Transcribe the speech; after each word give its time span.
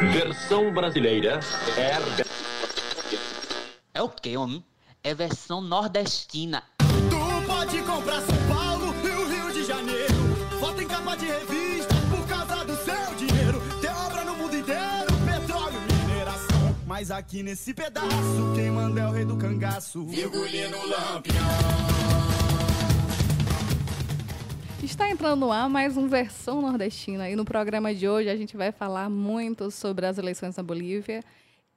Versão 0.00 0.72
brasileira 0.72 1.40
é. 1.76 1.90
É 3.92 4.02
o 4.02 4.08
que, 4.08 4.36
homem? 4.36 4.64
É 5.04 5.14
versão 5.14 5.60
nordestina. 5.60 6.64
Tu 6.78 7.46
pode 7.46 7.82
comprar 7.82 8.22
São 8.22 8.36
Paulo 8.48 8.94
e 9.04 9.08
o 9.08 9.28
Rio 9.28 9.52
de 9.52 9.64
Janeiro. 9.64 10.14
Foto 10.58 10.80
em 10.80 10.88
capa 10.88 11.16
de 11.16 11.26
revista 11.26 11.94
por 12.08 12.26
causa 12.26 12.64
do 12.64 12.76
seu 12.76 13.14
dinheiro. 13.16 13.60
Tem 13.80 13.90
obra 13.90 14.24
no 14.24 14.36
mundo 14.36 14.56
inteiro, 14.56 15.12
petróleo, 15.24 15.80
mineração. 16.06 16.76
Mas 16.86 17.10
aqui 17.10 17.42
nesse 17.42 17.74
pedaço, 17.74 18.52
quem 18.54 18.70
manda 18.70 19.02
é 19.02 19.06
o 19.06 19.12
rei 19.12 19.24
do 19.26 19.36
cangaço. 19.36 20.06
Virgulino 20.06 20.78
Lampião. 20.86 22.29
Está 24.90 25.08
entrando 25.08 25.38
no 25.38 25.52
ar 25.52 25.70
mais 25.70 25.96
um 25.96 26.08
Versão 26.08 26.60
Nordestina. 26.60 27.30
E 27.30 27.36
no 27.36 27.44
programa 27.44 27.94
de 27.94 28.08
hoje 28.08 28.28
a 28.28 28.34
gente 28.34 28.56
vai 28.56 28.72
falar 28.72 29.08
muito 29.08 29.70
sobre 29.70 30.04
as 30.04 30.18
eleições 30.18 30.56
na 30.56 30.64
Bolívia. 30.64 31.22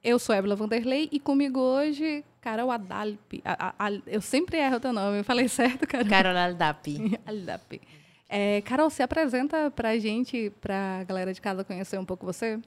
Eu 0.04 0.18
sou 0.18 0.34
Ébila 0.34 0.56
Vanderlei 0.56 1.10
e 1.12 1.20
comigo 1.20 1.60
hoje, 1.60 2.26
Carol 2.42 2.72
Adalpi. 2.72 3.40
A, 3.46 3.68
a, 3.68 3.88
a, 3.88 3.92
eu 4.08 4.20
sempre 4.20 4.58
erro 4.58 4.78
o 4.78 4.80
teu 4.80 4.92
nome, 4.92 5.20
eu 5.20 5.24
falei 5.24 5.48
certo, 5.48 5.86
Carol? 5.86 6.10
Carol 6.10 6.36
Aldapi. 6.36 7.20
Aldapi. 7.24 7.82
É, 8.28 8.62
Carol, 8.62 8.90
se 8.90 9.04
apresenta 9.04 9.70
para 9.70 9.90
a 9.90 10.00
gente, 10.00 10.52
para 10.60 11.02
a 11.02 11.04
galera 11.04 11.32
de 11.32 11.40
casa 11.40 11.64
conhecer 11.64 12.00
um 12.00 12.06
pouco 12.06 12.26
você. 12.26 12.60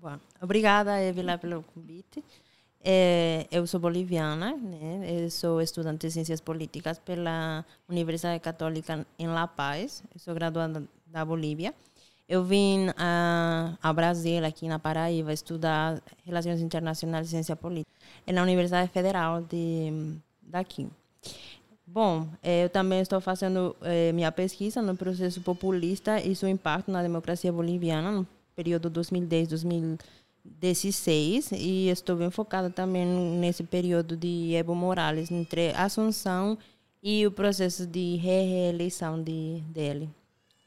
Bom, 0.00 0.18
obrigada, 0.40 0.98
Ébila, 1.02 1.36
pelo 1.36 1.62
convite. 1.74 2.24
É, 2.84 3.46
eu 3.50 3.64
sou 3.66 3.78
boliviana, 3.78 4.56
né? 4.56 5.24
Eu 5.24 5.30
sou 5.30 5.60
estudante 5.60 6.06
de 6.06 6.12
Ciências 6.12 6.40
Políticas 6.40 6.98
pela 6.98 7.64
Universidade 7.88 8.40
Católica 8.40 9.06
em 9.18 9.28
La 9.28 9.46
Paz. 9.46 10.02
Eu 10.12 10.18
sou 10.18 10.34
graduada 10.34 10.82
da 11.06 11.24
Bolívia. 11.24 11.72
Eu 12.28 12.42
vim 12.42 12.88
a, 12.96 13.76
a 13.80 13.92
Brasil, 13.92 14.44
aqui 14.44 14.66
na 14.66 14.78
Paraíba, 14.78 15.32
estudar 15.32 16.02
Relações 16.24 16.60
Internacionais 16.60 17.26
e 17.28 17.30
Ciência 17.30 17.54
Política 17.54 17.92
na 18.26 18.42
Universidade 18.42 18.90
Federal 18.90 19.42
de, 19.42 20.16
daqui. 20.40 20.88
Bom, 21.86 22.26
eu 22.42 22.70
também 22.70 23.00
estou 23.00 23.20
fazendo 23.20 23.76
eh, 23.82 24.12
minha 24.12 24.32
pesquisa 24.32 24.80
no 24.80 24.96
processo 24.96 25.42
populista 25.42 26.20
e 26.20 26.34
seu 26.34 26.48
impacto 26.48 26.90
na 26.90 27.02
democracia 27.02 27.52
boliviana 27.52 28.10
no 28.10 28.26
período 28.56 28.88
2010-2015 30.42 30.52
16 30.60 31.52
e 31.52 31.88
estou 31.88 32.16
bem 32.16 32.30
focada 32.30 32.70
também 32.70 33.06
nesse 33.06 33.62
período 33.62 34.16
de 34.16 34.54
Evo 34.54 34.74
Morales, 34.74 35.30
entre 35.30 35.70
Assunção 35.70 36.58
e 37.02 37.26
o 37.26 37.30
processo 37.30 37.86
de 37.86 38.16
reeleição 38.16 39.22
de, 39.22 39.62
dele. 39.68 40.08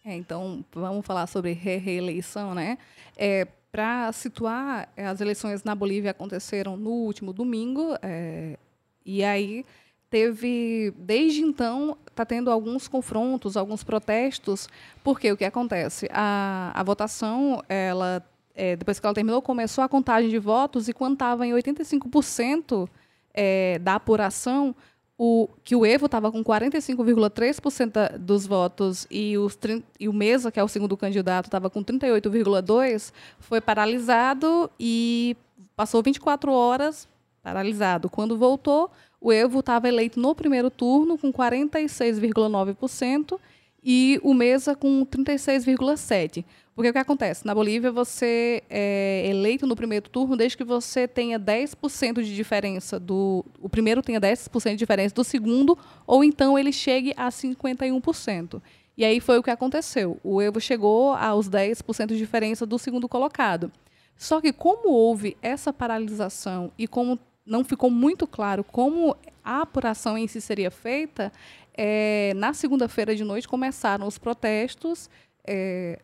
É, 0.04 0.16
então, 0.16 0.64
vamos 0.74 1.06
falar 1.06 1.28
sobre 1.28 1.54
reeleição, 1.54 2.54
né? 2.54 2.78
É, 3.18 3.46
Para 3.72 4.12
situar, 4.12 4.90
é, 4.96 5.08
as 5.08 5.20
eleições 5.20 5.64
na 5.64 5.76
Bolívia 5.76 6.12
aconteceram 6.12 6.78
no 6.78 6.92
último 6.92 7.34
domingo, 7.34 7.98
é, 8.02 8.58
e 9.06 9.24
aí 9.24 9.66
teve, 10.10 10.94
desde 10.98 11.42
então, 11.42 11.98
está 12.08 12.26
tendo 12.26 12.50
alguns 12.50 12.88
confrontos, 12.88 13.58
alguns 13.58 13.84
protestos, 13.84 14.70
porque 15.04 15.32
o 15.32 15.38
que 15.38 15.44
acontece? 15.44 16.08
A, 16.12 16.72
a 16.74 16.84
votação, 16.84 17.62
ela 17.68 18.24
é, 18.56 18.76
depois 18.76 19.00
que 19.00 19.06
ela 19.06 19.14
terminou, 19.14 19.42
começou 19.42 19.84
a 19.84 19.90
contagem 19.90 20.30
de 20.30 20.40
votos 20.40 20.88
e 20.88 20.94
quando 20.94 21.14
estava 21.14 21.46
em 21.46 21.52
85% 21.52 22.90
é, 23.34 23.78
da 23.80 23.96
apuração, 23.96 24.74
o, 25.18 25.48
que 25.64 25.76
o 25.76 25.86
Evo 25.86 26.08
estava 26.08 26.32
com 26.32 26.44
45,3% 26.44 28.18
dos 28.18 28.46
votos 28.46 29.08
e, 29.10 29.38
os, 29.38 29.58
e 30.00 30.08
o 30.08 30.14
Mesa, 30.14 30.52
que 30.52 30.60
é 30.60 30.64
o 30.64 30.68
segundo 30.68 30.98
candidato, 30.98 31.46
estava 31.46 31.70
com 31.70 31.84
38,2%, 31.84 33.12
foi 33.40 33.62
paralisado 33.62 34.70
e 34.80 35.38
passou 35.76 36.02
24 36.02 36.52
horas 36.52 37.08
paralisado. 37.44 38.10
Quando 38.10 38.38
voltou, 38.38 38.90
o 39.22 39.32
Evo 39.32 39.60
estava 39.60 39.88
eleito 39.88 40.20
no 40.20 40.34
primeiro 40.34 40.70
turno 40.70 41.18
com 41.18 41.32
46,9% 41.32 43.40
e 43.84 44.20
o 44.24 44.34
Mesa 44.34 44.76
com 44.76 45.06
36,7%. 45.06 46.44
Porque 46.76 46.90
o 46.90 46.94
que 46.94 47.00
acontece? 47.00 47.46
Na 47.46 47.56
Bolívia, 47.56 47.90
você 47.90 48.62
é 48.70 49.26
eleito 49.30 49.66
no 49.66 49.78
primeiro 49.78 50.10
turno 50.10 50.36
desde 50.36 50.58
que 50.58 50.64
você 50.64 51.08
tenha 51.08 51.40
10% 51.40 52.22
de 52.22 52.36
diferença 52.36 53.00
do. 53.00 53.46
O 53.62 53.70
primeiro 53.70 54.02
tenha 54.02 54.20
10% 54.20 54.72
de 54.72 54.76
diferença 54.76 55.16
do 55.16 55.24
segundo, 55.24 55.78
ou 56.06 56.22
então 56.22 56.60
ele 56.60 56.74
chegue 56.74 57.14
a 57.16 57.30
51%. 57.30 58.62
E 58.98 59.06
aí 59.06 59.22
foi 59.22 59.38
o 59.38 59.44
que 59.44 59.50
aconteceu. 59.50 60.20
O 60.22 60.42
Evo 60.42 60.60
chegou 60.60 61.14
aos 61.14 61.50
10% 61.50 62.08
de 62.08 62.18
diferença 62.18 62.66
do 62.66 62.78
segundo 62.78 63.08
colocado. 63.08 63.72
Só 64.18 64.42
que, 64.42 64.52
como 64.52 64.90
houve 64.90 65.38
essa 65.42 65.72
paralisação 65.72 66.74
e 66.78 66.88
como 66.88 67.18
não 67.46 67.64
ficou 67.64 67.90
muito 67.90 68.26
claro 68.26 68.64
como 68.64 69.16
a 69.44 69.62
apuração 69.62 70.18
em 70.18 70.28
si 70.28 70.42
seria 70.42 70.72
feita, 70.72 71.32
é, 71.78 72.34
na 72.36 72.54
segunda-feira 72.54 73.16
de 73.16 73.24
noite 73.24 73.48
começaram 73.48 74.08
os 74.08 74.18
protestos. 74.18 75.10
É, 75.46 76.00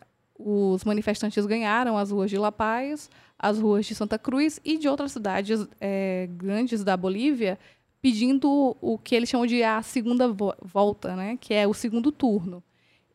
os 0.46 0.84
manifestantes 0.84 1.46
ganharam 1.46 1.98
as 1.98 2.12
ruas 2.12 2.30
de 2.30 2.38
La 2.38 2.52
Paz, 2.52 3.10
as 3.38 3.60
ruas 3.60 3.86
de 3.86 3.96
Santa 3.96 4.20
Cruz 4.20 4.60
e 4.64 4.78
de 4.78 4.88
outras 4.88 5.12
cidades 5.12 5.68
é, 5.80 6.28
grandes 6.32 6.84
da 6.84 6.96
Bolívia, 6.96 7.58
pedindo 8.02 8.76
o 8.82 8.98
que 8.98 9.16
eles 9.16 9.30
chamam 9.30 9.46
de 9.46 9.64
a 9.64 9.82
segunda 9.82 10.28
vo 10.28 10.54
volta, 10.62 11.16
né, 11.16 11.38
que 11.40 11.54
é 11.54 11.68
o 11.68 11.74
segundo 11.74 12.12
turno. 12.12 12.64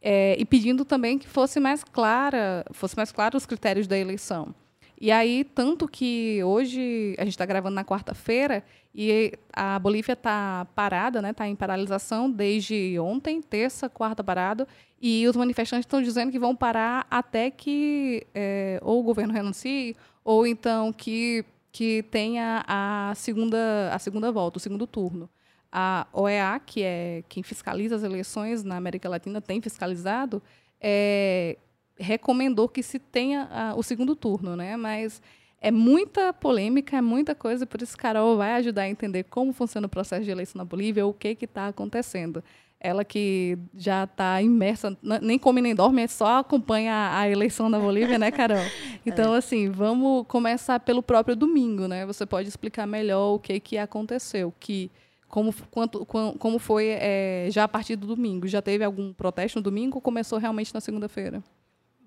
É, 0.00 0.36
e 0.38 0.44
pedindo 0.44 0.84
também 0.84 1.18
que 1.18 1.26
fosse 1.26 1.58
mais 1.58 1.82
clara, 1.82 2.64
fosse 2.70 2.96
mais 2.96 3.10
claro 3.10 3.36
os 3.36 3.46
critérios 3.46 3.86
da 3.86 3.98
eleição. 3.98 4.54
E 4.98 5.12
aí, 5.12 5.44
tanto 5.44 5.86
que 5.86 6.42
hoje 6.42 7.14
a 7.18 7.24
gente 7.24 7.34
está 7.34 7.44
gravando 7.44 7.74
na 7.74 7.84
quarta-feira 7.84 8.64
e 8.94 9.32
a 9.52 9.78
Bolívia 9.78 10.14
está 10.14 10.66
parada, 10.74 11.20
né? 11.20 11.30
Está 11.30 11.46
em 11.46 11.54
paralisação 11.54 12.30
desde 12.30 12.98
ontem, 12.98 13.42
terça, 13.42 13.90
quarta 13.90 14.24
parado, 14.24 14.66
e 15.00 15.26
os 15.28 15.36
manifestantes 15.36 15.84
estão 15.84 16.00
dizendo 16.00 16.32
que 16.32 16.38
vão 16.38 16.56
parar 16.56 17.06
até 17.10 17.50
que 17.50 18.26
é, 18.34 18.80
ou 18.82 19.00
o 19.00 19.02
governo 19.02 19.34
renuncie 19.34 19.94
ou 20.24 20.46
então 20.46 20.92
que 20.92 21.44
que 21.70 22.02
tenha 22.04 22.64
a 22.66 23.12
segunda 23.14 23.90
a 23.92 23.98
segunda 23.98 24.32
volta, 24.32 24.56
o 24.56 24.60
segundo 24.60 24.86
turno. 24.86 25.28
A 25.70 26.06
OEA, 26.10 26.58
que 26.64 26.82
é 26.82 27.22
quem 27.28 27.42
fiscaliza 27.42 27.96
as 27.96 28.02
eleições 28.02 28.64
na 28.64 28.78
América 28.78 29.10
Latina, 29.10 29.42
tem 29.42 29.60
fiscalizado, 29.60 30.42
é, 30.80 31.58
recomendou 31.98 32.68
que 32.68 32.82
se 32.82 32.98
tenha 32.98 33.48
a, 33.50 33.74
o 33.74 33.82
segundo 33.82 34.14
turno, 34.14 34.56
né? 34.56 34.76
Mas 34.76 35.20
é 35.60 35.70
muita 35.70 36.32
polêmica, 36.32 36.96
é 36.96 37.00
muita 37.00 37.34
coisa, 37.34 37.66
por 37.66 37.80
isso 37.82 37.96
Carol 37.96 38.36
vai 38.36 38.52
ajudar 38.54 38.82
a 38.82 38.88
entender 38.88 39.24
como 39.24 39.52
funciona 39.52 39.86
o 39.86 39.90
processo 39.90 40.24
de 40.24 40.30
eleição 40.30 40.58
na 40.58 40.64
Bolívia, 40.64 41.06
o 41.06 41.12
que 41.12 41.36
está 41.40 41.68
acontecendo. 41.68 42.44
Ela 42.78 43.04
que 43.04 43.58
já 43.74 44.04
está 44.04 44.40
imersa, 44.42 44.96
nem 45.22 45.38
come 45.38 45.62
nem 45.62 45.74
dorme, 45.74 46.06
só 46.08 46.40
acompanha 46.40 47.10
a 47.14 47.28
eleição 47.28 47.70
na 47.70 47.80
Bolívia, 47.80 48.18
né, 48.18 48.30
Carol? 48.30 48.58
Então, 49.06 49.34
é. 49.36 49.38
assim, 49.38 49.70
vamos 49.70 50.26
começar 50.26 50.80
pelo 50.80 51.00
próprio 51.00 51.36
domingo, 51.36 51.86
né? 51.86 52.04
Você 52.06 52.26
pode 52.26 52.48
explicar 52.48 52.88
melhor 52.88 53.34
o 53.34 53.38
que, 53.38 53.60
que 53.60 53.78
aconteceu, 53.78 54.52
que 54.58 54.90
como, 55.28 55.54
quanto, 55.70 56.04
como 56.04 56.58
foi 56.58 56.88
é, 56.88 57.48
já 57.50 57.64
a 57.64 57.68
partir 57.68 57.94
do 57.94 58.06
domingo? 58.06 58.48
Já 58.48 58.60
teve 58.60 58.82
algum 58.82 59.12
protesto 59.12 59.60
no 59.60 59.62
domingo 59.62 59.98
ou 59.98 60.00
começou 60.00 60.38
realmente 60.38 60.74
na 60.74 60.80
segunda-feira? 60.80 61.42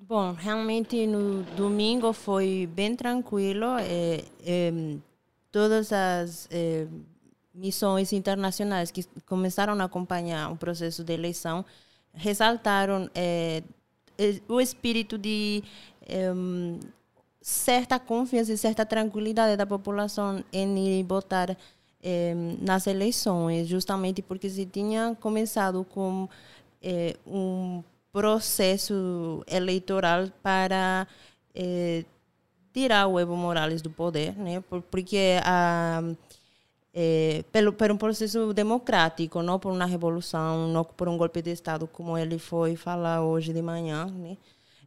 Bom, 0.10 0.34
realmente 0.34 1.06
no 1.06 1.44
domingo 1.56 2.12
foi 2.14 2.68
bem 2.74 2.96
tranquilo. 2.96 3.78
É, 3.78 4.24
é, 4.44 4.72
todas 5.52 5.94
as 5.94 6.48
é, 6.50 6.88
missões 7.54 8.12
internacionais 8.12 8.90
que 8.90 9.04
começaram 9.28 9.80
a 9.80 9.84
acompanhar 9.84 10.52
o 10.52 10.58
processo 10.58 11.04
de 11.04 11.14
eleição 11.14 11.64
ressaltaram 12.12 13.08
o 14.48 14.60
espírito 14.60 15.16
de 15.16 15.64
certa 17.40 18.00
confiança 18.00 18.52
e 18.52 18.58
certa 18.58 18.84
tranquilidade 18.88 19.56
da 19.56 19.68
população 19.68 20.44
em 20.52 21.04
votar 21.04 21.56
nas 22.60 22.88
eleições, 22.88 23.68
justamente 23.68 24.24
porque 24.24 24.50
se 24.50 24.66
tinha 24.66 25.16
começado 25.22 25.86
com 25.86 26.28
um 27.28 27.84
processo 28.20 29.44
eleitoral 29.48 30.30
para 30.44 31.08
eh, 31.56 32.04
tirar 32.74 33.08
o 33.08 33.18
Evo 33.18 33.38
Morales 33.38 33.82
do 33.82 33.90
poder, 33.90 34.36
né? 34.38 34.62
Porque 34.92 35.40
a 35.44 36.02
é, 36.94 37.44
pelo, 37.52 37.72
por 37.72 37.92
um 37.92 37.98
processo 37.98 38.54
democrático, 38.54 39.42
não 39.42 39.58
por 39.60 39.72
uma 39.72 39.86
revolução, 39.86 40.68
não 40.68 40.84
por 40.84 41.08
um 41.08 41.18
golpe 41.18 41.42
de 41.42 41.52
Estado, 41.52 41.88
como 41.88 42.18
ele 42.18 42.38
foi 42.38 42.76
falar 42.76 43.24
hoje 43.24 43.54
de 43.54 43.62
manhã, 43.62 44.08
né? 44.08 44.36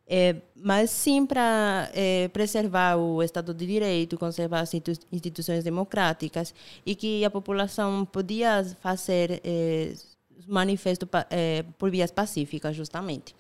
É, 0.07 0.37
mas 0.55 0.91
sim 0.91 1.25
para 1.25 1.89
é, 1.95 2.29
preservar 2.29 2.97
o 2.97 3.23
Estado 3.23 3.55
de 3.55 3.65
Direito, 3.67 4.19
conservar 4.19 4.61
as 4.61 4.75
instituições 4.75 5.65
democráticas 5.65 6.55
e 6.85 6.95
que 6.95 7.25
a 7.25 7.31
população 7.31 8.05
podia 8.05 8.63
fazer 8.83 9.41
manifesto 10.47 11.09
é, 11.31 11.65
por 11.79 11.91
vias 11.91 12.11
pacíficas, 12.11 12.75
justamente. 12.75 13.35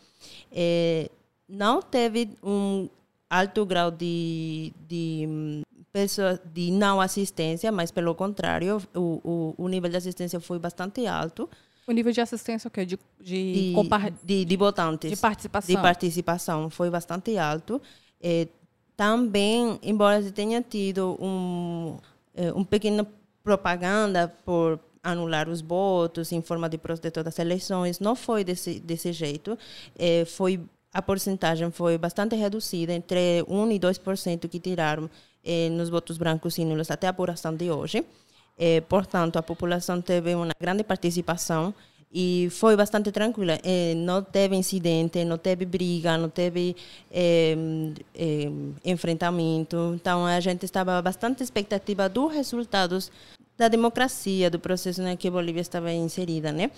É, 0.50 1.10
não 1.48 1.82
teve 1.82 2.30
um 2.42 2.88
alto 3.28 3.64
grau 3.64 3.90
de, 3.90 4.72
de 4.88 5.26
hum, 5.28 5.62
pessoas 5.92 6.40
de 6.52 6.70
não 6.70 7.00
assistência, 7.00 7.70
mas 7.70 7.90
pelo 7.90 8.14
contrário, 8.14 8.80
o, 8.94 9.20
o, 9.24 9.54
o 9.58 9.68
nível 9.68 9.90
de 9.90 9.96
assistência 9.96 10.40
foi 10.40 10.58
bastante 10.58 11.06
alto. 11.06 11.48
O 11.86 11.92
nível 11.92 12.12
de 12.12 12.20
assistência 12.20 12.68
o 12.68 12.70
quê? 12.70 12.86
De, 12.86 12.98
de, 13.20 13.74
De, 14.22 14.44
de, 14.44 14.56
votantes. 14.56 15.10
de 15.10 15.16
participação. 15.16 15.74
de 15.74 15.82
participação 15.82 16.70
foi 16.70 16.88
bastante 16.88 17.36
alto. 17.36 17.82
Eh, 18.20 18.46
também, 18.96 19.78
embora 19.82 20.22
tenha 20.30 20.62
tido 20.62 21.16
um, 21.20 21.98
eh, 22.34 22.52
um 22.52 22.64
pequena 22.64 23.06
propaganda 23.42 24.28
por 24.44 24.78
anular 25.02 25.48
os 25.48 25.60
votos 25.60 26.30
em 26.32 26.40
forma 26.40 26.68
de 26.68 26.78
protesto 26.78 27.22
das 27.22 27.38
eleições, 27.38 27.98
não 27.98 28.14
foi 28.14 28.44
desse, 28.44 28.78
desse 28.78 29.12
jeito. 29.12 29.58
Eh, 29.98 30.24
foi 30.24 30.60
a 30.92 31.00
porcentagem 31.00 31.70
foi 31.70 31.96
bastante 31.96 32.36
reduzida, 32.36 32.92
entre 32.92 33.42
1 33.48 33.72
e 33.72 33.80
2% 33.80 34.48
que 34.48 34.60
tiraram 34.60 35.08
eh, 35.42 35.70
nos 35.70 35.88
votos 35.88 36.18
brancos 36.18 36.58
e 36.58 36.64
nulos 36.64 36.90
até 36.90 37.06
a 37.06 37.10
apuração 37.10 37.54
de 37.56 37.70
hoje. 37.70 38.04
Eh, 38.58 38.82
portanto, 38.82 39.38
a 39.38 39.42
população 39.42 40.00
teve 40.00 40.34
uma 40.34 40.52
grande 40.60 40.84
participação 40.84 41.74
e 42.14 42.48
foi 42.50 42.76
bastante 42.76 43.10
tranquila. 43.10 43.58
Não 43.96 44.22
teve 44.22 44.54
incidente, 44.54 45.24
não 45.24 45.38
teve 45.38 45.64
briga, 45.64 46.18
não 46.18 46.28
teve 46.28 46.76
enfrentamento. 48.84 49.94
Então, 49.94 50.26
a 50.26 50.38
gente 50.38 50.66
estava 50.66 51.00
bastante 51.00 51.42
expectativa 51.42 52.10
dos 52.10 52.30
resultados 52.30 53.10
da 53.62 53.68
democracia, 53.68 54.50
do 54.50 54.58
processo 54.58 55.00
em 55.02 55.16
que 55.16 55.28
a 55.28 55.30
Bolívia 55.30 55.60
estava 55.60 55.92
inserida, 55.92 56.50
né? 56.50 56.70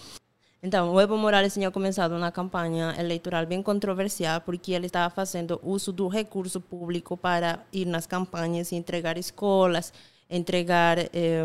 Então, 0.62 0.92
o 0.94 1.00
Evo 1.00 1.16
Morales 1.16 1.52
tinha 1.54 1.70
começado 1.70 2.12
uma 2.14 2.30
campanha 2.30 2.94
eleitoral 2.98 3.46
bem 3.46 3.62
controversial 3.62 4.40
porque 4.42 4.72
ele 4.72 4.86
estava 4.86 5.08
fazendo 5.14 5.58
uso 5.62 5.92
do 5.92 6.08
recurso 6.08 6.60
público 6.60 7.16
para 7.16 7.60
ir 7.72 7.86
nas 7.86 8.06
campanhas 8.06 8.70
e 8.72 8.76
entregar 8.76 9.16
escolas, 9.18 9.92
entregar 10.28 10.98
eh, 10.98 11.44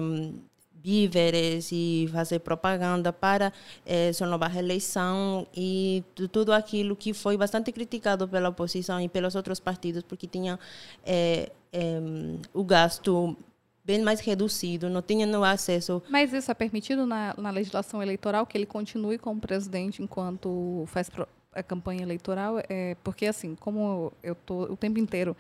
víveres 0.81 1.69
e 1.71 2.09
fazer 2.13 2.39
propaganda 2.39 3.11
para 3.11 3.51
eh, 3.85 4.11
sua 4.13 4.27
nova 4.27 4.47
reeleição 4.47 5.45
e 5.53 6.01
tu- 6.15 6.27
tudo 6.29 6.53
aquilo 6.53 6.95
que 6.95 7.13
foi 7.13 7.35
bastante 7.37 7.71
criticado 7.73 8.25
pela 8.27 8.47
oposição 8.49 8.99
e 9.01 9.09
pelos 9.09 9.35
outros 9.35 9.59
partidos 9.59 10.03
porque 10.03 10.27
tinha 10.27 10.57
eh, 11.05 11.49
em, 11.73 12.39
o 12.53 12.63
gasto 12.63 13.35
bem 13.89 14.03
mais 14.03 14.19
reduzido, 14.19 14.87
não 14.87 15.01
tinha 15.01 15.25
no 15.25 15.43
acesso 15.43 15.99
Mas 16.09 16.31
isso 16.31 16.51
é 16.51 16.53
permitido 16.53 17.07
na, 17.07 17.33
na 17.35 17.49
legislação 17.49 18.03
eleitoral 18.03 18.45
que 18.45 18.55
ele 18.55 18.67
continue 18.67 19.17
como 19.17 19.41
presidente 19.41 20.03
enquanto 20.03 20.83
faz 20.85 21.09
pro- 21.09 21.27
a 21.51 21.63
campanha 21.63 22.03
eleitoral? 22.03 22.59
É, 22.69 22.95
porque, 23.03 23.25
assim, 23.25 23.55
como 23.55 24.13
eu 24.21 24.33
estou 24.33 24.71
o 24.71 24.77
tempo 24.77 24.99
inteiro 24.99 25.35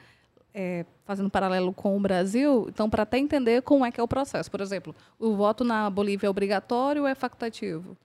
é, 0.51 0.83
fazendo 1.05 1.29
paralelo 1.29 1.71
com 1.71 1.95
o 1.95 1.99
Brasil, 1.99 2.65
então, 2.69 2.89
para 2.89 3.03
até 3.03 3.19
entender 3.19 3.61
como 3.61 3.85
é 3.85 3.91
que 3.91 3.99
é 3.99 4.03
o 4.03 4.07
processo. 4.07 4.49
Por 4.49 4.61
exemplo, 4.61 4.95
o 5.19 5.35
voto 5.35 5.63
na 5.63 5.87
Bolívia 5.87 6.25
é 6.25 6.29
obrigatório 6.29 7.03
ou 7.03 7.07
é 7.07 7.13
facultativo? 7.13 7.95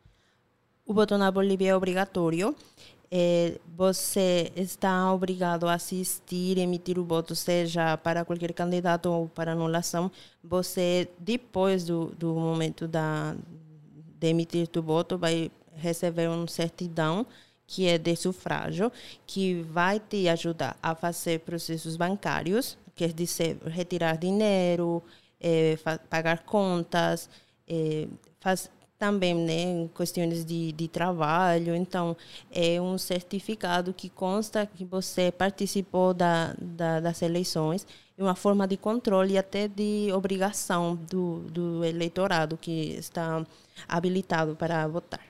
O 0.86 0.92
voto 0.92 1.16
na 1.16 1.30
Bolívia 1.30 1.70
é 1.70 1.74
obrigatório. 1.74 2.54
Eh, 3.16 3.60
você 3.76 4.50
está 4.56 5.12
obrigado 5.12 5.68
a 5.68 5.74
assistir, 5.74 6.58
emitir 6.58 6.98
o 6.98 7.04
voto, 7.04 7.34
seja 7.36 7.96
para 7.98 8.24
qualquer 8.24 8.52
candidato 8.52 9.06
ou 9.08 9.28
para 9.28 9.52
anulação. 9.52 10.10
Você, 10.42 11.08
depois 11.18 11.84
do, 11.84 12.06
do 12.18 12.34
momento 12.34 12.88
da, 12.88 13.36
de 14.18 14.28
emitir 14.28 14.68
o 14.76 14.82
voto, 14.82 15.16
vai 15.16 15.48
receber 15.76 16.28
uma 16.28 16.48
certidão 16.48 17.24
que 17.66 17.86
é 17.86 17.98
de 17.98 18.16
sufrágio, 18.16 18.90
que 19.26 19.62
vai 19.62 20.00
te 20.00 20.28
ajudar 20.28 20.76
a 20.82 20.94
fazer 20.96 21.40
processos 21.40 21.96
bancários, 21.96 22.76
quer 22.96 23.12
dizer, 23.12 23.58
retirar 23.66 24.16
dinheiro, 24.18 25.02
fa- 25.82 25.98
pagar 26.10 26.42
contas, 26.44 27.28
eh, 27.68 28.08
faz, 28.40 28.70
também 29.04 29.34
né, 29.34 29.52
em 29.52 29.88
questões 29.88 30.46
de, 30.46 30.72
de 30.72 30.88
trabalho. 30.88 31.74
Então, 31.74 32.16
é 32.50 32.80
um 32.80 32.96
certificado 32.96 33.92
que 33.92 34.08
consta 34.08 34.64
que 34.64 34.82
você 34.82 35.30
participou 35.30 36.14
da, 36.14 36.54
da, 36.58 37.00
das 37.00 37.20
eleições 37.20 37.86
e 38.16 38.22
uma 38.22 38.34
forma 38.34 38.66
de 38.66 38.78
controle 38.78 39.34
e 39.34 39.38
até 39.38 39.68
de 39.68 40.08
obrigação 40.10 40.96
do, 41.10 41.40
do 41.50 41.84
eleitorado 41.84 42.56
que 42.56 42.94
está 42.94 43.44
habilitado 43.86 44.56
para 44.56 44.88
votar. 44.88 45.20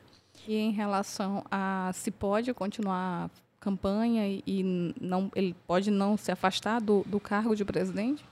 E 0.46 0.54
em 0.54 0.70
relação 0.70 1.44
a 1.50 1.90
se 1.94 2.12
pode 2.12 2.54
continuar 2.54 3.24
a 3.24 3.30
campanha 3.58 4.28
e, 4.28 4.44
e 4.46 4.94
não, 5.00 5.32
ele 5.34 5.56
pode 5.66 5.90
não 5.90 6.16
se 6.16 6.30
afastar 6.30 6.80
do, 6.80 7.02
do 7.06 7.18
cargo 7.18 7.56
de 7.56 7.64
presidente? 7.64 8.24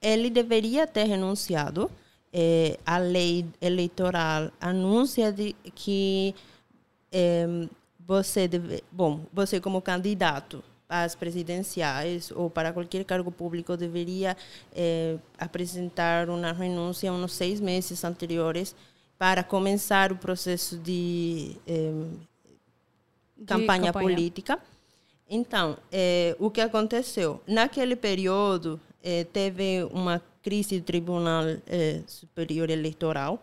ele 0.00 0.30
deveria 0.30 0.86
ter 0.86 1.04
renunciado. 1.04 1.90
Eh, 2.38 2.78
a 2.84 2.98
lei 2.98 3.46
eleitoral 3.62 4.52
anuncia 4.60 5.32
de 5.32 5.56
que 5.74 6.34
eh, 7.10 7.66
você 7.98 8.46
deve, 8.46 8.84
bom, 8.92 9.22
você 9.32 9.58
como 9.58 9.80
candidato 9.80 10.62
às 10.86 11.14
presidenciais 11.14 12.30
ou 12.30 12.50
para 12.50 12.74
qualquer 12.74 13.06
cargo 13.06 13.32
público 13.32 13.74
deveria 13.74 14.36
eh, 14.74 15.16
apresentar 15.38 16.28
uma 16.28 16.52
renúncia 16.52 17.10
uns 17.10 17.32
seis 17.32 17.58
meses 17.58 18.04
anteriores 18.04 18.76
para 19.18 19.42
começar 19.42 20.12
o 20.12 20.16
processo 20.16 20.76
de 20.76 21.56
De 23.34 23.46
campanha, 23.46 23.94
política. 23.94 24.60
Então, 25.26 25.78
eh, 25.90 26.36
o 26.38 26.50
que 26.50 26.60
aconteceu? 26.60 27.40
Naquele 27.46 27.96
período, 27.96 28.78
eh, 29.02 29.24
teve 29.24 29.84
uma 29.90 30.20
crise 30.46 30.78
do 30.78 30.84
Tribunal 30.84 31.44
eh, 31.66 32.02
Superior 32.06 32.70
Eleitoral, 32.70 33.42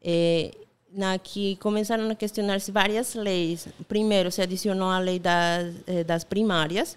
eh, 0.00 0.52
na 0.94 1.18
que 1.18 1.56
começaram 1.56 2.08
a 2.08 2.14
questionar-se 2.14 2.70
várias 2.70 3.16
leis. 3.16 3.66
Primeiro, 3.88 4.30
se 4.30 4.40
adicionou 4.40 4.88
a 4.88 5.00
lei 5.00 5.18
das, 5.18 5.74
eh, 5.88 6.04
das 6.04 6.22
primárias, 6.22 6.96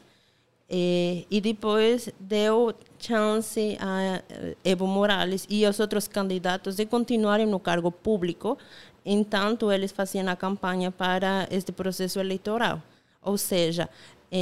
eh, 0.70 1.26
e 1.32 1.42
depois 1.42 2.10
deu 2.20 2.76
chance 3.00 3.76
a 3.80 4.22
eh, 4.30 4.56
Evo 4.64 4.86
Morales 4.86 5.48
e 5.50 5.66
aos 5.66 5.80
outros 5.80 6.08
candidatos 6.08 6.76
de 6.76 6.86
continuarem 6.86 7.48
no 7.48 7.60
cargo 7.60 7.92
público, 7.92 8.56
enquanto 9.04 9.72
eles 9.72 9.92
faziam 9.92 10.30
a 10.30 10.36
campanha 10.36 10.92
para 10.92 11.48
este 11.50 11.72
processo 11.72 12.20
eleitoral. 12.20 12.80
Ou 13.24 13.38
seja, 13.38 13.84
eh, 13.84 13.88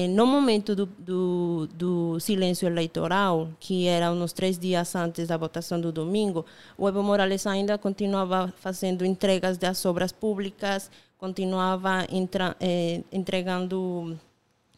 no 0.08 0.26
momento 0.26 0.74
do, 0.74 0.86
do, 0.86 1.68
do 1.74 2.20
silêncio 2.20 2.66
eleitoral, 2.66 3.50
que 3.60 3.88
era 3.88 4.10
uns 4.10 4.32
três 4.32 4.58
dias 4.58 4.96
antes 4.96 5.28
da 5.28 5.36
votação 5.36 5.82
do 5.82 5.92
domingo, 5.92 6.46
o 6.78 6.88
Evo 6.88 7.04
Morales 7.04 7.46
ainda 7.46 7.78
continuava 7.78 8.54
fazendo 8.58 9.04
entregas 9.04 9.58
das 9.58 9.86
obras 9.86 10.14
públicas, 10.14 10.90
continuava 11.18 12.08
entra, 12.10 12.56
eh, 12.62 13.04
entregando 13.12 14.18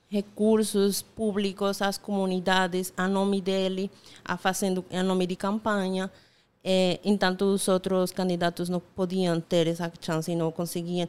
recursos 0.09 1.01
públicos 1.01 1.81
às 1.81 1.97
comunidades 1.97 2.91
a 2.97 3.07
nome 3.07 3.39
dele, 3.39 3.91
a 4.25 4.35
fazendo 4.35 4.83
a 4.91 5.03
nome 5.03 5.27
de 5.27 5.35
campanha. 5.35 6.09
Eh, 6.63 6.99
enquanto 7.03 7.41
os 7.43 7.67
outros 7.67 8.11
candidatos 8.11 8.69
não 8.69 8.79
podiam 8.79 9.39
ter 9.41 9.67
essa 9.67 9.91
chance 9.99 10.31
e 10.31 10.35
não 10.35 10.51
conseguiam. 10.51 11.07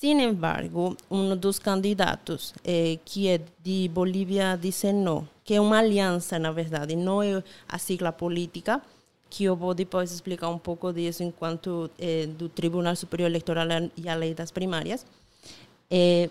Sin 0.00 0.20
embargo, 0.20 0.96
um 1.10 1.34
dos 1.36 1.58
candidatos, 1.58 2.54
eh, 2.62 3.00
que 3.04 3.26
é 3.26 3.40
de 3.64 3.88
Bolívia, 3.88 4.56
disse 4.56 4.92
não, 4.92 5.28
que 5.42 5.54
é 5.54 5.60
uma 5.60 5.78
aliança, 5.78 6.38
na 6.38 6.52
verdade, 6.52 6.94
não 6.94 7.20
é 7.20 7.42
a 7.68 7.78
sigla 7.78 8.12
política, 8.12 8.80
que 9.28 9.42
eu 9.42 9.56
vou 9.56 9.74
depois 9.74 10.12
explicar 10.12 10.50
um 10.50 10.58
pouco 10.58 10.92
disso 10.92 11.24
enquanto 11.24 11.90
eh, 11.98 12.26
do 12.26 12.48
Tribunal 12.48 12.94
Superior 12.94 13.28
Eleitoral 13.28 13.66
e 13.96 14.08
a 14.08 14.14
lei 14.14 14.34
das 14.34 14.52
primárias. 14.52 15.04
Eh, 15.90 16.30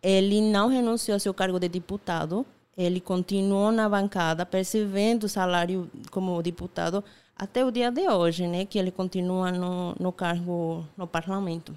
ele 0.00 0.40
não 0.40 0.68
renunciou 0.68 1.16
ao 1.16 1.20
seu 1.20 1.34
cargo 1.34 1.58
de 1.58 1.68
deputado, 1.68 2.46
ele 2.78 3.00
continuou 3.00 3.72
na 3.72 3.88
bancada, 3.88 4.46
percebendo 4.46 5.24
o 5.24 5.28
salário 5.28 5.90
como 6.12 6.40
deputado 6.40 7.02
até 7.36 7.64
o 7.64 7.72
dia 7.72 7.90
de 7.90 8.08
hoje, 8.08 8.46
né, 8.46 8.64
que 8.64 8.78
ele 8.78 8.92
continua 8.92 9.50
no, 9.50 9.92
no 9.98 10.12
cargo 10.12 10.86
no 10.96 11.08
parlamento. 11.08 11.74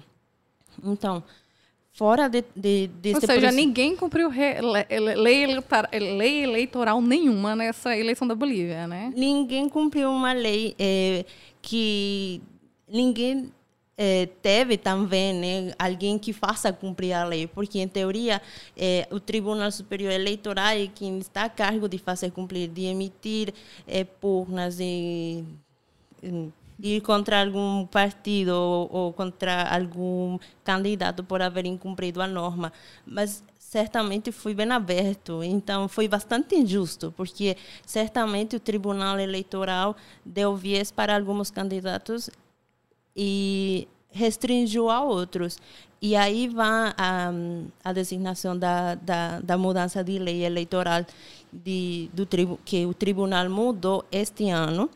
Então, 0.84 1.22
fora 1.92 2.28
de, 2.28 2.44
de, 2.54 2.86
desse 2.88 3.14
Ou 3.16 3.20
seja, 3.20 3.32
processo- 3.34 3.56
ninguém 3.56 3.96
cumpriu 3.96 4.28
re- 4.28 4.60
le- 4.60 5.14
lei, 5.16 5.44
eleitoral, 5.44 5.90
lei 5.92 6.42
eleitoral 6.44 7.00
nenhuma 7.02 7.56
nessa 7.56 7.96
eleição 7.96 8.26
da 8.28 8.34
Bolívia, 8.34 8.86
né? 8.86 9.12
ninguém 9.16 9.68
cumpriu 9.68 10.10
uma 10.10 10.32
lei 10.32 10.74
eh, 10.78 11.24
que 11.62 12.40
ninguém 12.86 13.50
eh, 13.98 14.28
teve 14.42 14.76
também 14.76 15.32
né, 15.32 15.74
alguém 15.78 16.18
que 16.18 16.32
faça 16.34 16.70
cumprir 16.70 17.14
a 17.14 17.24
lei, 17.24 17.46
porque 17.46 17.78
em 17.78 17.88
teoria 17.88 18.42
eh, 18.76 19.08
o 19.10 19.18
Tribunal 19.18 19.72
Superior 19.72 20.12
Eleitoral 20.12 20.68
é 20.76 20.86
quem 20.86 21.18
está 21.18 21.44
a 21.44 21.48
cargo 21.48 21.88
de 21.88 21.96
fazer 21.96 22.30
cumprir, 22.30 22.68
de 22.68 22.84
emitir 22.84 23.54
pugnas 24.20 24.78
e 24.80 25.42
em, 26.22 26.52
ir 26.80 27.00
contra 27.00 27.40
algum 27.40 27.86
partido 27.86 28.50
ou, 28.50 28.88
ou 28.92 29.12
contra 29.12 29.62
algum 29.62 30.38
candidato 30.64 31.24
por 31.24 31.40
haver 31.40 31.66
incumprido 31.66 32.20
a 32.20 32.26
norma. 32.26 32.72
Mas 33.06 33.42
certamente 33.58 34.30
foi 34.30 34.54
bem 34.54 34.70
aberto, 34.70 35.42
então 35.42 35.88
foi 35.88 36.06
bastante 36.06 36.54
injusto, 36.54 37.12
porque 37.16 37.56
certamente 37.84 38.56
o 38.56 38.60
Tribunal 38.60 39.18
Eleitoral 39.18 39.96
deu 40.24 40.54
viés 40.54 40.90
para 40.90 41.16
alguns 41.16 41.50
candidatos 41.50 42.30
e 43.14 43.88
restringiu 44.10 44.88
a 44.90 45.02
outros. 45.02 45.58
E 46.00 46.14
aí 46.14 46.46
vai 46.48 46.92
a, 46.96 47.32
a 47.82 47.92
designação 47.92 48.56
da, 48.56 48.94
da, 48.94 49.40
da 49.40 49.58
mudança 49.58 50.04
de 50.04 50.18
lei 50.18 50.44
eleitoral 50.44 51.04
de, 51.52 52.10
do 52.12 52.26
tribu, 52.26 52.60
que 52.64 52.84
o 52.86 52.94
tribunal 52.94 53.48
mudou 53.48 54.04
este 54.12 54.50
ano. 54.50 54.90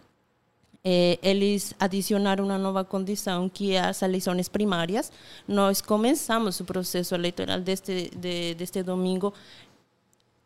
É, 0.83 1.19
eles 1.23 1.75
adicionaram 1.79 2.45
uma 2.45 2.57
nova 2.57 2.85
condição, 2.85 3.49
que 3.49 3.73
é 3.73 3.81
as 3.81 4.01
eleições 4.03 4.49
primárias. 4.49 5.13
Nós 5.47 5.81
começamos 5.81 6.59
o 6.61 6.65
processo 6.65 7.15
eleitoral 7.15 7.61
deste, 7.61 8.11
de, 8.17 8.55
deste 8.55 8.83
domingo 8.83 9.33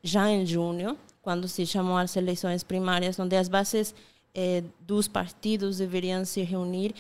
já 0.03 0.29
em 0.29 0.45
junho, 0.45 0.99
quando 1.23 1.49
se 1.49 1.65
chamou 1.65 1.97
as 1.97 2.17
eleições 2.17 2.63
primárias, 2.63 3.19
onde 3.19 3.37
as 3.37 3.49
bases 3.49 3.95
eh, 4.35 4.65
dos 4.81 5.09
partidos 5.09 5.79
deveriam 5.79 6.25
se 6.25 6.43
reunir 6.43 6.95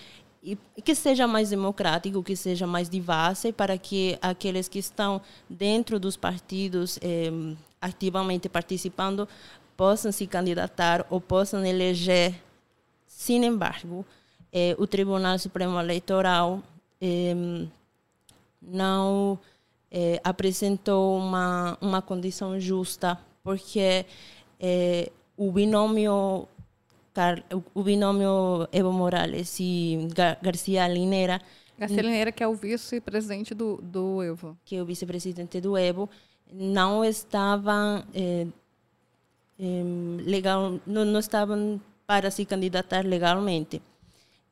e 0.45 0.59
que 0.83 0.95
seja 0.95 1.27
mais 1.27 1.51
democrático, 1.51 2.23
que 2.23 2.37
seja 2.37 2.67
mais 2.67 2.89
diverso, 2.89 3.51
para 3.55 3.79
que 3.79 4.19
aqueles 4.21 4.69
que 4.69 4.79
estão 4.79 5.21
dentro 5.49 5.99
dos 5.99 6.17
partidos 6.19 6.99
eh, 7.01 7.31
ativamente 7.81 8.49
participando 8.49 9.27
possam 9.75 10.13
se 10.13 10.27
candidatar 10.27 11.07
ou 11.09 11.21
possam 11.21 11.65
eleger. 11.65 12.35
Sin 13.17 13.45
embargo, 13.45 14.05
eh, 14.53 14.75
o 14.79 14.87
Tribunal 14.87 15.39
Supremo 15.39 15.79
Eleitoral 15.81 16.63
eh, 17.01 17.67
não 18.61 19.39
eh, 19.91 20.21
apresentou 20.25 21.17
uma, 21.19 21.79
uma 21.81 22.03
condição 22.03 22.59
justa, 22.59 23.19
porque 23.43 24.05
o 25.37 25.53
binômio 25.53 26.49
o 27.75 27.83
binômio 27.83 28.67
Evo 28.73 28.93
Morales 28.93 29.57
e 29.61 30.09
Gar 30.15 30.39
Garcia 30.43 30.89
Linera. 30.89 31.41
Garcia 31.79 32.03
Linera, 32.03 32.33
que 32.33 32.43
é 32.43 32.49
o 32.49 32.55
vice-presidente 32.55 33.55
do, 33.55 33.77
do 33.83 34.23
Evo. 34.23 34.57
Que 34.65 34.77
é 34.77 34.83
o 34.83 34.85
vice-presidente 34.85 35.61
do 35.61 35.77
Evo, 35.77 36.09
não 36.53 37.05
estavam 37.05 38.05
eh, 38.15 38.47
eh, 39.59 39.83
legal, 40.25 40.81
não, 40.87 41.05
não 41.05 41.21
estavam 41.21 41.81
para 42.07 42.31
se 42.31 42.45
candidatar 42.45 43.05
legalmente. 43.05 43.81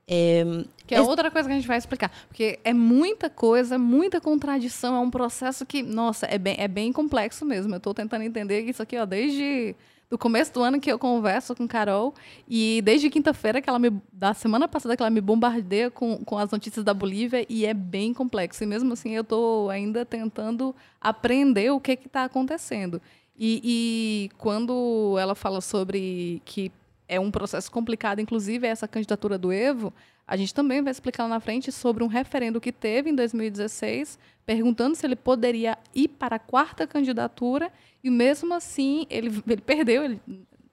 É, 0.06 0.44
que 0.86 0.94
é 0.94 1.00
outra 1.00 1.30
coisa 1.30 1.48
que 1.48 1.52
a 1.52 1.56
gente 1.56 1.68
vai 1.68 1.78
explicar. 1.78 2.10
Porque 2.28 2.58
é 2.64 2.72
muita 2.72 3.30
coisa, 3.30 3.78
muita 3.78 4.20
contradição, 4.20 4.96
é 4.96 4.98
um 5.00 5.10
processo 5.10 5.64
que, 5.64 5.82
nossa, 5.82 6.26
é 6.26 6.38
bem, 6.38 6.56
é 6.58 6.68
bem 6.68 6.92
complexo 6.92 7.44
mesmo. 7.44 7.72
Eu 7.74 7.78
estou 7.78 7.94
tentando 7.94 8.22
entender 8.22 8.60
isso 8.62 8.82
aqui, 8.82 8.98
ó, 8.98 9.06
desde 9.06 9.74
do 10.10 10.18
começo 10.18 10.52
do 10.52 10.62
ano 10.62 10.78
que 10.78 10.92
eu 10.92 10.98
converso 10.98 11.56
com 11.56 11.66
Carol 11.66 12.12
e 12.46 12.82
desde 12.84 13.08
quinta-feira 13.08 13.62
que 13.62 13.70
ela 13.70 13.78
me 13.78 13.90
da 14.12 14.34
semana 14.34 14.68
passada 14.68 14.94
que 14.94 15.02
ela 15.02 15.08
me 15.08 15.22
bombardeia 15.22 15.90
com, 15.90 16.22
com 16.22 16.36
as 16.36 16.50
notícias 16.50 16.84
da 16.84 16.92
Bolívia 16.92 17.46
e 17.48 17.64
é 17.64 17.72
bem 17.72 18.12
complexo 18.12 18.62
e 18.62 18.66
mesmo 18.66 18.92
assim 18.92 19.12
eu 19.12 19.22
estou 19.22 19.70
ainda 19.70 20.04
tentando 20.04 20.76
aprender 21.00 21.70
o 21.70 21.80
que 21.80 21.92
está 21.92 22.24
acontecendo 22.24 23.00
e, 23.38 23.62
e 23.64 24.30
quando 24.36 25.16
ela 25.18 25.34
fala 25.34 25.62
sobre 25.62 26.42
que 26.44 26.70
é 27.12 27.20
um 27.20 27.30
processo 27.30 27.70
complicado 27.70 28.20
inclusive 28.20 28.66
essa 28.66 28.88
candidatura 28.88 29.36
do 29.36 29.52
Evo 29.52 29.92
a 30.26 30.36
gente 30.36 30.54
também 30.54 30.80
vai 30.82 30.90
explicar 30.90 31.24
lá 31.24 31.28
na 31.28 31.40
frente 31.40 31.70
sobre 31.70 32.02
um 32.02 32.06
referendo 32.06 32.60
que 32.60 32.72
teve 32.72 33.10
em 33.10 33.14
2016 33.14 34.18
perguntando 34.44 34.94
se 34.94 35.06
ele 35.06 35.16
poderia 35.16 35.78
ir 35.94 36.08
para 36.08 36.36
a 36.36 36.38
quarta 36.38 36.86
candidatura 36.86 37.70
e 38.02 38.10
mesmo 38.10 38.52
assim, 38.52 39.06
ele, 39.08 39.42
ele 39.46 39.60
perdeu. 39.60 40.04
Ele, 40.04 40.20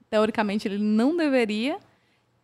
teoricamente, 0.09 0.67
ele 0.67 0.79
não 0.79 1.15
deveria, 1.15 1.77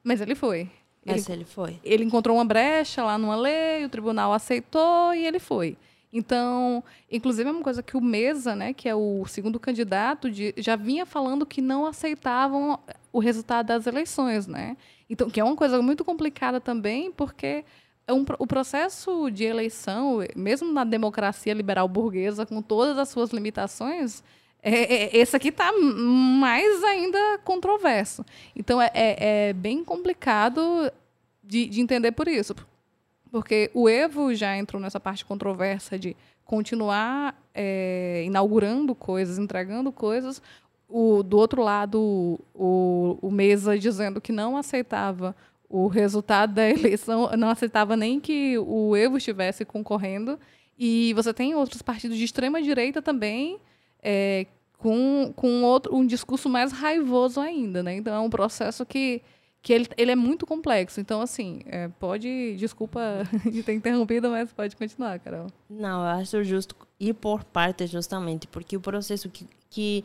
mas 0.04 0.22
ele 0.22 0.36
foi. 0.36 0.70
Mas 1.04 1.28
ele, 1.28 1.40
ele 1.40 1.46
foi. 1.46 1.80
Ele 1.84 2.04
encontrou 2.04 2.38
uma 2.38 2.46
brecha 2.46 3.04
lá 3.04 3.18
numa 3.18 3.36
lei, 3.36 3.86
o 3.86 3.90
tribunal 3.90 4.34
aceitou 4.34 5.14
e 5.14 5.26
ele 5.26 5.40
foi. 5.40 5.78
Então, 6.18 6.82
inclusive 7.12 7.50
é 7.50 7.52
uma 7.52 7.62
coisa 7.62 7.84
que 7.84 7.98
o 7.98 8.02
Mesa, 8.02 8.56
né, 8.56 8.72
que 8.72 8.88
é 8.88 8.96
o 8.96 9.26
segundo 9.26 9.60
candidato, 9.60 10.32
de, 10.32 10.54
já 10.56 10.78
vinha 10.78 11.06
falando 11.06 11.46
que 11.46 11.62
não 11.62 11.86
aceitavam 11.86 12.80
o 13.12 13.20
resultado 13.20 13.66
das 13.66 13.86
eleições, 13.86 14.48
né? 14.48 14.78
Então, 15.10 15.30
que 15.30 15.42
é 15.42 15.44
uma 15.44 15.58
coisa 15.58 15.82
muito 15.82 16.06
complicada 16.06 16.62
também, 16.62 17.12
porque 17.12 17.66
é 18.08 18.14
um, 18.14 18.24
o 18.40 18.48
processo 18.48 19.30
de 19.30 19.44
eleição, 19.44 20.20
mesmo 20.38 20.72
na 20.72 20.86
democracia 20.86 21.54
liberal 21.54 21.86
burguesa, 21.90 22.46
com 22.46 22.62
todas 22.62 22.98
as 22.98 23.10
suas 23.10 23.32
limitações, 23.32 24.24
é, 24.64 24.72
é, 24.72 25.18
esse 25.18 25.36
aqui 25.36 25.50
está 25.50 25.70
mais 25.74 26.82
ainda 26.86 27.40
controverso. 27.44 28.26
Então, 28.56 28.82
é, 28.82 28.90
é, 28.94 29.50
é 29.50 29.54
bem 29.54 29.84
complicado 29.84 30.90
de, 31.44 31.68
de, 31.68 31.82
entender 31.82 32.14
por 32.14 32.30
isso. 32.30 32.56
Porque 33.36 33.70
o 33.74 33.90
Evo 33.90 34.34
já 34.34 34.56
entrou 34.56 34.82
nessa 34.82 34.98
parte 34.98 35.26
controversa 35.26 36.00
de 36.00 36.16
continuar 36.46 37.38
é, 37.54 38.24
inaugurando 38.26 38.96
coisas, 38.96 39.38
entregando 39.38 39.92
coisas. 39.92 40.42
O, 40.88 41.22
do 41.22 41.38
outro 41.38 41.62
lado, 41.62 42.40
o, 42.54 43.18
o 43.22 43.30
Mesa 43.30 43.78
dizendo 43.78 44.22
que 44.22 44.32
não 44.32 44.56
aceitava 44.56 45.36
o 45.68 45.88
resultado 45.88 46.54
da 46.54 46.64
eleição, 46.72 47.30
não 47.38 47.50
aceitava 47.50 47.98
nem 47.98 48.22
que 48.22 48.58
o 48.58 48.96
Evo 48.96 49.18
estivesse 49.18 49.66
concorrendo. 49.66 50.40
E 50.80 51.14
você 51.14 51.34
tem 51.34 51.56
outros 51.56 51.82
partidos 51.82 52.18
de 52.18 52.24
extrema 52.24 52.62
direita 52.62 53.02
também 53.02 53.60
é, 54.02 54.46
com, 54.78 55.34
com 55.36 55.62
outro, 55.62 55.94
um 55.94 56.06
discurso 56.06 56.48
mais 56.48 56.72
raivoso 56.72 57.42
ainda, 57.42 57.84
né? 57.84 57.98
Então 57.98 58.16
é 58.16 58.20
um 58.22 58.30
processo 58.30 58.86
que, 58.86 59.22
que 59.66 59.74
ele, 59.74 59.88
ele 59.98 60.12
é 60.12 60.16
muito 60.16 60.46
complexo. 60.46 61.02
Então, 61.02 61.20
assim, 61.20 61.62
é, 61.66 61.88
pode. 62.00 62.56
Desculpa 62.56 63.00
de 63.52 63.64
ter 63.64 63.74
interrompido, 63.74 64.30
mas 64.30 64.54
pode 64.54 64.76
continuar, 64.76 65.18
Carol. 65.18 65.48
Não, 65.68 66.02
eu 66.02 66.20
acho 66.20 66.44
justo 66.44 66.76
ir 67.00 67.16
por 67.16 67.44
partes, 67.44 67.90
justamente, 67.90 68.46
porque 68.46 68.78
o 68.78 68.80
processo 68.80 69.28
que, 69.28 69.48
que 69.72 70.04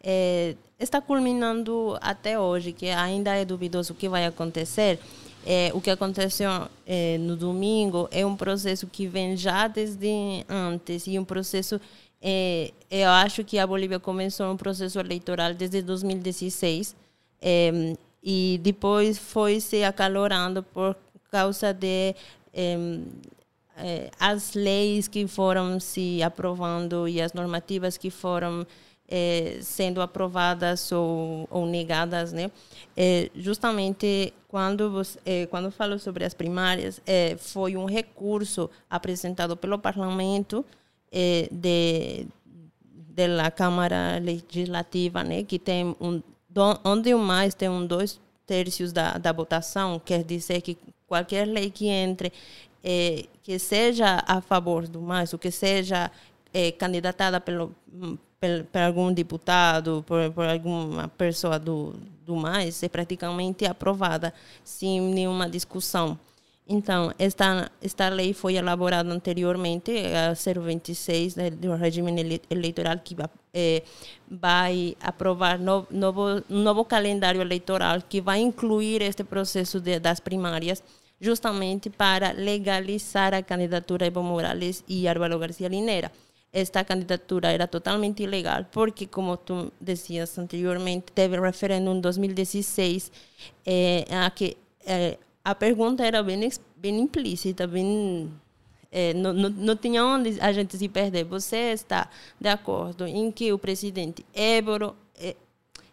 é, 0.00 0.54
está 0.78 1.00
culminando 1.00 1.98
até 2.00 2.38
hoje, 2.38 2.72
que 2.72 2.86
ainda 2.86 3.34
é 3.34 3.44
duvidoso 3.44 3.94
o 3.94 3.96
que 3.96 4.08
vai 4.08 4.24
acontecer. 4.26 5.00
É, 5.44 5.72
o 5.74 5.80
que 5.80 5.90
aconteceu 5.90 6.48
é, 6.86 7.18
no 7.18 7.34
domingo 7.34 8.08
é 8.12 8.24
um 8.24 8.36
processo 8.36 8.86
que 8.86 9.08
vem 9.08 9.36
já 9.36 9.66
desde 9.66 10.44
antes 10.48 11.08
e 11.08 11.18
um 11.18 11.24
processo 11.24 11.80
é, 12.20 12.70
eu 12.90 13.08
acho 13.08 13.42
que 13.42 13.58
a 13.58 13.66
Bolívia 13.66 13.98
começou 13.98 14.52
um 14.52 14.56
processo 14.58 15.00
eleitoral 15.00 15.54
desde 15.54 15.80
2016 15.80 16.94
é, 17.40 17.96
e 18.22 18.60
depois 18.62 19.18
foi 19.18 19.60
se 19.60 19.82
acalorando 19.82 20.62
por 20.62 20.96
causa 21.30 21.72
de 21.72 22.14
é, 22.52 24.10
as 24.18 24.54
leis 24.54 25.08
que 25.08 25.26
foram 25.26 25.80
se 25.80 26.22
aprovando 26.22 27.08
e 27.08 27.20
as 27.20 27.32
normativas 27.32 27.96
que 27.96 28.10
foram 28.10 28.66
é, 29.08 29.58
sendo 29.62 30.00
aprovadas 30.00 30.92
ou, 30.92 31.48
ou 31.50 31.66
negadas, 31.66 32.32
né? 32.32 32.50
É, 32.96 33.30
justamente 33.34 34.32
quando 34.46 34.90
você, 34.90 35.46
quando 35.50 35.70
falo 35.70 35.98
sobre 35.98 36.24
as 36.24 36.34
primárias, 36.34 37.00
foi 37.38 37.76
um 37.76 37.86
recurso 37.86 38.68
apresentado 38.88 39.56
pelo 39.56 39.78
parlamento 39.78 40.64
eh, 41.12 41.48
de 41.50 42.26
da 43.36 43.50
Câmara 43.50 44.18
Legislativa, 44.18 45.22
né, 45.22 45.42
que 45.42 45.58
tem 45.58 45.94
um 46.00 46.22
onde 46.84 47.14
mais 47.14 47.54
tem 47.54 47.68
um 47.68 47.86
dois 47.86 48.20
terços 48.46 48.92
da, 48.92 49.18
da 49.18 49.32
votação, 49.32 50.00
quer 50.04 50.24
dizer 50.24 50.60
que 50.60 50.76
qualquer 51.06 51.46
lei 51.46 51.70
que 51.70 51.86
entre 51.86 52.32
eh, 52.82 53.26
que 53.42 53.58
seja 53.58 54.22
a 54.26 54.40
favor 54.40 54.88
do 54.88 55.00
mais, 55.00 55.32
ou 55.32 55.38
que 55.38 55.50
seja 55.50 56.10
eh, 56.52 56.72
candidatada 56.72 57.40
pelo 57.40 57.74
por, 58.40 58.64
por, 58.72 58.80
algum 58.80 59.12
deputado, 59.12 60.02
por, 60.06 60.32
por 60.32 60.46
alguma 60.46 61.08
pessoa 61.08 61.58
do, 61.58 61.94
do 62.24 62.34
mais, 62.34 62.82
é 62.82 62.88
praticamente 62.88 63.66
aprovada 63.66 64.32
sem 64.64 65.00
nenhuma 65.00 65.48
discussão. 65.48 66.18
Então, 66.72 67.12
esta, 67.18 67.68
esta 67.82 68.08
lei 68.08 68.32
foi 68.32 68.54
elaborada 68.54 69.12
anteriormente, 69.12 69.90
a 70.14 70.34
026 70.34 71.34
né, 71.34 71.50
do 71.50 71.74
regime 71.74 72.40
eleitoral, 72.48 73.00
que 73.00 73.16
é, 73.52 73.82
vai 74.30 74.96
aprovar 75.00 75.58
no, 75.58 75.84
novo, 75.90 76.40
um 76.48 76.62
novo 76.62 76.84
calendário 76.84 77.40
eleitoral 77.40 78.00
que 78.08 78.20
vai 78.20 78.38
incluir 78.38 79.02
este 79.02 79.24
processo 79.24 79.80
de, 79.80 79.98
das 79.98 80.20
primárias, 80.20 80.80
justamente 81.20 81.90
para 81.90 82.30
legalizar 82.32 83.34
a 83.34 83.42
candidatura 83.42 84.04
de 84.04 84.12
Evo 84.12 84.22
Morales 84.22 84.84
e 84.86 85.08
Álvaro 85.08 85.40
Garcia 85.40 85.68
Linera. 85.68 86.12
Esta 86.52 86.84
candidatura 86.84 87.50
era 87.50 87.66
totalmente 87.66 88.22
ilegal, 88.22 88.68
porque, 88.70 89.08
como 89.08 89.36
tu 89.38 89.72
dizias 89.80 90.38
anteriormente, 90.38 91.10
teve 91.12 91.36
referendo 91.40 91.90
em 91.90 92.00
2016 92.00 93.10
eh, 93.66 94.04
a 94.08 94.30
que 94.30 94.56
eh, 94.86 95.18
a 95.44 95.54
pergunta 95.54 96.04
era 96.04 96.22
bem, 96.22 96.48
bem 96.76 97.00
implícita, 97.00 97.66
bem 97.66 98.30
é, 98.92 99.14
não, 99.14 99.32
não, 99.32 99.50
não 99.50 99.76
tinha 99.76 100.04
onde 100.04 100.40
a 100.40 100.52
gente 100.52 100.76
se 100.76 100.88
perder. 100.88 101.24
Você 101.24 101.72
está 101.72 102.08
de 102.40 102.48
acordo 102.48 103.06
em 103.06 103.30
que 103.30 103.52
o 103.52 103.58
presidente 103.58 104.24
Évoro, 104.34 104.96
é, 105.16 105.36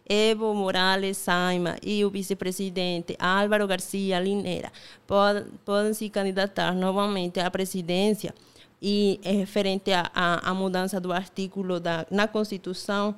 Evo 0.08 0.54
Morales 0.54 1.18
Saima 1.18 1.76
e 1.82 2.04
o 2.04 2.10
vice-presidente 2.10 3.14
Álvaro 3.18 3.66
Garcia 3.66 4.18
Lineira 4.18 4.72
podem, 5.06 5.44
podem 5.64 5.94
se 5.94 6.08
candidatar 6.08 6.74
novamente 6.74 7.38
à 7.38 7.50
presidência 7.50 8.34
e 8.80 9.20
é 9.22 9.32
referente 9.32 9.90
à 9.92 10.54
mudança 10.54 11.00
do 11.00 11.12
artigo 11.12 11.78
da, 11.78 12.06
na 12.10 12.26
Constituição, 12.26 13.14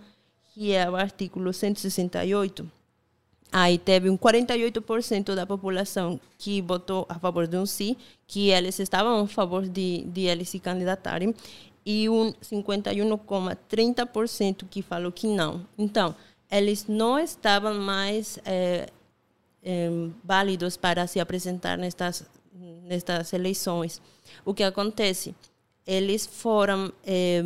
que 0.52 0.72
é 0.72 0.90
o 0.90 0.96
artigo 0.96 1.52
168, 1.52 2.68
aí 3.52 3.78
teve 3.78 4.08
um 4.08 4.16
48% 4.16 5.34
da 5.34 5.44
população 5.46 6.18
que 6.38 6.62
votou 6.62 7.04
a 7.08 7.18
favor 7.18 7.46
de 7.46 7.56
um 7.56 7.66
sim, 7.66 7.96
que 8.26 8.50
eles 8.50 8.78
estavam 8.78 9.20
a 9.20 9.26
favor 9.26 9.68
de, 9.68 10.04
de 10.04 10.22
eles 10.22 10.48
se 10.48 10.60
candidatarem, 10.60 11.34
e 11.84 12.08
um 12.08 12.32
51,30% 12.32 14.66
que 14.68 14.82
falou 14.82 15.10
que 15.10 15.26
não. 15.26 15.66
Então, 15.76 16.14
eles 16.50 16.86
não 16.86 17.18
estavam 17.18 17.74
mais 17.74 18.38
é, 18.44 18.88
é, 19.62 19.88
válidos 20.22 20.76
para 20.76 21.06
se 21.06 21.20
apresentar 21.20 21.78
nestas, 21.78 22.24
nestas 22.84 23.32
eleições. 23.32 24.02
O 24.44 24.52
que 24.54 24.62
acontece? 24.62 25.34
Eles 25.86 26.26
foram 26.26 26.92
é, 27.04 27.42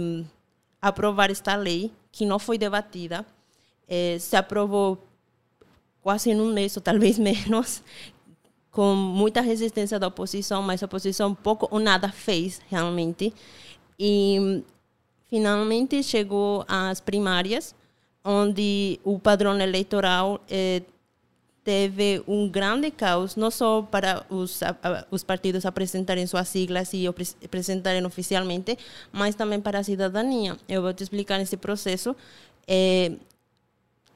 aprovar 0.82 1.30
esta 1.30 1.54
lei, 1.56 1.92
que 2.12 2.26
não 2.26 2.38
foi 2.38 2.58
debatida, 2.58 3.24
se 4.20 4.36
aprovou 4.36 4.98
quase 6.04 6.30
em 6.30 6.38
um 6.38 6.52
mês, 6.52 6.76
ou 6.76 6.82
talvez 6.82 7.18
menos, 7.18 7.82
com 8.70 8.94
muita 8.94 9.40
resistência 9.40 9.98
da 9.98 10.08
oposição, 10.08 10.62
mas 10.62 10.82
a 10.82 10.86
oposição 10.86 11.34
pouco 11.34 11.66
ou 11.70 11.80
nada 11.80 12.10
fez 12.10 12.60
realmente. 12.68 13.32
E 13.98 14.62
finalmente 15.30 16.02
chegou 16.02 16.64
às 16.68 17.00
primárias, 17.00 17.74
onde 18.22 19.00
o 19.02 19.18
padrão 19.18 19.58
eleitoral 19.58 20.40
eh, 20.50 20.82
teve 21.62 22.22
um 22.26 22.48
grande 22.48 22.90
caos, 22.90 23.36
não 23.36 23.50
só 23.50 23.80
para 23.82 24.26
os, 24.28 24.60
os 25.10 25.22
partidos 25.24 25.64
apresentarem 25.64 26.26
suas 26.26 26.48
siglas 26.48 26.92
e 26.92 27.06
apresentarem 27.42 28.04
oficialmente, 28.04 28.76
mas 29.10 29.34
também 29.34 29.60
para 29.60 29.78
a 29.78 29.82
cidadania. 29.82 30.56
Eu 30.68 30.82
vou 30.82 30.92
te 30.92 31.02
explicar 31.02 31.40
esse 31.40 31.56
processo. 31.56 32.14
Eh, 32.66 33.12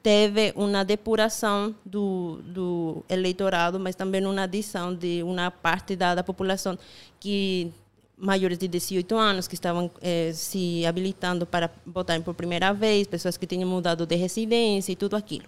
teve 0.09 0.55
uma 0.57 0.87
depuração 0.87 1.75
do, 1.85 2.41
do 2.43 3.05
eleitorado, 3.11 3.79
mas 3.79 3.95
também 3.95 4.25
uma 4.25 4.45
adição 4.45 4.95
de 4.95 5.23
uma 5.23 5.51
parte 5.51 5.95
da, 5.95 6.15
da 6.15 6.25
população 6.25 6.79
que 7.21 7.71
maiores 8.17 8.57
de 8.57 8.67
18 8.67 9.15
anos 9.15 9.47
que 9.47 9.53
estavam 9.53 9.91
eh, 10.01 10.33
se 10.33 10.87
habilitando 10.87 11.45
para 11.45 11.71
votar 11.85 12.19
por 12.23 12.33
primeira 12.33 12.73
vez, 12.73 13.07
pessoas 13.07 13.37
que 13.37 13.47
tinham 13.47 13.69
mudado 13.69 14.07
de 14.07 14.17
residência 14.17 14.93
e 14.93 14.97
tudo 14.97 15.15
aquilo. 15.15 15.45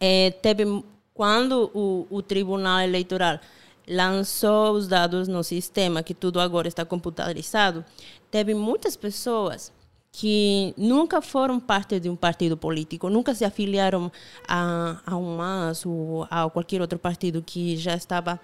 Eh, 0.00 0.30
teve 0.40 0.64
quando 1.12 1.68
o, 1.74 2.06
o 2.10 2.22
Tribunal 2.22 2.82
Eleitoral 2.82 3.40
lançou 3.88 4.70
os 4.74 4.86
dados 4.86 5.26
no 5.26 5.42
sistema, 5.42 6.00
que 6.04 6.14
tudo 6.14 6.38
agora 6.38 6.68
está 6.68 6.84
computadorizado, 6.84 7.84
teve 8.30 8.54
muitas 8.54 8.94
pessoas 8.94 9.72
que 10.20 10.74
nunca 10.76 11.22
foram 11.22 11.60
parte 11.60 12.00
de 12.00 12.10
um 12.10 12.16
partido 12.16 12.56
político, 12.56 13.08
nunca 13.08 13.32
se 13.36 13.44
afiliaram 13.44 14.10
a, 14.48 15.00
a 15.06 15.16
um 15.16 15.36
MAS 15.36 15.86
ou 15.86 16.26
a 16.28 16.50
qualquer 16.50 16.80
outro 16.80 16.98
partido 16.98 17.40
que 17.40 17.76
já 17.76 17.94
estava 17.94 18.40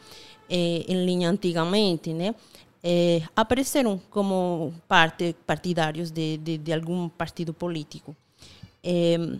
eh, 0.48 0.84
em 0.86 1.04
linha 1.04 1.28
antigamente, 1.28 2.12
né? 2.12 2.32
Eh, 2.80 3.22
apareceram 3.34 4.00
como 4.08 4.72
parte 4.86 5.34
partidários 5.44 6.12
de, 6.12 6.36
de, 6.36 6.58
de 6.58 6.72
algum 6.72 7.08
partido 7.08 7.52
político. 7.52 8.14
Eh, 8.84 9.36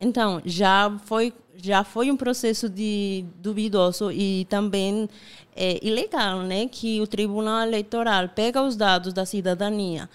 então 0.00 0.40
já 0.44 0.96
foi 1.06 1.32
já 1.56 1.82
foi 1.82 2.10
um 2.10 2.16
processo 2.16 2.68
de 2.68 3.24
duvidoso 3.36 4.12
e 4.12 4.46
também 4.48 5.08
é, 5.54 5.78
ilegal, 5.86 6.40
né, 6.40 6.66
que 6.66 7.00
o 7.00 7.06
Tribunal 7.06 7.66
Eleitoral 7.66 8.28
pega 8.28 8.62
os 8.62 8.74
dados 8.74 9.12
da 9.12 9.26
cidadania 9.26 10.08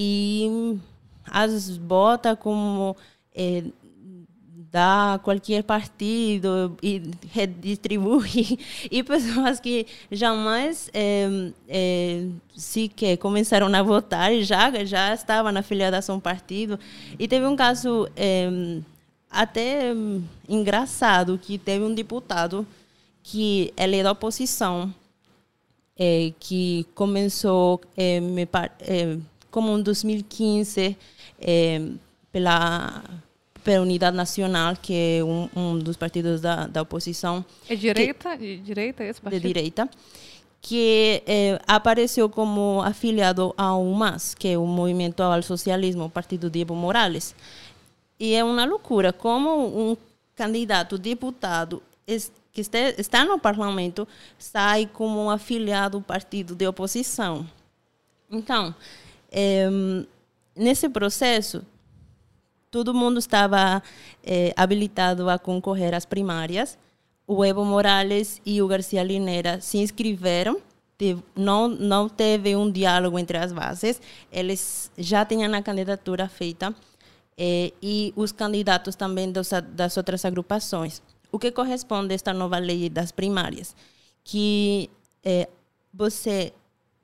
e 0.00 0.78
as 1.26 1.76
bota 1.76 2.36
como 2.36 2.96
é, 3.34 3.64
dá 4.70 5.18
qualquer 5.24 5.64
partido 5.64 6.76
e 6.80 7.02
redistribui. 7.32 8.58
E 8.90 9.02
pessoas 9.02 9.58
que 9.58 9.86
jamais 10.10 10.88
é, 10.94 11.50
é, 11.68 12.26
sequer 12.56 13.16
começaram 13.16 13.66
a 13.74 13.82
votar 13.82 14.32
já 14.40 14.72
já 14.84 15.12
estavam 15.12 15.50
na 15.50 15.62
filiação 15.62 16.16
um 16.16 16.20
partido. 16.20 16.78
E 17.18 17.26
teve 17.26 17.46
um 17.46 17.56
caso 17.56 18.08
é, 18.16 18.48
até 19.28 19.92
engraçado 20.48 21.38
que 21.42 21.58
teve 21.58 21.84
um 21.84 21.94
deputado 21.94 22.64
que 23.22 23.72
ele 23.76 23.96
é 23.96 24.02
da 24.04 24.12
oposição 24.12 24.94
é, 25.98 26.32
que 26.38 26.86
começou 26.94 27.80
é, 27.96 28.20
me, 28.20 28.48
é, 28.80 29.18
como 29.50 29.76
em 29.78 29.82
2015 29.82 30.96
é, 31.40 31.82
pela 32.32 33.02
pela 33.68 33.82
Unidade 33.82 34.16
Nacional, 34.16 34.74
que 34.80 35.18
é 35.18 35.22
um, 35.22 35.48
um 35.54 35.78
dos 35.78 35.94
partidos 35.94 36.40
da, 36.40 36.66
da 36.66 36.80
oposição. 36.80 37.44
É 37.68 37.76
direita? 37.76 38.34
Que, 38.38 38.56
de 38.56 38.62
direita 38.62 39.04
esse 39.04 39.20
partido? 39.20 39.42
De 39.42 39.46
direita. 39.46 39.88
Que 40.58 41.22
é, 41.26 41.60
apareceu 41.66 42.30
como 42.30 42.80
afiliado 42.80 43.52
ao 43.58 43.84
MAS, 43.84 44.34
que 44.34 44.48
é 44.48 44.56
o 44.56 44.64
Movimento 44.64 45.22
ao 45.22 45.42
Socialismo, 45.42 46.06
o 46.06 46.10
partido 46.10 46.48
de 46.48 46.62
Evo 46.62 46.74
Morales. 46.74 47.34
E 48.18 48.34
é 48.34 48.42
uma 48.42 48.64
loucura 48.64 49.12
como 49.12 49.90
um 49.90 49.96
candidato 50.34 50.96
deputado 50.96 51.82
que 52.06 52.62
está 52.62 53.24
no 53.26 53.38
parlamento 53.38 54.08
sai 54.38 54.86
como 54.86 55.22
um 55.22 55.30
afiliado 55.30 55.98
do 55.98 56.04
partido 56.04 56.54
de 56.54 56.66
oposição. 56.66 57.46
Então, 58.30 58.74
é, 59.30 59.68
nesse 60.56 60.88
processo, 60.88 61.64
todo 62.70 62.94
mundo 62.94 63.18
estava 63.18 63.82
é, 64.22 64.52
habilitado 64.56 65.28
a 65.28 65.38
concorrer 65.38 65.94
às 65.94 66.04
primárias. 66.04 66.78
O 67.26 67.44
Evo 67.44 67.64
Morales 67.64 68.40
e 68.44 68.62
o 68.62 68.66
Garcia 68.66 69.02
Linera 69.02 69.60
se 69.60 69.78
inscreveram. 69.78 70.60
não, 71.36 71.68
não 71.68 72.08
teve 72.08 72.56
um 72.56 72.70
diálogo 72.70 73.18
entre 73.18 73.38
as 73.38 73.52
bases. 73.52 74.00
Eles 74.32 74.90
já 74.96 75.24
tinham 75.24 75.52
a 75.54 75.62
candidatura 75.62 76.28
feita. 76.28 76.74
É, 77.40 77.72
e 77.80 78.12
os 78.16 78.32
candidatos 78.32 78.96
também 78.96 79.30
das, 79.30 79.50
das 79.72 79.96
outras 79.96 80.24
agrupações. 80.24 81.00
O 81.30 81.38
que 81.38 81.52
corresponde 81.52 82.12
a 82.12 82.14
esta 82.16 82.32
nova 82.32 82.58
lei 82.58 82.88
das 82.88 83.12
primárias? 83.12 83.76
Que 84.24 84.90
é, 85.22 85.48
você 85.94 86.52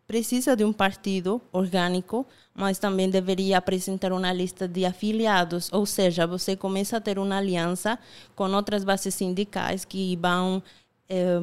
precisa 0.07 0.55
de 0.57 0.65
um 0.65 0.73
partido 0.73 1.41
orgânico, 1.53 2.27
mas 2.55 2.79
também 2.79 3.09
deveria 3.09 3.59
apresentar 3.59 4.13
uma 4.13 4.33
lista 4.33 4.69
de 4.69 4.85
afiliados, 4.85 5.71
ou 5.73 5.87
seja, 5.87 6.27
você 6.27 6.57
começa 6.57 6.97
a 6.97 7.01
ter 7.01 7.19
uma 7.19 7.39
aliança 7.39 7.99
com 8.35 8.51
outras 8.53 8.85
bases 8.85 9.15
sindicais 9.15 9.85
que 9.85 10.17
vão 10.17 10.63
eh, 11.09 11.39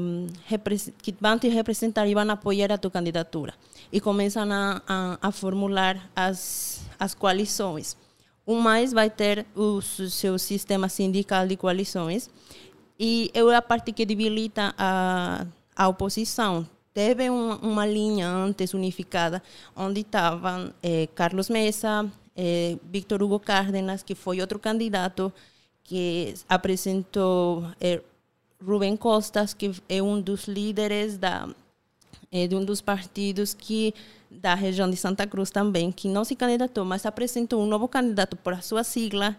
que 1.02 1.16
vão 1.20 1.38
te 1.38 1.48
representar 1.50 2.08
e 2.08 2.14
vão 2.14 2.30
apoiar 2.30 2.72
a 2.72 2.78
tua 2.78 2.92
candidatura. 2.92 3.54
E 3.92 4.00
começam 4.00 4.52
a, 4.52 4.82
a, 4.88 5.18
a 5.22 5.32
formular 5.32 6.10
as 6.16 6.82
as 7.02 7.16
coalições. 7.16 7.98
O 8.46 8.56
mais 8.56 8.94
vai 8.94 9.10
ter 9.10 9.46
o 9.56 9.82
seu 9.82 10.38
sistema 10.38 10.88
sindical 10.88 11.48
de 11.48 11.58
coalições. 11.58 12.30
E 13.00 13.32
é 13.34 13.42
a 13.56 13.62
parte 13.62 13.92
que 13.92 14.06
debilita 14.06 14.76
a, 14.78 15.48
a 15.76 15.88
oposição 15.88 16.68
teve 16.94 17.30
um, 17.30 17.56
uma 17.56 17.86
linha 17.86 18.28
antes 18.28 18.74
unificada, 18.74 19.42
onde 19.76 20.02
estavam 20.02 20.74
eh, 20.84 21.08
Carlos 21.16 21.50
Mesa, 21.50 22.10
eh, 22.36 22.78
Victor 22.90 23.22
Hugo 23.24 23.40
Cárdenas, 23.40 24.04
que 24.04 24.16
foi 24.16 24.42
outro 24.42 24.60
candidato 24.60 25.32
que 25.84 26.34
apresentou 26.48 27.66
eh, 27.80 28.02
Rubem 28.66 28.96
Costas, 28.96 29.54
que 29.54 29.72
é 29.90 30.02
um 30.02 30.22
dos 30.22 30.48
líderes 30.48 31.18
da, 31.18 31.50
eh, 32.32 32.48
de 32.48 32.56
um 32.56 32.64
dos 32.64 32.82
partidos 32.82 33.54
que 33.54 33.94
da 34.30 34.56
região 34.56 34.90
de 34.90 34.96
Santa 34.96 35.28
Cruz 35.28 35.50
também, 35.50 35.92
que 35.92 36.08
não 36.08 36.24
se 36.24 36.36
candidatou, 36.36 36.86
mas 36.86 37.06
apresentou 37.06 37.62
um 37.62 37.66
novo 37.66 37.88
candidato 37.88 38.38
por 38.38 38.62
sua 38.64 38.84
sigla, 38.84 39.36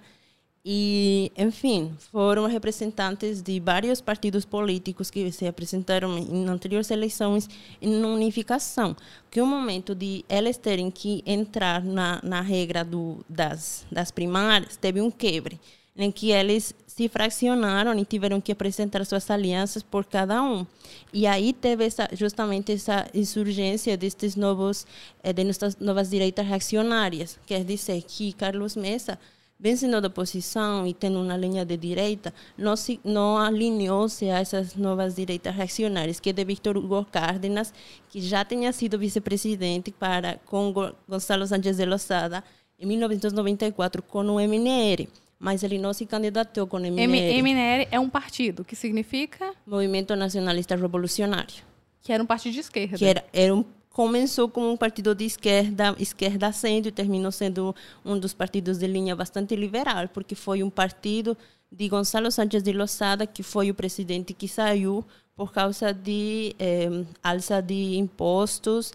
e, 0.64 1.32
enfim, 1.36 1.92
foram 2.12 2.46
representantes 2.46 3.42
de 3.42 3.58
vários 3.58 4.00
partidos 4.00 4.44
políticos 4.44 5.10
que 5.10 5.32
se 5.32 5.44
apresentaram 5.44 6.16
em 6.16 6.46
anteriores 6.48 6.90
eleições 6.90 7.48
em 7.80 8.04
unificação. 8.04 8.96
Que 9.28 9.40
o 9.40 9.46
momento 9.46 9.92
de 9.92 10.24
eles 10.28 10.56
terem 10.56 10.88
que 10.88 11.20
entrar 11.26 11.82
na, 11.82 12.20
na 12.22 12.40
regra 12.40 12.84
do, 12.84 13.24
das, 13.28 13.84
das 13.90 14.12
primárias 14.12 14.76
teve 14.76 15.00
um 15.00 15.10
quebre. 15.10 15.58
em 15.96 16.10
que 16.12 16.30
eles 16.30 16.74
se 16.86 17.08
fracionaram 17.08 17.98
e 17.98 18.04
tiveram 18.04 18.40
que 18.40 18.52
apresentar 18.52 19.04
suas 19.04 19.28
alianças 19.30 19.82
por 19.82 20.04
cada 20.04 20.42
um. 20.42 20.64
E 21.12 21.26
aí 21.26 21.52
teve 21.52 21.84
essa, 21.84 22.08
justamente 22.12 22.72
essa 22.72 23.08
insurgência 23.12 23.96
destes 23.96 24.36
novos, 24.36 24.86
eh, 25.22 25.32
de 25.32 25.44
novas 25.80 26.10
direitas 26.10 26.46
reacionárias, 26.46 27.38
quer 27.46 27.64
dizer 27.64 28.00
que 28.02 28.32
Carlos 28.32 28.76
Mesa 28.76 29.18
vem 29.62 29.76
sendo 29.76 30.00
da 30.00 30.08
oposição 30.08 30.84
e 30.84 30.92
tendo 30.92 31.20
uma 31.20 31.36
linha 31.36 31.64
de 31.64 31.76
direita, 31.76 32.34
não, 32.58 32.74
se, 32.74 32.98
não 33.04 33.38
alinhou-se 33.38 34.28
a 34.28 34.40
essas 34.40 34.74
novas 34.74 35.14
direitas 35.14 35.54
reacionárias, 35.54 36.18
que 36.18 36.30
é 36.30 36.32
de 36.32 36.44
Víctor 36.44 36.76
Hugo 36.76 37.04
Cárdenas, 37.04 37.72
que 38.10 38.20
já 38.20 38.44
tinha 38.44 38.72
sido 38.72 38.98
vice-presidente 38.98 39.92
para 39.92 40.40
com 40.46 40.74
Gonçalo 41.08 41.46
Sánchez 41.46 41.76
de 41.76 41.86
Lozada 41.86 42.42
em 42.76 42.86
1994 42.86 44.02
com 44.02 44.24
o 44.24 44.40
MNR 44.40 45.08
mas 45.38 45.64
ele 45.64 45.76
não 45.76 45.92
se 45.92 46.06
candidatou 46.06 46.68
com 46.68 46.76
o 46.76 46.80
MNR. 46.86 47.38
MNR 47.38 47.88
é 47.90 47.98
um 47.98 48.08
partido, 48.08 48.64
que 48.64 48.76
significa? 48.76 49.52
Movimento 49.66 50.14
Nacionalista 50.14 50.76
Revolucionário. 50.76 51.64
Que 52.00 52.12
era 52.12 52.22
um 52.22 52.26
partido 52.26 52.52
de 52.52 52.60
esquerda. 52.60 52.96
Que 52.96 53.04
era, 53.04 53.24
era 53.32 53.52
um, 53.52 53.64
começou 53.92 54.48
como 54.48 54.70
um 54.70 54.76
partido 54.76 55.14
de 55.14 55.24
esquerda, 55.24 55.94
esquerda 55.98 56.50
sendo, 56.52 56.88
e 56.88 56.92
terminou 56.92 57.32
sendo 57.32 57.74
um 58.04 58.18
dos 58.18 58.32
partidos 58.32 58.78
de 58.78 58.86
linha 58.86 59.14
bastante 59.14 59.54
liberal, 59.54 60.08
porque 60.08 60.34
foi 60.34 60.62
um 60.62 60.70
partido 60.70 61.36
de 61.70 61.88
Gonçalo 61.88 62.30
Sánchez 62.30 62.62
de 62.62 62.72
Lozada, 62.72 63.26
que 63.26 63.42
foi 63.42 63.70
o 63.70 63.74
presidente 63.74 64.34
que 64.34 64.48
saiu 64.48 65.04
por 65.34 65.52
causa 65.52 65.92
de 65.92 66.54
eh, 66.58 67.04
alça 67.22 67.60
de 67.62 67.96
impostos 67.96 68.92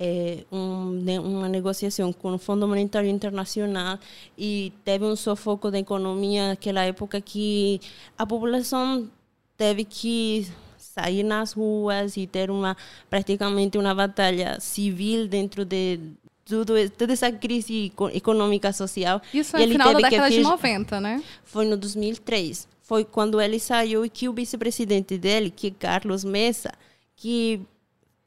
é, 0.00 0.44
um, 0.50 0.98
uma 1.22 1.48
negociação 1.48 2.10
com 2.10 2.32
o 2.34 2.38
Fundo 2.38 2.66
Monetário 2.66 3.10
Internacional 3.10 3.98
e 4.36 4.72
teve 4.82 5.04
um 5.04 5.14
sufoco 5.14 5.70
da 5.70 5.78
economia 5.78 6.48
naquela 6.48 6.82
época 6.82 7.20
que 7.20 7.78
a 8.16 8.24
população 8.24 9.10
teve 9.58 9.84
que 9.84 10.50
sair 10.94 11.22
nas 11.22 11.52
ruas 11.52 12.16
e 12.16 12.26
ter 12.26 12.50
uma 12.50 12.76
praticamente 13.08 13.78
uma 13.78 13.94
batalha 13.94 14.58
civil 14.60 15.28
dentro 15.28 15.64
de 15.64 16.00
tudo, 16.44 16.74
toda 16.90 17.12
essa 17.12 17.30
crise 17.30 17.92
econômica 18.12 18.72
social. 18.72 19.22
Isso 19.32 19.56
é 19.56 19.66
no 19.66 19.72
final 19.72 19.92
da 19.94 20.00
década 20.00 20.30
de 20.30 20.40
90, 20.40 21.00
né? 21.00 21.22
Foi 21.44 21.64
no 21.64 21.76
2003. 21.76 22.68
Foi 22.82 23.04
quando 23.04 23.40
ele 23.40 23.60
saiu 23.60 24.04
e 24.04 24.10
que 24.10 24.28
o 24.28 24.32
vice-presidente 24.32 25.16
dele, 25.16 25.50
que 25.50 25.68
é 25.68 25.70
Carlos 25.70 26.24
Mesa, 26.24 26.72
que 27.14 27.60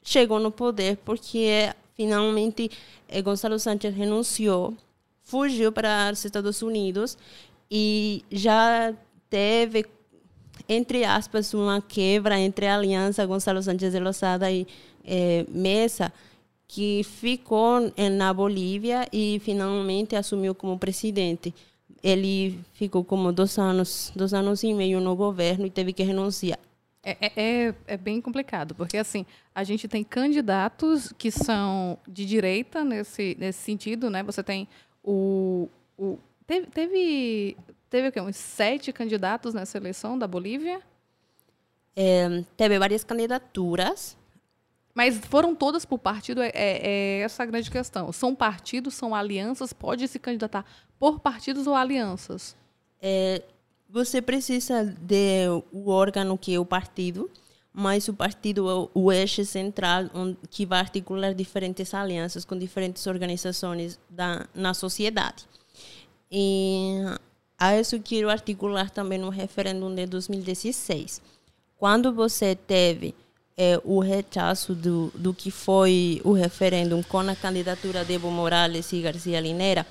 chegou 0.02 0.40
no 0.40 0.50
poder 0.50 0.96
porque 1.04 1.70
finalmente 1.94 2.70
eh, 3.08 3.20
Gonçalo 3.20 3.58
Sánchez 3.58 3.94
renunciou, 3.94 4.74
fugiu 5.22 5.70
para 5.70 6.10
os 6.12 6.24
Estados 6.24 6.62
Unidos 6.62 7.18
e 7.70 8.24
já 8.30 8.94
teve, 9.28 9.84
entre 10.68 11.04
aspas, 11.04 11.52
uma 11.54 11.80
quebra 11.80 12.38
entre 12.38 12.66
a 12.66 12.76
aliança 12.76 13.26
Gonçalo 13.26 13.62
Sánchez 13.62 13.92
de 13.92 14.00
Lozada 14.00 14.50
e 14.50 14.66
eh, 15.04 15.44
Mesa, 15.48 16.12
que 16.66 17.02
ficou 17.04 17.92
na 18.16 18.32
Bolívia 18.32 19.06
e 19.12 19.40
finalmente 19.44 20.16
assumiu 20.16 20.54
como 20.54 20.78
presidente. 20.78 21.54
Ele 22.02 22.58
ficou 22.72 23.04
como 23.04 23.32
dois 23.32 23.58
anos, 23.58 24.12
dois 24.14 24.34
anos 24.34 24.62
e 24.62 24.74
meio 24.74 25.00
no 25.00 25.14
governo 25.14 25.66
e 25.66 25.70
teve 25.70 25.92
que 25.92 26.02
renunciar. 26.02 26.58
É, 27.04 27.16
é, 27.20 27.32
é, 27.36 27.74
é, 27.86 27.96
bem 27.98 28.18
complicado, 28.18 28.74
porque 28.74 28.96
assim, 28.96 29.26
a 29.54 29.62
gente 29.62 29.86
tem 29.86 30.02
candidatos 30.02 31.12
que 31.18 31.30
são 31.30 31.98
de 32.08 32.24
direita 32.24 32.82
nesse, 32.82 33.36
nesse 33.38 33.58
sentido, 33.58 34.08
né? 34.08 34.22
Você 34.22 34.42
tem 34.42 34.66
o. 35.02 35.68
o 35.98 36.18
teve, 36.46 36.66
teve, 36.68 37.56
teve 37.94 38.08
o 38.08 38.12
quê? 38.12 38.20
uns 38.20 38.34
sete 38.34 38.92
candidatos 38.92 39.54
nessa 39.54 39.78
eleição 39.78 40.18
da 40.18 40.26
Bolívia? 40.26 40.82
É, 41.94 42.42
teve 42.56 42.76
várias 42.76 43.04
candidaturas. 43.04 44.16
Mas 44.92 45.16
foram 45.18 45.54
todas 45.54 45.84
por 45.84 46.00
partido? 46.00 46.42
É, 46.42 46.48
é, 46.48 46.86
é 46.86 47.20
essa 47.20 47.44
a 47.44 47.46
grande 47.46 47.70
questão. 47.70 48.10
São 48.10 48.34
partidos, 48.34 48.94
são 48.94 49.14
alianças? 49.14 49.72
Pode 49.72 50.08
se 50.08 50.18
candidatar 50.18 50.64
por 50.98 51.20
partidos 51.20 51.68
ou 51.68 51.74
alianças? 51.76 52.56
É, 53.00 53.42
você 53.88 54.20
precisa 54.20 54.84
de 54.84 55.46
o 55.70 55.88
órgão 55.88 56.36
que 56.36 56.52
é 56.52 56.58
o 56.58 56.64
partido, 56.64 57.30
mas 57.72 58.08
o 58.08 58.14
partido 58.14 58.68
é 58.68 58.90
o 58.92 59.12
eixo 59.12 59.44
central 59.44 60.10
onde, 60.12 60.36
que 60.50 60.66
vai 60.66 60.80
articular 60.80 61.32
diferentes 61.32 61.94
alianças 61.94 62.44
com 62.44 62.58
diferentes 62.58 63.06
organizações 63.06 64.00
da, 64.10 64.48
na 64.52 64.74
sociedade. 64.74 65.46
E 66.36 67.04
a 67.58 67.78
isso 67.78 68.00
quero 68.00 68.30
articular 68.30 68.90
também 68.90 69.18
no 69.18 69.28
referendo 69.28 69.88
de 69.94 70.06
2016. 70.06 71.20
Quando 71.76 72.12
você 72.12 72.54
teve 72.54 73.14
é, 73.56 73.80
o 73.84 74.00
rechaço 74.00 74.74
do, 74.74 75.12
do 75.14 75.32
que 75.32 75.50
foi 75.50 76.20
o 76.24 76.32
referendo 76.32 77.00
com 77.08 77.18
a 77.18 77.36
candidatura 77.36 78.04
de 78.04 78.14
Evo 78.14 78.30
Morales 78.30 78.92
e 78.92 79.00
Garcia 79.00 79.40
Linera, 79.40 79.86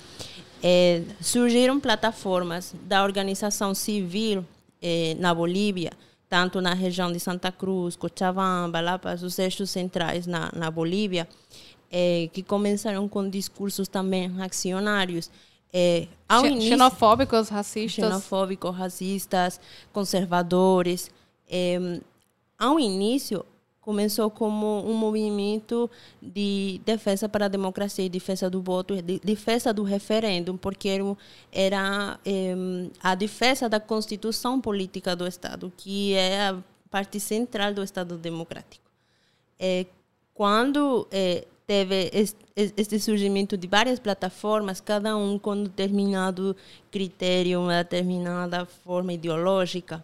é, 0.62 1.04
surgiram 1.22 1.80
plataformas 1.80 2.74
da 2.84 3.04
organização 3.04 3.74
civil 3.74 4.46
é, 4.82 5.16
na 5.20 5.34
Bolívia, 5.34 5.92
tanto 6.30 6.62
na 6.62 6.74
região 6.74 7.12
de 7.12 7.20
Santa 7.20 7.52
Cruz, 7.52 7.96
Cochabamba, 7.96 8.80
lá 8.80 8.98
para 8.98 9.16
os 9.16 9.38
eixos 9.40 9.70
centrais 9.70 10.26
na, 10.26 10.50
na 10.56 10.72
Bolívia, 10.72 11.28
é, 11.92 12.30
que 12.34 12.42
começaram 12.42 13.08
com 13.08 13.30
discursos 13.30 13.88
também 13.88 14.32
reacionários. 14.32 15.30
É, 15.74 16.08
ao 16.30 16.46
xenofóbicos, 16.46 17.50
racistas. 17.50 18.06
Xenofóbicos, 18.06 18.76
racistas, 18.76 19.60
conservadores. 19.92 21.10
É, 21.50 22.00
ao 22.60 22.80
início, 22.80 23.44
começou 23.84 24.32
como 24.32 24.88
um 24.88 24.94
movimento 24.94 25.90
de 26.22 26.80
defesa 26.86 27.28
para 27.28 27.46
a 27.46 27.50
democracia 27.50 28.10
defesa 28.10 28.50
do 28.50 28.62
voto, 28.62 29.02
de 29.02 29.20
defesa 29.20 29.74
do 29.74 29.84
referendo, 29.84 30.58
porque 30.58 30.88
era, 30.88 31.18
era 31.52 32.20
é, 32.26 32.54
a 33.02 33.14
defesa 33.14 33.68
da 33.68 33.80
constituição 33.80 34.62
política 34.62 35.16
do 35.16 35.28
Estado, 35.28 35.72
que 35.76 36.14
é 36.14 36.50
a 36.50 36.58
parte 36.90 37.20
central 37.20 37.74
do 37.74 37.84
Estado 37.84 38.18
democrático. 38.18 38.90
É, 39.60 39.86
quando 40.34 41.08
é, 41.12 41.46
teve 41.74 42.12
este 42.56 43.00
surgimento 43.00 43.58
de 43.58 43.68
várias 43.68 44.00
plataformas, 44.00 44.80
cada 44.80 45.18
um 45.18 45.40
com 45.40 45.64
determinado 45.64 46.56
critério, 46.92 47.62
uma 47.62 47.84
determinada 47.84 48.64
forma 48.66 49.12
ideológica, 49.12 50.04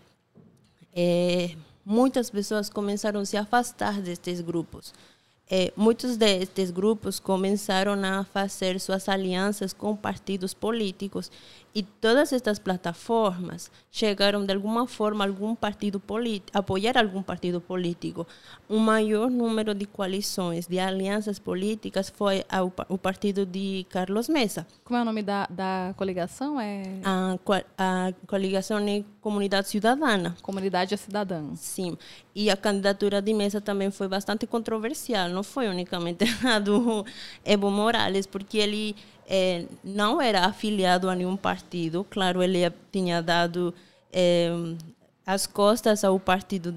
é, 0.96 1.52
muitas 1.86 2.32
pessoas 2.32 2.72
começaram 2.72 3.20
a 3.20 3.26
se 3.26 3.38
afastar 3.38 4.02
destes 4.02 4.42
grupos. 4.42 4.92
É, 5.48 5.72
muitos 5.76 6.18
destes 6.18 6.72
grupos 6.72 7.20
começaram 7.20 7.94
a 8.04 8.24
fazer 8.24 8.80
suas 8.80 9.08
alianças 9.08 9.72
com 9.72 9.96
partidos 9.96 10.56
políticos 10.56 11.32
e 11.80 11.84
todas 11.84 12.34
estas 12.34 12.60
plataformas 12.60 13.72
chegaram 13.90 14.46
de 14.46 14.54
alguma 14.54 14.86
forma 14.86 15.24
a 15.24 15.28
algum 15.28 15.56
partido 15.56 15.98
político, 15.98 16.58
apoiar 16.58 16.98
algum 16.98 17.24
partido 17.24 17.62
político. 17.62 18.28
O 18.68 18.78
maior 18.78 19.32
número 19.32 19.74
de 19.74 19.86
coalições, 19.86 20.68
de 20.68 20.78
alianças 20.78 21.40
políticas 21.40 22.10
foi 22.10 22.44
ao, 22.50 22.74
o 22.90 22.98
partido 22.98 23.46
de 23.46 23.86
Carlos 23.90 24.28
Mesa. 24.28 24.68
Como 24.84 25.00
é 25.00 25.02
o 25.02 25.06
nome 25.06 25.24
da, 25.24 25.48
da 25.50 25.94
coligação? 25.96 26.60
É... 26.60 26.84
A, 27.06 27.38
a 27.78 28.14
coligação 28.28 28.80
é 28.80 29.06
Comunidade 29.22 29.70
Cidadana. 29.70 30.36
Comunidade 30.42 30.98
Cidadã. 30.98 31.56
Sim. 31.56 31.98
E 32.40 32.50
a 32.50 32.56
candidatura 32.56 33.22
de 33.22 33.34
Mesa 33.34 33.60
também 33.60 33.92
foi 33.92 34.08
bastante 34.08 34.48
controversial. 34.48 35.28
Não 35.28 35.44
foi 35.44 35.68
unicamente 35.68 36.24
a 36.48 36.58
do 36.58 37.06
Evo 37.44 37.70
Morales, 37.70 38.26
porque 38.26 38.58
ele 38.60 38.96
é, 39.28 39.66
não 39.84 40.22
era 40.22 40.46
afiliado 40.46 41.10
a 41.10 41.16
nenhum 41.16 41.36
partido. 41.36 42.08
Claro, 42.10 42.42
ele 42.42 42.60
tinha 42.94 43.22
dado 43.22 43.74
é, 44.14 44.52
as 45.26 45.46
costas 45.46 46.06
ao 46.06 46.18
partido, 46.18 46.74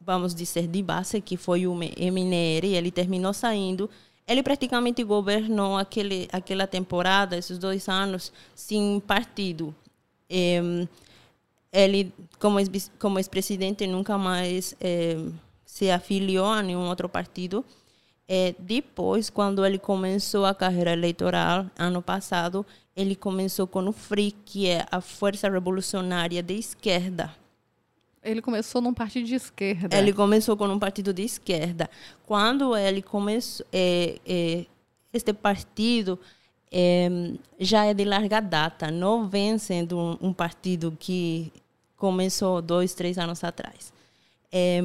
vamos 0.00 0.34
dizer, 0.34 0.66
de 0.66 0.82
base, 0.82 1.20
que 1.20 1.36
foi 1.36 1.68
o 1.68 1.72
MNR, 1.72 2.66
e 2.66 2.74
ele 2.74 2.90
terminou 2.90 3.32
saindo. 3.32 3.88
Ele 4.26 4.42
praticamente 4.42 5.04
governou 5.04 5.78
aquele, 5.78 6.28
aquela 6.32 6.66
temporada, 6.66 7.36
esses 7.36 7.58
dois 7.58 7.88
anos, 7.88 8.32
sem 8.56 8.98
partido. 8.98 9.72
É, 10.28 10.60
ele, 11.72 12.12
como, 12.38 12.58
como 12.98 13.18
ex-presidente, 13.18 13.86
nunca 13.86 14.16
mais 14.16 14.74
é, 14.80 15.16
se 15.64 15.90
afiliou 15.90 16.46
a 16.46 16.62
nenhum 16.62 16.88
outro 16.88 17.08
partido. 17.08 17.64
É, 18.28 18.54
depois, 18.58 19.30
quando 19.30 19.64
ele 19.64 19.78
começou 19.78 20.44
a 20.44 20.54
carreira 20.54 20.92
eleitoral, 20.92 21.66
ano 21.78 22.02
passado, 22.02 22.66
ele 22.96 23.14
começou 23.14 23.66
com 23.66 23.86
o 23.86 23.92
FRI, 23.92 24.32
que 24.44 24.68
é 24.68 24.84
a 24.90 25.00
Força 25.00 25.48
Revolucionária 25.48 26.42
de 26.42 26.54
Esquerda. 26.54 27.34
Ele 28.22 28.42
começou 28.42 28.80
num 28.80 28.92
partido 28.92 29.26
de 29.26 29.36
esquerda. 29.36 29.96
Ele 29.96 30.12
começou 30.12 30.56
com 30.56 30.66
um 30.66 30.78
partido 30.78 31.14
de 31.14 31.22
esquerda. 31.22 31.88
Quando 32.24 32.76
ele 32.76 33.00
começou, 33.00 33.64
é, 33.72 34.66
este 35.12 35.32
partido 35.32 36.18
é, 36.72 37.08
já 37.58 37.84
é 37.84 37.94
de 37.94 38.04
larga 38.04 38.40
data, 38.40 38.90
não 38.90 39.28
vem 39.28 39.58
sendo 39.58 39.98
um, 39.98 40.28
um 40.28 40.32
partido 40.32 40.96
que 40.98 41.52
começou 41.96 42.60
dois, 42.60 42.94
três 42.94 43.18
anos 43.18 43.42
atrás. 43.42 43.92
É, 44.52 44.80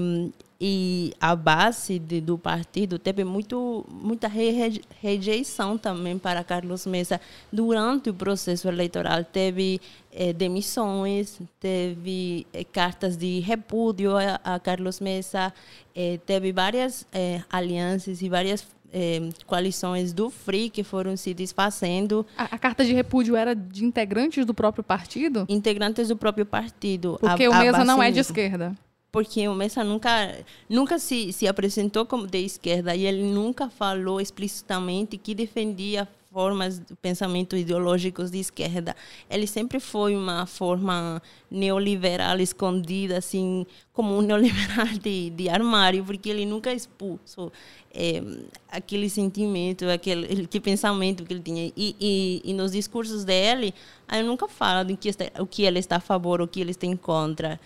e 0.63 1.11
a 1.19 1.35
base 1.35 1.97
de, 1.97 2.21
do 2.21 2.37
partido 2.37 2.99
teve 2.99 3.23
muito, 3.23 3.83
muita 3.89 4.27
re, 4.27 4.79
rejeição 5.01 5.75
também 5.75 6.19
para 6.19 6.43
Carlos 6.43 6.85
Mesa 6.85 7.19
durante 7.51 8.11
o 8.11 8.13
processo 8.13 8.67
eleitoral. 8.67 9.23
Teve 9.23 9.81
eh, 10.13 10.31
demissões, 10.33 11.39
teve 11.59 12.45
eh, 12.53 12.63
cartas 12.63 13.17
de 13.17 13.39
repúdio 13.39 14.15
a, 14.15 14.39
a 14.43 14.59
Carlos 14.59 14.99
Mesa, 14.99 15.51
eh, 15.95 16.19
teve 16.27 16.51
várias 16.51 17.07
alianças 17.49 18.21
e 18.21 18.29
várias 18.29 18.63
eh, 18.93 19.29
coalições 19.45 20.13
do 20.13 20.29
FRI 20.29 20.69
que 20.69 20.83
foram 20.83 21.15
se 21.15 21.33
desfazendo. 21.33 22.25
A, 22.37 22.43
a, 22.55 22.57
carta 22.57 22.83
de 22.83 22.93
repúdio 22.93 23.35
era 23.35 23.55
de 23.55 23.85
integrantes 23.85 24.45
do 24.45 24.53
próprio 24.53 24.83
partido? 24.83 25.45
Integrantes 25.49 26.09
do 26.09 26.17
próprio 26.17 26.45
partido. 26.45 27.17
Porque 27.19 27.45
a, 27.45 27.49
o 27.49 27.57
Mesa 27.57 27.83
não 27.83 28.01
é 28.01 28.11
de 28.11 28.19
esquerda 28.19 28.75
porque 29.11 29.45
o 29.47 29.53
Messa 29.53 29.83
nunca 29.83 30.33
nunca 30.69 30.97
se, 30.97 31.33
se 31.33 31.47
apresentou 31.47 32.05
como 32.05 32.25
de 32.25 32.45
esquerda 32.45 32.95
e 32.95 33.05
ele 33.05 33.23
nunca 33.23 33.69
falou 33.69 34.21
explicitamente 34.21 35.17
que 35.17 35.35
defendia 35.35 36.07
formas 36.31 36.79
de 36.79 36.95
pensamento 36.95 37.55
ideológicos 37.55 38.31
de 38.31 38.39
esquerda. 38.39 38.95
Ele 39.29 39.45
sempre 39.45 39.79
foi 39.79 40.15
uma 40.15 40.45
forma 40.45 41.21
neoliberal 41.49 42.39
escondida, 42.39 43.17
assim, 43.17 43.65
como 43.91 44.17
um 44.17 44.21
neoliberal 44.23 44.87
de, 45.01 45.29
de 45.31 45.49
armário, 45.49 46.03
porque 46.03 46.29
ele 46.29 46.45
nunca 46.45 46.73
expulsou 46.73 47.51
é, 47.93 48.23
aquele 48.69 49.09
sentimento, 49.09 49.85
aquele, 49.89 50.43
aquele 50.45 50.61
pensamento 50.61 51.23
que 51.23 51.33
ele 51.33 51.41
tinha. 51.41 51.71
E, 51.75 51.95
e, 51.99 52.41
e 52.45 52.53
nos 52.53 52.71
discursos 52.71 53.25
dele, 53.25 53.73
ele 54.11 54.23
nunca 54.23 54.47
fala 54.47 54.83
do 54.83 54.95
que 54.95 55.09
está, 55.09 55.25
o 55.39 55.45
que 55.45 55.63
ele 55.63 55.79
está 55.79 55.97
a 55.97 55.99
favor, 55.99 56.41
o 56.41 56.47
que 56.47 56.61
ele 56.61 56.71
está 56.71 56.87
em 56.87 56.95
contra 56.95 57.59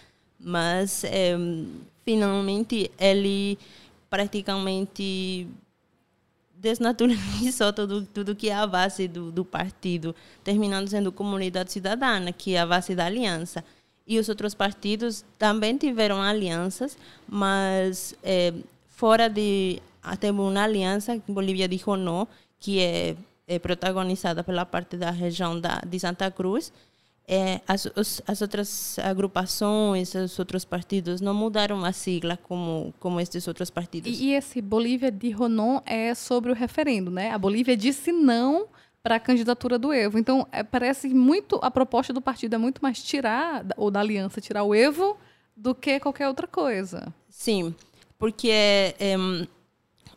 mas 0.46 1.04
é, 1.04 1.36
finalmente 2.04 2.92
ele 3.00 3.58
praticamente 4.10 5.48
desnaturalizou 6.66 7.72
tudo, 7.72 8.08
tudo 8.12 8.36
que 8.36 8.50
é 8.50 8.56
a 8.56 8.66
base 8.66 9.08
do, 9.08 9.32
do 9.32 9.46
partido, 9.46 10.16
terminando 10.44 10.88
sendo 10.88 11.12
comunidade 11.12 11.72
cidadana, 11.72 12.32
que 12.32 12.56
é 12.56 12.60
a 12.60 12.66
base 12.66 12.96
da 12.96 13.06
aliança. 13.06 13.64
E 14.08 14.18
os 14.18 14.28
outros 14.30 14.56
partidos 14.56 15.24
também 15.38 15.78
tiveram 15.78 16.20
alianças, 16.20 16.98
mas 17.28 18.16
é, 18.24 18.52
fora 18.90 19.30
de. 19.30 19.80
Teve 20.20 20.40
uma 20.40 20.64
aliança 20.64 21.20
Bolívia 21.28 21.68
disse 21.68 21.86
não, 21.98 22.28
que 22.60 22.80
é, 22.80 23.16
é 23.48 23.58
protagonizada 23.60 24.44
pela 24.44 24.66
parte 24.66 24.98
da 24.98 25.10
região 25.10 25.60
da, 25.60 25.82
de 25.88 26.00
Santa 26.00 26.30
Cruz, 26.30 26.72
é, 27.28 27.60
as, 27.68 27.86
os, 27.96 28.22
as 28.28 28.42
outras 28.42 29.00
agrupações, 29.00 30.14
os 30.14 30.38
outros 30.38 30.64
partidos 30.64 31.22
não 31.22 31.34
mudaram 31.34 31.84
a 31.84 31.92
sigla 31.92 32.38
como, 32.38 32.94
como 33.00 33.20
estes 33.20 33.48
outros 33.48 33.70
partidos. 33.70 34.12
E, 34.12 34.26
e 34.26 34.34
esse 34.34 34.62
Bolívia 34.62 35.12
de 35.12 35.32
Ronon 35.32 35.82
é 35.86 36.14
sobre 36.14 36.52
o 36.52 36.56
referendo, 36.56 37.10
né? 37.10 37.32
A 37.32 37.38
Bolívia 37.38 37.76
disse 37.76 38.12
não 38.12 38.68
para 39.02 39.16
a 39.16 39.20
candidatura 39.20 39.78
do 39.78 39.92
Evo. 39.92 40.18
Então, 40.18 40.48
é, 40.52 40.64
parece 40.64 41.10
muito 41.10 41.60
a 41.62 41.72
proposta 41.72 42.14
do 42.14 42.22
partido 42.22 42.56
é 42.56 42.58
muito 42.58 42.80
mais 42.82 43.02
tirar 43.04 43.66
ou 43.78 43.90
da 43.90 44.00
aliança 44.00 44.42
tirar 44.42 44.64
o 44.64 44.74
Evo 44.74 45.18
do 45.56 45.74
que 45.74 46.00
qualquer 46.00 46.28
outra 46.28 46.48
coisa. 46.48 47.14
Sim, 47.30 47.74
porque 48.20 48.50
é, 48.50 48.96
é, 49.00 49.16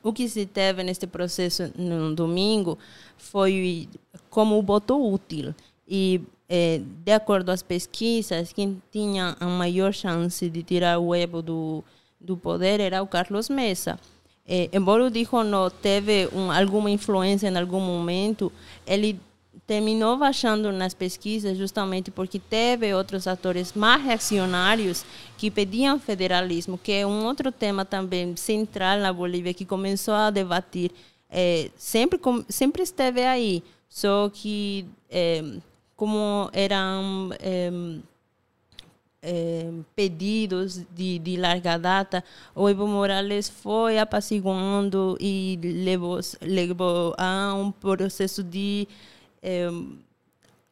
o 0.03 0.13
que 0.13 0.29
se 0.29 0.47
teve 0.47 0.83
neste 0.83 1.07
processo 1.07 1.73
no 1.77 2.15
domingo 2.15 2.79
foi 3.17 3.89
como 4.29 4.59
o 4.59 4.63
voto 4.63 4.95
útil 4.97 5.55
e 5.87 6.21
é, 6.49 6.81
de 7.05 7.13
acordo 7.13 7.51
às 7.51 7.63
pesquisas, 7.63 8.53
quem 8.53 8.83
tinha 8.91 9.37
a 9.39 9.47
maior 9.47 9.93
chance 9.93 10.49
de 10.49 10.63
tirar 10.63 10.99
o 10.99 11.15
Evo 11.15 11.43
do, 11.43 11.85
do 12.19 12.37
poder 12.37 12.81
era 12.81 13.03
o 13.03 13.07
Carlos 13.07 13.49
Mesa. 13.49 13.99
É, 14.47 14.71
embora 14.73 15.05
o 15.05 15.11
Dijo 15.11 15.43
não 15.43 15.69
teve 15.69 16.27
um, 16.33 16.51
alguma 16.51 16.91
influência 16.91 17.49
em 17.49 17.57
algum 17.57 17.81
momento, 17.81 18.51
ele 18.87 19.21
terminou 19.67 20.17
baixando 20.17 20.73
nas 20.73 20.95
pesquisas 20.95 21.59
justamente 21.59 22.11
porque 22.11 22.39
teve 22.39 22.95
outros 22.95 23.27
atores 23.27 23.75
mais 23.75 24.03
reacionários 24.03 25.05
que 25.37 25.51
pediam 25.51 26.01
federalismo, 26.01 26.79
que 26.79 26.93
é 26.93 27.07
um 27.07 27.27
outro 27.27 27.53
tema 27.53 27.85
também 27.85 28.35
central 28.37 28.99
na 28.99 29.13
Bolívia 29.13 29.53
que 29.53 29.67
começou 29.67 30.15
a 30.15 30.31
debater, 30.31 30.91
é, 31.29 31.69
sempre 31.77 32.19
sempre 32.49 32.83
esteve 32.83 33.23
aí, 33.23 33.63
só 33.87 34.31
que 34.33 34.87
é, 35.11 35.45
como 35.99 36.49
eram 36.53 37.31
é, 37.41 37.71
é, 39.21 39.69
pedidos 39.97 40.81
de, 40.95 41.19
de 41.19 41.37
larga 41.37 41.77
data, 41.77 42.23
o 42.55 42.69
Evo 42.69 42.87
Morales 42.87 43.49
foi 43.49 43.99
apaciguando 43.99 45.19
e 45.21 45.59
levou, 45.61 46.21
levou 46.41 47.15
a 47.19 47.53
um 47.53 47.73
processo 47.73 48.45
de... 48.45 48.87
É, 49.43 49.69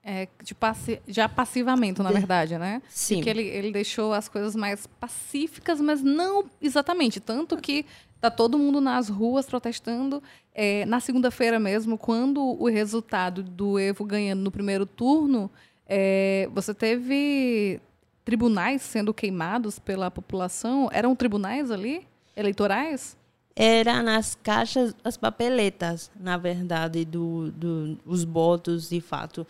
é, 0.08 0.28
de 0.40 0.54
passi 0.54 1.00
já 1.08 1.28
passivamento, 1.28 2.00
na 2.00 2.12
verdade, 2.12 2.56
né? 2.56 2.80
Sim. 2.88 3.16
Porque 3.16 3.28
ele, 3.28 3.42
ele 3.42 3.72
deixou 3.72 4.12
as 4.12 4.28
coisas 4.28 4.54
mais 4.54 4.86
pacíficas, 4.86 5.80
mas 5.80 6.00
não 6.00 6.44
exatamente. 6.62 7.18
Tanto 7.18 7.56
que 7.56 7.84
tá 8.20 8.30
todo 8.30 8.58
mundo 8.58 8.80
nas 8.80 9.08
ruas 9.08 9.46
protestando. 9.46 10.22
É, 10.54 10.84
na 10.86 11.00
segunda-feira 11.00 11.58
mesmo, 11.58 11.98
quando 11.98 12.40
o 12.42 12.68
resultado 12.68 13.42
do 13.42 13.78
Evo 13.78 14.04
ganhando 14.04 14.40
no 14.42 14.50
primeiro 14.50 14.86
turno, 14.86 15.50
é, 15.86 16.48
você 16.52 16.74
teve 16.74 17.80
tribunais 18.24 18.82
sendo 18.82 19.14
queimados 19.14 19.78
pela 19.78 20.10
população. 20.10 20.88
Eram 20.92 21.14
tribunais 21.14 21.70
ali, 21.70 22.06
eleitorais? 22.36 23.16
Era 23.54 24.02
nas 24.02 24.34
caixas, 24.34 24.94
as 25.02 25.16
papeletas, 25.16 26.10
na 26.18 26.36
verdade, 26.36 27.04
dos 27.04 27.52
do, 27.52 27.98
os 28.04 28.24
votos, 28.24 28.88
de 28.90 29.00
fato 29.00 29.46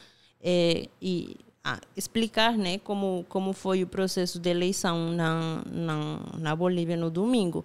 é, 0.49 0.89
e 1.03 1.37
ah, 1.65 1.81
explicar 1.97 2.57
né, 2.57 2.79
como, 2.79 3.27
como 3.29 3.53
foi 3.53 3.83
o 3.83 3.87
processo 3.87 4.39
de 4.39 4.49
eleição 4.49 5.11
na, 5.11 5.61
na, 5.67 6.21
na 6.39 6.55
Bolívia 6.55 6.97
no 6.97 7.11
domingo. 7.11 7.65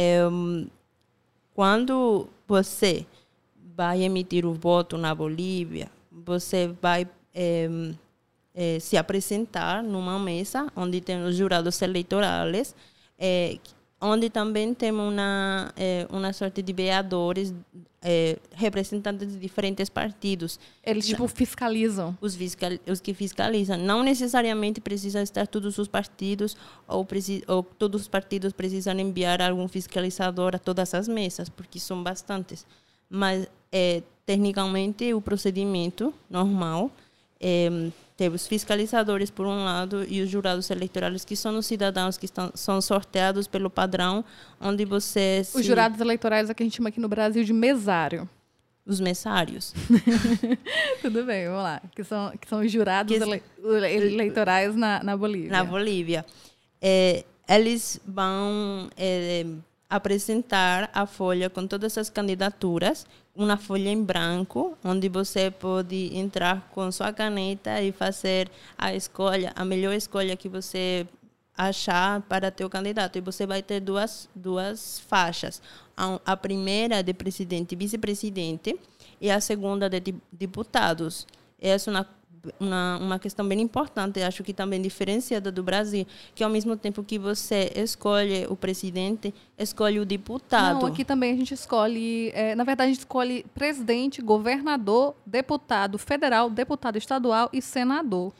É, 0.00 0.20
quando 1.56 2.28
você 2.46 3.04
vai 3.74 4.04
emitir 4.04 4.46
o 4.46 4.54
voto 4.54 4.96
na 4.96 5.12
Bolívia, 5.12 5.90
você 6.12 6.68
vai 6.80 7.04
é, 7.34 7.68
é, 8.54 8.78
se 8.78 8.96
apresentar 8.96 9.82
numa 9.82 10.16
mesa 10.16 10.68
onde 10.76 11.00
tem 11.00 11.24
os 11.24 11.34
jurados 11.34 11.82
eleitorais, 11.82 12.76
é, 13.18 13.58
onde 14.00 14.30
também 14.30 14.72
tem 14.72 14.92
uma, 14.92 15.74
uma 16.10 16.32
sorte 16.32 16.62
de 16.62 16.72
vereadores 16.72 17.52
é, 18.02 18.38
representantes 18.54 19.32
de 19.32 19.38
diferentes 19.38 19.88
partidos. 19.88 20.58
Eles, 20.84 21.06
tipo, 21.06 21.26
fiscalizam? 21.26 22.16
Os, 22.20 22.36
fiscal, 22.36 22.70
os 22.86 23.00
que 23.00 23.12
fiscalizam. 23.12 23.76
Não 23.76 24.02
necessariamente 24.02 24.80
precisa 24.80 25.22
estar 25.22 25.46
todos 25.46 25.78
os 25.78 25.88
partidos 25.88 26.56
ou, 26.86 27.06
ou 27.46 27.62
todos 27.62 28.02
os 28.02 28.08
partidos 28.08 28.52
precisam 28.52 28.98
enviar 28.98 29.42
algum 29.42 29.66
fiscalizador 29.68 30.54
a 30.54 30.58
todas 30.58 30.94
as 30.94 31.08
mesas, 31.08 31.48
porque 31.48 31.80
são 31.80 32.02
bastantes. 32.02 32.66
Mas, 33.10 33.48
é, 33.72 34.02
tecnicamente, 34.24 35.12
o 35.14 35.20
procedimento 35.20 36.14
normal 36.30 36.90
é, 37.40 37.90
teve 38.18 38.34
os 38.34 38.48
fiscalizadores 38.48 39.30
por 39.30 39.46
um 39.46 39.64
lado 39.64 40.04
e 40.08 40.20
os 40.20 40.28
jurados 40.28 40.68
eleitorais 40.70 41.24
que 41.24 41.36
são 41.36 41.56
os 41.56 41.66
cidadãos 41.66 42.18
que 42.18 42.24
estão, 42.24 42.50
são 42.52 42.80
sorteados 42.80 43.46
pelo 43.46 43.70
padrão 43.70 44.24
onde 44.60 44.84
você 44.84 45.42
os 45.54 45.64
jurados 45.64 46.00
eleitorais 46.00 46.50
é 46.50 46.54
que 46.54 46.64
a 46.64 46.66
gente 46.66 46.76
chama 46.76 46.88
aqui 46.88 46.98
no 46.98 47.08
Brasil 47.08 47.44
de 47.44 47.52
mesário. 47.52 48.28
Os 48.84 49.00
mesários. 49.00 49.72
Tudo 51.00 51.22
bem 51.24 51.46
vamos 51.46 51.62
lá. 51.62 51.80
Que 51.94 52.02
são 52.02 52.32
que 52.36 52.48
são 52.48 52.60
os 52.60 52.72
jurados 52.72 53.16
que, 53.16 53.22
ele, 53.22 54.14
eleitorais 54.14 54.74
na, 54.74 55.02
na 55.04 55.16
Bolívia. 55.16 55.50
Na 55.52 55.62
Bolívia. 55.62 56.26
É, 56.80 57.24
eles 57.48 58.00
vão 58.06 58.88
é, 58.96 59.46
apresentar 59.88 60.90
a 60.92 61.06
folha 61.06 61.48
com 61.48 61.66
todas 61.66 61.96
as 61.96 62.10
candidaturas, 62.10 63.06
uma 63.38 63.56
folha 63.56 63.88
em 63.88 64.02
branco, 64.02 64.76
onde 64.84 65.08
você 65.08 65.48
pode 65.48 66.10
entrar 66.12 66.68
com 66.72 66.90
sua 66.90 67.12
caneta 67.12 67.80
e 67.80 67.92
fazer 67.92 68.50
a 68.76 68.92
escolha, 68.92 69.52
a 69.54 69.64
melhor 69.64 69.94
escolha 69.94 70.36
que 70.36 70.48
você 70.48 71.06
achar 71.56 72.20
para 72.22 72.50
teu 72.50 72.68
candidato. 72.68 73.16
E 73.16 73.20
você 73.20 73.46
vai 73.46 73.62
ter 73.62 73.80
duas, 73.80 74.28
duas 74.34 75.00
faixas. 75.08 75.62
A, 75.96 76.36
primeira 76.36 77.02
de 77.02 77.14
presidente 77.14 77.72
e 77.72 77.76
vice-presidente 77.76 78.78
e 79.20 79.30
a 79.30 79.40
segunda 79.40 79.88
de 79.88 80.14
deputados. 80.30 81.26
Essa 81.60 81.90
é 81.90 81.94
uma 81.94 82.08
uma, 82.58 82.98
uma 82.98 83.18
questão 83.18 83.46
bem 83.46 83.60
importante, 83.60 84.22
acho 84.22 84.42
que 84.42 84.52
também 84.52 84.80
diferenciada 84.80 85.50
do 85.50 85.62
Brasil, 85.62 86.06
que 86.34 86.42
ao 86.42 86.50
mesmo 86.50 86.76
tempo 86.76 87.02
que 87.02 87.18
você 87.18 87.72
escolhe 87.74 88.46
o 88.48 88.56
presidente, 88.56 89.34
escolhe 89.58 90.00
o 90.00 90.06
deputado. 90.06 90.80
Não, 90.80 90.86
aqui 90.86 91.04
também 91.04 91.32
a 91.32 91.36
gente 91.36 91.54
escolhe, 91.54 92.30
é, 92.34 92.54
na 92.54 92.64
verdade, 92.64 92.90
a 92.90 92.92
gente 92.92 93.00
escolhe 93.00 93.44
presidente, 93.54 94.22
governador, 94.22 95.14
deputado 95.24 95.98
federal, 95.98 96.50
deputado 96.50 96.96
estadual 96.96 97.48
e 97.52 97.60
senador. 97.60 98.32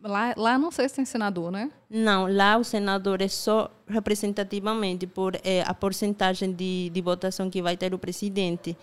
Lá, 0.00 0.32
lá 0.36 0.58
não 0.58 0.70
sei 0.70 0.88
se 0.88 0.94
tem 0.94 1.04
senador, 1.04 1.50
né? 1.50 1.70
Não, 1.90 2.32
lá 2.32 2.56
o 2.56 2.62
senador 2.62 3.20
é 3.20 3.26
só 3.26 3.68
representativamente 3.86 5.06
por 5.06 5.34
é, 5.42 5.62
a 5.62 5.74
porcentagem 5.74 6.52
de, 6.52 6.88
de 6.90 7.00
votação 7.00 7.50
que 7.50 7.60
vai 7.60 7.76
ter 7.76 7.92
o 7.92 7.98
presidente 7.98 8.76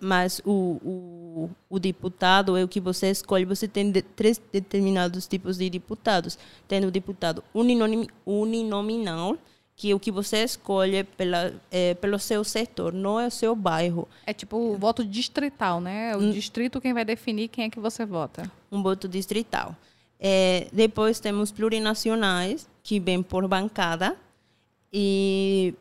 mas 0.00 0.40
o, 0.44 0.78
o, 0.84 1.50
o, 1.68 1.78
deputado 1.78 2.56
é 2.56 2.64
o 2.64 2.68
que 2.68 2.80
você 2.80 3.10
escolhe. 3.10 3.44
Você 3.44 3.66
tem 3.66 3.90
de, 3.90 4.02
três 4.02 4.40
determinados 4.52 5.26
tipos 5.26 5.58
de 5.58 5.68
deputados. 5.68 6.38
Tem 6.68 6.84
o 6.84 6.90
deputado 6.90 7.42
uninominal, 8.24 9.36
que 9.74 9.90
é 9.90 9.94
o 9.94 10.00
que 10.00 10.10
você 10.10 10.44
escolhe 10.44 11.04
pela, 11.04 11.52
é, 11.70 11.94
pelo 11.94 12.18
seu 12.18 12.44
setor, 12.44 12.92
não 12.92 13.18
é 13.18 13.26
o 13.26 13.30
seu 13.30 13.56
bairro. 13.56 14.08
É 14.26 14.32
tipo 14.32 14.56
o 14.56 14.76
voto 14.76 15.04
distrital, 15.04 15.80
né? 15.80 16.16
O 16.16 16.20
um, 16.20 16.30
distrito 16.30 16.80
quem 16.80 16.92
vai 16.92 17.04
definir 17.04 17.48
quem 17.48 17.64
é 17.64 17.70
que 17.70 17.80
você 17.80 18.04
vota. 18.04 18.50
Um 18.70 18.82
voto 18.82 19.08
distrital. 19.08 19.74
É, 20.20 20.68
depois 20.72 21.18
temos 21.18 21.50
plurinacionais, 21.50 22.68
que 22.82 23.00
vêm 23.00 23.22
por 23.22 23.48
bancada. 23.48 24.16
E 24.92 25.74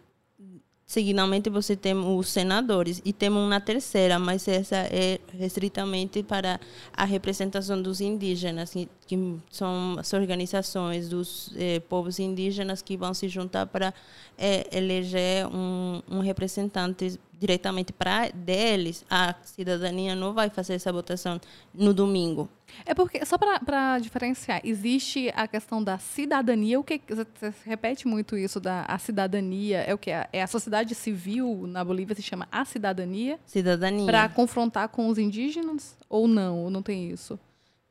Seguidamente 0.92 1.50
você 1.50 1.74
tem 1.74 1.94
os 1.96 2.28
senadores. 2.28 3.02
E 3.06 3.14
temos 3.14 3.42
uma 3.42 3.62
terceira, 3.62 4.20
mas 4.20 4.46
essa 4.46 4.76
é 4.76 5.22
restritamente 5.40 6.22
para 6.22 6.60
a 6.92 7.06
representação 7.06 7.82
dos 7.82 8.02
indígenas, 8.02 8.76
que, 9.12 9.38
são 9.52 9.98
as 10.00 10.14
organizações 10.14 11.10
dos 11.10 11.52
eh, 11.58 11.82
povos 11.82 12.18
indígenas 12.18 12.82
que 12.82 12.96
vão 12.96 13.14
se 13.14 13.28
juntar 13.28 13.66
para 13.66 13.94
eh, 14.38 14.66
eleger 14.72 15.46
um, 15.48 16.02
um 16.10 16.20
representante 16.20 17.20
diretamente 17.38 17.92
para 17.92 18.30
deles, 18.30 19.04
a 19.10 19.36
cidadania 19.44 20.16
não 20.16 20.32
vai 20.32 20.50
fazer 20.50 20.76
essa 20.76 20.94
votação 20.94 21.42
no 21.74 21.94
domingo. 21.94 22.48
É 22.86 22.94
porque, 22.94 23.26
só 23.26 23.38
para 23.38 24.00
diferenciar, 24.00 24.62
existe 24.64 25.30
a 25.36 25.46
questão 25.46 25.84
da 25.84 25.98
cidadania, 25.98 26.80
o 26.80 26.84
que 26.84 27.02
você 27.10 27.54
repete 27.66 28.08
muito 28.08 28.38
isso 28.38 28.62
da 28.62 28.86
a 28.88 28.98
cidadania, 28.98 29.80
é 29.80 29.94
o 29.94 29.98
que? 29.98 30.12
É 30.12 30.42
a 30.42 30.48
sociedade 30.48 30.96
civil 30.96 31.66
na 31.68 31.84
Bolívia 31.84 32.16
se 32.16 32.22
chama 32.22 32.48
a 32.50 32.64
cidadania? 32.64 33.38
Cidadania. 33.46 34.06
Para 34.06 34.30
confrontar 34.30 34.88
com 34.88 35.08
os 35.10 35.18
indígenas 35.18 35.98
ou 36.08 36.30
não? 36.30 36.60
Ou 36.60 36.70
não 36.70 36.82
tem 36.82 37.10
isso? 37.10 37.38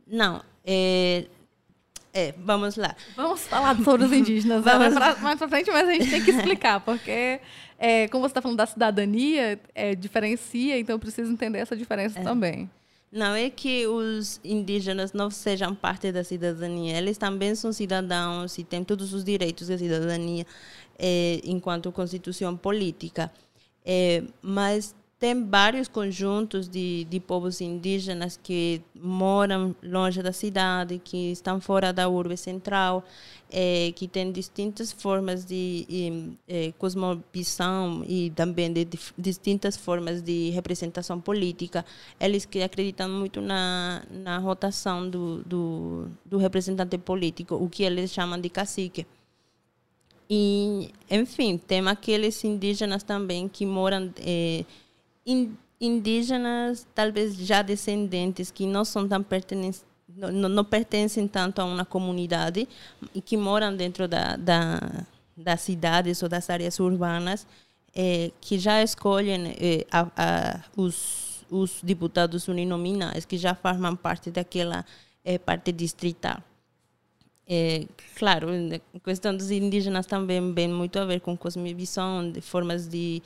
Não, 0.07 0.43
é, 0.65 1.27
é, 2.13 2.35
vamos 2.39 2.77
lá. 2.77 2.95
Vamos 3.15 3.47
falar 3.47 3.77
sobre 3.83 4.07
os 4.07 4.13
indígenas 4.13 4.65
né? 4.65 4.73
vamos... 4.73 4.95
mais 5.21 5.39
para 5.39 5.49
frente, 5.49 5.71
mas 5.71 5.89
a 5.89 5.93
gente 5.93 6.11
tem 6.11 6.25
que 6.25 6.31
explicar, 6.31 6.81
porque, 6.85 7.41
é, 7.79 8.09
como 8.09 8.23
você 8.23 8.33
está 8.33 8.43
falando 8.43 8.59
da 8.59 8.67
cidadania, 8.67 9.61
é, 9.75 9.95
diferencia, 9.95 10.79
então 10.79 10.95
eu 10.97 10.99
preciso 10.99 11.31
entender 11.31 11.59
essa 11.59 11.77
diferença 11.77 12.19
é. 12.19 12.23
também. 12.23 12.69
Não 13.13 13.35
é 13.35 13.51
que 13.51 13.87
os 13.89 14.41
indígenas 14.45 15.13
não 15.13 15.31
sejam 15.31 15.75
parte 15.75 16.13
da 16.13 16.23
cidadania, 16.23 16.97
eles 16.97 17.19
também 17.19 17.55
são 17.55 17.73
cidadãos 17.73 18.57
e 18.57 18.65
têm 18.65 18.85
todos 18.85 19.13
os 19.13 19.25
direitos 19.25 19.67
da 19.67 19.77
cidadania 19.77 20.47
é, 20.99 21.41
enquanto 21.45 21.91
constituição 21.91 22.57
política. 22.57 23.31
É, 23.85 24.23
mas 24.43 24.95
tem 25.21 25.47
vários 25.47 25.87
conjuntos 25.87 26.67
de, 26.67 27.05
de 27.05 27.21
povos 27.21 27.61
indígenas 27.61 28.41
que 28.43 28.81
moram 28.95 29.77
longe 29.83 30.23
da 30.23 30.33
cidade, 30.33 30.99
que 30.99 31.31
estão 31.31 31.61
fora 31.61 31.93
da 31.93 32.09
urbe 32.09 32.39
central, 32.39 33.05
é, 33.51 33.93
que 33.95 34.09
têm 34.09 34.33
distintas 34.33 34.91
formas 34.91 35.45
de, 35.45 35.85
de, 35.87 36.33
de 36.49 36.73
cosmovisão 36.79 38.03
e 38.09 38.31
também 38.31 38.73
de, 38.73 38.87
de, 38.87 38.99
distintas 39.19 39.77
formas 39.77 40.23
de 40.23 40.49
representação 40.51 41.21
política. 41.21 41.85
Eles 42.19 42.47
que 42.47 42.63
acreditam 42.63 43.11
muito 43.11 43.43
na, 43.43 44.03
na 44.11 44.39
rotação 44.39 45.07
do, 45.09 45.43
do, 45.43 46.09
do 46.25 46.39
representante 46.39 46.97
político, 46.97 47.57
o 47.57 47.69
que 47.69 47.83
eles 47.83 48.11
chamam 48.11 48.41
de 48.41 48.49
cacique. 48.49 49.07
E, 50.31 50.91
enfim, 51.11 51.59
tem 51.59 51.87
aqueles 51.89 52.43
indígenas 52.43 53.03
também 53.03 53.47
que 53.47 53.67
moram... 53.67 54.11
É, 54.17 54.65
indígenas, 55.81 56.87
talvez 56.95 57.37
já 57.37 57.63
descendentes, 57.63 58.51
que 58.51 58.67
não 58.67 58.85
são 58.85 59.09
tão 59.09 59.23
pertencentes 59.23 59.85
não, 60.17 60.49
não, 60.49 60.65
pertencem 60.65 61.27
tanto 61.27 61.61
a 61.61 61.65
uma 61.65 61.85
comunidade 61.85 62.69
e 63.15 63.21
que 63.21 63.37
moram 63.37 63.75
dentro 63.75 64.09
da, 64.09 64.37
da, 64.37 65.07
das 65.37 65.61
cidades 65.61 66.23
ou 66.23 66.29
das 66.29 66.51
áreas 66.51 66.79
urbanas, 66.81 67.47
é, 67.95 68.31
que 68.41 68.59
já 68.59 68.83
escolhem 68.83 69.55
é, 69.59 69.87
a, 69.91 70.07
a, 70.17 70.61
os, 70.77 71.45
os 71.51 71.81
deputados 71.83 72.49
uninominais, 72.49 73.25
que 73.25 73.37
já 73.37 73.55
formam 73.55 73.97
parte 73.97 74.31
daquela 74.31 74.85
é, 75.25 75.39
parte 75.39 75.73
distrital. 75.73 76.43
Claro, 78.15 78.49
a 78.95 79.01
questão 79.01 79.37
dos 79.37 79.51
indígenas 79.51 80.07
também 80.07 80.53
vem 80.55 80.69
muito 80.69 81.01
a 81.01 81.05
ver 81.05 81.21
com 81.21 81.37
cosmovisão, 81.37 82.31
de 82.31 82.41
formas 82.41 82.87
de 82.87 83.21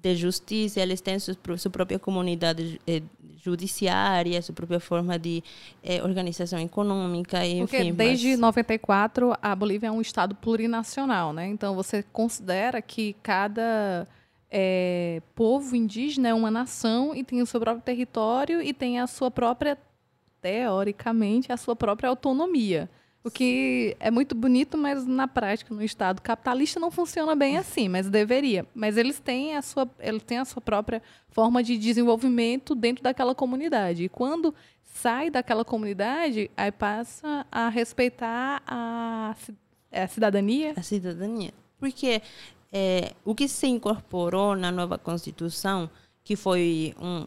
de 0.00 0.16
justiça, 0.16 0.80
eles 0.80 1.00
têm 1.00 1.18
sua, 1.18 1.36
sua 1.56 1.70
própria 1.70 1.98
comunidade 1.98 2.80
eh, 2.86 3.02
judiciária, 3.42 4.40
sua 4.42 4.54
própria 4.54 4.80
forma 4.80 5.18
de 5.18 5.42
eh, 5.82 6.02
organização 6.02 6.58
econômica, 6.58 7.44
enfim. 7.44 7.60
Porque 7.60 7.92
desde 7.92 8.30
mas... 8.30 8.38
94 8.40 9.34
a 9.40 9.54
Bolívia 9.54 9.88
é 9.88 9.90
um 9.90 10.00
estado 10.00 10.34
plurinacional, 10.34 11.32
né? 11.32 11.48
Então 11.48 11.74
você 11.74 12.02
considera 12.02 12.80
que 12.80 13.14
cada 13.22 14.06
é, 14.50 15.20
povo 15.34 15.76
indígena 15.76 16.28
é 16.28 16.34
uma 16.34 16.50
nação 16.50 17.14
e 17.14 17.22
tem 17.22 17.42
o 17.42 17.46
seu 17.46 17.60
próprio 17.60 17.84
território 17.84 18.62
e 18.62 18.72
tem 18.72 18.98
a 18.98 19.06
sua 19.06 19.30
própria, 19.30 19.76
teoricamente, 20.40 21.52
a 21.52 21.56
sua 21.56 21.76
própria 21.76 22.08
autonomia. 22.08 22.88
O 23.28 23.30
que 23.30 23.94
é 24.00 24.10
muito 24.10 24.34
bonito, 24.34 24.78
mas 24.78 25.06
na 25.06 25.28
prática, 25.28 25.74
no 25.74 25.82
Estado 25.82 26.22
capitalista, 26.22 26.80
não 26.80 26.90
funciona 26.90 27.36
bem 27.36 27.58
assim, 27.58 27.86
mas 27.86 28.08
deveria. 28.08 28.64
Mas 28.74 28.96
eles 28.96 29.20
têm 29.20 29.54
a 29.54 29.60
sua, 29.60 29.86
eles 30.00 30.22
têm 30.22 30.38
a 30.38 30.46
sua 30.46 30.62
própria 30.62 31.02
forma 31.28 31.62
de 31.62 31.76
desenvolvimento 31.76 32.74
dentro 32.74 33.04
daquela 33.04 33.34
comunidade. 33.34 34.04
E 34.04 34.08
quando 34.08 34.54
sai 34.82 35.28
daquela 35.28 35.62
comunidade, 35.62 36.50
aí 36.56 36.72
passa 36.72 37.44
a 37.52 37.68
respeitar 37.68 38.62
a, 38.66 39.36
a 39.92 40.08
cidadania. 40.08 40.72
A 40.74 40.82
cidadania. 40.82 41.52
Porque 41.78 42.22
é, 42.72 43.12
o 43.26 43.34
que 43.34 43.46
se 43.46 43.66
incorporou 43.66 44.56
na 44.56 44.72
nova 44.72 44.96
Constituição, 44.96 45.90
que 46.24 46.34
foi 46.34 46.94
um, 46.98 47.26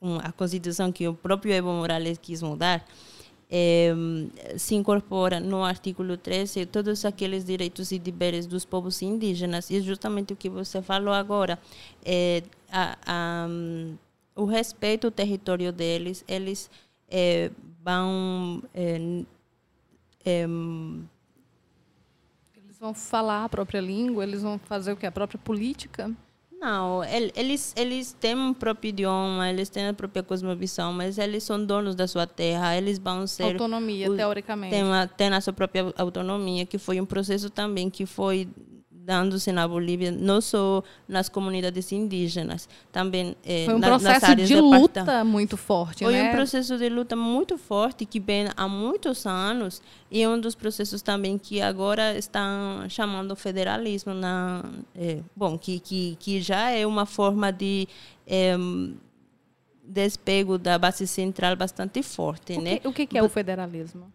um, 0.00 0.18
Constituição 0.38 0.90
que 0.90 1.06
o 1.06 1.12
próprio 1.12 1.52
Evo 1.52 1.70
Morales 1.70 2.16
quis 2.16 2.40
mudar, 2.40 2.82
é, 3.54 3.92
se 4.56 4.74
incorpora 4.74 5.38
no 5.38 5.62
artigo 5.62 6.16
13 6.16 6.64
todos 6.64 7.04
aqueles 7.04 7.44
direitos 7.44 7.92
e 7.92 7.98
deveres 7.98 8.46
dos 8.46 8.64
povos 8.64 9.02
indígenas. 9.02 9.68
E 9.68 9.76
é 9.76 9.80
justamente 9.80 10.32
o 10.32 10.36
que 10.36 10.48
você 10.48 10.80
falou 10.80 11.12
agora. 11.12 11.58
É, 12.02 12.42
a, 12.72 12.96
a, 13.04 13.46
o 14.34 14.46
respeito 14.46 15.06
ao 15.06 15.10
território 15.10 15.70
deles, 15.70 16.24
eles 16.26 16.70
é, 17.10 17.50
vão. 17.84 18.62
eles 22.56 22.78
vão 22.80 22.94
falar 22.94 23.44
a 23.44 23.48
própria 23.50 23.82
língua, 23.82 24.22
eles 24.22 24.40
vão 24.40 24.58
fazer 24.58 24.92
o 24.92 24.96
que? 24.96 25.04
A 25.04 25.12
própria 25.12 25.38
política? 25.38 26.10
Não, 26.62 27.02
eles, 27.02 27.74
eles 27.76 28.12
têm 28.12 28.36
um 28.36 28.54
próprio 28.54 28.90
idioma, 28.90 29.50
eles 29.50 29.68
têm 29.68 29.88
a 29.88 29.92
própria 29.92 30.22
cosmovisão, 30.22 30.92
mas 30.92 31.18
eles 31.18 31.42
são 31.42 31.62
donos 31.64 31.96
da 31.96 32.06
sua 32.06 32.24
terra, 32.24 32.76
eles 32.76 33.00
vão 33.00 33.26
ser... 33.26 33.54
Autonomia, 33.54 34.08
teoricamente. 34.14 34.70
Tem, 34.72 34.84
uma, 34.84 35.08
tem 35.08 35.26
a 35.26 35.40
sua 35.40 35.52
própria 35.52 35.92
autonomia, 35.96 36.64
que 36.64 36.78
foi 36.78 37.00
um 37.00 37.04
processo 37.04 37.50
também 37.50 37.90
que 37.90 38.06
foi 38.06 38.48
dando-se 39.04 39.50
na 39.50 39.66
Bolívia, 39.66 40.10
não 40.12 40.40
só 40.40 40.82
nas 41.08 41.28
comunidades 41.28 41.90
indígenas, 41.92 42.68
também 42.90 43.36
eh, 43.44 43.64
Foi 43.64 43.74
um 43.74 43.80
processo 43.80 44.36
de 44.36 44.60
luta 44.60 45.24
muito 45.24 45.56
forte, 45.56 46.04
Foi 46.04 46.12
né? 46.12 46.28
um 46.28 46.32
processo 46.32 46.78
de 46.78 46.88
luta 46.88 47.16
muito 47.16 47.58
forte 47.58 48.06
que 48.06 48.20
vem 48.20 48.48
há 48.56 48.68
muitos 48.68 49.26
anos 49.26 49.82
e 50.10 50.22
é 50.22 50.28
um 50.28 50.40
dos 50.40 50.54
processos 50.54 51.02
também 51.02 51.36
que 51.36 51.60
agora 51.60 52.16
estão 52.16 52.88
chamando 52.88 53.34
federalismo 53.34 54.14
na, 54.14 54.62
eh, 54.94 55.18
bom, 55.34 55.58
que, 55.58 55.80
que 55.80 56.16
que 56.18 56.40
já 56.40 56.70
é 56.70 56.86
uma 56.86 57.06
forma 57.06 57.50
de 57.52 57.88
eh, 58.26 58.56
despego 59.82 60.58
da 60.58 60.78
base 60.78 61.06
central 61.06 61.56
bastante 61.56 62.02
forte, 62.02 62.52
o 62.52 62.60
né? 62.60 62.78
Que, 62.78 62.88
o 62.88 62.92
que 62.92 63.18
é 63.18 63.22
o 63.22 63.28
federalismo? 63.28 64.12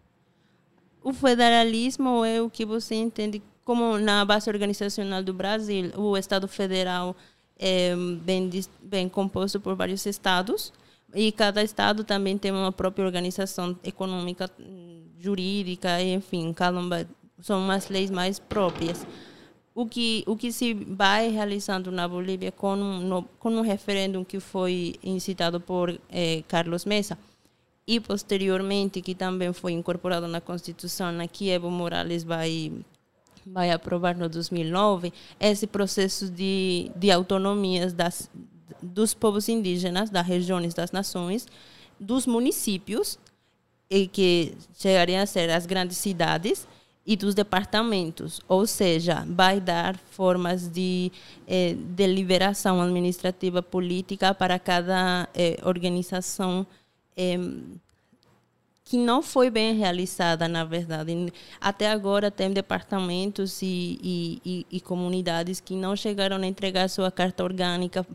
O 1.02 1.12
federalismo 1.12 2.24
é 2.24 2.40
o 2.42 2.50
que 2.50 2.64
você 2.64 2.94
entende 2.94 3.42
como 3.68 3.98
na 3.98 4.24
base 4.24 4.48
organizacional 4.54 5.22
do 5.22 5.34
Brasil, 5.34 5.84
o 5.96 6.16
Estado 6.16 6.48
Federal 6.48 7.14
é 7.58 7.94
bem, 8.28 8.48
bem 8.82 9.06
composto 9.10 9.60
por 9.60 9.74
vários 9.76 10.06
estados, 10.06 10.72
E 11.14 11.32
cada 11.32 11.62
estado 11.62 12.04
também 12.04 12.36
tem 12.38 12.50
uma 12.52 12.72
própria 12.72 13.04
organização 13.04 13.76
econômica, 13.92 14.44
hum, 14.60 15.02
jurídica, 15.18 15.90
enfim, 16.02 16.54
são 17.40 17.58
umas 17.64 17.88
leis 17.88 18.10
mais 18.10 18.38
próprias. 18.38 19.06
O 19.74 19.86
que, 19.86 20.22
o 20.26 20.34
que 20.36 20.50
se 20.52 20.74
vai 20.74 21.30
realizando 21.30 21.90
na 21.90 22.06
Bolívia 22.08 22.50
com 22.52 22.74
um, 22.74 23.00
no- 23.00 23.22
com 23.38 23.50
um 23.50 23.62
referendo 23.62 24.24
que 24.24 24.40
foi 24.40 24.96
incitado 25.02 25.58
por 25.60 25.86
eh, 26.10 26.42
Carlos 26.48 26.84
Mesa 26.84 27.16
e 27.86 28.00
posteriormente 28.00 29.00
que 29.00 29.14
também 29.14 29.52
foi 29.52 29.72
incorporado 29.72 30.26
na 30.28 30.40
Constituição, 30.40 31.10
na 31.12 31.26
que 31.26 31.48
Evo 31.50 31.70
Morales 31.70 32.22
vai 32.24 32.72
vai 33.52 33.70
aprovar 33.70 34.16
no 34.16 34.28
2009 34.28 35.12
esse 35.40 35.66
processo 35.66 36.30
de, 36.30 36.90
de 36.96 37.10
autonomias 37.10 37.92
das, 37.92 38.30
dos 38.82 39.14
povos 39.14 39.48
indígenas, 39.48 40.10
das 40.10 40.26
regiões 40.26 40.74
das 40.74 40.92
nações, 40.92 41.46
dos 41.98 42.26
municípios, 42.26 43.18
e 43.90 44.06
que 44.06 44.54
chegariam 44.74 45.22
a 45.22 45.26
ser 45.26 45.50
as 45.50 45.66
grandes 45.66 45.96
cidades, 45.96 46.66
e 47.08 47.16
dos 47.16 47.34
departamentos, 47.34 48.38
ou 48.46 48.66
seja, 48.66 49.24
vai 49.26 49.62
dar 49.62 49.96
formas 49.96 50.68
de 50.68 51.10
eh, 51.46 51.74
deliberação 51.74 52.82
administrativa 52.82 53.62
política 53.62 54.34
para 54.34 54.58
cada 54.58 55.26
eh, 55.34 55.58
organização 55.64 56.66
em, 57.16 57.80
que 58.88 58.96
não 58.96 59.22
foi 59.22 59.50
bem 59.50 59.74
realizada, 59.76 60.48
na 60.48 60.64
verdade. 60.64 61.30
Até 61.60 61.90
agora, 61.90 62.30
tem 62.30 62.50
departamentos 62.50 63.60
e, 63.60 63.98
e, 64.02 64.40
e, 64.44 64.66
e 64.76 64.80
comunidades 64.80 65.60
que 65.60 65.74
não 65.74 65.94
chegaram 65.94 66.38
a 66.38 66.46
entregar 66.46 66.88
sua 66.88 67.10
carta 67.10 67.44
orgânica, 67.44 68.06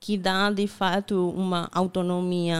que 0.00 0.16
dá, 0.16 0.50
de 0.50 0.66
fato, 0.66 1.28
uma 1.36 1.68
autonomia 1.70 2.58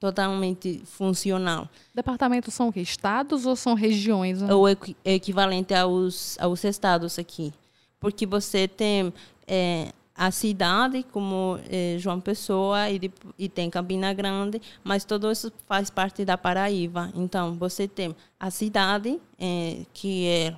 totalmente 0.00 0.82
funcional. 0.84 1.68
Departamentos 1.94 2.52
são 2.52 2.68
o 2.68 2.72
quê? 2.72 2.80
Estados 2.80 3.46
ou 3.46 3.54
são 3.54 3.74
regiões? 3.74 4.42
O 4.42 4.66
equi- 4.68 4.96
equivalente 5.04 5.72
aos, 5.72 6.36
aos 6.40 6.64
estados 6.64 7.16
aqui. 7.18 7.52
Porque 8.00 8.26
você 8.26 8.66
tem 8.66 9.12
eh, 9.46 9.92
a 10.20 10.30
cidade, 10.30 11.02
como 11.02 11.58
eh, 11.70 11.96
João 11.98 12.20
Pessoa, 12.20 12.90
e, 12.90 13.10
e 13.38 13.48
tem 13.48 13.70
Campina 13.70 14.12
Grande, 14.12 14.60
mas 14.84 15.02
tudo 15.02 15.32
isso 15.32 15.50
faz 15.66 15.88
parte 15.88 16.26
da 16.26 16.36
Paraíba. 16.36 17.10
Então, 17.14 17.54
você 17.54 17.88
tem 17.88 18.14
a 18.38 18.50
cidade, 18.50 19.18
eh, 19.38 19.86
que 19.94 20.26
é 20.28 20.56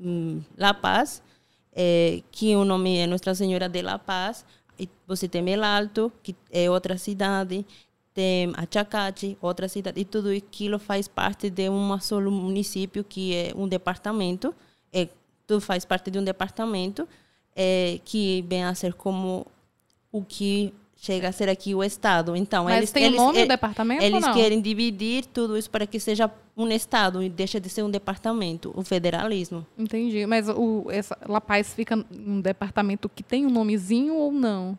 hum, 0.00 0.40
La 0.56 0.72
Paz, 0.72 1.20
eh, 1.72 2.22
que 2.30 2.54
o 2.54 2.64
nome 2.64 2.98
é 2.98 3.06
Nossa 3.08 3.34
Senhora 3.34 3.68
de 3.68 3.82
La 3.82 3.98
Paz. 3.98 4.46
E 4.78 4.88
você 5.08 5.26
tem 5.26 5.50
El 5.50 5.64
Alto, 5.64 6.12
que 6.22 6.36
é 6.48 6.70
outra 6.70 6.96
cidade. 6.96 7.66
Tem 8.14 8.52
a 8.56 8.64
Chacate, 8.72 9.36
outra 9.40 9.68
cidade. 9.68 10.00
E 10.00 10.04
tudo 10.04 10.28
aquilo 10.28 10.78
faz 10.78 11.08
parte 11.08 11.50
de 11.50 11.68
um 11.68 11.98
só 11.98 12.20
município, 12.20 13.02
que 13.02 13.34
é 13.34 13.52
um 13.56 13.66
departamento. 13.66 14.54
É, 14.92 15.08
tudo 15.48 15.60
faz 15.60 15.84
parte 15.84 16.12
de 16.12 16.18
um 16.20 16.22
departamento, 16.22 17.08
é, 17.60 17.98
que 18.04 18.44
vem 18.48 18.62
a 18.62 18.72
ser 18.72 18.94
como 18.94 19.44
o 20.12 20.22
que 20.22 20.72
chega 20.96 21.28
a 21.28 21.32
ser 21.32 21.48
aqui 21.48 21.74
o 21.74 21.82
Estado. 21.82 22.36
Então, 22.36 22.64
Mas 22.64 22.76
eles, 22.76 22.92
tem 22.92 23.04
eles, 23.04 23.18
nome 23.18 23.38
eh, 23.38 23.42
do 23.42 23.48
departamento 23.48 24.04
Eles 24.04 24.28
querem 24.28 24.60
dividir 24.60 25.26
tudo 25.26 25.58
isso 25.58 25.68
para 25.68 25.84
que 25.84 25.98
seja 25.98 26.30
um 26.56 26.68
Estado 26.68 27.20
e 27.20 27.28
deixa 27.28 27.58
de 27.58 27.68
ser 27.68 27.82
um 27.82 27.90
departamento, 27.90 28.72
o 28.76 28.82
federalismo. 28.84 29.66
Entendi. 29.76 30.24
Mas 30.24 30.48
o, 30.48 30.86
essa, 30.88 31.18
La 31.26 31.40
Paz 31.40 31.74
fica 31.74 31.96
num 32.10 32.40
departamento 32.40 33.08
que 33.08 33.24
tem 33.24 33.44
um 33.44 33.50
nomezinho 33.50 34.14
ou 34.14 34.30
não? 34.30 34.78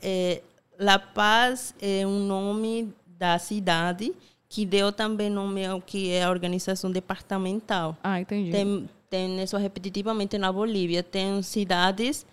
É, 0.00 0.42
La 0.78 0.98
Paz 0.98 1.74
é 1.80 2.06
um 2.06 2.26
nome 2.26 2.92
da 3.06 3.38
cidade 3.38 4.12
que 4.50 4.66
deu 4.66 4.92
também 4.92 5.30
nome 5.30 5.64
ao 5.64 5.80
que 5.80 6.10
é 6.10 6.24
a 6.24 6.30
organização 6.30 6.90
departamental. 6.90 7.96
Ah, 8.02 8.20
entendi. 8.20 8.50
Tem, 8.50 8.86
tem 9.12 9.42
isso 9.42 9.58
repetitivamente 9.58 10.38
na 10.38 10.50
Bolívia. 10.50 11.02
Tem 11.02 11.42
cidades 11.42 12.24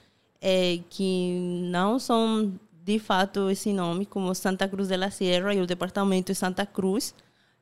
eh, 0.42 0.80
que 0.90 1.38
não 1.70 2.00
são 2.00 2.54
de 2.86 2.98
fato 2.98 3.50
esse 3.50 3.74
nome, 3.74 4.06
como 4.06 4.34
Santa 4.34 4.66
Cruz 4.66 4.88
de 4.88 4.96
la 4.96 5.12
Sierra 5.12 5.54
e 5.54 5.60
o 5.60 5.68
departamento 5.68 6.32
de 6.32 6.40
Santa 6.40 6.66
Cruz. 6.66 7.14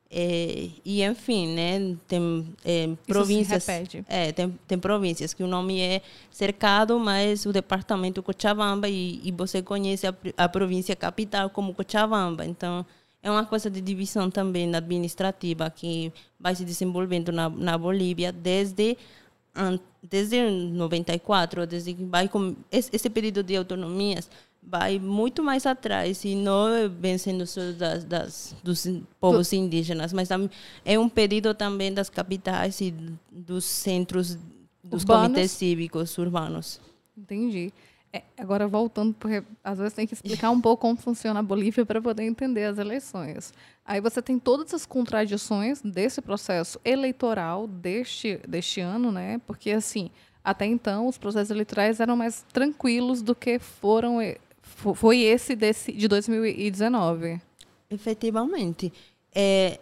Eh, 0.08 0.70
e, 0.84 1.02
enfim, 1.02 1.48
né, 1.48 1.96
tem 2.06 2.46
eh, 2.64 2.90
províncias. 3.08 3.66
É, 4.06 4.30
tem, 4.30 4.56
tem 4.68 4.78
províncias 4.78 5.34
que 5.34 5.42
o 5.42 5.48
nome 5.48 5.80
é 5.80 6.00
cercado, 6.30 6.96
mas 7.00 7.44
o 7.44 7.52
departamento 7.52 8.22
Cochabamba 8.22 8.88
e, 8.88 9.20
e 9.24 9.32
você 9.32 9.60
conhece 9.62 10.06
a, 10.06 10.14
a 10.36 10.48
província 10.48 10.94
capital 10.94 11.50
como 11.50 11.74
Cochabamba. 11.74 12.46
Então, 12.46 12.86
é 13.22 13.30
uma 13.30 13.44
coisa 13.44 13.68
de 13.70 13.80
divisão 13.80 14.30
também 14.30 14.74
administrativa 14.74 15.68
que 15.70 16.12
vai 16.38 16.54
se 16.54 16.64
desenvolvendo 16.64 17.32
na, 17.32 17.48
na 17.48 17.76
Bolívia 17.76 18.32
desde 18.32 18.96
desde 20.00 20.48
94, 20.48 21.66
desde 21.66 21.94
que 21.94 22.04
vai 22.04 22.28
com 22.28 22.54
esse, 22.70 23.10
período 23.10 23.42
de 23.42 23.56
autonomias 23.56 24.30
vai 24.62 24.98
muito 24.98 25.42
mais 25.42 25.66
atrás 25.66 26.24
e 26.24 26.34
não 26.34 26.88
vem 27.00 27.16
sendo 27.16 27.46
só 27.46 27.60
das, 27.72 28.04
das 28.04 28.56
dos 28.62 28.86
povos 29.18 29.52
indígenas, 29.52 30.12
mas 30.12 30.28
é 30.84 30.98
um 30.98 31.08
pedido 31.08 31.54
também 31.54 31.92
das 31.92 32.10
capitais 32.10 32.80
e 32.80 32.94
dos 33.30 33.64
centros 33.64 34.38
dos 34.84 35.02
Urbanos. 35.02 35.26
comitês 35.26 35.50
cívicos 35.52 36.18
urbanos. 36.18 36.80
Entendi. 37.16 37.72
É, 38.12 38.22
agora, 38.38 38.66
voltando, 38.66 39.12
porque 39.14 39.42
às 39.62 39.78
vezes 39.78 39.92
tem 39.92 40.06
que 40.06 40.14
explicar 40.14 40.50
um 40.50 40.60
pouco 40.60 40.80
como 40.82 40.96
funciona 40.96 41.40
a 41.40 41.42
Bolívia 41.42 41.84
para 41.84 42.00
poder 42.00 42.22
entender 42.24 42.64
as 42.64 42.78
eleições. 42.78 43.52
Aí 43.84 44.00
você 44.00 44.22
tem 44.22 44.38
todas 44.38 44.72
as 44.72 44.86
contradições 44.86 45.82
desse 45.82 46.22
processo 46.22 46.80
eleitoral 46.84 47.66
deste, 47.66 48.40
deste 48.48 48.80
ano, 48.80 49.12
né? 49.12 49.38
Porque, 49.46 49.70
assim, 49.70 50.10
até 50.42 50.64
então, 50.64 51.06
os 51.06 51.18
processos 51.18 51.50
eleitorais 51.50 52.00
eram 52.00 52.16
mais 52.16 52.44
tranquilos 52.50 53.20
do 53.20 53.34
que 53.34 53.58
foram 53.58 54.18
fo- 54.62 54.94
foi 54.94 55.20
esse 55.20 55.54
desse, 55.54 55.92
de 55.92 56.08
2019. 56.08 57.40
Efetivamente. 57.90 58.92
É, 59.34 59.78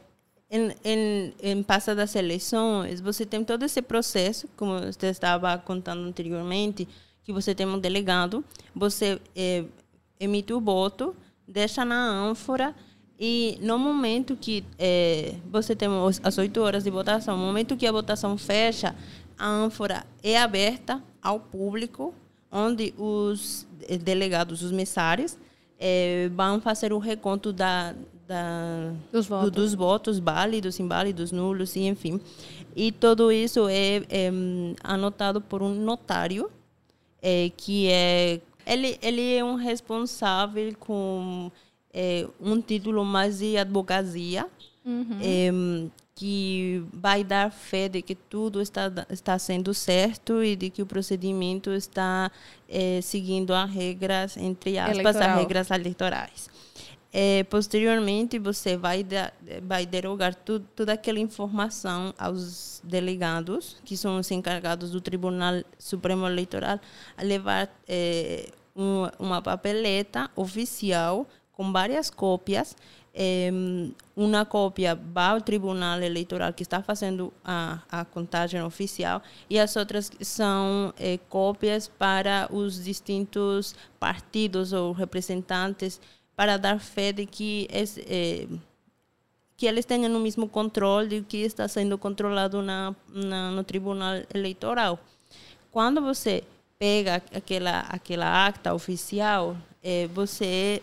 em, 0.51 0.73
em, 0.85 1.35
em 1.43 1.63
passadas 1.63 2.15
eleições, 2.17 3.01
você 3.01 3.25
tem 3.27 3.45
todo 3.45 3.65
esse 3.65 3.81
processo, 3.83 4.49
como 4.57 4.79
você 4.81 5.07
estava 5.09 5.57
contando 5.59 6.03
anteriormente, 6.07 6.89
que 7.27 7.33
você 7.33 7.53
tem 7.57 7.67
um 7.67 7.77
delegado, 7.79 8.45
você 8.73 9.21
é, 9.35 9.65
emite 10.21 10.53
o 10.53 10.61
voto, 10.61 11.15
deixa 11.47 11.85
na 11.85 12.09
ânfora 12.09 12.73
e 13.19 13.59
no 13.61 13.77
momento 13.77 14.37
que 14.37 14.63
é, 14.79 15.35
você 15.51 15.75
tem 15.75 15.89
as 16.23 16.39
oito 16.39 16.61
horas 16.61 16.85
de 16.85 16.91
votação, 16.91 17.37
no 17.37 17.45
momento 17.45 17.77
que 17.77 17.85
a 17.85 17.91
votação 17.91 18.39
fecha, 18.39 18.95
a 19.37 19.45
ânfora 19.49 20.07
é 20.23 20.39
aberta 20.39 21.03
ao 21.21 21.41
público, 21.41 22.15
onde 22.53 22.95
os 22.97 23.67
eh, 23.89 23.99
delegados, 23.99 24.63
os 24.63 24.71
messários, 24.71 25.37
eh, 25.81 26.31
vão 26.33 26.61
fazer 26.61 26.93
o 26.93 26.99
reconto 26.99 27.53
da, 27.53 27.93
da, 28.29 28.93
Dos 29.13 29.27
do- 29.27 29.31
votos. 29.35 29.51
dos 29.51 29.75
votos 29.75 30.19
válidos, 30.21 30.79
inválidos, 30.79 31.33
nulos, 31.33 31.75
e 31.75 31.81
enfim. 31.89 32.21
E 32.77 32.93
tudo 32.93 33.33
isso 33.33 33.67
é, 33.69 34.05
é, 34.09 34.31
hum, 34.31 34.75
anotado 34.85 35.41
por 35.41 35.61
um 35.63 35.75
notário, 35.75 36.49
eh, 37.29 37.51
que 37.57 37.89
é 37.91 38.41
ele 38.65 38.97
ele 39.03 39.35
é 39.35 39.45
um 39.45 39.57
responsável 39.57 40.73
com 40.79 41.51
eh, 41.93 42.25
um 42.41 42.61
título 42.61 43.05
mais 43.05 43.39
de 43.39 43.57
advocacia 43.57 44.47
em, 45.21 45.91
que 46.15 46.85
vai 46.93 47.25
dar 47.25 47.51
fé 47.51 47.89
de 47.89 48.01
que 48.01 48.15
tudo 48.15 48.63
está 48.63 48.85
está 49.11 49.39
sendo 49.39 49.75
certo 49.75 50.43
e 50.43 50.55
de 50.55 50.71
que 50.71 50.83
o 50.83 50.87
procedimento 50.87 51.71
está 51.73 52.31
eh, 52.69 53.01
seguindo 53.03 53.53
as 53.53 53.69
regras 53.71 54.37
entre 54.37 54.79
aspas 54.79 55.17
as 55.17 55.17
Eleitoral. 55.17 55.39
regras 55.39 55.71
eleitorais 55.71 56.51
Eh, 57.19 57.45
posteriormente 57.45 58.39
você 58.39 58.77
vai 58.77 59.03
vai 59.63 59.87
derogar 59.87 60.35
tu, 60.35 60.61
toda 60.61 60.93
aquela 60.93 61.19
informação 61.19 62.13
aos 62.19 62.83
delegados 62.85 63.79
que 63.87 63.97
são 63.97 64.19
os 64.19 64.31
encarregados 64.31 64.91
do 64.91 65.01
Tribunal 65.01 65.63
Supremo 65.79 66.27
Eleitoral 66.27 66.79
a 67.17 67.23
levar 67.23 67.71
eh, 67.89 68.51
um, 68.77 69.09
uma 69.19 69.41
papeleta 69.41 70.31
oficial 70.37 71.27
com 71.53 71.73
várias 71.73 72.11
cópias. 72.11 72.77
Eh, 73.15 73.51
uma 74.15 74.45
cópia 74.45 74.95
vai 74.95 75.31
ao 75.31 75.41
tribunal 75.41 76.03
eleitoral 76.03 76.53
que 76.53 76.63
está 76.63 76.83
fazendo 76.83 77.33
a, 77.43 77.81
a 77.91 78.05
contagem 78.05 78.63
oficial 78.63 79.23
e 79.49 79.59
as 79.59 79.75
outras 79.75 80.11
são 80.21 80.93
eh, 80.99 81.19
cópias 81.31 81.89
para 81.89 82.47
os 82.53 82.85
distintos 82.85 83.75
partidos 83.99 84.75
ou 84.75 84.93
representantes 84.93 85.99
para 86.37 86.57
dar 86.59 86.79
fé 86.79 87.13
de 87.13 87.27
que 87.27 87.67
eh, 87.73 88.47
que 89.57 89.67
eles 89.67 89.87
tenham 89.87 90.15
o 90.15 90.21
mesmo 90.21 90.47
controle 90.49 91.21
do 91.21 91.27
que 91.27 91.39
está 91.39 91.67
sendo 91.67 91.97
controlado 91.97 92.61
na, 92.61 92.95
na, 93.09 93.51
no 93.51 93.65
tribunal 93.65 94.23
eleitoral. 94.35 94.99
Quando 95.73 96.03
você 96.03 96.45
pega 96.79 97.23
aquela 97.35 97.81
aquela 97.89 98.47
acta 98.47 98.75
oficial, 98.75 99.57
eh, 99.83 100.07
você 100.09 100.83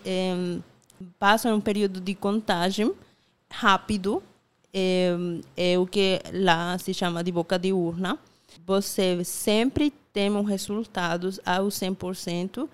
passam 1.20 1.56
um 1.56 1.62
período 1.62 2.02
de 2.02 2.16
contagem 2.16 2.92
rápido, 3.50 4.24
é, 4.74 5.12
é 5.56 5.78
o 5.78 5.86
que 5.86 6.20
lá 6.34 6.78
se 6.80 6.94
chama 6.94 7.24
de 7.24 7.32
boca 7.32 7.60
de 7.60 7.72
urna. 7.72 8.18
Você 8.66 9.24
sempre 9.24 9.94
tem 10.12 10.36
os 10.36 10.48
resultados 10.48 11.40
aos 11.46 11.76
100% 11.76 12.68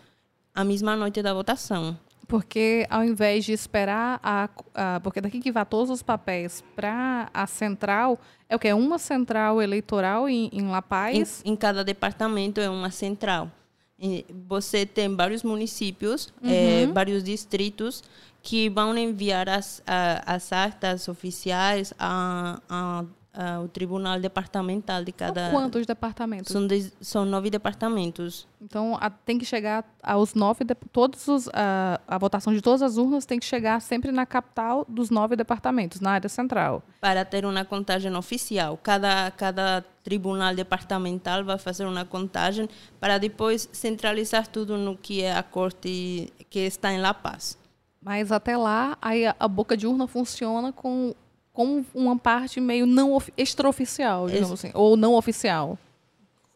a 0.53 0.63
mesma 0.63 0.95
noite 0.95 1.21
da 1.21 1.33
votação. 1.33 1.97
Porque 2.29 2.85
ao 2.91 3.03
invés 3.03 3.43
de 3.43 3.51
esperar 3.53 4.19
a, 4.23 4.47
a 4.75 4.99
porque 5.01 5.19
daqui 5.19 5.39
que 5.41 5.51
vai 5.51 5.65
todos 5.65 5.89
os 5.89 6.03
papéis 6.03 6.63
para 6.75 7.27
a 7.33 7.47
central, 7.47 8.19
é 8.47 8.55
o 8.55 8.59
que 8.59 8.67
é 8.67 8.75
uma 8.75 8.99
central 8.99 9.59
eleitoral 9.61 10.29
em, 10.29 10.47
em 10.53 10.69
La 10.69 10.81
Paz. 10.81 11.41
Em, 11.43 11.51
em 11.51 11.55
cada 11.55 11.83
departamento 11.83 12.61
é 12.61 12.69
uma 12.69 12.91
central. 12.91 13.51
E 13.99 14.25
você 14.47 14.85
tem 14.85 15.13
vários 15.13 15.43
municípios, 15.43 16.31
eh, 16.43 16.87
vários 16.93 17.23
distritos 17.23 18.01
que 18.41 18.69
vão 18.69 18.95
enviar 18.97 19.49
as, 19.49 19.81
a- 19.85 20.23
as 20.35 20.53
actas 20.53 21.07
oficiais 21.09 21.93
a- 21.99 22.61
a- 22.69 23.03
ao 23.33 23.67
tribunal 23.67 24.19
departamental 24.19 25.03
de 25.03 25.11
São 25.17 25.27
cada. 25.27 25.51
quantos 25.51 25.85
departamentos? 25.85 26.51
São, 26.51 26.65
dez- 26.65 26.91
são 26.99 27.23
nove 27.25 27.49
departamentos. 27.49 28.47
Então 28.61 28.97
a- 28.99 29.09
tem 29.09 29.37
que 29.37 29.45
chegar 29.45 29.85
aos 30.03 30.33
nove, 30.33 30.63
de- 30.65 30.75
todos 30.91 31.27
os, 31.27 31.47
a, 31.53 32.01
a 32.07 32.17
votação 32.17 32.51
de 32.53 32.61
todas 32.61 32.81
as 32.81 32.97
urnas 32.97 33.25
tem 33.25 33.39
que 33.39 33.45
chegar 33.45 33.79
sempre 33.81 34.11
na 34.11 34.25
capital 34.25 34.85
dos 34.89 35.09
nove 35.09 35.35
departamentos, 35.35 35.99
na 36.01 36.11
área 36.11 36.27
central. 36.29 36.81
para 36.99 37.23
ter 37.23 37.45
uma 37.45 37.63
contagem 37.63 38.13
oficial. 38.15 38.77
Cada, 38.81 39.31
cada 39.31 39.85
tribunal 40.03 40.53
departamental 40.55 41.43
vai 41.45 41.57
fazer 41.57 41.85
uma 41.85 42.03
contagem 42.03 42.67
para 42.99 43.17
depois 43.17 43.69
centralizar 43.71 44.47
tudo 44.47 44.77
no 44.77 44.97
que 44.97 45.21
é 45.21 45.35
a 45.37 45.43
corte 45.43 46.33
que 46.49 46.59
está 46.59 46.91
em 46.91 46.99
La 46.99 47.13
Paz. 47.13 47.57
Mas 48.01 48.31
até 48.31 48.55
lá, 48.57 48.97
aí 49.01 49.25
a 49.27 49.47
boca 49.47 49.75
de 49.77 49.85
urna 49.85 50.07
funciona 50.07 50.71
com, 50.71 51.13
com 51.59 51.83
uma 51.93 52.17
parte 52.17 52.61
meio 52.61 52.85
não 52.85 53.13
of- 53.13 53.33
extraoficial, 53.37 54.27
digamos 54.29 54.53
assim, 54.53 54.71
ou 54.73 54.95
não 54.95 55.15
oficial. 55.15 55.77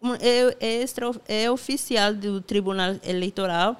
Um- 0.01 0.13
É, 0.15 0.55
é, 0.61 0.81
extra, 0.81 1.11
é 1.27 1.51
oficial 1.51 2.13
do 2.13 2.39
Tribunal 2.39 2.95
Eleitoral 3.03 3.75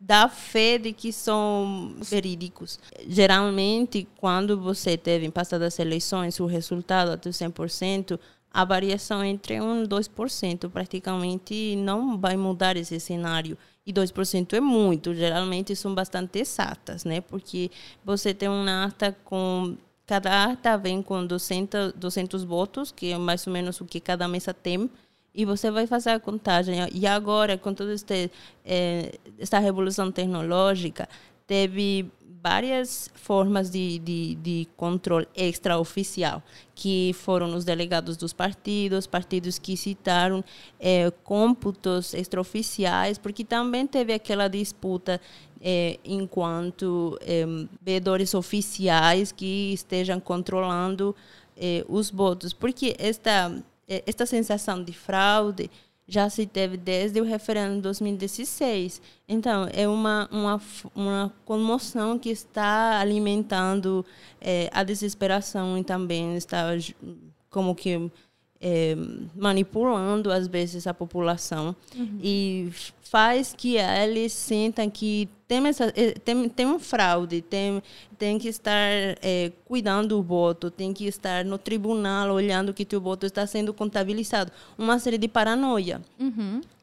dá 0.00 0.28
fé 0.28 0.76
de 0.78 0.92
que 0.92 1.12
são 1.12 1.94
verídicos. 2.00 2.78
Geralmente, 3.08 4.06
quando 4.16 4.58
você 4.60 4.96
teve 4.96 5.26
em 5.26 5.30
passadas 5.30 5.78
eleições 5.78 6.40
o 6.40 6.46
resultado 6.46 7.12
até 7.12 7.30
100%, 7.30 8.18
a 8.52 8.64
variação 8.64 9.22
entre 9.24 9.60
1 9.60 9.84
e 9.84 9.86
2% 9.86 10.68
praticamente 10.70 11.76
não 11.76 12.18
vai 12.18 12.36
mudar 12.36 12.76
esse 12.76 12.98
cenário. 12.98 13.56
E 13.86 13.92
2% 13.92 14.54
é 14.54 14.60
muito, 14.60 15.14
geralmente 15.14 15.74
são 15.76 15.94
bastante 15.94 16.38
exatas, 16.40 17.04
né? 17.04 17.20
Porque 17.20 17.70
você 18.04 18.34
tem 18.34 18.48
uma 18.48 18.84
ata 18.86 19.16
com 19.24 19.76
cada 20.08 20.44
ata 20.44 20.78
vem 20.78 21.02
com 21.02 21.24
200, 21.26 21.92
200 21.92 22.42
votos, 22.42 22.90
que 22.90 23.12
é 23.12 23.18
mais 23.18 23.46
ou 23.46 23.52
menos 23.52 23.78
o 23.82 23.84
que 23.84 24.00
cada 24.00 24.26
mesa 24.26 24.54
tem, 24.54 24.90
e 25.34 25.44
você 25.44 25.70
vai 25.70 25.86
fazer 25.86 26.10
a 26.10 26.18
contagem. 26.18 26.78
E 26.94 27.06
agora, 27.06 27.58
com 27.58 27.74
toda 27.74 27.92
este, 27.92 28.30
eh, 28.64 29.18
esta 29.38 29.58
revolução 29.58 30.10
tecnológica, 30.10 31.06
teve 31.46 32.10
várias 32.42 33.10
formas 33.14 33.70
de, 33.70 33.98
de, 33.98 34.34
de 34.36 34.68
controle 34.76 35.28
extraoficial, 35.36 36.42
que 36.74 37.12
foram 37.14 37.54
os 37.54 37.64
delegados 37.64 38.16
dos 38.16 38.32
partidos, 38.32 39.06
partidos 39.06 39.58
que 39.58 39.76
citaram 39.76 40.42
eh, 40.80 41.12
cômputos 41.22 42.14
extraoficiais, 42.14 43.18
porque 43.18 43.44
também 43.44 43.86
teve 43.86 44.14
aquela 44.14 44.48
disputa 44.48 45.20
eh, 45.60 45.98
enquanto 46.04 47.18
eh, 47.20 47.46
veedores 47.80 48.34
oficiais 48.34 49.32
que 49.32 49.72
estejam 49.72 50.20
controlando 50.20 51.14
eh, 51.56 51.84
os 51.88 52.10
votos, 52.10 52.52
porque 52.52 52.94
esta 52.98 53.52
eh, 53.88 54.02
esta 54.06 54.26
sensação 54.26 54.82
de 54.84 54.92
fraude 54.92 55.70
já 56.06 56.28
se 56.30 56.46
teve 56.46 56.76
desde 56.76 57.20
o 57.20 57.24
referendo 57.24 57.76
de 57.76 57.82
2016. 57.82 59.00
Então, 59.28 59.68
é 59.72 59.86
uma, 59.86 60.28
uma, 60.30 60.60
uma 60.94 61.34
comoção 61.44 62.18
que 62.18 62.30
está 62.30 62.98
alimentando 63.00 64.04
eh, 64.40 64.70
a 64.72 64.82
desesperação 64.82 65.76
e 65.76 65.84
também 65.84 66.36
está 66.36 66.68
como 67.50 67.74
que 67.74 68.10
eh, 68.60 68.96
manipulando, 69.36 70.30
às 70.30 70.46
vezes, 70.46 70.86
a 70.86 70.94
população. 70.94 71.74
E 72.22 72.66
f- 72.70 72.92
faz 73.02 73.54
que 73.56 73.76
eles 73.76 74.32
sintam 74.32 74.88
que 74.90 75.28
tem, 75.46 75.66
essa, 75.66 75.92
eh, 75.96 76.12
tem, 76.24 76.48
tem 76.48 76.66
um 76.66 76.78
fraude, 76.78 77.40
tem, 77.40 77.82
tem 78.18 78.38
que 78.38 78.48
estar 78.48 78.72
eh, 79.22 79.52
cuidando 79.64 80.08
do 80.08 80.22
voto, 80.22 80.70
tem 80.70 80.92
que 80.92 81.06
estar 81.06 81.44
no 81.44 81.56
tribunal 81.56 82.30
olhando 82.34 82.74
que 82.74 82.84
teu 82.84 83.00
voto 83.00 83.24
está 83.26 83.46
sendo 83.46 83.72
contabilizado. 83.72 84.52
Uma 84.76 84.98
série 84.98 85.16
de 85.18 85.28
paranoia. 85.28 86.02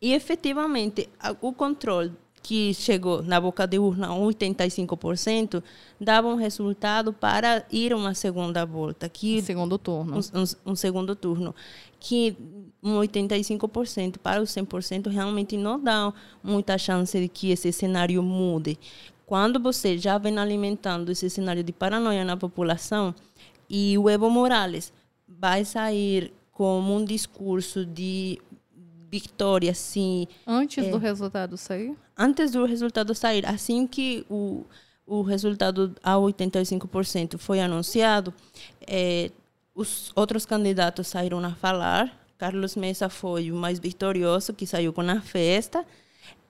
E, 0.02 0.14
efetivamente, 0.14 1.08
o 1.42 1.54
controle 1.54 2.12
que 2.48 2.76
chegou 2.76 3.24
na 3.24 3.42
boca 3.42 3.66
de 3.66 3.80
urna, 3.80 4.10
85%, 4.10 5.64
dava 6.00 6.28
um 6.28 6.36
resultado 6.36 7.12
para 7.12 7.66
ir 7.72 7.92
a 7.92 7.98
uma 7.98 8.14
segunda 8.14 8.64
volta, 8.66 9.10
que 9.10 9.42
Segundo 9.42 9.80
turno. 9.80 10.18
um, 10.18 10.42
um- 10.42 10.72
um 10.72 10.76
segundo 10.76 11.16
turno, 11.16 11.56
que 12.00 12.38
um 12.84 12.98
85% 13.00 14.20
para 14.20 14.42
o 14.42 14.46
100% 14.46 15.10
realmente 15.10 15.58
não 15.58 15.80
dá 15.80 16.14
muita 16.44 16.78
chance 16.78 17.20
de 17.20 17.28
que 17.28 17.50
esse 17.50 17.72
cenário 17.72 18.22
mude. 18.22 18.78
Quando 19.26 19.60
você 19.60 19.98
já 19.98 20.20
vem 20.20 20.38
alimentando 20.38 21.12
esse 21.12 21.28
cenário 21.32 21.64
de 21.64 21.74
paranoia 21.74 22.24
na 22.24 22.38
população 22.38 23.14
e 23.68 23.98
o 23.98 24.08
Evo 24.08 24.30
Morales 24.30 24.94
vai 25.28 25.66
sair 25.66 26.32
como 26.52 26.96
um 26.96 27.04
discurso 27.04 27.84
de 27.84 28.40
vitória, 29.20 29.72
assim, 29.72 30.28
Antes 30.46 30.88
do 30.88 30.98
resultado 30.98 31.58
sair? 31.58 31.96
antes 32.18 32.52
do 32.52 32.66
resultado 32.66 33.14
sair, 33.16 33.46
assim 33.46 33.88
que 33.88 34.26
o, 34.30 34.64
o 35.06 35.22
resultado 35.22 35.96
a 36.04 36.16
85% 36.16 37.38
foi 37.38 37.60
anunciado, 37.60 38.34
eh, 38.88 39.32
os 39.74 40.12
outros 40.16 40.46
candidatos 40.46 41.08
saíram 41.08 41.40
a 41.44 41.52
falar. 41.52 42.26
Carlos 42.38 42.76
Mesa 42.76 43.08
foi 43.10 43.52
o 43.52 43.56
mais 43.56 43.80
vitorioso, 43.80 44.54
que 44.54 44.68
saiu 44.68 44.92
com 44.94 45.02
a 45.02 45.22
festa. 45.22 45.86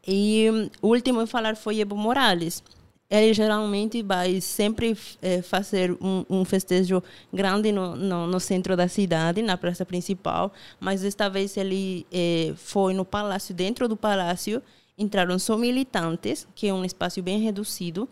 E 0.07 0.47
o 0.81 0.87
último 0.89 1.21
a 1.21 1.27
falar 1.27 1.55
foi 1.55 1.79
Evo 1.79 1.95
Morales. 1.95 2.63
Ele 3.09 3.33
geralmente 3.33 4.01
vai 4.01 4.41
sempre 4.41 4.97
eh, 5.21 5.41
fazer 5.43 5.91
um, 6.01 6.25
um 6.27 6.43
festejo 6.43 7.03
grande 7.31 7.71
no, 7.71 7.95
no, 7.95 8.25
no 8.25 8.39
centro 8.39 8.75
da 8.75 8.87
cidade, 8.87 9.43
na 9.43 9.55
praça 9.55 9.85
principal, 9.85 10.51
mas 10.79 11.01
desta 11.01 11.29
vez 11.29 11.55
ele 11.55 12.05
eh, 12.11 12.53
foi 12.55 12.95
no 12.95 13.05
palácio, 13.05 13.53
dentro 13.53 13.87
do 13.87 13.95
palácio, 13.95 14.61
entraram 14.97 15.37
só 15.37 15.55
militantes, 15.55 16.47
que 16.55 16.67
é 16.67 16.73
um 16.73 16.83
espaço 16.83 17.21
bem 17.21 17.39
reduzido, 17.39 18.09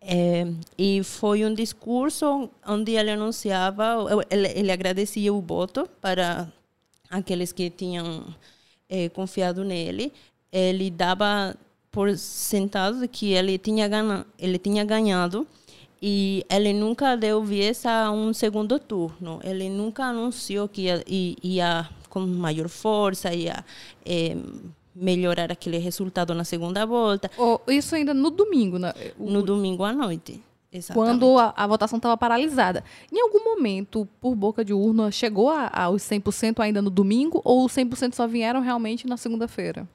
eh, 0.00 0.46
e 0.78 1.02
foi 1.02 1.44
um 1.44 1.52
discurso 1.52 2.48
onde 2.64 2.92
ele 2.92 3.10
anunciava, 3.10 3.96
ele, 4.30 4.48
ele 4.54 4.70
agradecia 4.70 5.34
o 5.34 5.40
voto 5.40 5.88
para 6.00 6.46
aqueles 7.10 7.50
que 7.52 7.68
tinham 7.68 8.32
confiado 9.12 9.62
nele. 9.64 10.12
Ele 10.52 10.90
dava 10.90 11.56
por 11.90 12.16
sentado 12.16 13.06
que 13.08 13.32
ele 13.32 13.58
tinha 13.58 13.88
ganha, 13.88 14.24
ele 14.38 14.58
tinha 14.58 14.84
ganhado 14.84 15.46
e 16.00 16.44
ele 16.48 16.72
nunca 16.72 17.16
deu 17.16 17.42
viés 17.44 17.84
a 17.84 18.10
um 18.10 18.32
segundo 18.32 18.78
turno. 18.78 19.40
Ele 19.42 19.68
nunca 19.68 20.04
anunciou 20.04 20.68
que 20.68 20.82
ia, 20.82 21.04
ia 21.06 21.88
com 22.08 22.20
maior 22.20 22.68
força, 22.68 23.34
ia 23.34 23.64
eh, 24.04 24.36
melhorar 24.94 25.50
aquele 25.52 25.78
resultado 25.78 26.34
na 26.34 26.44
segunda 26.44 26.84
volta, 26.86 27.30
Ou 27.36 27.60
isso 27.68 27.94
ainda 27.94 28.14
no 28.14 28.30
domingo, 28.30 28.78
né? 28.78 28.92
O- 29.18 29.30
no 29.30 29.42
domingo 29.42 29.84
à 29.84 29.92
noite. 29.92 30.42
Exatamente. 30.72 31.04
quando 31.18 31.36
a, 31.36 31.52
a 31.56 31.66
votação 31.66 31.96
estava 31.96 32.16
paralisada. 32.16 32.84
Em 33.12 33.20
algum 33.20 33.42
momento, 33.42 34.06
por 34.20 34.36
boca 34.36 34.64
de 34.64 34.72
urna, 34.72 35.10
chegou 35.10 35.50
a- 35.50 35.68
aos 35.74 36.00
100% 36.02 36.60
ainda 36.60 36.80
no 36.80 36.90
domingo 36.90 37.40
ou 37.44 37.64
os 37.64 37.72
100% 37.72 38.14
só 38.14 38.24
vieram 38.28 38.60
realmente 38.60 39.04
na 39.04 39.16
segunda-feira? 39.16 39.86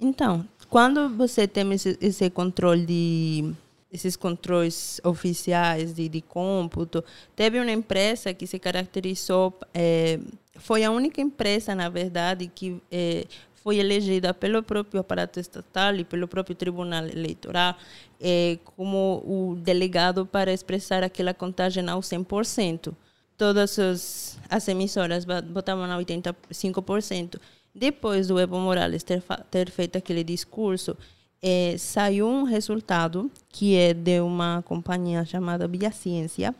Então, 0.00 0.44
quando 0.68 1.08
você 1.08 1.46
tem 1.46 1.72
esse, 1.72 1.96
esse 2.00 2.30
controle 2.30 2.86
de 2.86 3.54
esses 3.92 4.16
controles 4.16 5.00
oficiais 5.04 5.94
de, 5.94 6.08
de 6.08 6.20
cômputo, 6.20 7.04
teve 7.36 7.60
uma 7.60 7.70
empresa 7.70 8.34
que 8.34 8.44
se 8.44 8.58
caracterizou, 8.58 9.56
eh, 9.72 10.18
foi 10.56 10.82
a 10.82 10.90
única 10.90 11.20
empresa, 11.20 11.76
na 11.76 11.88
verdade, 11.88 12.50
que 12.52 12.82
eh, 12.90 13.24
foi 13.54 13.78
elegida 13.78 14.34
pelo 14.34 14.64
próprio 14.64 15.00
aparato 15.00 15.38
estatal 15.38 15.94
e 15.94 16.02
pelo 16.02 16.26
próprio 16.26 16.56
Tribunal 16.56 17.06
Eleitoral 17.06 17.76
eh, 18.20 18.58
como 18.76 19.22
o 19.24 19.54
delegado 19.54 20.26
para 20.26 20.52
expressar 20.52 21.04
aquela 21.04 21.32
contagem 21.32 21.88
ao 21.88 22.00
100% 22.00 22.92
todas 23.36 23.78
as, 23.78 24.38
as 24.48 24.68
emissoras 24.68 25.24
botavam 25.24 25.84
a 25.84 25.98
85%. 25.98 27.40
Depois 27.74 28.28
do 28.28 28.38
Evo 28.38 28.58
Morales 28.58 29.02
ter, 29.02 29.22
ter 29.50 29.70
feito 29.70 29.98
aquele 29.98 30.22
discurso, 30.22 30.96
é, 31.42 31.76
saiu 31.76 32.26
um 32.26 32.44
resultado 32.44 33.30
que 33.48 33.76
é 33.76 33.92
de 33.92 34.20
uma 34.20 34.62
companhia 34.62 35.24
chamada 35.24 35.66
Biociência, 35.66 36.54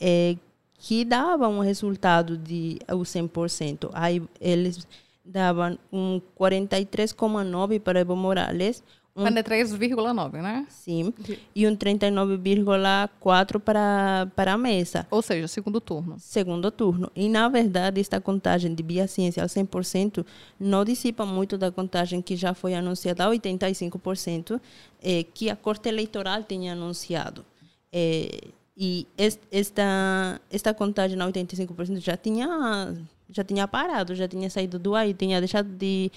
é, 0.00 0.36
que 0.78 1.04
dava 1.04 1.48
um 1.48 1.60
resultado 1.60 2.36
de 2.36 2.78
o 2.90 2.98
100%. 2.98 3.90
Aí 3.92 4.22
eles 4.40 4.86
davam 5.24 5.78
um 5.92 6.20
43,9 6.38 7.80
para 7.80 8.00
Evo 8.00 8.16
Morales, 8.16 8.82
um 9.18 9.24
43,9, 9.24 10.40
né? 10.40 10.66
sim, 10.68 11.12
e 11.54 11.66
um 11.66 11.74
39,4 11.76 13.58
para 13.60 14.28
para 14.34 14.52
a 14.52 14.58
mesa. 14.58 15.06
Ou 15.10 15.20
seja, 15.22 15.48
segundo 15.48 15.80
turno. 15.80 16.16
segundo 16.18 16.70
turno. 16.70 17.10
E, 17.14 17.28
na 17.28 17.48
verdade, 17.48 18.00
esta 18.00 18.20
contagem 18.20 18.74
de 18.74 18.82
Biociência 18.82 19.42
ao 19.42 19.48
100% 19.48 20.24
não 20.58 20.84
dissipa 20.84 21.26
muito 21.26 21.58
da 21.58 21.70
contagem 21.70 22.22
que 22.22 22.36
já 22.36 22.54
foi 22.54 22.74
anunciada 22.74 23.24
a 23.24 23.28
85%, 23.30 24.60
eh, 25.02 25.24
que 25.34 25.50
a 25.50 25.56
Corte 25.56 25.88
Eleitoral 25.88 26.42
tinha 26.44 26.72
anunciado. 26.72 27.44
Eh, 27.92 28.48
e 28.76 29.06
es- 29.16 29.40
esta, 29.50 30.40
esta 30.50 30.72
contagem 30.72 31.20
a 31.20 31.26
85% 31.26 31.98
já 32.00 32.16
tinha, 32.16 32.94
já 33.30 33.42
tinha 33.42 33.66
parado, 33.66 34.14
já 34.14 34.28
tinha 34.28 34.48
saído 34.48 34.78
do 34.78 34.94
ar 34.94 35.08
e 35.08 35.14
tinha 35.14 35.40
deixado 35.40 35.68
de 35.68 36.10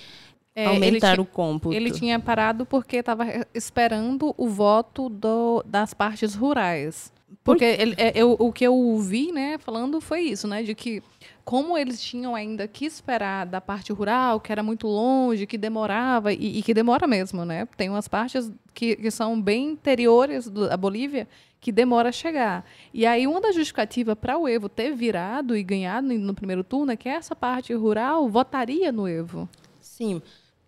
É, 0.55 0.65
aumentar 0.65 1.19
o 1.19 1.25
cômputo. 1.25 1.73
Ele 1.75 1.91
tinha 1.91 2.19
parado 2.19 2.65
porque 2.65 2.97
estava 2.97 3.25
esperando 3.53 4.33
o 4.37 4.47
voto 4.49 5.07
do- 5.09 5.63
das 5.65 5.93
partes 5.93 6.35
rurais. 6.35 7.11
Porque 7.43 7.63
ele- 7.63 7.95
é, 7.97 8.11
eu- 8.13 8.35
o 8.37 8.51
que 8.51 8.65
eu 8.67 8.97
vi, 8.99 9.31
né, 9.31 9.57
falando 9.57 10.01
foi 10.01 10.21
isso, 10.23 10.47
né, 10.47 10.61
de 10.61 10.75
que 10.75 11.01
como 11.45 11.77
eles 11.77 12.01
tinham 12.01 12.35
ainda 12.35 12.67
que 12.67 12.85
esperar 12.85 13.45
da 13.45 13.59
parte 13.61 13.91
rural, 13.93 14.39
que 14.39 14.51
era 14.51 14.61
muito 14.61 14.87
longe, 14.87 15.47
que 15.47 15.57
demorava 15.57 16.33
e, 16.33 16.59
e 16.59 16.61
que 16.61 16.73
demora 16.73 17.07
mesmo, 17.07 17.43
né? 17.45 17.65
Tem 17.77 17.89
umas 17.89 18.07
partes 18.07 18.51
que, 18.73 18.95
que 18.97 19.09
são 19.09 19.41
bem 19.41 19.69
interiores 19.69 20.47
do- 20.49 20.67
da 20.67 20.77
Bolívia 20.77 21.27
que 21.59 21.71
demora 21.71 22.09
a 22.09 22.11
chegar. 22.11 22.65
E 22.93 23.05
aí 23.05 23.25
uma 23.25 23.39
das 23.41 23.55
justificativas 23.55 24.15
para 24.19 24.37
o 24.37 24.47
Evo 24.47 24.67
ter 24.69 24.93
virado 24.93 25.55
e 25.55 25.63
ganhado 25.63 26.07
no 26.13 26.33
primeiro 26.35 26.63
turno 26.63 26.91
é 26.91 26.97
que 26.97 27.07
essa 27.09 27.35
parte 27.35 27.73
rural 27.73 28.27
votaria 28.29 28.91
no 28.91 29.07
Evo. 29.07 29.47
Sim. 29.79 30.21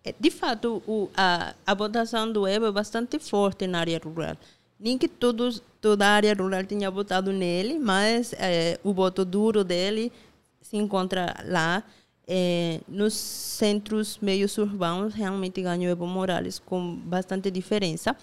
É, 0.04 0.14
De 0.20 0.30
fato, 0.30 0.82
o, 0.86 1.08
a, 1.16 1.54
a 1.66 1.74
votação 1.74 2.30
do 2.30 2.46
Evo 2.46 2.66
é 2.66 2.72
bastante 2.72 3.18
forte 3.18 3.66
na 3.66 3.80
área 3.80 3.98
rural. 4.02 4.36
Nem 4.78 4.98
que 4.98 5.08
todos, 5.08 5.62
toda 5.80 6.04
a 6.06 6.10
área 6.10 6.34
rural 6.34 6.64
tenha 6.64 6.90
votado 6.90 7.32
nele, 7.32 7.78
mas 7.78 8.34
eh, 8.38 8.78
o 8.84 8.92
voto 8.92 9.24
duro 9.24 9.64
dele 9.64 10.12
se 10.60 10.76
encontra 10.76 11.34
lá. 11.46 11.82
Eh, 12.26 12.80
nos 12.88 13.14
centros 13.14 14.18
meios 14.20 14.58
urbanos, 14.58 15.14
realmente 15.14 15.62
ganhou 15.62 15.90
Evo 15.92 16.06
Morales 16.06 16.58
com 16.58 16.96
bastante 16.96 17.50
diferença. 17.50 18.16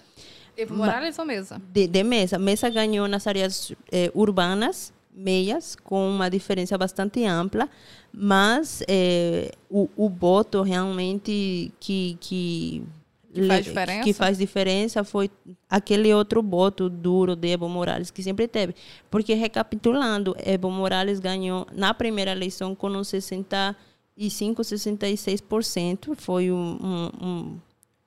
Evo 0.56 0.74
Ma- 0.76 0.86
Morales 0.86 1.18
ou 1.18 1.24
Mesa? 1.24 1.60
De, 1.72 1.86
de 1.88 2.02
Mesa. 2.04 2.38
Mesa 2.38 2.68
ganhou 2.68 3.08
nas 3.08 3.26
áreas 3.26 3.72
eh, 3.90 4.10
urbanas, 4.14 4.92
meias, 5.12 5.76
com 5.76 6.08
uma 6.08 6.28
diferença 6.30 6.76
bastante 6.78 7.24
ampla, 7.24 7.68
mas 8.12 8.82
eh, 8.88 9.52
o, 9.70 9.88
o 9.96 10.08
voto 10.08 10.62
realmente 10.62 11.72
que, 11.78 12.16
que, 12.20 12.82
Que 13.32 13.46
faz 13.46 13.64
diferença? 13.64 14.04
que 14.04 14.12
faz 14.12 14.38
diferença 14.38 15.04
foi 15.04 15.30
aquele 15.68 16.12
outro 16.12 16.42
voto 16.42 16.88
duro 16.88 17.34
de 17.34 17.48
Evo 17.48 17.68
Morales 17.68 18.10
que 18.10 18.22
sempre 18.22 18.46
teve. 18.48 18.74
Porque, 19.10 19.34
recapitulando, 19.34 20.34
Evo 20.38 20.70
Morales 20.70 21.20
ganhou 21.20 21.66
na 21.72 21.94
primeira 21.94 22.32
eleição 22.32 22.74
com 22.74 22.88
uns 22.88 23.08
65, 23.08 24.62
66%. 24.62 26.14
Foi 26.16 26.50
um, 26.50 26.78
um, 26.82 27.26
um 27.26 27.58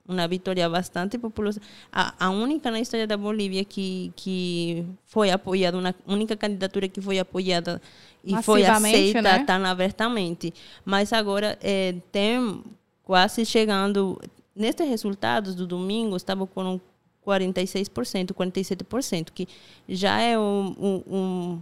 uma 0.08 0.28
vitória 0.28 0.70
bastante 0.70 1.18
populosa. 1.18 1.60
A, 1.92 2.14
a 2.28 2.30
única 2.30 2.70
na 2.70 2.80
história 2.80 3.08
da 3.08 3.18
Bolívia 3.18 3.64
que, 3.66 4.12
que 4.16 4.86
foi 5.06 5.32
apoiada, 5.32 5.78
uma 5.78 5.96
única 6.08 6.36
candidatura 6.36 6.88
que 6.88 7.02
foi 7.02 7.18
apoiada 7.20 7.82
e 8.24 8.42
foi 8.44 8.66
aceita 8.66 9.22
né? 9.22 9.44
tão 9.46 9.66
abertamente. 9.66 10.54
Mas 10.84 11.12
agora 11.14 11.58
eh, 11.62 11.96
tem 12.12 12.64
quase 13.04 13.46
chegando. 13.46 14.20
Nestes 14.56 14.88
resultados 14.88 15.54
do 15.56 15.68
domingo, 15.68 16.16
estava 16.16 16.48
com 16.48 16.64
um 16.64 16.80
46%, 17.26 18.32
47%, 18.34 19.28
que 19.34 19.48
já 19.90 20.20
é 20.22 20.38
um, 20.40 20.76
um, 20.80 21.04
um 21.16 21.62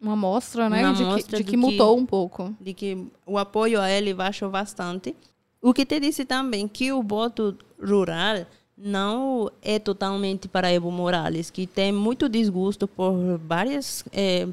Uma 0.00 0.12
amostra, 0.14 0.68
né? 0.70 0.82
Uma 0.86 0.92
de 0.92 0.98
que, 0.98 1.04
amostra 1.04 1.36
de 1.38 1.42
do 1.42 1.46
que 1.46 1.50
que- 1.50 1.56
mudou 1.56 1.98
um 1.98 2.06
pouco. 2.06 2.54
de 2.60 2.72
que 2.72 3.06
o 3.26 3.36
apoio 3.36 3.80
a 3.80 3.90
ele 3.90 4.14
baixou 4.14 4.48
bastante. 4.48 5.14
O 5.62 5.74
que 5.74 5.84
te 5.84 6.00
disse 6.00 6.24
também 6.24 6.66
que 6.66 6.90
o 6.90 7.02
voto 7.02 7.56
rural 7.78 8.46
não 8.76 9.50
é 9.60 9.78
totalmente 9.78 10.48
para 10.48 10.72
Evo 10.72 10.90
Morales, 10.90 11.50
que 11.50 11.66
tem 11.66 11.92
muito 11.92 12.30
desgosto 12.30 12.88
por 12.88 13.38
vários 13.38 14.02
eh, 14.10 14.48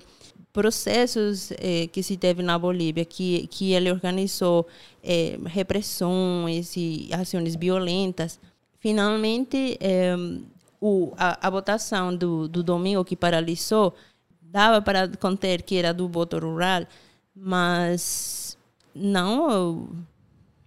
processos 0.52 1.52
eh, 1.52 1.88
que 1.88 2.04
se 2.04 2.18
teve 2.18 2.44
na 2.44 2.60
Bolívia, 2.60 3.06
que, 3.06 3.48
que 3.48 3.72
ele 3.72 3.90
organizou 3.90 4.68
eh, 5.02 5.40
repressões 5.46 6.76
e 6.76 7.10
ações 7.14 7.56
violentas. 7.56 8.38
Finalmente, 8.80 9.80
o, 10.80 11.14
a, 11.18 11.48
a 11.48 11.50
votação 11.50 12.16
do, 12.16 12.48
do 12.50 12.62
domingo 12.62 13.04
que 13.06 13.16
paralisou 13.16 13.94
dava 14.42 14.82
para 14.82 15.08
conter 15.08 15.62
que 15.62 15.78
era 15.78 15.94
do 15.94 16.08
voto 16.08 16.38
rural, 16.38 16.86
mas 17.34 18.58
não 18.94 19.90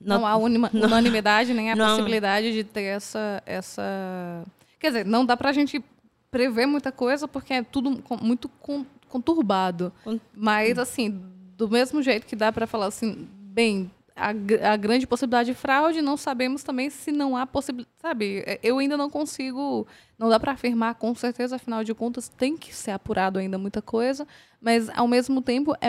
Não, 0.00 0.26
há 0.26 0.36
unima- 0.36 0.70
unanimidade 0.74 1.52
nem 1.52 1.70
a 1.70 1.76
possibilidade 1.90 2.52
de 2.52 2.64
ter 2.64 2.82
essa, 2.82 3.42
essa. 3.44 4.44
Quer 4.78 4.88
dizer, 4.88 5.04
não 5.06 5.24
dá 5.26 5.36
pra 5.36 5.52
gente 5.52 5.82
prever 6.30 6.66
muita 6.66 6.90
coisa 6.92 7.26
porque 7.28 7.52
é 7.54 7.62
tudo 7.62 8.02
muito 8.22 8.48
con- 8.48 8.86
conturbado. 9.08 9.92
Con- 10.04 10.18
Mas, 10.34 10.78
assim, 10.78 11.20
do 11.56 11.68
mesmo 11.68 12.02
jeito 12.02 12.26
que 12.26 12.34
dá 12.36 12.50
pra 12.52 12.66
falar 12.66 12.86
assim, 12.86 13.28
bem, 13.32 13.90
a, 14.16 14.28
a 14.72 14.76
grande 14.76 15.06
possibilidade 15.06 15.50
de 15.50 15.54
fraude, 15.54 16.00
não 16.00 16.16
sabemos 16.16 16.62
também 16.62 16.88
se 16.88 17.10
não 17.12 17.36
há 17.36 17.46
possibilidade. 17.46 17.90
Sabe, 18.00 18.42
é, 18.46 18.58
eu 18.62 18.78
ainda 18.78 18.96
não 18.96 19.10
consigo. 19.10 19.86
Não 20.18 20.28
dá 20.28 20.38
pra 20.40 20.52
afirmar 20.52 20.94
com 20.94 21.14
certeza, 21.14 21.56
afinal 21.56 21.82
de 21.84 21.94
contas, 21.94 22.28
tem 22.28 22.56
que 22.56 22.74
ser 22.74 22.90
apurado 22.92 23.38
ainda 23.38 23.58
muita 23.58 23.80
coisa, 23.82 24.26
mas, 24.60 24.88
ao 24.90 25.08
mesmo 25.08 25.40
tempo, 25.42 25.74
é, 25.80 25.88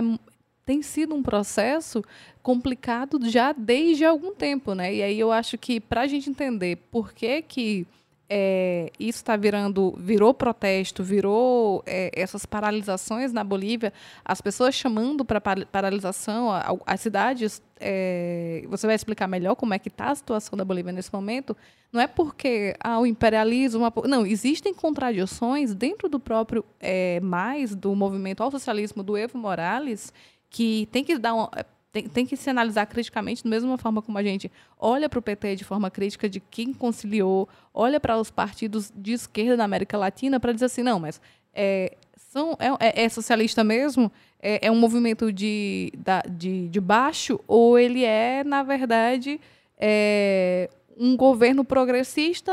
tem 0.71 0.81
sido 0.81 1.13
um 1.13 1.21
processo 1.21 2.01
complicado 2.41 3.19
já 3.29 3.51
desde 3.51 4.05
algum 4.05 4.33
tempo, 4.33 4.73
né? 4.73 4.95
E 4.95 5.03
aí 5.03 5.19
eu 5.19 5.29
acho 5.29 5.57
que 5.57 5.81
para 5.81 6.01
a 6.01 6.07
gente 6.07 6.29
entender 6.29 6.77
por 6.89 7.11
que 7.11 7.41
que 7.41 7.85
é, 8.29 8.89
isso 8.97 9.17
está 9.17 9.35
virando, 9.35 9.93
virou 9.97 10.33
protesto, 10.33 11.03
virou 11.03 11.83
é, 11.85 12.09
essas 12.13 12.45
paralisações 12.45 13.33
na 13.33 13.43
Bolívia, 13.43 13.91
as 14.23 14.39
pessoas 14.39 14.73
chamando 14.73 15.25
para 15.25 15.41
paralisação, 15.41 16.47
as 16.85 17.01
cidades, 17.01 17.61
é, 17.77 18.63
você 18.69 18.87
vai 18.87 18.95
explicar 18.95 19.27
melhor 19.27 19.55
como 19.55 19.73
é 19.73 19.79
que 19.79 19.89
está 19.89 20.11
a 20.11 20.15
situação 20.15 20.57
da 20.57 20.63
Bolívia 20.63 20.93
nesse 20.93 21.13
momento, 21.13 21.57
não 21.91 21.99
é 21.99 22.07
porque 22.07 22.73
ah, 22.79 22.97
o 23.01 23.05
imperialismo, 23.05 23.91
não, 24.05 24.25
existem 24.25 24.73
contradições 24.73 25.75
dentro 25.75 26.07
do 26.07 26.17
próprio 26.17 26.63
é, 26.79 27.19
mais 27.19 27.75
do 27.75 27.93
movimento 27.93 28.41
ao 28.41 28.49
socialismo 28.49 29.03
do 29.03 29.17
Evo 29.17 29.37
Morales 29.37 30.13
que 30.51 30.87
tem 30.91 31.03
que 31.03 31.17
dar 31.17 31.33
um, 31.33 31.47
tem, 31.91 32.07
tem 32.07 32.25
que 32.25 32.37
se 32.37 32.49
analisar 32.49 32.85
criticamente, 32.85 33.43
da 33.43 33.49
mesma 33.49 33.77
forma 33.77 34.01
como 34.01 34.17
a 34.17 34.23
gente 34.23 34.51
olha 34.77 35.09
para 35.09 35.17
o 35.17 35.21
PT 35.21 35.55
de 35.55 35.63
forma 35.63 35.89
crítica 35.89 36.29
de 36.29 36.39
quem 36.39 36.71
conciliou, 36.73 37.49
olha 37.73 37.99
para 37.99 38.17
os 38.19 38.29
partidos 38.29 38.91
de 38.95 39.13
esquerda 39.13 39.57
da 39.57 39.63
América 39.63 39.97
Latina 39.97 40.39
para 40.39 40.51
dizer 40.53 40.65
assim, 40.65 40.83
não, 40.83 40.99
mas 40.99 41.19
é, 41.53 41.95
são, 42.15 42.55
é- 42.79 43.03
é 43.03 43.09
socialista 43.09 43.63
mesmo? 43.63 44.11
É, 44.41 44.67
é 44.67 44.71
um 44.71 44.75
movimento 44.79 45.31
de, 45.33 45.91
da- 45.97 46.21
de, 46.29 46.67
de 46.69 46.79
baixo? 46.79 47.39
Ou 47.47 47.77
ele 47.79 48.03
é, 48.05 48.43
na 48.43 48.63
verdade, 48.63 49.39
é, 49.77 50.69
um 50.97 51.15
governo 51.17 51.63
progressista, 51.65 52.51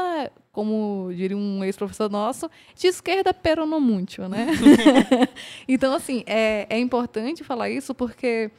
como 0.58 1.12
diria 1.14 1.36
um 1.36 1.62
ex-professor 1.62 2.10
nosso, 2.10 2.50
de 2.74 2.88
esquerda 2.88 3.32
pero 3.32 3.64
no 3.64 3.80
muito, 3.80 4.28
né? 4.28 4.48
então, 5.68 5.94
assim, 5.94 6.24
é, 6.26 6.66
é 6.68 6.80
importante 6.80 7.44
falar 7.44 7.70
isso 7.70 7.94
porque 7.94 8.50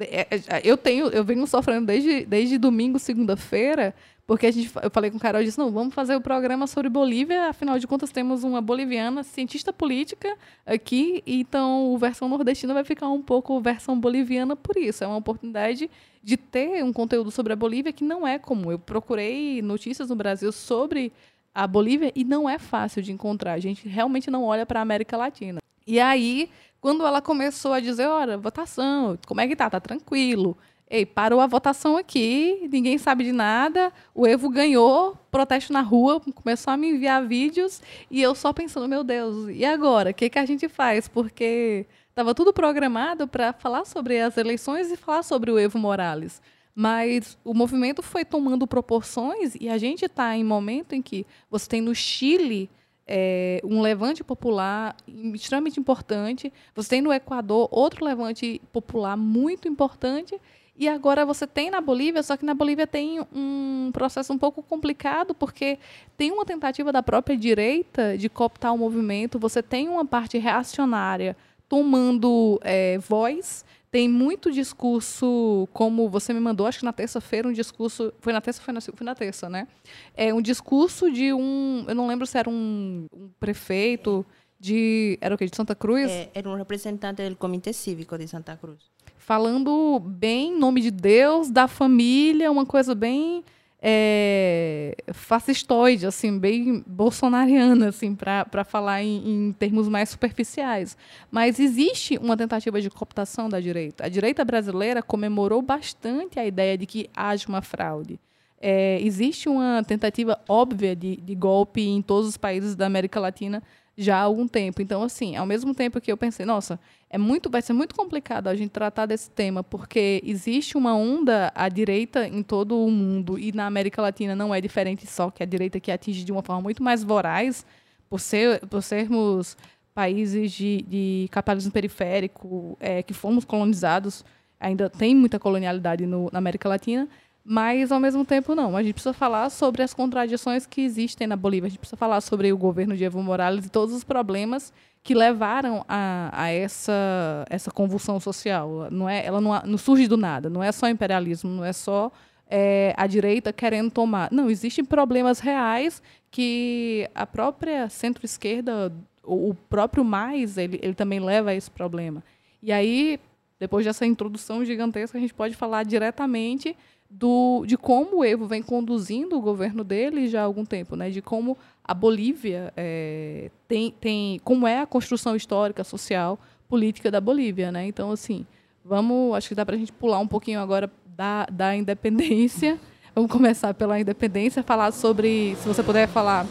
é, 0.00 0.26
é, 0.30 0.60
eu 0.62 0.76
tenho, 0.76 1.06
eu 1.06 1.24
venho 1.24 1.46
sofrendo 1.46 1.86
desde, 1.86 2.26
desde 2.26 2.58
domingo, 2.58 2.98
segunda-feira, 2.98 3.94
porque 4.26 4.46
a 4.46 4.50
gente, 4.50 4.70
eu 4.82 4.90
falei 4.90 5.10
com 5.10 5.16
o 5.16 5.20
Carol 5.20 5.40
e 5.40 5.46
disse, 5.46 5.56
não, 5.56 5.70
vamos 5.70 5.94
fazer 5.94 6.14
o 6.14 6.20
programa 6.20 6.66
sobre 6.66 6.90
Bolívia, 6.90 7.48
afinal 7.48 7.78
de 7.78 7.86
contas 7.86 8.10
temos 8.10 8.44
uma 8.44 8.60
boliviana, 8.60 9.22
cientista 9.22 9.72
política 9.72 10.36
aqui, 10.66 11.22
então 11.26 11.90
o 11.90 11.96
versão 11.96 12.28
nordestina 12.28 12.74
vai 12.74 12.84
ficar 12.84 13.08
um 13.08 13.22
pouco 13.22 13.58
versão 13.62 13.98
boliviana 13.98 14.54
por 14.54 14.76
isso, 14.76 15.02
é 15.02 15.06
uma 15.06 15.16
oportunidade 15.16 15.88
de 16.26 16.36
ter 16.36 16.82
um 16.82 16.92
conteúdo 16.92 17.30
sobre 17.30 17.52
a 17.52 17.56
Bolívia 17.56 17.92
que 17.92 18.02
não 18.02 18.26
é 18.26 18.36
comum. 18.36 18.72
Eu 18.72 18.80
procurei 18.80 19.62
notícias 19.62 20.08
no 20.08 20.16
Brasil 20.16 20.50
sobre 20.50 21.12
a 21.56 21.66
Bolívia 21.66 22.12
e 22.14 22.22
não 22.22 22.46
é 22.46 22.58
fácil 22.58 23.00
de 23.00 23.10
encontrar. 23.10 23.54
A 23.54 23.58
gente 23.58 23.88
realmente 23.88 24.30
não 24.30 24.44
olha 24.44 24.66
para 24.66 24.78
a 24.78 24.82
América 24.82 25.16
Latina. 25.16 25.58
E 25.86 25.98
aí, 25.98 26.50
quando 26.82 27.06
ela 27.06 27.22
começou 27.22 27.72
a 27.72 27.80
dizer, 27.80 28.06
olha, 28.06 28.36
votação, 28.36 29.18
como 29.26 29.40
é 29.40 29.48
que 29.48 29.56
tá? 29.56 29.70
Tá 29.70 29.80
tranquilo. 29.80 30.56
ei, 30.90 31.06
parou 31.06 31.40
a 31.40 31.46
votação 31.46 31.96
aqui, 31.96 32.68
ninguém 32.70 32.98
sabe 32.98 33.24
de 33.24 33.32
nada, 33.32 33.90
o 34.14 34.26
Evo 34.26 34.50
ganhou, 34.50 35.18
protesto 35.30 35.72
na 35.72 35.80
rua, 35.80 36.20
começou 36.34 36.72
a 36.72 36.76
me 36.76 36.90
enviar 36.90 37.26
vídeos 37.26 37.80
e 38.10 38.20
eu 38.20 38.34
só 38.34 38.52
pensando, 38.52 38.86
meu 38.86 39.02
Deus, 39.02 39.48
e 39.48 39.64
agora? 39.64 40.10
O 40.10 40.14
que, 40.14 40.28
que 40.28 40.38
a 40.38 40.44
gente 40.44 40.68
faz? 40.68 41.08
Porque 41.08 41.86
estava 42.10 42.34
tudo 42.34 42.52
programado 42.52 43.26
para 43.26 43.54
falar 43.54 43.86
sobre 43.86 44.20
as 44.20 44.36
eleições 44.36 44.92
e 44.92 44.96
falar 44.96 45.22
sobre 45.22 45.50
o 45.50 45.58
Evo 45.58 45.78
Morales. 45.78 46.40
Mas 46.78 47.38
o 47.42 47.54
movimento 47.54 48.02
foi 48.02 48.22
tomando 48.22 48.66
proporções 48.66 49.54
e 49.58 49.66
a 49.66 49.78
gente 49.78 50.04
está 50.04 50.36
em 50.36 50.44
momento 50.44 50.92
em 50.92 51.00
que 51.00 51.26
você 51.50 51.66
tem 51.66 51.80
no 51.80 51.94
Chile 51.94 52.68
é, 53.06 53.62
um 53.64 53.80
levante 53.80 54.22
popular 54.22 54.94
extremamente 55.32 55.80
importante, 55.80 56.52
você 56.74 56.90
tem 56.90 57.00
no 57.00 57.10
Equador 57.10 57.66
outro 57.70 58.04
levante 58.04 58.60
popular 58.74 59.16
muito 59.16 59.66
importante 59.66 60.38
e 60.78 60.86
agora 60.86 61.24
você 61.24 61.46
tem 61.46 61.70
na 61.70 61.80
Bolívia, 61.80 62.22
só 62.22 62.36
que 62.36 62.44
na 62.44 62.52
Bolívia 62.52 62.86
tem 62.86 63.20
um 63.34 63.88
processo 63.90 64.30
um 64.30 64.38
pouco 64.38 64.62
complicado, 64.62 65.34
porque 65.34 65.78
tem 66.14 66.30
uma 66.30 66.44
tentativa 66.44 66.92
da 66.92 67.02
própria 67.02 67.38
direita 67.38 68.18
de 68.18 68.28
cooptar 68.28 68.74
o 68.74 68.78
movimento, 68.78 69.38
você 69.38 69.62
tem 69.62 69.88
uma 69.88 70.04
parte 70.04 70.36
reacionária 70.36 71.34
tomando 71.66 72.60
é, 72.62 72.98
voz, 72.98 73.64
tem 73.96 74.10
muito 74.10 74.52
discurso, 74.52 75.66
como 75.72 76.06
você 76.10 76.30
me 76.34 76.38
mandou, 76.38 76.66
acho 76.66 76.80
que 76.80 76.84
na 76.84 76.92
terça-feira, 76.92 77.48
um 77.48 77.52
discurso. 77.52 78.12
Foi 78.20 78.30
na 78.30 78.42
terça 78.42 78.60
foi 78.60 78.74
na, 78.74 78.80
foi 78.82 79.06
na 79.06 79.14
terça, 79.14 79.48
né? 79.48 79.66
É 80.14 80.34
um 80.34 80.42
discurso 80.42 81.10
de 81.10 81.32
um. 81.32 81.82
Eu 81.88 81.94
não 81.94 82.06
lembro 82.06 82.26
se 82.26 82.36
era 82.36 82.50
um, 82.50 83.06
um 83.10 83.30
prefeito 83.40 84.22
de. 84.60 85.16
Era 85.18 85.34
o 85.34 85.38
quê? 85.38 85.46
De 85.46 85.56
Santa 85.56 85.74
Cruz? 85.74 86.10
É, 86.10 86.28
era 86.34 86.46
um 86.46 86.56
representante 86.56 87.26
do 87.26 87.36
Comitê 87.36 87.72
Cívico 87.72 88.18
de 88.18 88.28
Santa 88.28 88.54
Cruz 88.54 88.84
falando 89.16 89.98
bem 89.98 90.52
em 90.52 90.58
nome 90.58 90.80
de 90.80 90.90
Deus, 90.92 91.50
da 91.50 91.66
família, 91.66 92.52
uma 92.52 92.64
coisa 92.64 92.94
bem 92.94 93.42
é, 93.80 94.96
fascistoide, 95.12 96.06
assim, 96.06 96.38
bem 96.38 96.82
bolsonariana, 96.86 97.88
assim, 97.88 98.14
para 98.14 98.64
falar 98.64 99.02
em, 99.02 99.48
em, 99.48 99.52
termos 99.52 99.88
mais 99.88 100.08
superficiais. 100.08 100.96
Mas 101.30 101.60
existe 101.60 102.16
uma 102.18 102.36
tentativa 102.36 102.80
de 102.80 102.90
cooptação 102.90 103.48
da 103.48 103.60
direita. 103.60 104.06
A 104.06 104.08
direita 104.08 104.44
brasileira 104.44 105.02
comemorou 105.02 105.60
bastante 105.62 106.38
a 106.40 106.46
ideia 106.46 106.76
de 106.76 106.86
que 106.86 107.10
haja 107.14 107.46
uma 107.48 107.62
fraude. 107.62 108.18
É, 108.58 108.98
existe 109.02 109.48
uma 109.48 109.84
tentativa 109.86 110.40
óbvia 110.48 110.96
de, 110.96 111.16
de 111.16 111.34
golpe 111.34 111.82
em 111.82 112.00
todos 112.00 112.28
os 112.28 112.36
países 112.36 112.74
da 112.74 112.86
América 112.86 113.20
Latina 113.20 113.62
já 113.96 114.18
há 114.18 114.22
algum 114.22 114.46
tempo. 114.46 114.82
Então, 114.82 115.02
assim, 115.02 115.36
ao 115.36 115.46
mesmo 115.46 115.74
tempo 115.74 116.00
que 116.00 116.12
eu 116.12 116.16
pensei, 116.16 116.44
nossa, 116.44 116.78
é 117.08 117.16
muito, 117.16 117.48
vai 117.48 117.62
ser 117.62 117.72
muito 117.72 117.94
complicado 117.94 118.48
a 118.48 118.54
gente 118.54 118.70
tratar 118.70 119.06
desse 119.06 119.30
tema, 119.30 119.62
porque 119.64 120.20
existe 120.24 120.76
uma 120.76 120.94
onda 120.94 121.50
à 121.54 121.68
direita 121.68 122.26
em 122.26 122.42
todo 122.42 122.78
o 122.78 122.90
mundo 122.90 123.38
e 123.38 123.52
na 123.52 123.66
América 123.66 124.02
Latina 124.02 124.36
não 124.36 124.54
é 124.54 124.60
diferente 124.60 125.06
só 125.06 125.30
que 125.30 125.42
a 125.42 125.46
direita 125.46 125.80
que 125.80 125.90
atinge 125.90 126.24
de 126.24 126.32
uma 126.32 126.42
forma 126.42 126.62
muito 126.62 126.82
mais 126.82 127.02
voraz, 127.02 127.64
por, 128.10 128.20
ser, 128.20 128.60
por 128.66 128.82
sermos 128.82 129.56
países 129.94 130.52
de, 130.52 130.84
de 130.86 131.28
capitalismo 131.30 131.72
periférico, 131.72 132.76
é, 132.78 133.02
que 133.02 133.14
fomos 133.14 133.44
colonizados, 133.44 134.24
ainda 134.60 134.90
tem 134.90 135.14
muita 135.14 135.38
colonialidade 135.38 136.06
no, 136.06 136.28
na 136.30 136.38
América 136.38 136.68
Latina, 136.68 137.08
mas, 137.48 137.92
ao 137.92 138.00
mesmo 138.00 138.24
tempo, 138.24 138.56
não. 138.56 138.76
A 138.76 138.82
gente 138.82 138.94
precisa 138.94 139.12
falar 139.12 139.48
sobre 139.50 139.80
as 139.80 139.94
contradições 139.94 140.66
que 140.66 140.80
existem 140.80 141.28
na 141.28 141.36
Bolívia. 141.36 141.68
A 141.68 141.70
gente 141.70 141.78
precisa 141.78 141.96
falar 141.96 142.20
sobre 142.20 142.52
o 142.52 142.58
governo 142.58 142.96
de 142.96 143.04
Evo 143.04 143.22
Morales 143.22 143.66
e 143.66 143.70
todos 143.70 143.94
os 143.94 144.02
problemas 144.02 144.72
que 145.00 145.14
levaram 145.14 145.84
a, 145.88 146.28
a 146.32 146.48
essa, 146.48 147.46
essa 147.48 147.70
convulsão 147.70 148.18
social. 148.18 148.88
Não 148.90 149.08
é, 149.08 149.24
ela 149.24 149.40
não, 149.40 149.52
não 149.64 149.78
surge 149.78 150.08
do 150.08 150.16
nada. 150.16 150.50
Não 150.50 150.60
é 150.60 150.72
só 150.72 150.88
imperialismo, 150.88 151.48
não 151.48 151.64
é 151.64 151.72
só 151.72 152.10
é, 152.50 152.92
a 152.96 153.06
direita 153.06 153.52
querendo 153.52 153.92
tomar. 153.92 154.28
Não, 154.32 154.50
existem 154.50 154.84
problemas 154.84 155.38
reais 155.38 156.02
que 156.32 157.08
a 157.14 157.24
própria 157.24 157.88
centro-esquerda, 157.88 158.92
o 159.22 159.54
próprio 159.70 160.04
mais, 160.04 160.58
ele, 160.58 160.80
ele 160.82 160.94
também 160.94 161.20
leva 161.20 161.50
a 161.50 161.54
esse 161.54 161.70
problema. 161.70 162.24
E 162.60 162.72
aí, 162.72 163.20
depois 163.60 163.86
dessa 163.86 164.04
introdução 164.04 164.64
gigantesca, 164.64 165.16
a 165.16 165.20
gente 165.20 165.32
pode 165.32 165.54
falar 165.54 165.84
diretamente 165.84 166.76
do, 167.18 167.64
de 167.66 167.78
como 167.78 168.18
o 168.18 168.24
Evo 168.24 168.46
vem 168.46 168.62
conduzindo 168.62 169.38
o 169.38 169.40
governo 169.40 169.82
dele 169.82 170.28
já 170.28 170.42
há 170.42 170.44
algum 170.44 170.66
tempo, 170.66 170.94
né? 170.96 171.08
De 171.08 171.22
como 171.22 171.56
a 171.82 171.94
Bolívia 171.94 172.72
é, 172.76 173.50
tem, 173.66 173.90
tem, 173.90 174.38
como 174.44 174.66
é 174.66 174.80
a 174.80 174.86
construção 174.86 175.34
histórica, 175.34 175.82
social, 175.82 176.38
política 176.68 177.10
da 177.10 177.20
Bolívia, 177.20 177.72
né? 177.72 177.86
Então, 177.86 178.10
assim, 178.10 178.44
vamos, 178.84 179.34
acho 179.34 179.48
que 179.48 179.54
dá 179.54 179.64
para 179.64 179.76
a 179.76 179.78
gente 179.78 179.92
pular 179.92 180.18
um 180.18 180.28
pouquinho 180.28 180.60
agora 180.60 180.90
da, 181.16 181.46
da 181.50 181.74
independência. 181.74 182.78
Vamos 183.14 183.30
começar 183.30 183.72
pela 183.72 183.98
independência, 183.98 184.62
falar 184.62 184.92
sobre, 184.92 185.56
se 185.56 185.66
você 185.66 185.82
puder 185.82 186.06
falar 186.06 186.44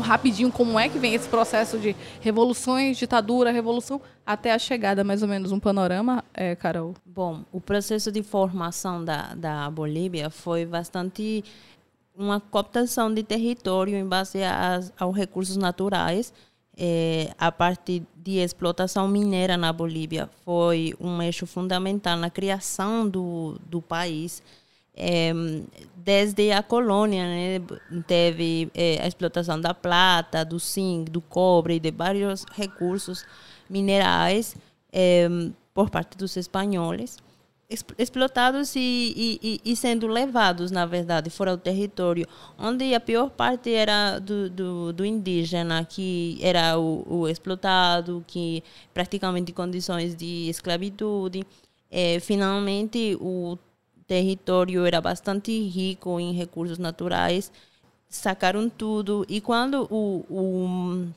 rapidinho 0.00 0.50
como 0.50 0.78
é 0.78 0.88
que 0.88 0.98
vem 0.98 1.14
esse 1.14 1.28
processo 1.28 1.78
de 1.78 1.94
revoluções, 2.20 2.96
ditadura, 2.96 3.50
revolução, 3.50 4.00
até 4.24 4.52
a 4.52 4.58
chegada, 4.58 5.02
mais 5.02 5.22
ou 5.22 5.28
menos, 5.28 5.52
um 5.52 5.60
panorama, 5.60 6.24
é, 6.34 6.54
Carol? 6.54 6.94
Bom, 7.04 7.44
o 7.52 7.60
processo 7.60 8.10
de 8.10 8.22
formação 8.22 9.04
da, 9.04 9.34
da 9.34 9.70
Bolívia 9.70 10.30
foi 10.30 10.64
bastante 10.64 11.44
uma 12.14 12.40
cooptação 12.40 13.12
de 13.12 13.22
território 13.22 13.96
em 13.96 14.06
base 14.06 14.38
aos 14.98 15.16
recursos 15.16 15.56
naturais, 15.56 16.32
é, 16.76 17.34
a 17.38 17.52
partir 17.52 18.02
de 18.16 18.38
explotação 18.38 19.06
mineira 19.06 19.56
na 19.56 19.72
Bolívia 19.72 20.30
foi 20.44 20.94
um 20.98 21.20
eixo 21.20 21.46
fundamental 21.46 22.16
na 22.16 22.30
criação 22.30 23.06
do, 23.06 23.58
do 23.66 23.82
país 23.82 24.42
é, 24.94 25.32
desde 25.96 26.52
a 26.52 26.62
colônia, 26.62 27.24
né, 27.24 27.60
teve 28.06 28.70
é, 28.74 29.00
a 29.02 29.06
explotação 29.06 29.60
da 29.60 29.72
plata, 29.72 30.44
do 30.44 30.58
zinc, 30.58 31.10
do 31.10 31.20
cobre 31.20 31.78
de 31.80 31.90
vários 31.90 32.44
recursos 32.52 33.24
minerais 33.68 34.56
é, 34.92 35.28
por 35.72 35.88
parte 35.88 36.16
dos 36.18 36.36
espanhóis, 36.36 37.16
explotados 37.96 38.76
e, 38.76 39.38
e, 39.42 39.60
e, 39.64 39.74
sendo 39.74 40.06
levados, 40.06 40.70
na 40.70 40.84
verdade, 40.84 41.30
fora 41.30 41.56
do 41.56 41.62
território, 41.62 42.26
onde 42.58 42.94
a 42.94 43.00
pior 43.00 43.30
parte 43.30 43.72
era 43.72 44.18
do, 44.18 44.50
do, 44.50 44.92
do 44.92 45.06
indígena, 45.06 45.82
que 45.82 46.38
era 46.42 46.78
o, 46.78 47.02
o, 47.08 47.28
explotado, 47.28 48.22
que 48.26 48.62
praticamente 48.92 49.52
em 49.52 49.54
condições 49.54 50.14
de 50.14 50.50
esclavitude. 50.50 51.46
É, 51.90 52.20
finalmente, 52.20 53.16
o 53.20 53.56
território 54.12 54.84
era 54.84 55.00
bastante 55.00 55.50
rico 55.68 56.20
em 56.20 56.34
recursos 56.34 56.76
naturais, 56.76 57.50
sacaram 58.10 58.68
tudo. 58.68 59.24
E 59.26 59.40
quando 59.40 59.88
o, 59.90 60.26
o 60.28 61.08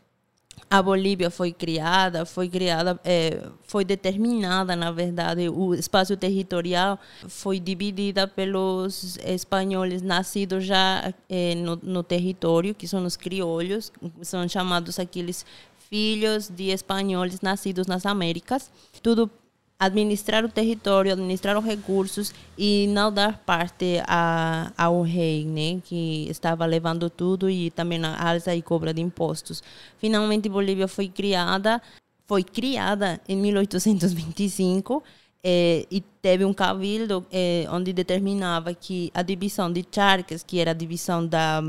a 0.70 0.82
Bolívia 0.82 1.30
foi 1.30 1.52
criada, 1.52 2.26
foi 2.26 2.48
criada, 2.48 2.98
é, 3.04 3.50
foi 3.64 3.84
determinada, 3.84 4.78
na 4.78 4.93
verdade, 4.93 5.50
o 5.50 5.74
espaço 5.74 6.16
territorial 6.16 6.98
foi 7.28 7.60
dividida 7.60 8.26
pelos 8.30 9.18
espanhóis 9.18 10.02
nascidos 10.02 10.64
já 10.64 11.14
é, 11.30 11.54
no, 11.54 11.76
no, 11.84 12.02
território, 12.02 12.74
que 12.74 12.88
são 12.88 13.04
os 13.06 13.18
criolhos, 13.18 13.91
são 14.22 14.48
chamados 14.48 15.00
aqueles 15.00 15.46
filhos 15.89 16.48
de 16.48 16.70
espanhóis 16.70 17.41
nascidos 17.41 17.88
nas 17.88 18.06
Américas. 18.06 18.72
Tudo 19.04 19.30
administrar 19.78 20.45
o 20.45 20.49
território, 20.49 21.11
administrar 21.11 21.57
os 21.57 21.65
recursos 21.65 22.34
e 22.57 22.88
não 22.88 23.11
dar 23.11 23.39
parte 23.39 24.01
a, 24.07 24.71
ao 24.78 25.01
rei, 25.01 25.45
né, 25.45 25.82
que 25.84 26.28
estava 26.30 26.65
levando 26.65 27.09
tudo 27.09 27.49
e 27.49 27.69
também 27.71 28.03
a 28.03 28.30
alça 28.30 28.55
e 28.55 28.61
cobra 28.61 28.93
de 28.93 29.01
impostos. 29.01 29.61
Finalmente, 29.97 30.47
Bolívia 30.47 30.88
foi 30.88 31.09
criada, 31.09 31.82
foi 32.26 32.43
criada 32.43 33.19
em 33.28 33.36
1825 33.36 35.03
eh, 35.43 35.86
e 35.91 36.01
teve 36.21 36.45
um 36.45 36.53
cabildo 36.53 37.26
eh, 37.32 37.67
onde 37.69 37.91
determinava 37.91 38.73
que 38.73 39.11
a 39.13 39.21
divisão 39.21 39.71
de 39.71 39.86
charques, 39.91 40.41
que 40.41 40.57
era 40.57 40.71
a 40.71 40.73
divisão 40.73 41.28
da, 41.28 41.61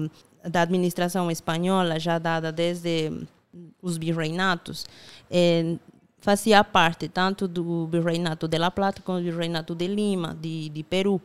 da 0.49 0.63
administração 0.63 1.31
espanhola 1.31 1.99
já 1.99 2.19
dada 2.19 2.53
desde 2.53 3.13
os 3.83 3.99
virreinatos, 3.99 4.87
eh, 5.31 5.77
fazia 6.27 6.65
parte 6.65 7.09
tanto 7.09 7.47
do 7.47 7.87
Virreinato 7.87 8.49
de 8.49 8.59
La 8.59 8.73
Plata 8.73 9.01
como 9.01 9.21
do 9.21 9.25
Virreinato 9.27 9.77
de 9.77 9.87
Lima, 9.87 10.35
de, 10.35 10.69
de 10.71 10.83
Peru. 10.83 11.21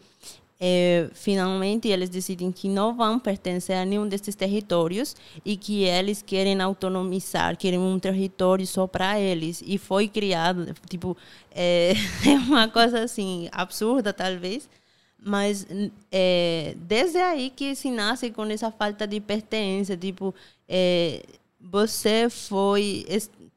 É, 0.60 1.10
finalmente, 1.16 1.88
eles 1.88 2.08
decidem 2.08 2.52
que 2.52 2.70
não 2.70 2.96
vão 2.96 3.18
pertencer 3.18 3.76
a 3.78 3.84
nenhum 3.84 4.08
desses 4.08 4.36
territórios 4.36 5.16
e 5.44 5.58
que 5.58 5.86
eles 5.86 6.22
querem 6.22 6.62
autonomizar, 6.62 7.58
querem 7.58 7.80
um 7.80 7.98
território 7.98 8.68
só 8.68 8.86
para 8.86 9.20
eles. 9.20 9.64
E 9.66 9.80
foi 9.80 10.08
criado, 10.08 10.72
tipo, 10.88 11.18
é, 11.50 11.94
é 12.24 12.38
uma 12.48 12.68
coisa 12.68 13.04
assim, 13.04 13.50
absurda 13.52 14.14
talvez, 14.14 14.70
mas 15.18 15.66
é, 16.12 16.76
desde 16.78 17.18
aí 17.18 17.50
que 17.50 17.74
se 17.74 17.90
nasce 17.90 18.30
com 18.30 18.46
essa 18.46 18.70
falta 18.70 19.08
de 19.08 19.20
pertença, 19.20 19.98
tipo, 19.98 20.32
é, 20.70 21.24
você 21.60 22.30
foi 22.30 23.04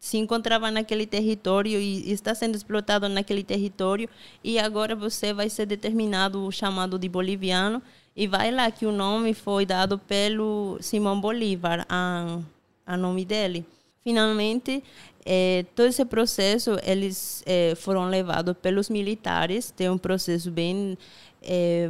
se 0.04 0.18
encontrava 0.18 0.70
naquele 0.70 1.06
território 1.06 1.80
e 1.80 2.12
está 2.12 2.34
sendo 2.34 2.54
explotado 2.56 3.08
naquele 3.08 3.42
território 3.42 4.06
e 4.44 4.58
agora 4.58 4.94
você 4.94 5.32
vai 5.32 5.48
ser 5.48 5.64
determinado 5.64 6.52
chamado 6.52 6.98
de 6.98 7.08
boliviano 7.08 7.80
e 8.14 8.26
vai 8.26 8.50
lá 8.50 8.70
que 8.70 8.84
o 8.84 8.92
nome 8.92 9.32
foi 9.32 9.64
dado 9.64 9.98
pelo 9.98 10.76
Simão 10.82 11.18
Bolívar 11.18 11.86
a, 11.88 12.38
a 12.86 12.98
nome 12.98 13.24
dele. 13.24 13.64
Finalmente 14.02 14.84
eh, 15.24 15.64
todo 15.74 15.86
esse 15.86 16.04
processo 16.04 16.78
eles 16.82 17.42
eh, 17.46 17.74
foram 17.74 18.06
levados 18.06 18.54
pelos 18.60 18.90
militares 18.90 19.70
tem 19.70 19.88
um 19.88 19.96
processo 19.96 20.50
bem 20.50 20.98
eh, 21.40 21.88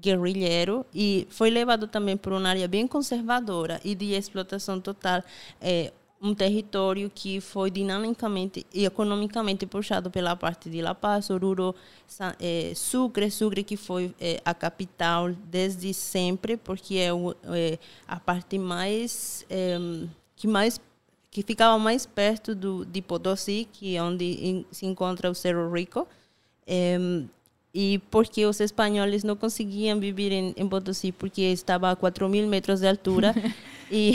guerrilheiro 0.00 0.86
e 0.94 1.26
foi 1.28 1.50
levado 1.50 1.88
também 1.88 2.16
por 2.16 2.32
uma 2.32 2.48
área 2.48 2.66
bem 2.66 2.86
conservadora 2.86 3.82
e 3.84 3.94
de 3.94 4.14
explotação 4.14 4.80
total 4.80 5.22
um 6.24 6.34
território 6.34 7.10
que 7.14 7.38
foi 7.38 7.70
dinamicamente 7.70 8.66
e 8.72 8.86
economicamente 8.86 9.66
puxado 9.66 10.10
pela 10.10 10.34
parte 10.34 10.70
de 10.70 10.80
La 10.80 10.94
Paz, 10.94 11.28
Oruro, 11.28 11.74
é, 12.40 12.72
Sucre, 12.74 13.30
Sucre 13.30 13.62
que 13.62 13.76
foi 13.76 14.14
é, 14.18 14.40
a 14.42 14.54
capital 14.54 15.32
desde 15.50 15.92
sempre, 15.92 16.56
porque 16.56 16.96
é, 16.96 17.10
é 17.10 17.78
a 18.08 18.18
parte 18.18 18.58
mais 18.58 19.46
que 20.34 20.48
mais 20.48 20.80
que 21.30 21.42
ficava 21.42 21.78
mais 21.78 22.06
perto 22.06 22.54
do 22.54 22.86
de 22.86 23.02
Potosí, 23.02 23.68
que 23.70 23.96
é 23.96 24.02
onde 24.02 24.64
se 24.70 24.86
encontra 24.86 25.30
o 25.30 25.34
Cerro 25.34 25.70
Rico. 25.70 26.08
E 27.76 28.00
porque 28.08 28.46
os 28.46 28.60
espanhóis 28.60 29.24
não 29.24 29.34
conseguiam 29.34 29.98
viver 29.98 30.30
em, 30.30 30.54
em 30.56 30.68
Potosí 30.68 31.10
porque 31.10 31.42
estava 31.42 31.90
a 31.90 31.96
4 31.96 32.28
mil 32.28 32.46
metros 32.46 32.80
de 32.80 32.86
altura 32.86 33.34
e, 33.94 34.14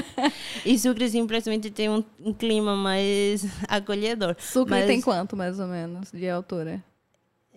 e 0.64 0.78
Sucre 0.78 1.06
simplesmente 1.10 1.70
tem 1.70 1.90
um, 1.90 2.02
um 2.24 2.32
clima 2.32 2.74
mais 2.74 3.44
acolhedor. 3.68 4.34
Sucre 4.38 4.70
Mas, 4.70 4.86
tem 4.86 5.02
quanto, 5.02 5.36
mais 5.36 5.60
ou 5.60 5.66
menos, 5.66 6.10
de 6.10 6.28
altura? 6.30 6.82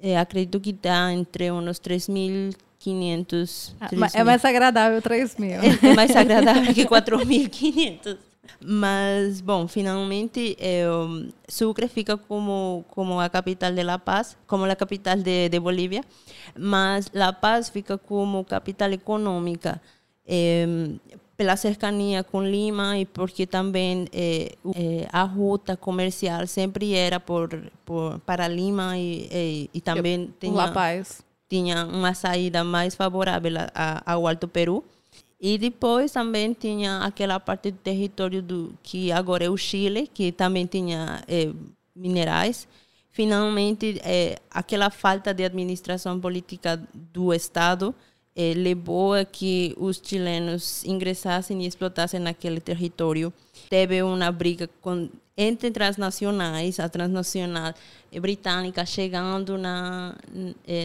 É, 0.01 0.17
acredito 0.17 0.59
que 0.59 0.71
está 0.71 1.13
entre 1.13 1.49
uns 1.49 1.79
3.500. 1.79 3.73
Ah, 3.79 3.87
é 4.13 4.23
mais 4.23 4.43
agradável 4.43 5.01
3 5.01 5.37
mil. 5.37 5.61
É, 5.61 5.91
é 5.91 5.93
mais 5.93 6.13
agradável 6.13 6.73
que 6.73 6.83
4.500. 6.85 8.17
Mas, 8.59 9.41
bom, 9.41 9.67
finalmente 9.67 10.55
eh, 10.59 10.85
Sucre 11.47 11.87
fica 11.87 12.15
como, 12.17 12.85
como 12.89 13.19
a 13.19 13.29
capital 13.29 13.73
de 13.73 13.83
La 13.83 13.97
Paz, 13.97 14.37
como 14.45 14.65
a 14.65 14.75
capital 14.75 15.23
de, 15.23 15.49
de 15.49 15.59
Bolívia, 15.59 16.03
mas 16.55 17.09
La 17.13 17.33
Paz 17.33 17.69
fica 17.69 17.97
como 17.97 18.43
capital 18.45 18.93
econômica. 18.93 19.81
Eh, 20.27 20.97
pela 21.37 21.57
cercania 21.57 22.23
com 22.23 22.43
Lima 22.43 22.97
e 22.97 23.05
porque 23.05 23.45
também 23.45 24.07
eh, 24.13 24.55
a 25.11 25.23
ruta 25.23 25.75
comercial 25.75 26.47
sempre 26.47 26.93
era 26.93 27.19
por, 27.19 27.49
por 27.83 28.19
para 28.19 28.47
Lima 28.47 28.97
e, 28.97 29.27
e, 29.31 29.69
e 29.73 29.81
também 29.81 30.33
tinha, 30.39 30.53
La 30.53 30.71
Paz. 30.71 31.23
tinha 31.49 31.85
uma 31.85 32.13
saída 32.13 32.63
mais 32.63 32.95
favorável 32.95 33.53
a, 33.73 34.13
ao 34.13 34.27
Alto 34.27 34.47
Peru. 34.47 34.83
E 35.39 35.57
depois 35.57 36.11
também 36.13 36.53
tinha 36.53 36.99
aquela 36.99 37.39
parte 37.39 37.69
do 37.69 37.77
território 37.77 38.41
do 38.41 38.73
que 38.81 39.11
agora 39.11 39.43
é 39.43 39.49
o 39.49 39.57
Chile, 39.57 40.07
que 40.07 40.31
também 40.31 40.65
tinha 40.65 41.21
é, 41.27 41.51
minerais. 41.93 42.67
Finalmente, 43.11 44.01
é, 44.03 44.39
aquela 44.49 44.89
falta 44.89 45.33
de 45.33 45.43
administração 45.43 46.19
política 46.19 46.81
do 46.93 47.33
Estado 47.33 47.93
é, 48.35 48.53
levou 48.53 49.13
a 49.13 49.23
que 49.23 49.73
os 49.77 50.01
chilenos 50.03 50.83
ingressassem 50.83 51.63
e 51.63 51.67
explotassem 51.67 52.19
naquele 52.19 52.59
território. 52.59 53.31
Teve 53.69 54.03
uma 54.03 54.31
briga 54.31 54.69
com, 54.81 55.09
entre 55.37 55.71
transnacionais, 55.71 56.79
a 56.79 56.89
transnacional 56.89 57.73
britânica 58.21 58.85
chegando 58.85 59.57
na, 59.57 60.15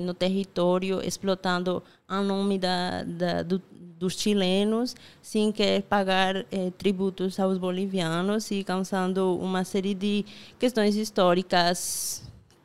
no 0.03 0.15
território, 0.15 1.01
explotando 1.05 1.83
a 2.09 2.21
nome 2.21 2.59
da, 2.59 3.03
da 3.05 3.43
do, 3.43 3.63
dos 3.99 4.15
chilenos, 4.15 4.97
sem 5.21 5.53
querer 5.53 5.83
pagar 5.83 6.47
eh, 6.51 6.73
tributos 6.79 7.39
aos 7.39 7.59
bolivianos 7.59 8.51
e 8.51 8.65
causando 8.65 9.37
uma 9.39 9.63
série 9.63 9.95
de 9.95 10.25
questões 10.59 10.97
históricas 10.97 12.23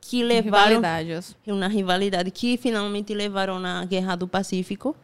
que 0.09 0.23
levaram 0.23 0.75
rivalidades. 0.75 1.35
uma 1.47 1.67
rivalidade 1.67 2.31
que 2.31 2.57
finalmente 2.57 3.13
levaram 3.13 3.59
na 3.59 3.85
Guerra 3.85 4.15
do 4.15 4.27
Pacífico. 4.27 4.95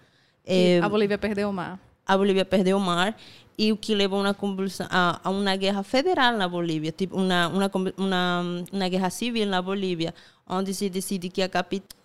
Eh, 0.46 0.80
a 0.80 0.88
Bolívia 0.88 1.18
perdeu 1.18 1.50
o 1.50 1.54
mar. 1.54 1.80
A 2.06 2.18
Bolívia 2.18 2.46
perdeu 2.46 2.78
o 2.78 2.80
mar 2.80 3.18
e 3.58 3.72
o 3.72 3.78
que 3.78 3.96
levou 3.96 4.20
uma 4.20 4.34
convulsão 4.34 4.88
a, 4.90 5.20
a, 5.24 5.30
uma 5.30 5.56
guerra 5.56 5.84
federal 5.84 6.38
na 6.38 6.48
Bolívia, 6.48 6.92
tipo 6.92 7.18
uma, 7.18 7.48
uma, 7.48 7.72
uma, 7.98 8.44
uma 8.72 8.90
guerra 8.90 9.10
civil 9.10 9.48
na 9.48 9.62
Bolívia, 9.62 10.14
onde 10.48 10.74
se 10.74 10.90
decide 10.90 11.30
que 11.30 11.42
a, 11.42 11.50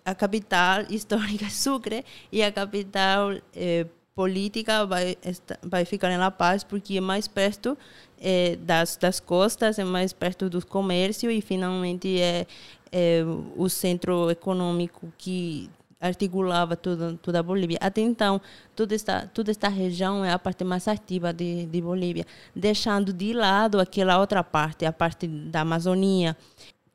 a 0.05 0.15
capital 0.15 0.83
histórica 0.89 1.45
é 1.45 1.49
Sucre 1.49 2.03
e 2.31 2.41
a 2.41 2.51
capital 2.51 3.31
eh, 3.55 3.85
política 4.15 4.87
vai, 4.87 5.15
vai 5.61 5.85
ficar 5.85 6.11
em 6.11 6.17
La 6.17 6.31
Paz 6.31 6.63
porque 6.63 6.97
é 6.97 7.01
mais 7.01 7.27
perto 7.27 7.77
é, 8.19 8.55
das, 8.55 8.97
das 8.97 9.19
costas, 9.19 9.77
é 9.77 9.83
mais 9.83 10.11
perto 10.11 10.49
do 10.49 10.65
comércio 10.65 11.29
e 11.29 11.39
finalmente 11.39 12.19
é, 12.19 12.47
é 12.91 13.23
o 13.55 13.67
centro 13.69 14.29
econômico 14.29 15.11
que 15.17 15.69
articulava 15.99 16.75
toda, 16.75 17.17
toda 17.21 17.39
a 17.39 17.43
Bolívia. 17.43 17.77
Até 17.81 18.01
então, 18.01 18.39
toda 18.75 18.93
esta, 18.93 19.27
toda 19.33 19.51
esta 19.51 19.67
região 19.67 20.23
é 20.23 20.31
a 20.31 20.39
parte 20.39 20.63
mais 20.63 20.87
ativa 20.87 21.33
de, 21.33 21.65
de 21.65 21.81
Bolívia, 21.81 22.25
deixando 22.55 23.11
de 23.11 23.33
lado 23.33 23.79
aquela 23.79 24.19
outra 24.19 24.43
parte, 24.43 24.85
a 24.85 24.93
parte 24.93 25.27
da 25.27 25.61
Amazônia, 25.61 26.37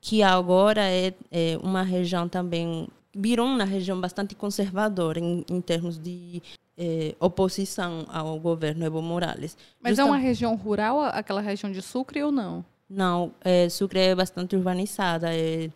que 0.01 0.23
agora 0.23 0.83
é, 0.83 1.15
é 1.31 1.59
uma 1.63 1.83
região 1.83 2.29
também 2.29 2.89
virou 3.15 3.47
uma 3.47 3.65
região 3.65 4.01
bastante 4.01 4.35
conservadora 4.35 5.21
em, 5.21 5.45
em 5.51 5.61
termos 5.61 5.99
de 5.99 6.43
eh, 6.79 7.15
oposição 7.21 8.07
ao 8.09 8.39
governo 8.41 8.85
Evo 8.85 9.03
Morales. 9.03 9.57
Mas 9.81 9.99
é 9.99 10.05
uma 10.05 10.17
região 10.17 10.57
rural, 10.57 11.03
aquela 11.03 11.41
região 11.41 11.71
de 11.71 11.83
Sucre 11.83 12.23
ou 12.23 12.33
não? 12.33 12.65
Não, 12.95 13.33
é, 13.41 13.69
Sucre 13.71 13.99
é 14.01 14.15
bastante 14.15 14.55
urbanizada. 14.55 15.35
É, 15.35 15.71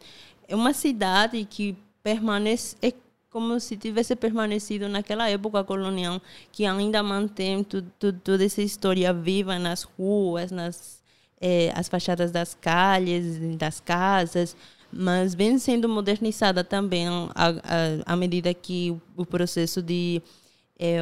é 0.46 0.54
uma 0.54 0.74
cidade 0.74 1.44
que 1.46 1.74
permanece, 2.02 2.76
é 2.82 2.92
como 3.30 3.58
se 3.58 3.76
tivesse 3.76 4.14
permanecido 4.14 4.88
naquela 4.88 5.28
época 5.28 5.64
colonial, 5.64 6.20
que 6.52 6.66
ainda 6.66 7.02
mantém 7.02 7.64
tu, 7.64 7.82
tu, 7.98 8.12
toda 8.12 8.44
essa 8.44 8.62
história 8.62 9.12
viva 9.12 9.58
nas 9.58 9.82
ruas, 9.82 10.50
nas 10.50 11.02
é, 11.40 11.72
as 11.74 11.88
fachadas 11.88 12.30
das 12.30 12.54
calles, 12.54 13.56
das 13.56 13.80
casas, 13.80 14.56
mas 14.92 15.34
vem 15.34 15.58
sendo 15.58 15.88
modernizada 15.88 16.62
também 16.62 17.06
à 18.06 18.16
medida 18.16 18.52
que 18.54 18.96
o 19.16 19.24
processo 19.26 19.82
de 19.82 20.22
é, 20.78 20.98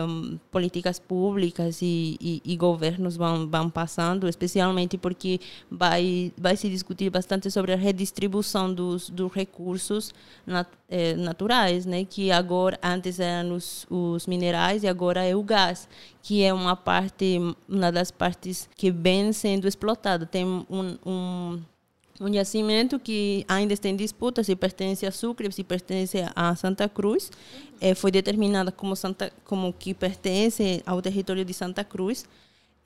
políticas 0.51 0.99
públicas 0.99 1.83
e, 1.83 2.17
e, 2.21 2.43
e, 2.45 2.57
governos 2.57 3.17
vão, 3.17 3.49
vão 3.49 3.69
passando, 3.69 4.29
especialmente 4.29 4.97
porque 4.97 5.41
vai, 5.71 6.33
vai 6.39 6.57
se 6.57 6.69
discutir 6.69 7.11
bastante 7.11 7.51
sobre 7.51 7.73
a 7.73 7.77
redistribuição 7.77 8.73
dos, 8.73 9.11
dos 9.11 9.33
recursos 9.33 10.15
nat, 10.47 10.69
é, 10.89 11.15
naturais, 11.15 11.87
né? 11.87 12.05
que 12.05 12.31
agora, 12.31 12.79
antes 12.83 13.19
eram 13.19 13.55
os, 13.55 13.87
os 13.91 14.27
minerais 14.27 14.85
e 14.85 14.89
agora 14.89 15.25
é 15.25 15.35
o 15.35 15.43
gás, 15.43 15.89
que 16.23 16.45
é 16.45 16.55
uma 16.55 16.77
parte, 16.77 17.39
uma 17.69 17.91
das 17.91 18.11
partes 18.11 18.69
que 18.77 18.91
vem 18.91 19.33
sendo 19.33 19.67
explotada. 19.67 20.25
Tem 20.25 20.45
um, 20.45 20.97
um 21.05 21.61
um 22.21 22.29
yacimento 22.29 22.99
que 22.99 23.45
ainda 23.49 23.75
está 23.75 23.89
em 23.89 23.97
disputa 23.97 24.45
se 24.45 24.55
pertence 24.55 25.05
a 25.05 25.11
Sucre, 25.11 25.51
se 25.51 25.65
pertence 25.65 26.25
a 26.35 26.55
Santa 26.55 26.89
Cruz. 26.89 27.31
É, 27.81 27.95
foi 27.95 28.11
determinada 28.11 28.71
como, 28.71 28.95
Santa, 28.95 29.33
como 29.45 29.73
que 29.73 29.93
pertence 29.93 30.83
ao 30.87 31.03
território 31.03 31.45
de 31.45 31.53
Santa 31.53 31.83
Cruz. 31.83 32.25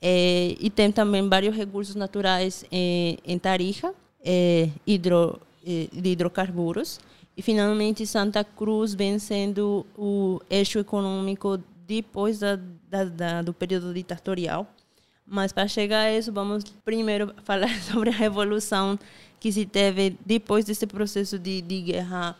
É, 0.01 0.55
e 0.59 0.69
tem 0.69 0.91
também 0.91 1.27
vários 1.27 1.55
recursos 1.55 1.95
naturais 1.95 2.65
em, 2.71 3.17
em 3.25 3.37
Tarija, 3.37 3.93
hidro, 4.87 5.39
de 5.63 6.09
hidrocarburos. 6.09 6.99
E, 7.37 7.41
finalmente, 7.41 8.05
Santa 8.05 8.43
Cruz 8.43 8.93
vem 8.93 9.19
sendo 9.19 9.85
o 9.97 10.41
eixo 10.49 10.79
econômico 10.79 11.59
depois 11.85 12.39
da, 12.39 12.59
da, 12.89 13.05
da 13.05 13.41
do 13.41 13.53
período 13.53 13.93
ditatorial 13.93 14.67
mas 15.29 15.51
para 15.53 15.67
chegar 15.67 16.01
a 16.01 16.13
isso, 16.13 16.31
vamos 16.31 16.63
primeiro 16.83 17.33
falar 17.43 17.69
sobre 17.81 18.09
a 18.09 18.13
revolução 18.13 18.97
que 19.39 19.51
se 19.51 19.65
teve 19.65 20.17
depois 20.25 20.65
desse 20.65 20.85
processo 20.85 21.39
de, 21.39 21.61
de 21.61 21.81
guerra 21.81 22.35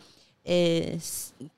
é, 0.45 0.97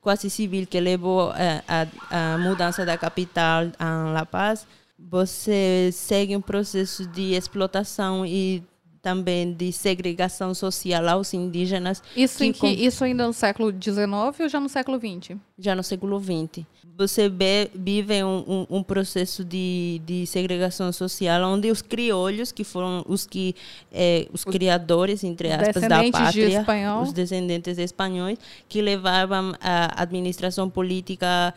quase 0.00 0.28
civil 0.28 0.66
que 0.66 0.78
levou 0.78 1.32
à 1.32 2.38
mudança 2.38 2.84
da 2.84 2.98
capital 2.98 3.64
a 3.78 4.10
La 4.12 4.26
Paz. 4.26 4.66
Você 4.98 5.90
segue 5.92 6.36
um 6.36 6.40
processo 6.40 7.06
de 7.06 7.34
explotação 7.34 8.24
e 8.24 8.62
também 9.02 9.52
de 9.52 9.72
segregação 9.72 10.54
social 10.54 11.08
aos 11.08 11.34
indígenas. 11.34 12.00
Isso, 12.16 12.38
que 12.38 12.52
que, 12.52 12.66
isso 12.68 13.02
ainda 13.02 13.26
no 13.26 13.32
século 13.32 13.70
XIX 13.72 13.98
ou 14.40 14.48
já 14.48 14.60
no 14.60 14.68
século 14.68 14.98
XX? 14.98 15.36
já 15.58 15.74
no 15.74 15.82
século 15.82 16.20
XX. 16.20 16.64
Você 16.96 17.28
be- 17.28 17.70
vive 17.74 18.22
um, 18.22 18.44
um, 18.70 18.76
um 18.78 18.82
processo 18.82 19.42
de, 19.44 20.00
de 20.04 20.26
segregação 20.26 20.92
social 20.92 21.42
onde 21.50 21.70
os 21.70 21.80
criolhos, 21.82 22.52
que 22.52 22.62
foram 22.64 23.02
os 23.08 23.26
que 23.26 23.54
eh, 23.90 24.28
os, 24.32 24.44
criadores 24.44 25.24
entre 25.24 25.50
aspas 25.50 25.88
da 25.88 26.02
de 26.02 26.10
pátria, 26.12 26.60
espanhol. 26.60 27.02
os 27.02 27.12
descendentes 27.12 27.78
espanhóis, 27.78 28.38
que 28.68 28.80
levavam 28.82 29.54
a 29.60 30.02
administração 30.02 30.68
política 30.68 31.54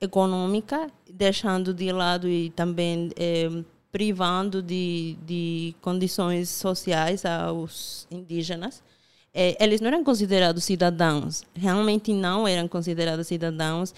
econômica, 0.00 0.88
deixando 1.12 1.74
de 1.74 1.92
lado 1.92 2.28
e 2.28 2.50
também 2.50 3.10
eh, 3.16 3.50
privando 3.90 4.62
de, 4.62 5.16
de 5.26 5.74
condições 5.80 6.48
sociais 6.48 7.24
aos 7.24 8.06
indígenas. 8.10 8.82
Eh, 9.34 9.56
eles 9.60 9.80
não 9.80 9.88
eram 9.88 10.04
considerados 10.04 10.64
cidadãos, 10.64 11.44
realmente 11.54 12.12
não 12.12 12.46
eram 12.48 12.66
considerados 12.66 13.26
cidadãos, 13.26 13.94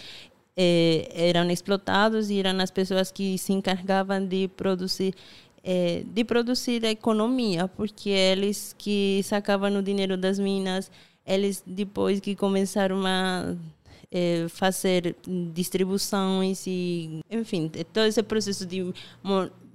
eh, 0.56 1.08
eram 1.14 1.50
explotados 1.50 2.30
e 2.30 2.40
eram 2.40 2.60
as 2.60 2.70
pessoas 2.70 3.10
que 3.10 3.38
se 3.38 3.52
encarregavam 3.52 4.24
de 4.26 4.48
produzir 4.48 5.14
eh, 5.62 6.04
de 6.06 6.24
produzir 6.24 6.84
a 6.86 6.90
economia, 6.90 7.68
porque 7.68 8.10
eles 8.10 8.74
que 8.78 9.20
sacavam 9.24 9.76
o 9.76 9.82
dinheiro 9.82 10.16
das 10.16 10.38
minas, 10.38 10.90
eles 11.26 11.62
depois 11.66 12.18
que 12.18 12.34
começaram 12.34 13.04
a 13.06 13.54
eh, 14.10 14.46
fazer 14.48 15.14
distribuições 15.52 16.66
e, 16.66 17.20
enfim, 17.30 17.70
todo 17.92 18.06
esse 18.06 18.22
processo 18.22 18.66
de 18.66 18.92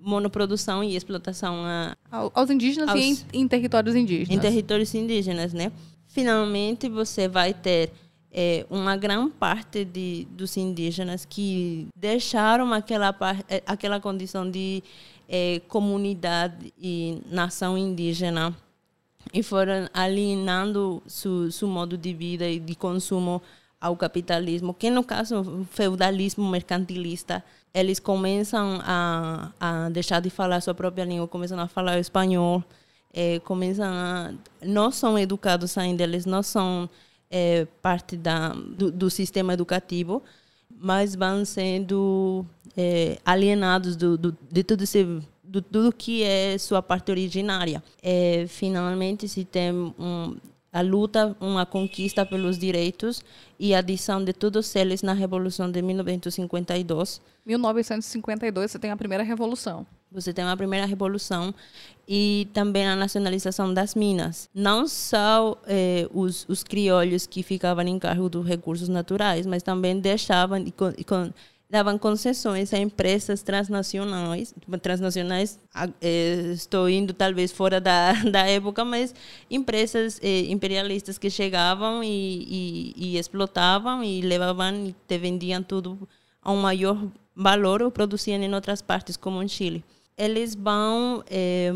monoprodução 0.05 0.83
e 0.83 0.95
explotação 0.95 1.55
a, 1.65 1.97
Ao- 2.11 2.31
Aos 2.33 2.49
indígenas 2.49 2.89
Aos- 2.89 2.99
e 2.99 3.03
em, 3.03 3.17
em 3.41 3.47
territórios 3.47 3.95
indígenas. 3.95 4.29
em 4.29 4.39
territórios 4.39 4.93
indígenas, 4.93 5.51
né? 5.53 5.71
Finalmente, 6.07 6.87
você 6.87 7.27
vai 7.27 7.53
ter 7.53 7.91
eh, 8.31 8.65
uma 8.69 8.95
grande 8.95 9.31
parte 9.31 9.83
de, 9.83 10.25
dos 10.31 10.55
indígenas 10.55 11.25
que 11.25 11.87
deixaram 11.97 12.71
aquela, 12.71 13.13
eh, 13.49 13.63
aquela 13.65 13.99
condição 13.99 14.49
de 14.49 14.83
eh, 15.27 15.61
comunidade 15.67 16.71
e 16.79 17.17
nação 17.29 17.77
indígena 17.77 18.55
e 19.33 19.41
foram 19.41 19.89
alienando 19.93 21.01
seu, 21.07 21.51
seu 21.51 21.67
modo 21.67 21.97
de 21.97 22.13
vida 22.13 22.47
e 22.47 22.59
de 22.59 22.75
consumo 22.75 23.41
ao 23.81 23.95
capitalismo, 23.97 24.73
que 24.73 24.89
no 24.89 25.03
caso 25.03 25.41
o 25.41 25.65
feudalismo 25.65 26.47
mercantilista, 26.49 27.43
eles 27.75 27.99
começam 27.99 28.79
a, 28.83 29.51
a 29.59 29.89
deixar 29.89 30.21
de 30.21 30.29
falar 30.29 30.61
sua 30.61 30.73
própria 30.73 31.03
língua, 31.03 31.27
começam 31.27 31.59
a 31.59 31.67
falar 31.67 31.99
espanhol, 31.99 32.63
eh, 33.13 33.39
começam 33.43 33.85
a 33.85 34.33
não 34.63 34.89
são 34.91 35.19
educados 35.19 35.77
ainda, 35.77 36.03
eles 36.03 36.25
não 36.25 36.41
são 36.41 36.89
eh, 37.29 37.67
parte 37.81 38.15
da, 38.15 38.49
do, 38.49 38.89
do 38.89 39.09
sistema 39.09 39.53
educativo, 39.53 40.23
mas 40.69 41.15
vão 41.15 41.43
sendo 41.43 42.45
eh, 42.77 43.17
alienados 43.25 43.97
do, 43.97 44.17
do, 44.17 44.37
de 44.49 44.63
tudo 44.63 44.83
esse 44.85 45.03
do 45.43 45.61
tudo 45.61 45.91
que 45.91 46.23
é 46.23 46.57
sua 46.57 46.81
parte 46.81 47.11
originária. 47.11 47.83
Eh, 48.01 48.45
finalmente 48.47 49.27
se 49.27 49.43
tem 49.43 49.71
um, 49.73 50.37
a 50.75 50.81
luta, 50.81 51.33
uma 51.39 51.65
conquista 51.65 52.25
pelos 52.25 52.57
direitos 52.59 53.23
e 53.57 53.73
a 53.73 53.79
adição 53.79 54.21
de 54.21 54.33
todos 54.33 54.75
eles 54.75 55.01
na 55.01 55.13
Revolução 55.13 55.71
de 55.71 55.81
1952. 55.81 57.21
1952, 57.45 58.71
você 58.71 58.77
tem 58.77 58.91
a 58.91 58.97
primeira 58.97 59.23
revolução. 59.23 59.87
Você 60.11 60.33
tem 60.33 60.43
a 60.43 60.57
primeira 60.57 60.85
revolução 60.85 61.55
e 62.05 62.49
também 62.53 62.85
a 62.85 62.93
nacionalização 62.93 63.73
das 63.73 63.95
minas. 63.95 64.49
Não 64.53 64.85
só 64.85 65.57
eh, 65.65 66.09
os, 66.13 66.45
os 66.49 66.61
criolhos 66.61 67.25
que 67.25 67.41
ficavam 67.41 67.85
em 67.85 67.97
cargo 67.97 68.27
dos 68.27 68.45
recursos 68.45 68.89
naturais, 68.89 69.45
mas 69.45 69.63
também 69.63 69.97
deixavam 69.97 70.57
e, 70.57 70.73
e 70.97 71.05
davam 71.69 71.97
concessões 71.97 72.73
a 72.73 72.77
empresas 72.77 73.41
transnacionais. 73.41 74.53
Transnacionais, 74.81 75.59
eh, 76.01 76.51
estou 76.53 76.89
indo 76.89 77.13
talvez 77.13 77.51
fora 77.51 77.81
da, 77.81 78.13
da 78.31 78.47
época, 78.47 78.85
mas 78.85 79.13
empresas 79.49 80.19
eh, 80.21 80.51
imperialistas 80.51 81.17
que 81.17 81.29
chegavam 81.29 82.03
e, 82.03 82.07
e, 82.07 82.93
e 82.97 83.17
explotavam 83.17 84.03
e 84.03 84.21
levavam 84.21 84.87
e 84.87 84.95
te 85.07 85.17
vendiam 85.17 85.63
tudo 85.63 86.07
a 86.41 86.51
um 86.51 86.57
maior 86.57 86.97
valor 87.35 87.81
ou 87.81 87.91
produziam 87.91 88.41
em 88.41 88.53
outras 88.53 88.81
partes, 88.81 89.17
como 89.17 89.41
em 89.41 89.47
Chile. 89.47 89.83
Eles 90.17 90.55
vão 90.55 91.23
eh, 91.29 91.73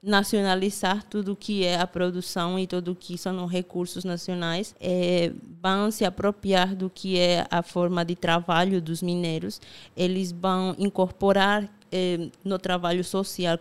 nacionalizar 0.00 1.02
tudo 1.02 1.34
que 1.34 1.64
é 1.64 1.80
a 1.80 1.86
produção 1.86 2.56
e 2.56 2.64
tudo 2.64 2.94
que 2.94 3.18
são 3.18 3.44
os 3.44 3.50
recursos 3.50 4.04
nacionais, 4.04 4.72
eh, 4.80 5.32
vão 5.60 5.90
se 5.90 6.04
apropriar 6.04 6.76
do 6.76 6.88
que 6.88 7.18
é 7.18 7.44
a 7.50 7.64
forma 7.64 8.04
de 8.04 8.14
trabalho 8.14 8.80
dos 8.80 9.02
mineiros, 9.02 9.60
eles 9.96 10.30
vão 10.30 10.76
incorporar 10.78 11.68
eh, 11.90 12.28
no 12.44 12.56
trabalho 12.56 13.02
social, 13.02 13.58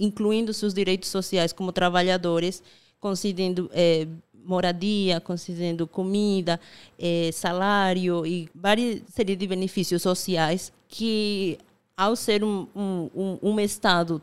incluindo 0.00 0.54
seus 0.54 0.72
direitos 0.72 1.10
sociais 1.10 1.52
como 1.52 1.70
trabalhadores, 1.70 2.62
concedendo 2.98 3.70
eh, 3.74 4.06
moradia, 4.42 5.20
concedendo 5.20 5.86
comida, 5.86 6.58
salário 7.32 8.26
e 8.26 8.48
várias 8.54 9.02
série 9.08 9.36
de 9.36 9.46
benefícios 9.46 10.02
sociais 10.02 10.72
que, 10.88 11.58
ao 11.96 12.16
ser 12.16 12.42
um, 12.44 12.66
um, 12.74 13.38
um, 13.42 13.60
Estado 13.60 14.20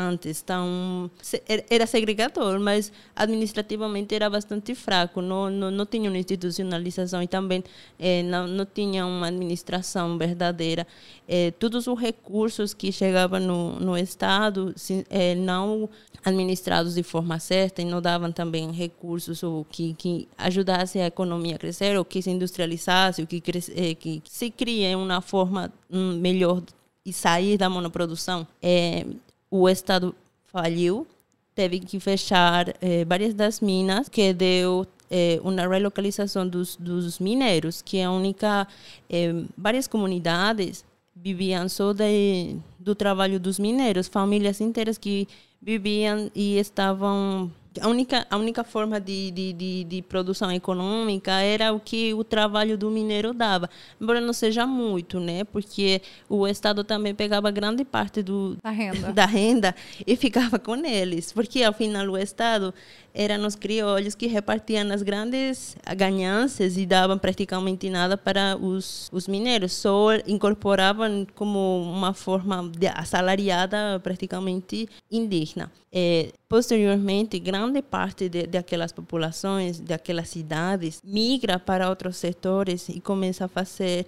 antes 0.00 0.42
tão 0.42 1.10
se- 1.20 1.42
era- 1.68 1.86
segregador, 1.86 2.60
mas 2.60 2.92
administrativamente 3.16 4.14
era 4.14 4.30
bastante 4.30 4.72
fraco, 4.74 5.20
não 5.20 5.50
não, 5.50 5.70
não 5.72 5.84
tinha 5.86 6.08
uma 6.08 6.18
institucionalização 6.18 7.20
e 7.20 7.26
também 7.26 7.64
eh, 7.98 8.22
não 8.22 8.46
não 8.46 8.64
tinha 8.64 9.04
uma 9.04 9.26
administração 9.26 10.16
verdadeira. 10.16 10.86
Eh, 11.28 11.50
todos 11.58 11.88
os 11.88 11.98
recursos 11.98 12.72
que 12.74 12.92
chegavam 12.92 13.40
no 13.40 13.80
no 13.80 13.96
estado 13.98 14.72
eh, 15.10 15.34
não 15.34 15.88
administrados 16.24 16.94
de 16.94 17.02
forma 17.02 17.38
certa 17.38 17.82
e 17.82 17.84
não 17.84 18.00
davam 18.00 18.30
também 18.32 18.70
recursos 18.70 19.42
ou 19.42 19.64
que 19.64 19.94
que 19.94 20.28
ajudasse 20.36 20.98
a 21.00 21.06
economia 21.06 21.56
a 21.56 21.58
crescer 21.58 21.96
ou 21.98 22.04
que 22.04 22.22
se 22.22 22.30
industrializasse, 22.30 23.20
ou 23.22 23.26
que 23.26 23.42
eh, 23.74 23.94
que 23.94 24.22
se 24.28 24.50
crie 24.50 24.94
uma 24.94 25.20
forma 25.20 25.72
hum, 25.90 26.18
melhor 26.20 26.62
e 27.08 27.12
sair 27.12 27.56
da 27.56 27.68
monoprodução. 27.70 28.46
Eh, 28.62 29.06
o 29.50 29.68
Estado 29.68 30.14
faliu, 30.44 31.06
teve 31.54 31.80
que 31.80 31.98
fechar 31.98 32.74
eh, 32.80 33.04
várias 33.04 33.34
das 33.34 33.60
minas, 33.60 34.08
que 34.08 34.32
deu 34.32 34.86
eh, 35.10 35.40
uma 35.42 35.66
relocalização 35.66 36.46
dos, 36.46 36.76
dos 36.76 37.18
mineiros, 37.18 37.82
que 37.82 37.98
é 37.98 38.04
a 38.04 38.10
única... 38.10 38.68
eh, 39.08 39.32
várias 39.56 39.86
comunidades 39.86 40.84
viviam 41.16 41.68
só 41.68 41.92
de, 41.92 42.56
do 42.78 42.94
trabalho 42.94 43.40
dos 43.40 43.58
mineiros, 43.58 44.06
famílias 44.06 44.60
inteiras 44.60 44.98
que 44.98 45.26
viviam 45.60 46.30
e 46.34 46.58
estavam... 46.58 47.50
A 47.80 47.88
única, 47.88 48.26
a 48.30 48.36
única 48.36 48.64
forma 48.64 49.00
de, 49.00 49.30
de, 49.30 49.52
de, 49.52 49.84
de 49.84 50.02
produção 50.02 50.50
econômica 50.50 51.32
era 51.32 51.72
o 51.72 51.78
que 51.78 52.14
o 52.14 52.24
trabalho 52.24 52.76
do 52.76 52.90
mineiro 52.90 53.32
dava. 53.32 53.68
Embora 54.00 54.20
não 54.20 54.32
seja 54.32 54.66
muito, 54.66 55.20
né? 55.20 55.44
Porque 55.44 56.00
o 56.28 56.46
Estado 56.46 56.82
também 56.82 57.14
pegava 57.14 57.50
grande 57.50 57.84
parte 57.84 58.22
do, 58.22 58.56
Da 58.62 58.70
renda. 58.70 59.12
da 59.12 59.26
renda 59.26 59.74
e 60.06 60.16
ficava 60.16 60.58
com 60.58 60.76
eles, 60.76 61.32
porque 61.32 61.62
ao 61.62 61.72
final 61.72 62.06
o 62.06 62.16
Estado 62.18 62.74
eram 63.14 63.46
os 63.46 63.54
criolhos 63.54 64.14
que 64.14 64.26
repartiam 64.26 64.90
as 64.92 65.02
grandes 65.02 65.76
ganhanças 65.96 66.76
e 66.76 66.86
davam 66.86 67.18
praticamente 67.18 67.90
nada 67.90 68.16
para 68.16 68.56
os, 68.56 69.08
os 69.12 69.26
mineiros, 69.26 69.72
só 69.72 70.14
incorporavam 70.26 71.26
como 71.34 71.82
uma 71.82 72.14
forma 72.14 72.68
de 72.68 72.86
assalariada 72.86 74.00
praticamente 74.02 74.88
indígena. 75.10 75.70
Eh, 75.90 76.32
posteriormente, 76.48 77.38
grande 77.38 77.80
parte 77.80 78.28
de, 78.28 78.46
daquelas 78.46 78.92
populações, 78.92 79.80
daquelas 79.80 80.28
cidades, 80.28 81.00
migra 81.02 81.58
para 81.58 81.88
outros 81.88 82.16
setores 82.16 82.88
e 82.88 83.00
começa 83.00 83.46
a 83.46 83.48
fazer 83.48 84.06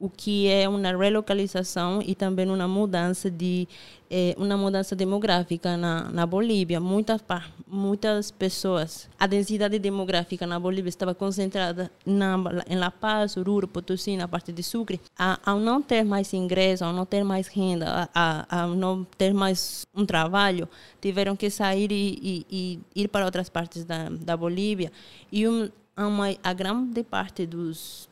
o 0.00 0.08
que 0.08 0.48
é 0.48 0.68
uma 0.68 0.96
relocalização 0.96 2.00
e 2.04 2.14
também 2.14 2.48
uma 2.48 2.68
mudança 2.68 3.28
de 3.28 3.66
eh, 4.08 4.34
uma 4.38 4.56
mudança 4.56 4.94
demográfica 4.94 5.76
na, 5.76 6.04
na 6.10 6.24
Bolívia. 6.24 6.78
Muitas 6.78 7.20
muitas 7.66 8.30
pessoas, 8.30 9.08
a 9.18 9.26
densidade 9.26 9.78
demográfica 9.78 10.46
na 10.46 10.58
Bolívia 10.58 10.88
estava 10.88 11.14
concentrada 11.14 11.90
na, 12.06 12.36
em 12.68 12.76
La 12.76 12.90
Paz, 12.90 13.36
Oruro, 13.36 13.66
Potosí, 13.66 14.16
na 14.16 14.28
parte 14.28 14.52
de 14.52 14.62
Sucre. 14.62 15.00
A, 15.18 15.38
ao 15.44 15.58
não 15.58 15.82
ter 15.82 16.04
mais 16.04 16.32
ingresso, 16.32 16.84
ao 16.84 16.92
não 16.92 17.04
ter 17.04 17.24
mais 17.24 17.48
renda, 17.48 18.08
a, 18.14 18.62
ao 18.62 18.68
não 18.70 19.04
ter 19.04 19.34
mais 19.34 19.84
um 19.94 20.06
trabalho, 20.06 20.68
tiveram 21.00 21.34
que 21.34 21.50
sair 21.50 21.90
e, 21.90 22.46
e, 22.50 22.80
e 22.94 23.02
ir 23.02 23.08
para 23.08 23.24
outras 23.24 23.48
partes 23.48 23.84
da, 23.84 24.08
da 24.08 24.36
Bolívia. 24.36 24.92
E 25.30 25.46
um, 25.48 25.68
uma, 25.96 26.28
a 26.42 26.52
grande 26.52 27.02
parte 27.02 27.44
dos 27.44 28.07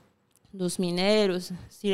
dos 0.57 0.79
mineiros 0.79 1.53
se 1.69 1.89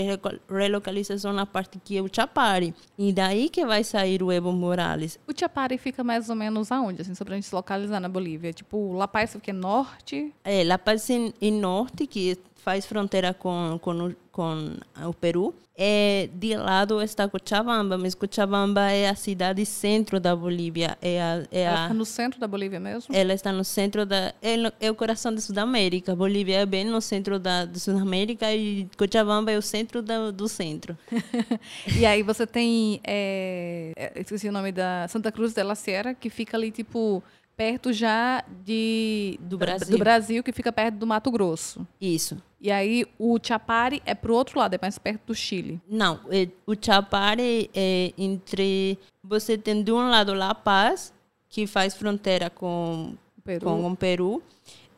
relocaliza 0.49 1.19
só 1.19 1.33
na 1.33 1.45
parte 1.45 1.79
que 1.83 1.97
é 1.97 2.03
o 2.03 2.09
Chapare. 2.11 2.75
E 2.97 3.13
daí 3.13 3.49
que 3.49 3.67
vai 3.67 3.85
sair 3.85 4.23
o 4.23 4.31
Evo 4.31 4.53
Morales. 4.53 5.19
O 5.27 5.39
Chapare 5.39 5.77
fica 5.79 6.03
mais 6.05 6.31
ou 6.31 6.37
menos 6.37 6.71
aonde, 6.71 7.03
assim, 7.03 7.15
só 7.15 7.25
pra 7.25 7.35
gente 7.35 7.47
se 7.47 7.55
localizar 7.55 8.01
na 8.01 8.09
Bolívia? 8.09 8.53
Tipo, 8.53 8.93
La 8.95 9.09
Paz 9.09 9.33
fica 9.33 9.53
norte, 9.53 10.33
É, 10.45 10.65
La 10.65 10.79
Paz 10.79 11.09
em, 11.11 11.35
em 11.41 11.53
norte, 11.53 12.07
que 12.07 12.39
faz 12.65 12.87
fronteira 12.87 13.35
com, 13.35 13.79
com, 13.81 14.09
o, 14.09 14.17
com 14.31 14.77
o 15.09 15.15
Peru. 15.15 15.55
É, 15.75 16.29
de 16.35 16.55
lado 16.55 17.01
está 17.01 17.27
Cochabamba, 17.27 17.97
mas 17.97 18.15
Cochabamba 18.15 18.91
é 18.91 19.09
a 19.09 19.15
cidade 19.15 19.65
centro 19.65 20.21
da 20.21 20.37
Bolívia. 20.37 20.99
É 21.01 21.21
a, 21.21 21.43
é 21.51 21.63
ela 21.63 21.79
a, 21.79 21.83
fica 21.85 21.95
no 21.95 22.05
centro 22.05 22.39
da 22.39 22.47
Bolívia 22.47 22.79
mesmo? 22.79 23.15
ela 23.15 23.33
está 23.33 23.51
no 23.51 23.65
centro 23.65 24.05
da. 24.05 24.35
É, 24.43 24.57
no- 24.59 24.73
é 24.79 24.91
o 24.91 24.95
coração 24.95 25.35
da 25.35 25.41
Sudamérica. 25.41 26.15
Bolívia 26.15 26.59
é 26.59 26.67
bem 26.67 26.85
no 26.85 27.01
centro 27.01 27.39
da, 27.39 27.65
da 27.65 27.79
Sudamérica 27.79 28.53
e 28.55 28.87
Cochabamba 28.99 29.51
é 29.51 29.57
o 29.57 29.63
centro 29.63 30.03
da, 30.03 30.31
do 30.31 30.47
centro. 30.47 30.97
E 31.99 32.05
aí 32.05 32.23
você 32.23 32.47
tem, 32.47 33.01
é, 33.05 33.93
é, 33.97 34.21
esqueci 34.21 34.49
o 34.49 34.53
nome 34.53 34.73
da 34.73 35.07
Santa 35.09 35.33
Cruz 35.33 35.53
de 35.55 35.63
la 35.63 35.75
Sierra, 35.75 36.15
que 36.15 36.29
fica 36.31 36.57
ali, 36.57 36.71
tipo, 36.71 37.23
perto 37.63 37.93
já 37.93 38.45
de, 38.65 39.39
Do 39.41 39.57
Brasil. 39.57 39.97
do 39.97 39.99
Brasil, 39.99 40.43
que 40.43 40.51
fica 40.51 40.73
perto 40.73 40.97
do 40.97 41.07
Mato 41.07 41.31
Grosso. 41.31 41.87
Isso. 42.01 42.37
E 42.61 42.73
aí 42.73 43.07
o 43.19 43.39
Chapare 43.41 44.03
é 44.05 44.15
pro 44.15 44.35
outro 44.35 44.59
lado, 44.59 44.75
é 44.75 44.79
mais 44.83 44.99
perto 44.99 45.27
do 45.29 45.35
Chile. 45.35 45.81
Não, 45.89 46.19
é, 46.29 46.49
o 46.67 46.75
Chapare 46.81 47.71
é 47.73 48.13
entre. 48.19 48.99
Você 49.23 49.57
tem 49.57 49.81
de 49.83 49.93
um 49.93 50.11
lado 50.11 50.35
La 50.35 50.55
Paz, 50.55 51.13
que 51.49 51.67
faz 51.69 51.95
fronteira 51.95 52.51
com, 52.51 53.15
Peru. 53.45 53.65
com 53.65 53.87
o 53.87 53.97
Peru, 53.97 54.43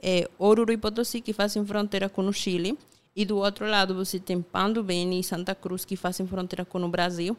é, 0.02 0.26
Oruro 0.38 0.72
e 0.72 0.78
Potosí, 0.78 1.20
que 1.20 1.34
fazem 1.34 1.64
fronteira 1.66 2.08
com 2.08 2.26
o 2.26 2.32
Chile, 2.32 2.78
e 3.14 3.26
do 3.26 3.36
outro 3.36 3.66
lado 3.66 3.94
você 3.94 4.18
tem 4.18 4.40
Pando 4.40 4.82
Beni 4.82 5.20
e 5.20 5.24
Santa 5.24 5.54
Cruz, 5.54 5.84
que 5.84 5.96
fazem 5.96 6.26
fronteira 6.26 6.64
com 6.64 6.82
o 6.82 6.88
Brasil, 6.88 7.36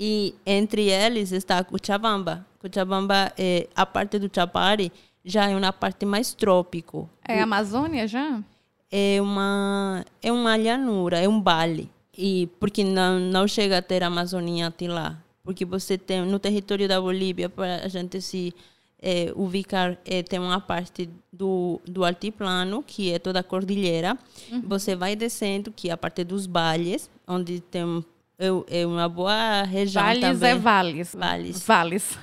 e 0.00 0.34
entre 0.46 0.88
eles 0.88 1.30
está 1.30 1.62
Cochabamba. 1.62 2.46
Cochabamba, 2.58 3.30
é, 3.36 3.68
a 3.76 3.84
parte 3.84 4.18
do 4.18 4.30
Chapare, 4.34 4.90
já 5.22 5.50
é 5.50 5.54
uma 5.54 5.74
parte 5.74 6.06
mais 6.06 6.32
trópico. 6.32 7.08
É 7.28 7.42
Amazônia 7.42 8.08
já? 8.08 8.42
É 8.90 9.20
uma, 9.20 10.02
é 10.22 10.32
uma 10.32 10.56
llanura, 10.56 11.18
é 11.18 11.28
um 11.28 11.42
vale. 11.42 11.90
E 12.16 12.48
porque 12.58 12.82
não, 12.82 13.20
não 13.20 13.46
chega 13.46 13.78
a 13.78 13.82
ter 13.82 14.02
a 14.02 14.06
Amazônia 14.06 14.68
até 14.68 14.88
lá. 14.88 15.22
Porque 15.44 15.66
você 15.66 15.98
tem, 15.98 16.22
no 16.22 16.38
território 16.38 16.88
da 16.88 16.98
Bolívia, 16.98 17.50
para 17.50 17.84
a 17.84 17.88
gente 17.88 18.22
se 18.22 18.54
eh, 19.02 19.32
ubicar, 19.36 19.98
eh, 20.06 20.22
tem 20.22 20.38
uma 20.38 20.60
parte 20.60 21.10
do, 21.30 21.80
do 21.86 22.04
altiplano, 22.04 22.82
que 22.82 23.12
é 23.12 23.18
toda 23.18 23.40
a 23.40 23.42
cordilheira. 23.42 24.18
Você 24.64 24.96
vai 24.96 25.14
descendo, 25.14 25.70
que 25.70 25.90
é 25.90 25.92
a 25.92 25.96
parte 25.96 26.24
dos 26.24 26.46
vales, 26.46 27.10
onde 27.26 27.60
tem 27.60 28.04
é, 28.40 28.80
é 28.80 28.86
uma 28.86 29.08
boa 29.08 29.62
região 29.64 30.02
Vales 30.02 30.20
também. 30.20 30.50
é 30.50 30.54
vales. 30.56 31.14
Vales. 31.14 31.62
Vales. 31.62 32.18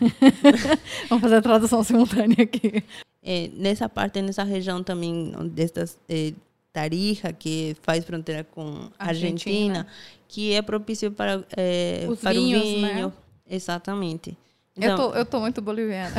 Vamos 1.09 1.21
fazer 1.21 1.35
a 1.35 1.41
tradução 1.41 1.83
simultânea 1.83 2.43
aqui. 2.43 2.83
É, 3.23 3.49
nessa 3.53 3.87
parte, 3.87 4.21
nessa 4.21 4.43
região 4.43 4.81
também, 4.83 5.31
destas 5.51 5.97
é, 6.09 6.33
Tarija, 6.73 7.31
que 7.33 7.75
faz 7.81 8.03
fronteira 8.05 8.43
com 8.43 8.89
Argentina. 8.97 9.79
Argentina, 9.79 9.87
que 10.27 10.53
é 10.53 10.61
propício 10.61 11.11
para, 11.11 11.43
é, 11.55 12.05
Os 12.09 12.19
para 12.19 12.33
vinhos, 12.33 12.61
o 12.61 12.65
vinho. 12.65 13.07
né? 13.07 13.11
Exatamente. 13.49 14.37
Eu 14.75 14.93
Então, 14.93 15.11
tô, 15.11 15.17
eu 15.17 15.25
tô 15.25 15.39
muito 15.39 15.61
boliviana. 15.61 16.13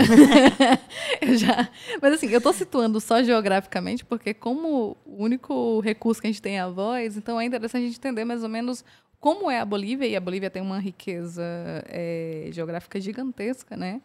eu 1.23 1.37
já, 1.37 1.69
mas 2.03 2.15
assim, 2.15 2.27
eu 2.29 2.41
tô 2.41 2.53
situando 2.53 3.01
só 3.01 3.23
geograficamente, 3.23 4.05
porque 4.05 4.35
como 4.35 4.97
o 5.07 5.25
único 5.25 5.81
recurso 5.81 6.21
que 6.21 6.27
a 6.27 6.31
gente 6.31 6.43
tem 6.43 6.59
é 6.59 6.61
a 6.61 6.69
voz, 6.69 7.17
então 7.17 7.41
é 7.41 7.45
interessante 7.45 7.85
a 7.85 7.87
gente 7.87 7.99
entender 7.99 8.25
mais 8.25 8.43
ou 8.43 8.49
menos 8.49 8.85
como 9.21 9.51
é 9.51 9.59
a 9.61 9.65
Bolívia, 9.65 10.07
e 10.07 10.15
a 10.17 10.21
Bolívia 10.21 10.51
tem 10.51 10.63
uma 10.63 10.79
riqueza 10.79 11.43
é, 11.89 12.49
geográfica 12.53 13.01
gigantesca, 13.01 13.77
né? 13.77 14.01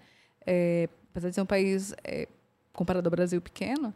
É, 0.45 0.89
apesar 1.11 1.29
de 1.29 1.35
ser 1.35 1.41
um 1.41 1.45
país, 1.45 1.93
é, 2.03 2.27
comparado 2.73 3.07
ao 3.07 3.11
Brasil, 3.11 3.39
pequeno. 3.41 3.93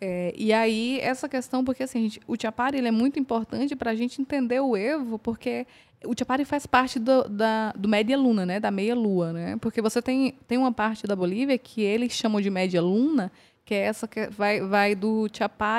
É, 0.00 0.32
e 0.36 0.52
aí, 0.52 0.98
essa 1.00 1.28
questão, 1.28 1.62
porque 1.64 1.82
assim, 1.82 2.04
gente- 2.04 2.20
o 2.26 2.34
Chapari 2.40 2.78
ele 2.78 2.88
é 2.88 2.92
muito 2.92 3.18
importante 3.18 3.76
para 3.76 3.90
a 3.90 3.94
gente 3.94 4.22
entender 4.22 4.60
o 4.60 4.76
Evo, 4.76 5.18
porque 5.18 5.66
o 6.06 6.14
Chapari 6.18 6.44
faz 6.46 6.66
parte 6.66 6.98
do, 6.98 7.28
da, 7.28 7.72
do 7.72 7.88
Média 7.88 8.16
Luna, 8.16 8.46
né? 8.46 8.58
Da 8.58 8.70
meia 8.70 8.94
lua, 8.94 9.32
né? 9.32 9.56
Porque 9.60 9.82
você 9.82 10.00
tem, 10.00 10.34
tem 10.48 10.56
uma 10.56 10.72
parte 10.72 11.06
da 11.06 11.14
Bolívia 11.14 11.58
que 11.58 11.82
eles 11.82 12.12
chamam 12.12 12.40
de 12.40 12.48
Média 12.48 12.80
Luna, 12.80 13.30
que 13.64 13.74
é 13.74 13.80
essa 13.82 14.08
que 14.08 14.28
vai, 14.28 14.60
vai 14.60 14.94
do 14.94 15.26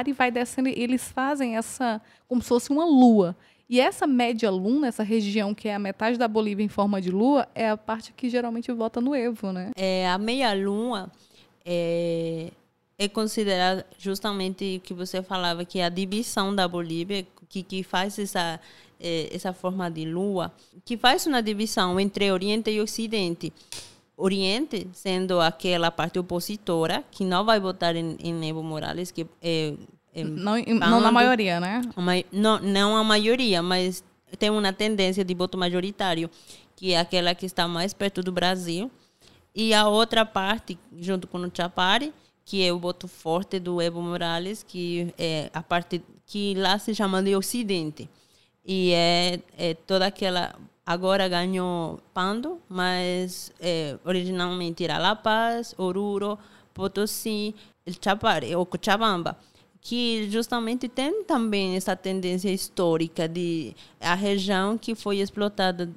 e 0.07 0.13
vai 0.13 0.29
descendo, 0.31 0.69
eles 0.69 1.09
fazem 1.11 1.57
essa 1.57 1.99
como 2.27 2.41
se 2.41 2.47
fosse 2.47 2.69
uma 2.69 2.85
lua. 2.85 3.35
E 3.71 3.79
essa 3.79 4.05
média 4.05 4.51
luna, 4.51 4.87
essa 4.89 5.01
região 5.01 5.55
que 5.55 5.69
é 5.69 5.75
a 5.75 5.79
metade 5.79 6.17
da 6.17 6.27
Bolívia 6.27 6.61
em 6.61 6.67
forma 6.67 6.99
de 6.99 7.09
lua, 7.09 7.47
é 7.55 7.69
a 7.69 7.77
parte 7.77 8.11
que 8.11 8.29
geralmente 8.29 8.69
vota 8.73 8.99
no 8.99 9.15
Evo, 9.15 9.53
né? 9.53 9.71
é, 9.77 10.09
a 10.09 10.17
meia-lua 10.17 11.09
é, 11.63 12.51
é 12.99 13.07
considerada 13.07 13.85
justamente 13.97 14.75
o 14.75 14.81
que 14.81 14.93
você 14.93 15.23
falava, 15.23 15.63
que 15.63 15.79
é 15.79 15.85
a 15.85 15.89
divisão 15.89 16.53
da 16.53 16.67
Bolívia, 16.67 17.25
que, 17.47 17.63
que 17.63 17.81
faz 17.81 18.19
essa, 18.19 18.59
é, 18.99 19.33
essa 19.33 19.53
forma 19.53 19.89
de 19.89 20.03
lua, 20.03 20.51
que 20.83 20.97
faz 20.97 21.25
uma 21.25 21.41
divisão 21.41 21.97
entre 21.97 22.29
Oriente 22.29 22.69
e 22.71 22.81
Ocidente. 22.81 23.53
Oriente 24.17 24.85
sendo 24.91 25.39
aquela 25.39 25.89
parte 25.89 26.19
opositora, 26.19 27.05
que 27.09 27.23
não 27.23 27.45
vai 27.45 27.57
votar 27.57 27.95
em, 27.95 28.17
em 28.19 28.49
Evo 28.49 28.61
Morales, 28.61 29.11
que 29.11 29.25
é 29.41 29.75
Não, 30.13 30.57
não 30.57 30.99
na 30.99 31.11
maioria, 31.11 31.59
né? 31.59 31.81
não, 32.31 32.59
não 32.59 32.97
a 32.97 33.03
maioria, 33.03 33.61
mas 33.61 34.03
tem 34.37 34.49
uma 34.49 34.73
tendência 34.73 35.23
de 35.23 35.33
voto 35.33 35.57
majoritário, 35.57 36.29
que 36.75 36.93
é 36.93 36.99
aquela 36.99 37.33
que 37.33 37.45
está 37.45 37.67
mais 37.67 37.93
perto 37.93 38.21
do 38.21 38.31
Brasil. 38.31 38.91
E 39.55 39.73
a 39.73 39.87
outra 39.87 40.25
parte, 40.25 40.77
junto 40.97 41.27
com 41.27 41.37
o 41.37 41.51
Chapare, 41.53 42.13
que 42.43 42.65
é 42.65 42.73
o 42.73 42.79
voto 42.79 43.07
forte 43.07 43.59
do 43.59 43.81
Evo 43.81 44.01
Morales, 44.01 44.63
que 44.63 45.13
é 45.17 45.49
a 45.53 45.61
parte 45.61 46.01
que 46.25 46.53
lá 46.55 46.77
se 46.79 46.93
chama 46.93 47.21
de 47.21 47.35
Ocidente. 47.35 48.09
E 48.65 48.91
é, 48.93 49.39
é 49.57 49.73
toda 49.73 50.07
aquela. 50.07 50.55
Agora 50.85 51.27
ganhou 51.27 51.99
Pando, 52.13 52.59
mas 52.67 53.53
é, 53.59 53.97
originalmente 54.03 54.83
era 54.83 54.97
La 54.97 55.15
Paz, 55.15 55.75
Oruro, 55.77 56.37
Potosí, 56.73 57.55
El 57.85 57.95
Chapare, 58.01 58.55
ou 58.55 58.65
Cochabamba 58.65 59.37
que 59.81 60.29
justamente 60.29 60.87
tem 60.87 61.23
também 61.23 61.75
essa 61.75 61.95
tendência 61.95 62.49
histórica 62.49 63.27
de 63.27 63.75
a 63.99 64.13
região 64.13 64.77
que 64.77 64.93
foi 64.93 65.17
explotada 65.17 65.89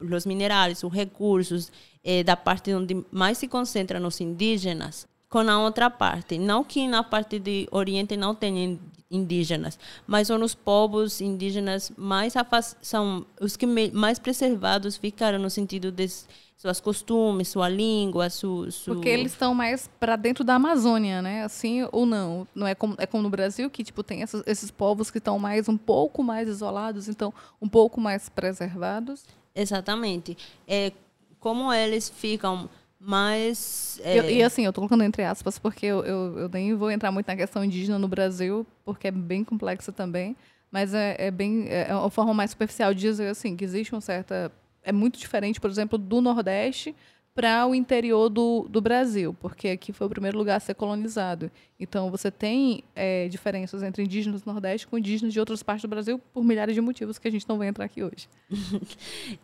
os 0.00 0.24
minerais, 0.24 0.82
os 0.82 0.92
recursos 0.92 1.72
eh, 2.04 2.22
da 2.22 2.36
parte 2.36 2.72
onde 2.72 3.04
mais 3.10 3.38
se 3.38 3.48
concentra 3.48 3.98
nos 3.98 4.20
indígenas 4.20 5.08
com 5.28 5.40
a 5.40 5.58
outra 5.58 5.90
parte, 5.90 6.38
não 6.38 6.62
que 6.62 6.86
na 6.86 7.02
parte 7.02 7.40
de 7.40 7.66
Oriente 7.72 8.16
não 8.16 8.36
tenha 8.36 8.78
indígenas, 9.10 9.76
mas 10.06 10.28
são 10.28 10.40
os 10.40 10.54
povos 10.54 11.20
indígenas 11.20 11.92
mais 11.96 12.34
são 12.80 13.26
os 13.40 13.56
que 13.56 13.66
mais 13.66 14.20
preservados 14.20 14.96
ficaram 14.96 15.40
no 15.40 15.50
sentido 15.50 15.90
de 15.90 16.08
suas 16.56 16.80
costumes, 16.80 17.48
sua 17.48 17.68
língua, 17.68 18.30
su, 18.30 18.70
su... 18.70 18.94
Porque 18.94 19.08
eles 19.08 19.32
estão 19.32 19.54
mais 19.54 19.88
para 20.00 20.16
dentro 20.16 20.42
da 20.44 20.54
Amazônia, 20.54 21.20
né? 21.20 21.42
Assim 21.44 21.86
ou 21.92 22.06
não? 22.06 22.46
Não 22.54 22.66
é 22.66 22.74
como, 22.74 22.94
é 22.98 23.06
como 23.06 23.22
no 23.22 23.30
Brasil 23.30 23.68
que 23.68 23.84
tipo 23.84 24.02
tem 24.02 24.22
essas- 24.22 24.42
esses 24.46 24.70
povos 24.70 25.10
que 25.10 25.18
estão 25.18 25.38
mais 25.38 25.68
um 25.68 25.76
pouco 25.76 26.22
mais 26.22 26.48
isolados, 26.48 27.08
então 27.08 27.34
um 27.60 27.68
pouco 27.68 28.00
mais 28.00 28.28
preservados. 28.28 29.24
Exatamente. 29.54 30.36
É, 30.66 30.92
como 31.38 31.72
eles 31.72 32.08
ficam 32.08 32.68
mais. 32.98 33.98
E- 33.98 34.08
é, 34.08 34.32
E, 34.32 34.42
assim, 34.42 34.64
eu 34.64 34.72
tô 34.72 34.80
colocando 34.80 35.04
entre 35.04 35.22
aspas 35.24 35.58
porque 35.58 35.84
eu, 35.86 36.04
eu, 36.04 36.38
eu 36.38 36.48
nem 36.48 36.74
vou 36.74 36.90
entrar 36.90 37.12
muito 37.12 37.26
na 37.26 37.36
questão 37.36 37.62
indígena 37.64 37.98
no 37.98 38.08
Brasil, 38.08 38.66
porque 38.84 39.08
é 39.08 39.10
bem 39.10 39.44
complexa 39.44 39.92
também. 39.92 40.34
Mas 40.72 40.92
é, 40.94 41.14
é 41.18 41.30
bem 41.30 41.66
é 41.68 41.94
uma 41.94 42.10
forma 42.10 42.34
mais 42.34 42.50
superficial 42.50 42.92
de 42.92 43.00
dizer 43.00 43.28
assim 43.28 43.54
que 43.56 43.64
existe 43.64 43.94
uma 43.94 44.00
certa 44.00 44.50
é 44.84 44.92
muito 44.92 45.18
diferente, 45.18 45.60
por 45.60 45.70
exemplo, 45.70 45.98
do 45.98 46.20
Nordeste 46.20 46.94
para 47.34 47.66
o 47.66 47.74
interior 47.74 48.28
do, 48.28 48.66
do 48.70 48.80
Brasil, 48.80 49.34
porque 49.40 49.68
aqui 49.68 49.92
foi 49.92 50.06
o 50.06 50.10
primeiro 50.10 50.38
lugar 50.38 50.56
a 50.56 50.60
ser 50.60 50.74
colonizado. 50.74 51.50
Então, 51.80 52.08
você 52.08 52.30
tem 52.30 52.84
é, 52.94 53.26
diferenças 53.26 53.82
entre 53.82 54.04
indígenas 54.04 54.42
do 54.42 54.52
Nordeste 54.52 54.86
com 54.86 54.96
indígenas 54.96 55.32
de 55.32 55.40
outras 55.40 55.60
partes 55.60 55.82
do 55.82 55.88
Brasil 55.88 56.20
por 56.32 56.44
milhares 56.44 56.76
de 56.76 56.80
motivos 56.80 57.18
que 57.18 57.26
a 57.26 57.30
gente 57.30 57.48
não 57.48 57.58
vai 57.58 57.66
entrar 57.66 57.84
aqui 57.86 58.02
hoje. 58.04 58.28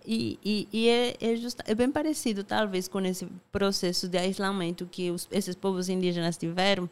E, 0.07 0.39
e, 0.45 0.69
e 0.73 0.89
é, 0.89 1.09
é, 1.21 1.35
é 1.67 1.75
bem 1.75 1.91
parecido, 1.91 2.43
talvez, 2.45 2.89
com 2.89 3.01
esse 3.01 3.27
processo 3.51 4.09
de 4.09 4.19
aislamento 4.19 4.87
que 4.87 5.11
os, 5.11 5.29
esses 5.31 5.55
povos 5.55 5.89
indígenas 5.89 6.37
tiveram. 6.37 6.89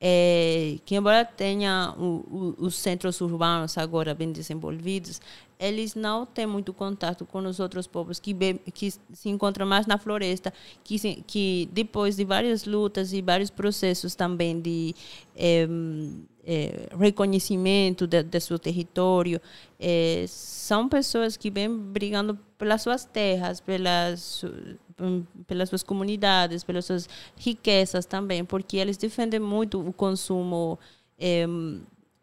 É, 0.00 0.78
que 0.84 0.94
embora 0.94 1.24
tenha 1.24 1.94
os 1.96 2.76
centros 2.76 3.20
urbanos 3.20 3.78
agora 3.78 4.14
bem 4.14 4.30
desenvolvidos, 4.30 5.20
eles 5.58 5.94
não 5.94 6.26
têm 6.26 6.46
muito 6.46 6.72
contato 6.72 7.24
com 7.24 7.38
os 7.38 7.58
outros 7.58 7.86
povos 7.86 8.20
que, 8.20 8.34
que 8.74 8.90
se 8.90 9.28
encontram 9.28 9.66
mais 9.66 9.86
na 9.86 9.96
floresta, 9.96 10.52
que, 10.84 10.98
se, 10.98 11.24
que 11.26 11.68
depois 11.72 12.16
de 12.16 12.24
várias 12.24 12.64
lutas 12.64 13.12
e 13.12 13.22
vários 13.22 13.48
processos 13.48 14.14
também 14.14 14.60
de 14.60 14.94
é, 15.34 15.66
é, 16.46 16.88
reconhecimento 16.98 18.06
de, 18.06 18.22
de, 18.22 18.40
seu 18.40 18.58
território, 18.58 19.40
é, 19.80 20.26
são 20.28 20.88
pessoas 20.88 21.36
que 21.36 21.50
vêm 21.50 21.74
brigando 21.74 22.38
pelas 22.58 22.82
suas 22.82 23.04
terras, 23.04 23.60
pelas, 23.60 24.44
pelas 25.46 25.68
suas 25.68 25.82
comunidades, 25.82 26.64
pelas 26.64 26.84
suas 26.84 27.08
riquezas 27.36 28.06
também, 28.06 28.44
porque 28.44 28.76
eles 28.76 28.96
defendem 28.96 29.40
muito 29.40 29.80
o 29.80 29.92
consumo 29.92 30.78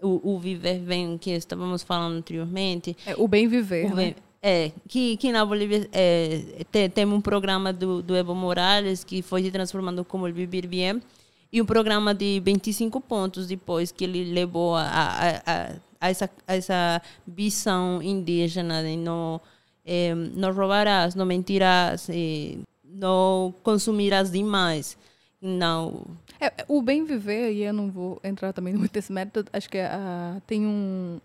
o, 0.01 0.33
o 0.35 0.39
viver 0.39 0.79
bem 0.79 1.17
que 1.17 1.31
estávamos 1.31 1.81
falando 1.83 2.17
anteriormente. 2.17 2.95
É, 3.05 3.15
o 3.17 3.27
bem 3.27 3.47
viver. 3.47 3.91
O 3.91 3.95
bem, 3.95 4.07
né? 4.07 4.15
É, 4.45 4.71
que, 4.89 5.15
que 5.15 5.31
na 5.31 5.45
Bolívia 5.45 5.87
é, 5.93 6.65
tem, 6.69 6.89
tem 6.89 7.05
um 7.05 7.21
programa 7.21 7.71
do, 7.71 8.03
do 8.03 8.13
Evo 8.13 8.35
Morales 8.35 9.01
que 9.01 9.21
foi 9.21 9.41
se 9.41 9.49
transformando 9.49 10.03
como 10.03 10.27
o 10.27 10.33
Vivir 10.33 10.67
Bem 10.67 11.01
e 11.49 11.61
um 11.61 11.65
programa 11.65 12.13
de 12.13 12.41
25 12.43 12.99
pontos 12.99 13.47
depois 13.47 13.89
que 13.89 14.03
ele 14.03 14.33
levou 14.33 14.75
a, 14.75 14.81
a, 14.81 15.29
a, 15.29 15.75
a 16.01 16.09
essa, 16.09 16.29
a 16.45 16.55
essa 16.55 17.01
visão 17.25 18.01
indígena 18.01 18.83
de 18.83 18.97
é, 19.85 20.13
não 20.13 20.51
roubarás, 20.53 21.15
não 21.15 21.25
mentirás, 21.25 22.09
é, 22.09 22.57
não 22.83 23.53
consumirás 23.63 24.31
demais. 24.31 24.97
Não. 25.41 26.05
É, 26.39 26.63
o 26.67 26.81
bem 26.81 27.03
viver, 27.03 27.51
e 27.51 27.63
eu 27.63 27.73
não 27.73 27.91
vou 27.91 28.19
entrar 28.23 28.53
também 28.53 28.73
muito 28.75 28.95
nesse 28.95 29.11
método, 29.11 29.49
acho 29.51 29.69
que 29.69 29.77
uh, 29.77 30.41
tem 30.47 30.65
um, 30.65 31.19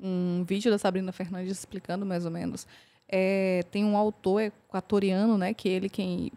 um 0.00 0.44
vídeo 0.44 0.70
da 0.70 0.78
Sabrina 0.78 1.10
Fernandes 1.10 1.58
explicando 1.58 2.06
mais 2.06 2.24
ou 2.24 2.30
menos. 2.30 2.66
É, 3.08 3.64
tem 3.70 3.84
um 3.84 3.96
autor 3.96 4.42
equatoriano, 4.42 5.38
né, 5.38 5.54
que 5.54 5.68
ele 5.68 5.88
quem 5.88 6.30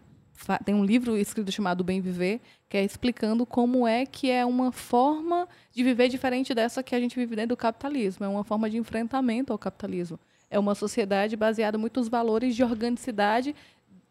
tem 0.64 0.74
um 0.74 0.84
livro 0.84 1.16
escrito 1.16 1.52
chamado 1.52 1.84
Bem 1.84 2.00
Viver, 2.00 2.40
que 2.68 2.76
é 2.76 2.84
explicando 2.84 3.46
como 3.46 3.86
é 3.86 4.04
que 4.04 4.30
é 4.30 4.44
uma 4.44 4.72
forma 4.72 5.48
de 5.72 5.84
viver 5.84 6.08
diferente 6.08 6.54
dessa 6.54 6.82
que 6.82 6.94
a 6.94 7.00
gente 7.00 7.14
vive 7.14 7.36
dentro 7.36 7.50
do 7.50 7.56
capitalismo. 7.56 8.24
É 8.24 8.28
uma 8.28 8.42
forma 8.42 8.68
de 8.68 8.76
enfrentamento 8.76 9.52
ao 9.52 9.58
capitalismo. 9.58 10.18
É 10.52 10.58
uma 10.58 10.74
sociedade 10.74 11.34
baseada 11.34 11.78
muito 11.78 11.98
nos 11.98 12.10
valores 12.10 12.54
de 12.54 12.62
organicidade 12.62 13.56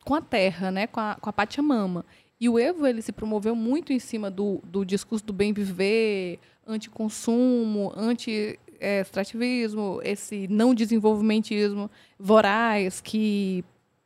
com 0.04 0.16
a 0.16 0.22
terra, 0.22 0.72
né, 0.72 0.88
com 0.88 1.00
a, 1.00 1.16
com 1.22 1.30
a 1.30 1.34
Pachamama. 1.34 2.04
E 2.40 2.50
o 2.50 2.58
Evo 2.58 2.88
ele 2.88 3.04
se 3.04 3.12
promoveu 3.12 3.56
muito 3.56 3.94
em 3.94 4.00
cima 4.00 4.32
do, 4.32 4.60
do 4.64 4.84
discurso 4.84 5.24
do 5.24 5.32
bem 5.32 5.54
viver, 5.54 6.40
anticonsumo, 6.66 7.94
anti-extrativismo, 7.96 10.00
esse 10.04 10.48
não 10.48 10.74
desenvolvimentismo 10.74 11.92
voraz 12.18 13.00
que 13.00 13.64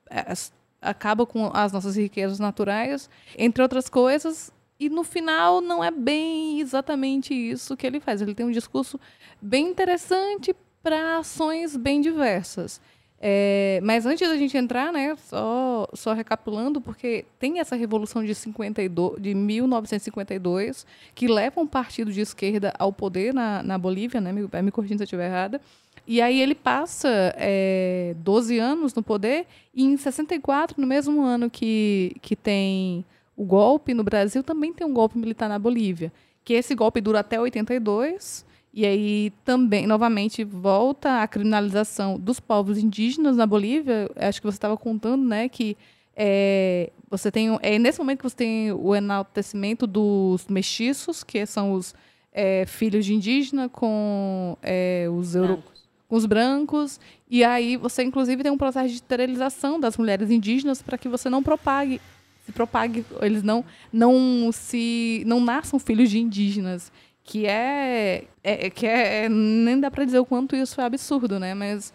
é, 0.09 0.33
acaba 0.81 1.25
com 1.25 1.49
as 1.53 1.71
nossas 1.71 1.95
riquezas 1.95 2.37
naturais, 2.37 3.09
entre 3.37 3.63
outras 3.63 3.87
coisas. 3.87 4.51
E 4.77 4.89
no 4.89 5.05
final 5.05 5.61
não 5.61 5.81
é 5.81 5.89
bem 5.89 6.59
exatamente 6.59 7.33
isso 7.33 7.77
que 7.77 7.87
ele 7.87 8.01
faz. 8.01 8.21
Ele 8.21 8.35
tem 8.35 8.45
um 8.45 8.51
discurso 8.51 8.99
bem 9.41 9.69
interessante 9.69 10.53
para 10.85 11.17
ações 11.17 11.75
bem 11.75 11.99
diversas. 11.99 12.79
É, 13.19 13.79
mas 13.81 14.05
antes 14.05 14.29
da 14.29 14.37
gente 14.37 14.55
entrar, 14.55 14.93
né, 14.93 15.15
só, 15.15 15.89
só 15.95 16.13
recapitulando, 16.13 16.79
porque 16.79 17.25
tem 17.39 17.59
essa 17.59 17.75
revolução 17.75 18.23
de, 18.23 18.35
52, 18.35 19.19
de 19.19 19.33
1952 19.33 20.85
que 21.15 21.27
leva 21.27 21.59
um 21.59 21.65
partido 21.65 22.11
de 22.11 22.21
esquerda 22.21 22.71
ao 22.77 22.93
poder 22.93 23.33
na, 23.33 23.63
na 23.63 23.79
Bolívia, 23.79 24.21
né, 24.21 24.31
me, 24.31 24.47
me 24.61 24.71
corrigindo 24.71 24.99
se 24.99 25.03
eu 25.03 25.05
estiver 25.05 25.25
errada, 25.25 25.59
e 26.05 26.21
aí 26.21 26.39
ele 26.39 26.53
passa 26.53 27.33
é, 27.35 28.13
12 28.19 28.59
anos 28.59 28.93
no 28.93 29.01
poder 29.01 29.47
e 29.73 29.83
em 29.83 29.97
64, 29.97 30.79
no 30.79 30.85
mesmo 30.85 31.23
ano 31.23 31.49
que, 31.49 32.15
que 32.21 32.35
tem 32.35 33.03
o 33.35 33.43
golpe 33.43 33.91
no 33.95 34.03
Brasil, 34.03 34.43
também 34.43 34.71
tem 34.71 34.85
um 34.85 34.93
golpe 34.93 35.17
militar 35.17 35.49
na 35.49 35.57
Bolívia, 35.57 36.13
que 36.43 36.53
esse 36.53 36.75
golpe 36.75 37.01
dura 37.01 37.21
até 37.21 37.41
82 37.41 38.45
e 38.75 38.85
aí 38.85 39.33
também, 39.45 39.87
novamente, 39.87 40.43
volta 40.43 41.21
a 41.21 41.27
criminalização 41.29 42.19
dos 42.19 42.41
povos 42.41 42.77
indígenas 42.77 43.37
na 43.37 43.47
Bolívia. 43.47 44.11
Acho 44.17 44.41
que 44.41 44.45
você 44.45 44.57
estava 44.57 44.75
contando, 44.75 45.23
né, 45.25 45.47
que 45.47 45.77
é, 46.13 46.91
você 47.09 47.31
tem 47.31 47.57
é 47.61 47.79
nesse 47.79 47.99
momento 47.99 48.17
que 48.17 48.29
você 48.29 48.35
tem 48.35 48.73
o 48.73 48.93
enaltecimento 48.93 49.87
dos 49.87 50.45
mestiços, 50.47 51.23
que 51.23 51.45
são 51.45 51.71
os 51.71 51.95
é, 52.33 52.65
filhos 52.65 53.05
de 53.05 53.13
indígena 53.13 53.69
com 53.69 54.57
é, 54.61 55.07
os 55.09 55.35
europeus 55.35 55.75
com 56.07 56.15
os 56.15 56.25
brancos, 56.25 56.99
e 57.27 57.43
aí 57.43 57.77
você 57.77 58.03
inclusive 58.03 58.43
tem 58.43 58.51
um 58.51 58.57
processo 58.57 58.89
de 58.89 58.95
esterilização 58.95 59.79
das 59.79 59.97
mulheres 59.97 60.29
indígenas 60.29 60.79
para 60.79 60.99
que 60.99 61.09
você 61.09 61.29
não 61.31 61.41
propague, 61.41 61.99
se 62.45 62.51
propague, 62.51 63.03
eles 63.21 63.41
não 63.41 63.65
não 63.91 64.51
se 64.51 65.23
não 65.25 65.39
nasçam 65.39 65.79
filhos 65.79 66.09
de 66.11 66.19
indígenas 66.19 66.91
que 67.25 67.47
é, 67.47 68.25
é 68.43 68.69
que 68.69 68.85
é, 68.85 69.27
nem 69.27 69.79
dá 69.79 69.89
para 69.89 70.05
dizer 70.05 70.19
o 70.19 70.25
quanto 70.25 70.55
isso 70.55 70.79
é 70.79 70.85
absurdo, 70.85 71.39
né? 71.39 71.55
Mas 71.55 71.91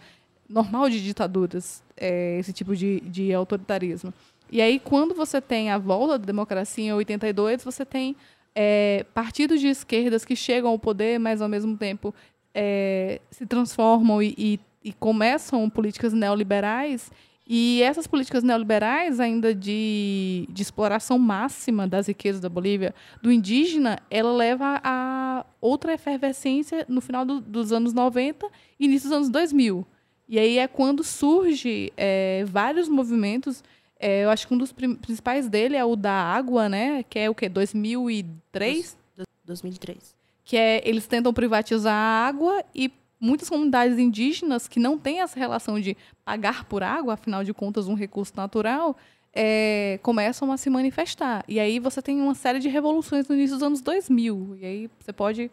normal 0.47 0.89
de 0.89 1.01
ditaduras 1.01 1.81
é, 1.95 2.37
esse 2.37 2.51
tipo 2.51 2.75
de, 2.75 2.99
de 2.99 3.33
autoritarismo. 3.33 4.13
E 4.51 4.61
aí, 4.61 4.77
quando 4.77 5.15
você 5.15 5.39
tem 5.39 5.71
a 5.71 5.77
volta 5.77 6.19
da 6.19 6.25
democracia 6.25 6.83
em 6.83 6.93
82, 6.93 7.63
você 7.63 7.85
tem 7.85 8.17
é, 8.53 9.05
partidos 9.13 9.61
de 9.61 9.67
esquerdas 9.67 10.25
que 10.25 10.35
chegam 10.35 10.69
ao 10.69 10.77
poder, 10.77 11.17
mas 11.17 11.41
ao 11.41 11.47
mesmo 11.47 11.77
tempo 11.77 12.13
é, 12.53 13.21
se 13.31 13.45
transformam 13.45 14.21
e, 14.21 14.35
e, 14.37 14.59
e 14.83 14.91
começam 14.91 15.69
políticas 15.69 16.11
neoliberais 16.11 17.09
e 17.47 17.81
essas 17.81 18.07
políticas 18.07 18.43
neoliberais, 18.43 19.19
ainda 19.19 19.53
de, 19.53 20.47
de 20.49 20.61
exploração 20.61 21.17
máxima 21.17 21.87
das 21.87 22.07
riquezas 22.07 22.39
da 22.39 22.47
Bolívia, 22.47 22.93
do 23.21 23.31
indígena, 23.31 23.99
ela 24.09 24.31
leva 24.31 24.79
a 24.83 25.45
outra 25.59 25.93
efervescência 25.93 26.85
no 26.87 27.01
final 27.01 27.25
do, 27.25 27.41
dos 27.41 27.71
anos 27.71 27.93
90 27.93 28.47
e 28.79 28.85
início 28.85 29.09
dos 29.09 29.17
anos 29.17 29.29
2000. 29.29 29.85
E 30.29 30.39
aí 30.39 30.59
é 30.59 30.67
quando 30.67 31.03
surge 31.03 31.91
é, 31.97 32.45
vários 32.47 32.87
movimentos. 32.87 33.63
É, 33.99 34.23
eu 34.23 34.29
acho 34.29 34.47
que 34.47 34.53
um 34.53 34.57
dos 34.57 34.71
principais 34.71 35.49
dele 35.49 35.75
é 35.75 35.83
o 35.83 35.95
da 35.95 36.13
água, 36.13 36.69
né? 36.69 37.03
Que 37.03 37.19
é 37.19 37.29
o 37.29 37.35
quê? 37.35 37.49
2003? 37.49 38.97
2003. 39.43 40.15
Que 40.45 40.55
é 40.55 40.81
eles 40.87 41.05
tentam 41.05 41.33
privatizar 41.33 41.93
a 41.93 42.27
água 42.27 42.63
e 42.73 42.89
muitas 43.21 43.47
comunidades 43.47 43.99
indígenas 43.99 44.67
que 44.67 44.79
não 44.79 44.97
têm 44.97 45.21
essa 45.21 45.39
relação 45.39 45.79
de 45.79 45.95
pagar 46.25 46.65
por 46.65 46.81
água, 46.81 47.13
afinal 47.13 47.43
de 47.43 47.53
contas, 47.53 47.87
um 47.87 47.93
recurso 47.93 48.33
natural, 48.35 48.97
é, 49.31 49.99
começam 50.01 50.51
a 50.51 50.57
se 50.57 50.69
manifestar. 50.69 51.45
E 51.47 51.59
aí 51.59 51.79
você 51.79 52.01
tem 52.01 52.19
uma 52.19 52.33
série 52.33 52.59
de 52.59 52.67
revoluções 52.67 53.27
no 53.27 53.35
início 53.35 53.55
dos 53.55 53.63
anos 53.63 53.81
2000. 53.81 54.57
E 54.59 54.65
aí 54.65 54.89
você 54.99 55.13
pode 55.13 55.51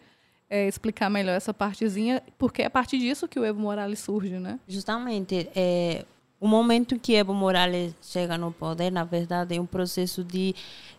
é, 0.49 0.67
explicar 0.67 1.11
melhor 1.11 1.37
essa 1.37 1.53
partezinha, 1.53 2.23
porque 2.39 2.63
é 2.63 2.67
a 2.67 2.71
partir 2.71 2.99
disso 2.99 3.29
que 3.29 3.39
o 3.39 3.45
Evo 3.45 3.61
Morales 3.61 3.99
surge, 4.01 4.39
né? 4.39 4.59
Justamente. 4.67 5.49
É, 5.55 6.05
o 6.41 6.49
momento 6.49 6.99
que 6.99 7.15
Evo 7.15 7.35
Morales 7.35 7.95
chega 8.01 8.39
no 8.39 8.51
poder, 8.51 8.91
na 8.91 9.05
verdade, 9.05 9.57
é 9.57 9.61
um 9.61 9.67
processo 9.67 10.25
de 10.25 10.55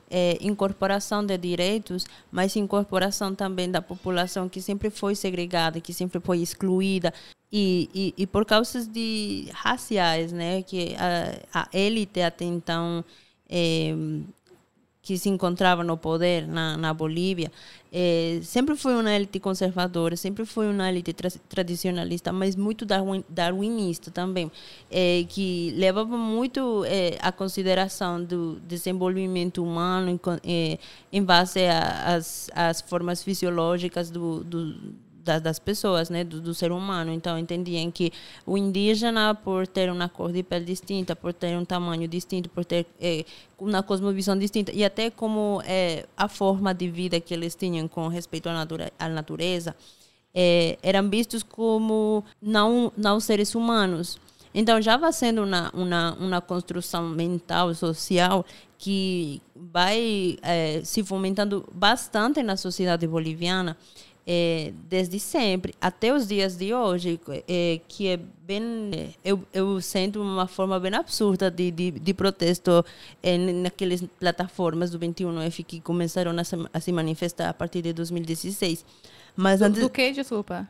é, 0.09 0.37
incorporação 0.41 1.25
de 1.25 1.37
direitos, 1.37 2.05
mas 2.31 2.55
incorporação 2.55 3.35
também 3.35 3.69
da 3.69 3.81
população 3.81 4.49
que 4.49 4.61
sempre 4.61 4.89
foi 4.89 5.15
segregada, 5.15 5.79
que 5.79 5.93
sempre 5.93 6.19
foi 6.19 6.39
excluída. 6.39 7.13
E, 7.51 7.89
e, 7.93 8.23
e 8.23 8.27
por 8.27 8.45
causas 8.45 8.87
de 8.87 9.47
raciais, 9.53 10.31
né, 10.31 10.61
que 10.61 10.95
a, 11.53 11.61
a 11.61 11.69
élite 11.73 12.21
até 12.21 12.45
então 12.45 13.03
é, 13.49 13.95
que 15.09 15.17
se 15.17 15.27
encontrava 15.27 15.83
no 15.83 15.97
poder 15.97 16.47
na, 16.47 16.77
na 16.77 16.93
Bolívia, 16.93 17.51
é, 17.91 18.39
sempre 18.43 18.75
foi 18.75 18.93
uma 18.93 19.11
elite 19.11 19.39
conservadora, 19.39 20.15
sempre 20.15 20.45
foi 20.45 20.69
uma 20.69 20.87
elite 20.87 21.13
tra 21.13 21.31
tradicionalista, 21.49 22.31
mas 22.31 22.55
muito 22.55 22.85
darwin, 22.85 23.23
darwinista 23.27 24.11
também, 24.11 24.51
é, 24.91 25.25
que 25.27 25.73
levava 25.75 26.15
muito 26.15 26.85
é, 26.85 27.17
a 27.21 27.31
consideração 27.31 28.23
do 28.23 28.59
desenvolvimento 28.67 29.63
humano 29.63 30.19
em, 30.43 30.77
em 31.11 31.23
base 31.23 31.61
às 32.53 32.81
formas 32.81 33.23
fisiológicas 33.23 34.11
do, 34.11 34.43
do 34.43 34.93
das, 35.37 35.59
pessoas, 35.59 36.09
né, 36.09 36.23
do, 36.23 36.41
do, 36.41 36.53
ser 36.53 36.71
humano. 36.71 37.11
Então, 37.11 37.37
entendiam 37.37 37.91
que 37.91 38.11
o 38.45 38.57
indígena, 38.57 39.35
por 39.35 39.67
ter 39.67 39.91
uma 39.91 40.07
cor 40.07 40.31
de 40.31 40.41
pele 40.41 40.65
distinta, 40.65 41.15
por 41.15 41.33
ter 41.33 41.57
um 41.57 41.65
tamanho 41.65 42.07
distinto, 42.07 42.49
por 42.49 42.65
ter 42.65 42.87
é, 42.99 43.25
uma 43.59 43.83
cosmovisão 43.83 44.37
distinta, 44.37 44.71
e 44.71 44.83
até 44.83 45.09
como 45.11 45.61
é, 45.65 46.05
a 46.15 46.27
forma 46.27 46.73
de 46.73 46.89
vida 46.89 47.19
que 47.19 47.33
eles 47.33 47.53
tinham 47.53 47.87
com 47.87 48.07
respeito 48.07 48.47
à, 48.49 48.53
natura, 48.53 48.91
à 48.97 49.09
natureza, 49.09 49.75
é, 50.33 50.77
eram 50.81 51.09
vistos 51.09 51.43
como 51.43 52.23
não, 52.41 52.91
não 52.97 53.19
seres 53.19 53.53
humanos. 53.53 54.17
Então 54.53 54.81
já 54.81 54.97
vai 54.97 55.13
sendo 55.13 55.43
uma, 55.43 55.69
uma, 55.73 56.13
uma 56.15 56.41
construção 56.41 57.09
mental, 57.09 57.73
social, 57.75 58.43
que 58.79 59.41
vai 59.53 60.37
se 60.83 61.03
fomentando 61.03 61.67
bastante 61.71 62.41
na 62.41 62.55
sociedade 62.55 63.05
boliviana 63.05 63.77
é, 64.31 64.71
desde 64.87 65.19
sempre 65.19 65.73
até 65.81 66.13
os 66.13 66.27
dias 66.27 66.55
de 66.55 66.71
hoje, 66.71 67.19
é, 67.47 67.81
que 67.87 68.09
é 68.09 68.19
bem, 68.43 69.15
eu, 69.25 69.43
eu 69.51 69.81
sinto 69.81 70.21
uma 70.21 70.45
forma 70.45 70.79
bem 70.79 70.93
absurda 70.93 71.49
de, 71.49 71.71
de, 71.71 71.89
de 71.89 72.13
protesto 72.13 72.85
é, 73.23 73.35
naquelas 73.39 74.03
plataformas 74.19 74.91
do 74.91 74.99
21F 74.99 75.65
que 75.65 75.81
começaram 75.81 76.37
a 76.37 76.43
se, 76.43 76.55
a 76.71 76.79
se 76.79 76.91
manifestar 76.91 77.49
a 77.49 77.53
partir 77.55 77.81
de 77.81 77.91
2016. 77.91 78.85
Mas 79.35 79.61
do, 79.61 79.65
antes, 79.65 79.81
do 79.81 79.89
que, 79.89 80.11
desculpa? 80.11 80.69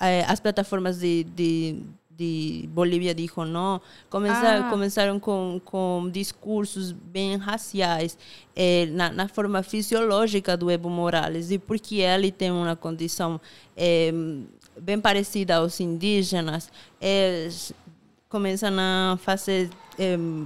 É, 0.00 0.24
as 0.24 0.40
plataformas 0.40 0.98
de, 0.98 1.22
de 1.22 1.80
de 2.18 2.68
Bolívia 2.72 3.14
dijo 3.14 3.44
não, 3.44 3.80
começaram, 4.10 4.66
ah. 4.66 4.70
começaram 4.70 5.20
com, 5.20 5.60
com 5.64 6.10
discursos 6.12 6.90
bem 6.90 7.36
raciais 7.36 8.18
eh, 8.56 8.86
na, 8.86 9.10
na, 9.10 9.28
forma 9.28 9.62
fisiológica 9.62 10.56
do 10.56 10.68
Evo 10.68 10.90
Morales 10.90 11.52
e 11.52 11.58
porque 11.60 11.96
ele 12.00 12.32
tem 12.32 12.50
uma 12.50 12.74
condição 12.74 13.40
eh, 13.76 14.12
bem 14.80 15.00
parecida 15.00 15.56
aos 15.56 15.78
indígenas, 15.78 16.72
eh, 17.00 17.48
começam 18.28 18.74
a 18.76 19.16
fazer 19.18 19.70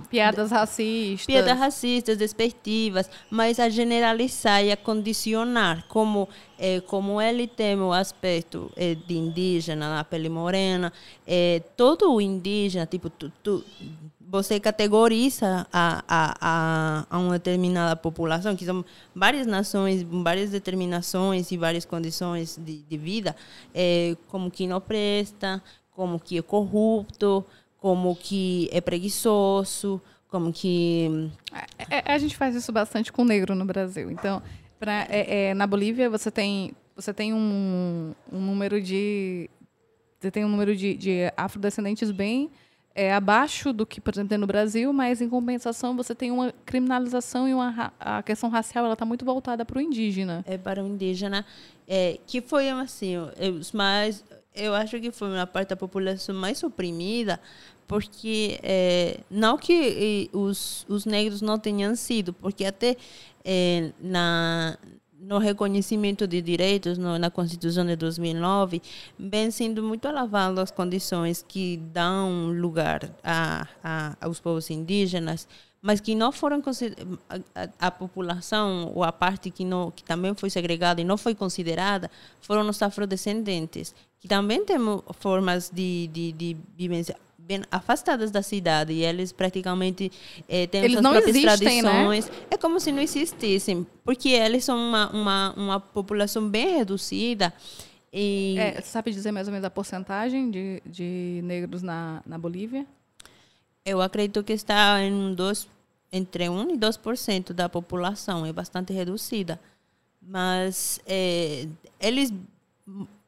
piadas 0.08 0.50
racistas. 0.50 1.26
Piadas 1.26 1.58
racistas, 1.58 2.16
despectivas, 2.16 3.10
mas 3.30 3.60
a 3.60 3.68
generalizar 3.68 4.64
e 4.64 4.72
a 4.72 4.76
condicionar, 4.76 5.84
como, 5.88 6.28
é, 6.58 6.80
como 6.80 7.20
ele 7.20 7.46
tem 7.46 7.78
o 7.78 7.92
aspecto 7.92 8.70
é, 8.76 8.94
de 8.94 9.16
indígena, 9.16 9.96
na 9.96 10.04
pele 10.04 10.28
morena, 10.28 10.92
é, 11.26 11.62
todo 11.76 12.12
o 12.14 12.20
indígena, 12.20 12.86
tipo, 12.86 13.10
tu, 13.10 13.30
tu, 13.42 13.62
você 14.20 14.58
categoriza 14.58 15.66
a, 15.70 16.02
a, 16.08 16.36
a, 16.40 17.06
a, 17.10 17.18
uma 17.18 17.32
determinada 17.32 17.94
população, 17.94 18.56
que 18.56 18.64
são 18.64 18.82
várias 19.14 19.46
nações, 19.46 20.02
várias 20.02 20.50
determinações 20.50 21.52
e 21.52 21.58
várias 21.58 21.84
condições 21.84 22.56
de, 22.56 22.78
de 22.78 22.96
vida, 22.96 23.36
como 24.28 24.50
que 24.50 24.66
não 24.66 24.80
presta, 24.80 25.62
como 25.94 26.18
que 26.18 26.38
é 26.38 26.42
corrupto, 26.42 27.44
como 27.82 28.14
que 28.14 28.68
é 28.70 28.80
preguiçoso, 28.80 30.00
como 30.28 30.52
que... 30.52 31.28
É, 31.90 32.12
é, 32.12 32.14
a 32.14 32.18
gente 32.18 32.36
faz 32.36 32.54
isso 32.54 32.70
bastante 32.70 33.12
com 33.12 33.24
negro 33.24 33.56
no 33.56 33.64
Brasil. 33.64 34.08
Então, 34.08 34.40
pra, 34.78 35.04
é, 35.10 35.48
é, 35.48 35.54
na 35.54 35.66
Bolívia, 35.66 36.08
você 36.08 36.30
tem, 36.30 36.76
você 36.94 37.12
tem 37.12 37.34
um, 37.34 38.14
um 38.32 38.38
número 38.38 38.80
de... 38.80 39.50
Você 40.20 40.30
tem 40.30 40.44
um 40.44 40.48
número 40.48 40.76
de, 40.76 40.94
de 40.94 41.32
afrodescendentes 41.36 42.12
bem 42.12 42.52
é, 42.94 43.12
abaixo 43.12 43.72
do 43.72 43.84
que, 43.84 44.00
por 44.00 44.14
exemplo, 44.14 44.28
tem 44.28 44.38
no 44.38 44.46
Brasil, 44.46 44.92
mas, 44.92 45.20
em 45.20 45.28
compensação, 45.28 45.96
você 45.96 46.14
tem 46.14 46.30
uma 46.30 46.54
criminalização 46.64 47.48
e 47.48 47.52
uma, 47.52 47.92
a 47.98 48.22
questão 48.22 48.48
racial 48.48 48.84
ela 48.84 48.94
está 48.94 49.04
muito 49.04 49.24
voltada 49.24 49.64
para 49.64 49.78
o 49.78 49.80
indígena. 49.80 50.44
É 50.46 50.56
para 50.56 50.84
o 50.84 50.86
indígena, 50.86 51.44
é, 51.88 52.20
que 52.28 52.40
foi, 52.40 52.70
assim, 52.70 53.16
os 53.58 53.72
mais... 53.72 54.22
Eu 54.54 54.74
acho 54.74 55.00
que 55.00 55.10
foi 55.10 55.28
uma 55.28 55.46
parte 55.46 55.70
da 55.70 55.76
população 55.76 56.34
mais 56.34 56.62
oprimida, 56.62 57.40
porque 57.86 58.58
é, 58.62 59.20
não 59.30 59.56
que 59.56 60.28
os, 60.32 60.84
os 60.88 61.06
negros 61.06 61.40
não 61.40 61.58
tenham 61.58 61.96
sido, 61.96 62.32
porque 62.32 62.64
até 62.64 62.96
é, 63.44 63.92
na 64.00 64.76
no 65.22 65.38
reconhecimento 65.38 66.26
de 66.26 66.42
direitos 66.42 66.98
no, 66.98 67.16
na 67.16 67.30
Constituição 67.30 67.86
de 67.86 67.94
2009 67.94 68.82
vem 69.16 69.50
sendo 69.52 69.82
muito 69.82 70.08
alavadas 70.08 70.58
as 70.58 70.70
condições 70.72 71.44
que 71.46 71.76
dão 71.76 72.48
lugar 72.48 73.08
a, 73.22 73.68
a, 73.84 74.16
aos 74.20 74.40
povos 74.40 74.68
indígenas, 74.68 75.46
mas 75.80 76.00
que 76.00 76.16
não 76.16 76.32
foram 76.32 76.60
a, 77.54 77.68
a, 77.86 77.90
população 77.90 78.90
ou 78.94 79.04
a 79.04 79.12
parte 79.12 79.48
que 79.48 79.64
não 79.64 79.92
que 79.92 80.02
também 80.02 80.34
foi 80.34 80.50
segregada 80.50 81.00
e 81.00 81.04
não 81.04 81.16
foi 81.16 81.36
considerada 81.36 82.10
foram 82.40 82.68
os 82.68 82.82
afrodescendentes 82.82 83.94
que 84.22 84.28
também 84.28 84.64
temos 84.64 85.02
formas 85.18 85.68
de, 85.68 86.06
de, 86.12 86.30
de 86.30 86.56
vivência 86.78 87.16
bem 87.36 87.60
afastadas 87.72 88.30
da 88.30 88.40
cidade 88.40 88.92
e 88.92 89.04
eles 89.04 89.32
praticamente 89.32 90.12
eh, 90.48 90.68
têm 90.68 90.84
eles 90.84 90.92
suas 90.92 91.02
próprias 91.02 91.36
existem, 91.36 91.82
né? 91.82 91.90
tradições. 91.90 92.30
Né? 92.30 92.46
É 92.52 92.56
como 92.56 92.78
se 92.78 92.92
não 92.92 93.02
existissem, 93.02 93.84
porque 94.04 94.28
eles 94.28 94.64
são 94.64 94.78
uma, 94.78 95.10
uma, 95.10 95.54
uma 95.56 95.80
população 95.80 96.48
bem 96.48 96.78
reduzida. 96.78 97.52
E... 98.12 98.54
É, 98.58 98.80
sabe 98.80 99.10
dizer 99.10 99.32
mais 99.32 99.48
ou 99.48 99.52
menos 99.52 99.64
a 99.64 99.70
porcentagem 99.70 100.52
de, 100.52 100.80
de 100.86 101.40
negros 101.42 101.82
na, 101.82 102.22
na 102.24 102.38
Bolívia? 102.38 102.86
Eu 103.84 104.00
acredito 104.00 104.44
que 104.44 104.52
está 104.52 105.02
em 105.02 105.34
dois, 105.34 105.66
entre 106.12 106.48
1 106.48 106.74
e 106.74 106.78
2% 106.78 107.52
da 107.52 107.68
população, 107.68 108.46
é 108.46 108.52
bastante 108.52 108.92
reduzida. 108.92 109.58
Mas 110.24 111.00
é, 111.04 111.66
eles 111.98 112.32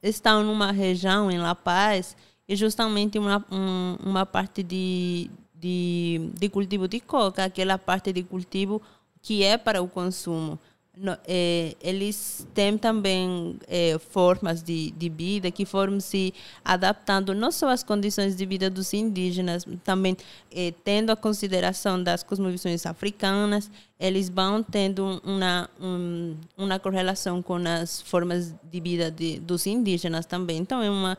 estão 0.09 0.45
numa 0.45 0.71
região, 0.71 1.31
em 1.31 1.39
La 1.39 1.55
Paz, 1.55 2.17
é 2.47 2.55
justamente 2.55 3.19
uma, 3.19 3.45
um, 3.51 3.97
uma 4.05 4.27
parte 4.27 4.63
de, 4.63 5.31
de, 5.55 6.31
de 6.39 6.49
cultivo 6.49 6.87
de 6.87 7.01
coca, 7.01 7.45
aquela 7.45 7.79
parte 7.79 8.13
de 8.13 8.23
cultivo 8.23 8.81
que 9.23 9.43
é 9.43 9.57
para 9.57 9.83
o 9.83 9.89
consumo 9.89 10.59
no, 10.97 11.16
é, 11.27 11.75
eles 11.81 12.47
têm 12.55 12.79
também 12.79 13.59
é, 13.66 13.99
formas 13.99 14.62
de, 14.62 14.93
de 14.93 15.09
vida 15.09 15.51
que 15.51 15.65
foram 15.65 15.99
se 15.99 16.33
adaptando 16.65 17.35
não 17.35 17.51
só 17.51 17.69
às 17.69 17.83
condições 17.83 18.37
de 18.37 18.47
vida 18.47 18.71
dos 18.71 18.95
indígenas, 18.95 19.66
também 19.83 20.16
é, 20.53 20.73
tendo 20.85 21.11
a 21.11 21.16
consideração 21.16 22.03
das 22.03 22.23
cosmovisões 22.23 22.87
africanas, 22.87 23.71
eles 23.99 24.29
vão 24.29 24.62
tendo 24.62 25.21
uma, 25.25 25.69
um, 25.81 26.37
uma 26.57 26.79
correlação 26.79 27.43
com 27.43 27.57
as 27.57 28.01
formas 28.03 28.55
de 28.71 28.81
vida 28.81 29.11
de, 29.11 29.41
dos 29.41 29.66
indígenas 29.66 30.27
também. 30.27 30.59
Então, 30.59 30.83
é 30.83 30.91
uma, 30.91 31.19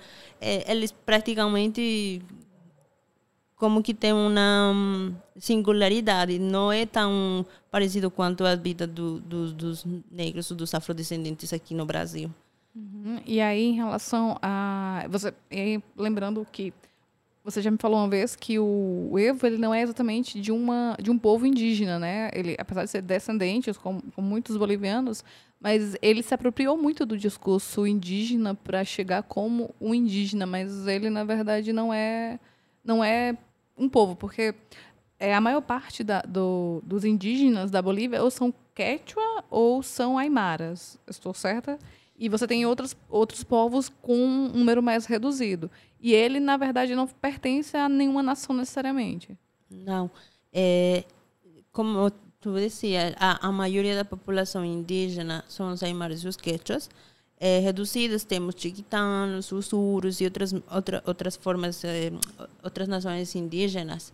eles 0.67 0.91
praticamente 0.91 2.21
como 3.55 3.81
que 3.81 3.93
tem 3.93 4.11
uma 4.11 4.71
hum, 4.73 5.13
singularidade, 5.37 6.37
não 6.37 6.71
é 6.71 6.85
tão 6.85 7.45
parecido 7.71 8.11
quanto 8.11 8.45
a 8.45 8.55
vida 8.55 8.85
do, 8.85 9.19
do, 9.19 9.53
dos 9.53 9.85
negros, 10.11 10.51
dos 10.51 10.73
afrodescendentes 10.73 11.53
aqui 11.53 11.73
no 11.73 11.85
Brasil. 11.85 12.29
Uhum. 12.75 13.21
E 13.25 13.39
aí, 13.39 13.63
em 13.63 13.73
relação 13.73 14.37
a 14.41 15.05
você, 15.09 15.33
aí, 15.49 15.81
lembrando 15.95 16.45
que 16.51 16.73
você 17.45 17.61
já 17.61 17.69
me 17.69 17.77
falou 17.77 17.99
uma 17.99 18.09
vez 18.09 18.35
que 18.35 18.57
o 18.59 19.13
Evo 19.17 19.45
ele 19.45 19.57
não 19.57 19.73
é 19.73 19.81
exatamente 19.81 20.41
de 20.41 20.51
uma 20.51 20.97
de 20.99 21.11
um 21.11 21.17
povo 21.17 21.45
indígena, 21.45 21.99
né? 21.99 22.31
Ele, 22.33 22.55
apesar 22.57 22.83
de 22.83 22.89
ser 22.89 23.03
descendente, 23.03 23.71
como, 23.75 24.01
como 24.13 24.27
muitos 24.27 24.57
bolivianos, 24.57 25.23
mas 25.61 25.95
ele 26.01 26.23
se 26.23 26.33
apropriou 26.33 26.75
muito 26.75 27.05
do 27.05 27.15
discurso 27.15 27.85
indígena 27.85 28.55
para 28.55 28.83
chegar 28.83 29.23
como 29.23 29.73
um 29.79 29.93
indígena, 29.93 30.45
mas 30.45 30.87
ele 30.87 31.09
na 31.09 31.23
verdade 31.23 31.71
não 31.71 31.93
é 31.93 32.39
não 32.83 33.03
é 33.03 33.37
um 33.77 33.89
povo, 33.89 34.15
porque 34.15 34.55
é, 35.19 35.33
a 35.33 35.41
maior 35.41 35.61
parte 35.61 36.03
da, 36.03 36.21
do, 36.21 36.81
dos 36.85 37.03
indígenas 37.03 37.71
da 37.71 37.81
Bolívia 37.81 38.23
ou 38.23 38.29
são 38.29 38.53
quechua 38.73 39.43
ou 39.49 39.81
são 39.81 40.17
aimaras. 40.17 40.99
Estou 41.07 41.33
certa? 41.33 41.79
E 42.17 42.29
você 42.29 42.47
tem 42.47 42.65
outros, 42.65 42.95
outros 43.09 43.43
povos 43.43 43.89
com 44.01 44.15
um 44.15 44.47
número 44.49 44.81
mais 44.81 45.05
reduzido. 45.05 45.69
E 45.99 46.13
ele, 46.13 46.39
na 46.39 46.55
verdade, 46.55 46.95
não 46.95 47.07
pertence 47.07 47.75
a 47.75 47.89
nenhuma 47.89 48.23
nação 48.23 48.55
necessariamente. 48.55 49.37
Não. 49.69 50.09
É, 50.53 51.03
como 51.71 52.09
tu 52.39 52.53
dizia, 52.53 53.15
a, 53.19 53.47
a 53.47 53.51
maioria 53.51 53.95
da 53.95 54.05
população 54.05 54.63
indígena 54.63 55.43
são 55.47 55.71
os 55.71 55.83
aimaras 55.83 56.21
e 56.21 56.27
os 56.27 56.37
quechuas 56.37 56.89
é, 57.39 57.59
reduzidas, 57.59 58.23
temos 58.23 58.55
chiquitanos, 58.57 59.51
os 59.51 59.73
urus 59.73 60.21
e 60.21 60.25
outras, 60.25 60.53
outra, 60.71 61.03
outras 61.05 61.35
formas, 61.35 61.83
é, 61.83 62.11
outras 62.63 62.87
nações 62.87 63.35
indígenas. 63.35 64.13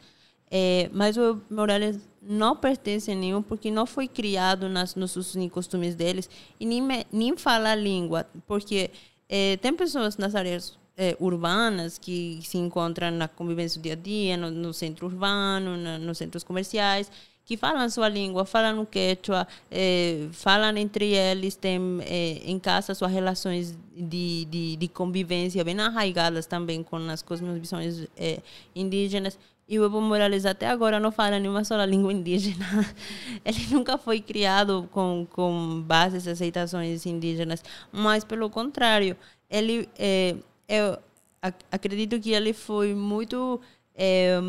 É, 0.54 0.90
mas 0.92 1.16
o 1.16 1.42
Morales 1.50 1.98
não 2.22 2.56
pertence 2.56 3.10
a 3.10 3.16
nenhum 3.16 3.42
porque 3.42 3.72
não 3.72 3.86
foi 3.86 4.08
criado 4.08 4.68
nas, 4.68 4.96
nos 4.96 5.16
usos 5.16 5.42
e 5.42 5.50
costumes 5.50 5.96
deles 5.96 6.30
e 6.60 6.66
nem, 6.66 6.82
nem 7.12 7.38
fala 7.38 7.72
a 7.72 7.76
língua, 7.76 8.28
porque 8.46 8.92
é, 9.30 9.56
tem 9.58 9.74
pessoas 9.74 10.18
nas 10.18 10.36
áreas 10.36 10.78
é, 10.98 11.16
urbanas 11.22 11.98
que 11.98 12.40
se 12.44 12.58
encontram 12.58 13.12
na 13.12 13.30
convivência 13.30 13.80
do 13.80 13.84
dia 13.84 13.94
a 13.94 13.96
dia, 13.96 14.36
no, 14.36 14.52
no 14.52 14.74
centro 14.74 15.08
urbano, 15.08 15.78
na, 15.78 15.98
nos 15.98 16.18
centros 16.18 16.44
comerciais, 16.44 17.10
que 17.46 17.58
falam 17.58 17.90
sua 17.90 18.08
língua, 18.08 18.46
falam 18.46 18.82
o 18.82 18.86
quechua, 18.86 19.48
eh, 19.70 20.28
falam 20.32 20.78
entre 20.78 21.14
eles, 21.14 21.56
têm 21.56 22.00
eh, 22.02 22.42
em 22.46 22.60
casa 22.60 22.94
suas 22.94 23.12
relações 23.12 23.78
de, 23.96 24.46
de, 24.46 24.76
de, 24.78 24.88
convivência 24.88 25.64
bem 25.64 25.80
arraigadas 25.80 26.46
também 26.46 26.84
com 26.84 26.98
as 27.10 27.22
cosmovisões 27.22 28.08
eh, 28.18 28.40
indígenas. 28.76 29.38
E 29.68 29.80
o 29.80 29.86
Evo 29.86 30.02
Morales 30.02 30.46
até 30.46 30.68
agora 30.68 31.00
não 31.00 31.12
fala 31.12 31.40
nenhuma 31.40 31.64
só 31.64 31.82
língua 31.84 32.12
indígena. 32.12 32.66
Ele 33.46 33.68
nunca 33.72 33.98
foi 33.98 34.20
criado 34.20 34.88
com, 34.92 35.26
com 35.30 35.82
bases, 35.82 36.28
aceitações 36.28 37.06
indígenas, 37.06 37.64
mas 37.92 38.24
pelo 38.24 38.50
contrário, 38.50 39.16
ele, 39.50 39.88
eu 40.68 40.98
acredito 41.72 42.20
que 42.20 42.32
ele 42.32 42.54
foi 42.54 42.94
muito 42.94 43.60
É, 43.94 44.40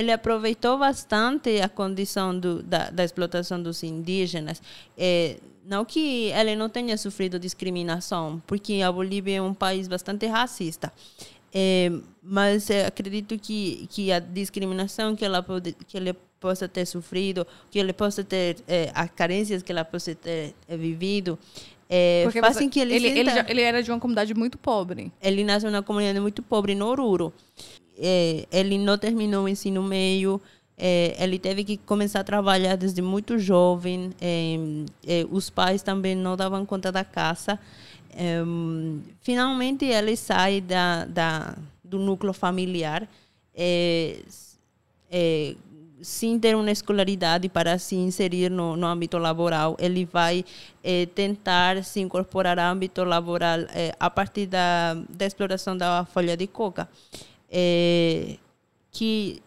ele 0.00 0.10
aproveitou 0.10 0.78
bastante 0.78 1.60
a 1.60 1.68
condição 1.68 2.38
do, 2.38 2.62
da, 2.62 2.90
da, 2.90 3.04
explotação 3.04 3.62
dos 3.62 3.82
indígenas. 3.82 4.62
É, 4.96 5.36
não 5.64 5.84
que 5.84 6.30
ele 6.32 6.56
não 6.56 6.68
tenha 6.68 6.96
sofrido 6.96 7.38
discriminação, 7.38 8.42
porque 8.46 8.80
a 8.82 8.90
Bolívia 8.90 9.36
é 9.36 9.42
um 9.42 9.54
país 9.54 9.86
bastante 9.86 10.26
racista. 10.26 10.92
É, 11.52 11.90
mas 12.22 12.70
acredito 12.70 13.38
que, 13.38 13.86
que 13.90 14.10
a 14.10 14.18
discriminação 14.18 15.14
que, 15.14 15.24
ela 15.24 15.42
pode, 15.42 15.72
que 15.86 15.96
ele 15.96 16.14
possa 16.38 16.66
ter 16.66 16.86
sofrido, 16.86 17.46
que 17.70 17.78
ele 17.78 17.92
possa 17.92 18.24
ter, 18.24 18.56
é, 18.66 18.90
as 18.94 19.10
carências 19.10 19.62
que 19.62 19.70
ela 19.70 19.84
possa 19.84 20.14
ter 20.14 20.54
é, 20.66 20.76
vivido, 20.76 21.38
é, 21.92 22.24
fazem 22.40 22.68
você, 22.68 22.68
que 22.68 22.78
ele 22.78 22.94
ele, 22.94 23.08
ele, 23.08 23.30
já, 23.30 23.44
ele, 23.48 23.60
era 23.60 23.82
de 23.82 23.90
uma 23.90 23.98
comunidade 23.98 24.32
muito 24.32 24.56
pobre. 24.56 25.12
Ele 25.20 25.42
nasceu 25.42 25.72
numa 25.72 25.82
comunidade 25.82 26.20
muito 26.20 26.40
pobre 26.40 26.72
no 26.72 26.86
Oruro. 26.86 27.32
É, 28.00 28.46
ele 28.50 28.78
não 28.78 28.96
terminou 28.96 29.44
o 29.44 29.48
ensino 29.48 29.82
meio, 29.82 30.40
é, 30.78 31.14
ele 31.18 31.38
teve 31.38 31.64
que 31.64 31.76
começar 31.76 32.20
a 32.20 32.24
trabalhar 32.24 32.76
desde 32.76 33.02
muito 33.02 33.38
jovem. 33.38 34.10
É 34.20 35.26
os 35.30 35.50
pais 35.50 35.82
também 35.82 36.14
não 36.14 36.36
davam 36.36 36.64
conta 36.64 36.90
da 36.90 37.04
casa. 37.04 37.58
Finalmente, 39.20 39.84
ele 39.84 40.16
sai 40.16 40.60
da, 40.60 41.04
da, 41.04 41.56
do 41.84 41.98
núcleo 41.98 42.32
familiar 42.32 43.06
sem 46.02 46.38
ter 46.38 46.56
uma 46.56 46.70
escolaridade 46.70 47.48
para 47.48 47.78
se 47.78 47.94
inserir 47.94 48.50
no, 48.50 48.76
no 48.76 48.86
âmbito 48.86 49.18
laboral. 49.18 49.76
Ele 49.78 50.04
vai 50.04 50.44
eh, 50.82 51.06
tentar 51.06 51.82
se 51.84 52.00
incorporar 52.00 52.58
ao 52.58 52.72
âmbito 52.72 53.04
laboral 53.04 53.60
eh, 53.74 53.94
a 53.98 54.08
partir 54.08 54.46
da, 54.46 54.94
da 55.08 55.26
exploração 55.26 55.76
da 55.76 56.04
folha 56.06 56.36
de 56.36 56.46
coca. 56.46 56.88
Eh, 57.50 58.36
que 58.92 59.42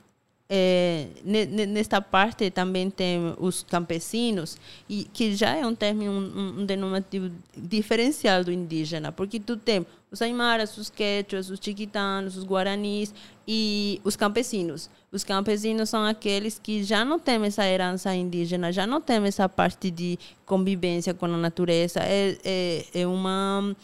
é, 0.50 1.08
nesta 1.24 2.00
parte 2.02 2.52
também 2.52 2.90
tem 2.90 3.34
os 3.40 3.64
campesinos, 3.64 4.58
e 4.88 5.06
que 5.06 5.36
já 5.36 5.56
é 5.56 5.66
um 5.66 5.74
termo, 5.74 6.04
um, 6.04 6.62
um 6.62 6.66
denominativo 6.66 7.32
diferencial 7.58 8.44
do 8.44 8.52
indígena, 8.52 9.12
porque 9.12 9.40
tu 9.40 9.58
tem 9.58 9.86
os 10.12 10.22
aimaras, 10.22 10.78
os 10.78 10.92
quechuas, 10.92 11.50
os 11.50 11.60
chiquitanos, 11.60 12.38
os 12.38 12.46
guaranis 12.46 13.12
e 13.48 14.00
os 14.04 14.16
campesinos. 14.16 14.90
Os 15.12 15.24
campesinos 15.24 15.90
são 15.90 16.06
aqueles 16.06 16.60
que 16.60 16.84
já 16.84 17.04
não 17.04 17.18
têm 17.18 17.44
essa 17.46 17.66
herança 17.68 18.14
indígena, 18.14 18.72
já 18.72 18.86
não 18.86 19.02
têm 19.02 19.26
essa 19.26 19.50
parte 19.50 19.90
de 19.90 20.20
convivência 20.46 21.16
com 21.16 21.26
a 21.26 21.30
natureza. 21.30 22.00
É, 22.02 22.38
é, 22.44 22.86
é 22.94 23.08
uma 23.08 23.76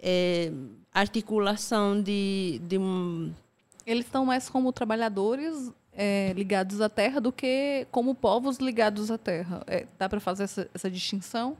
é, 0.00 0.50
articulação 0.92 2.02
de, 2.02 2.60
de 2.66 2.78
um... 2.78 3.32
Eles 3.86 4.04
estão 4.04 4.26
mais 4.26 4.50
como 4.50 4.72
trabalhadores 4.72 5.72
é, 5.92 6.32
ligados 6.34 6.80
à 6.80 6.88
terra 6.88 7.20
do 7.20 7.32
que 7.32 7.86
como 7.90 8.14
povos 8.14 8.58
ligados 8.58 9.10
à 9.10 9.16
terra. 9.16 9.62
É, 9.66 9.86
dá 9.96 10.08
para 10.08 10.18
fazer 10.18 10.44
essa, 10.44 10.68
essa 10.74 10.90
distinção? 10.90 11.56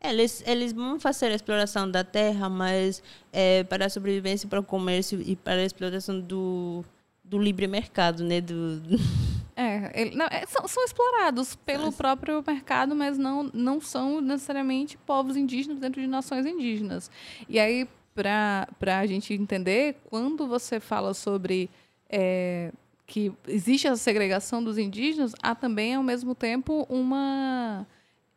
Eles, 0.00 0.42
eles 0.46 0.72
vão 0.72 1.00
fazer 1.00 1.26
a 1.26 1.34
exploração 1.34 1.90
da 1.90 2.04
terra, 2.04 2.48
mas 2.48 3.02
é, 3.32 3.64
para 3.64 3.86
a 3.86 3.90
sobrevivência, 3.90 4.48
para 4.48 4.60
o 4.60 4.64
comércio 4.64 5.20
e 5.20 5.34
para 5.34 5.62
a 5.62 5.64
exploração 5.64 6.20
do, 6.20 6.84
do 7.24 7.38
livre 7.38 7.66
mercado, 7.66 8.22
né? 8.22 8.40
Do... 8.40 8.82
É, 9.56 9.92
ele, 9.94 10.16
não, 10.16 10.26
é, 10.26 10.44
são, 10.46 10.66
são, 10.66 10.84
explorados 10.84 11.54
pelo 11.54 11.92
próprio 11.92 12.42
mercado, 12.44 12.92
mas 12.92 13.16
não, 13.16 13.44
não 13.54 13.80
são 13.80 14.20
necessariamente 14.20 14.98
povos 14.98 15.36
indígenas 15.36 15.78
dentro 15.78 16.00
de 16.00 16.08
nações 16.08 16.44
indígenas. 16.44 17.08
E 17.48 17.60
aí, 17.60 17.86
para 18.14 18.66
a 18.98 19.06
gente 19.06 19.34
entender, 19.34 19.96
quando 20.08 20.46
você 20.46 20.78
fala 20.78 21.12
sobre 21.12 21.68
é, 22.08 22.72
que 23.06 23.32
existe 23.46 23.86
essa 23.86 23.96
segregação 23.96 24.62
dos 24.62 24.78
indígenas, 24.78 25.34
há 25.42 25.54
também, 25.54 25.94
ao 25.94 26.02
mesmo 26.02 26.34
tempo, 26.34 26.86
uma 26.88 27.86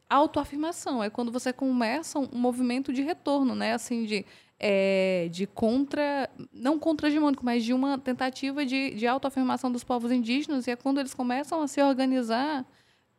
autoafirmação. 0.10 1.04
É 1.04 1.10
quando 1.10 1.32
você 1.32 1.54
começa 1.54 2.18
um 2.20 2.28
movimento 2.34 2.91
de 2.91 3.02
retorno, 3.02 3.56
né? 3.56 3.74
Assim, 3.74 4.06
de, 4.06 4.26
é, 4.60 5.30
de 5.32 5.45
contra... 5.45 6.30
Não 6.52 6.80
contra-hegemônico, 6.80 7.45
mas 7.45 7.64
de 7.64 7.74
uma 7.74 7.98
tentativa 7.98 8.66
de, 8.66 8.95
de 8.95 9.06
autoafirmação 9.06 9.72
dos 9.72 9.84
povos 9.84 10.12
indígenas. 10.12 10.68
E 10.68 10.72
é 10.72 10.76
quando 10.76 10.99
eles 10.99 11.14
começam 11.14 11.62
a 11.62 11.68
se 11.68 11.82
organizar 11.82 12.66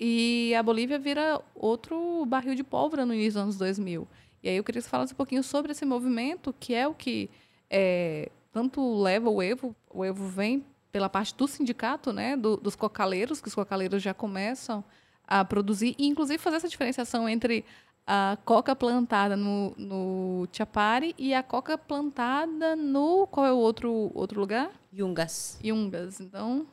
e 0.00 0.54
a 0.54 0.62
Bolívia 0.62 0.98
vira 0.98 1.40
outro 1.54 2.24
barril 2.26 2.54
de 2.54 2.62
pólvora 2.62 3.04
no 3.04 3.12
início 3.12 3.32
dos 3.32 3.42
anos 3.42 3.58
2000. 3.58 4.06
E 4.42 4.48
aí 4.48 4.56
eu 4.56 4.64
queria 4.64 4.80
que 4.80 4.84
você 4.84 4.90
falasse 4.90 5.12
um 5.12 5.16
pouquinho 5.16 5.42
sobre 5.42 5.72
esse 5.72 5.84
movimento, 5.84 6.54
que 6.58 6.74
é 6.74 6.86
o 6.86 6.94
que 6.94 7.30
é, 7.70 8.30
tanto 8.52 9.00
leva 9.02 9.28
o 9.28 9.42
Evo, 9.42 9.74
o 9.90 10.04
Evo 10.04 10.26
vem 10.26 10.64
pela 10.90 11.08
parte 11.08 11.34
do 11.34 11.46
sindicato, 11.46 12.12
né, 12.12 12.36
do, 12.36 12.56
dos 12.56 12.74
cocaleiros, 12.74 13.40
que 13.40 13.48
os 13.48 13.54
cocaleiros 13.54 14.02
já 14.02 14.14
começam 14.14 14.82
a 15.26 15.44
produzir, 15.44 15.94
e 15.98 16.06
inclusive 16.06 16.38
fazer 16.38 16.56
essa 16.56 16.68
diferenciação 16.68 17.28
entre 17.28 17.64
a 18.06 18.38
coca 18.42 18.74
plantada 18.74 19.36
no, 19.36 19.74
no 19.76 20.48
Chapari 20.50 21.14
e 21.18 21.34
a 21.34 21.42
coca 21.42 21.76
plantada 21.76 22.74
no. 22.74 23.26
Qual 23.26 23.44
é 23.44 23.52
o 23.52 23.58
outro, 23.58 24.10
outro 24.14 24.40
lugar? 24.40 24.70
Yungas. 24.90 25.60
Yungas. 25.62 26.18
Então, 26.18 26.66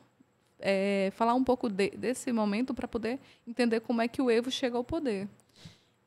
é, 0.58 1.12
falar 1.14 1.34
um 1.34 1.44
pouco 1.44 1.68
de, 1.68 1.90
desse 1.90 2.32
momento 2.32 2.72
para 2.72 2.88
poder 2.88 3.20
entender 3.46 3.80
como 3.80 4.00
é 4.00 4.08
que 4.08 4.22
o 4.22 4.30
Evo 4.30 4.50
chega 4.50 4.78
ao 4.78 4.84
poder. 4.84 5.28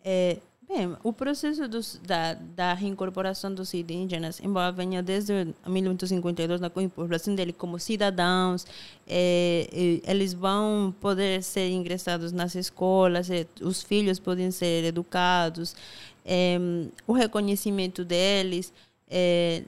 É, 0.03 0.39
Bem, 0.71 0.95
o 1.03 1.11
processo 1.11 1.67
dos, 1.67 1.99
da, 2.05 2.35
da 2.35 2.73
reincorporação 2.75 3.51
dos 3.51 3.73
indígenas, 3.73 4.39
embora 4.39 4.71
venha 4.71 5.01
desde 5.01 5.47
1852 5.65 6.61
na 6.61 6.67
incorporação 6.67 7.33
dele 7.33 7.51
como 7.51 7.79
cidadãos, 7.79 8.67
é, 9.07 9.67
eles 10.05 10.31
vão 10.31 10.93
poder 11.01 11.41
ser 11.41 11.71
ingressados 11.71 12.31
nas 12.31 12.53
escolas, 12.53 13.31
é, 13.31 13.47
os 13.59 13.81
filhos 13.81 14.19
podem 14.19 14.51
ser 14.51 14.83
educados, 14.83 15.75
é, 16.23 16.59
o 17.07 17.13
reconhecimento 17.13 18.05
deles 18.05 18.71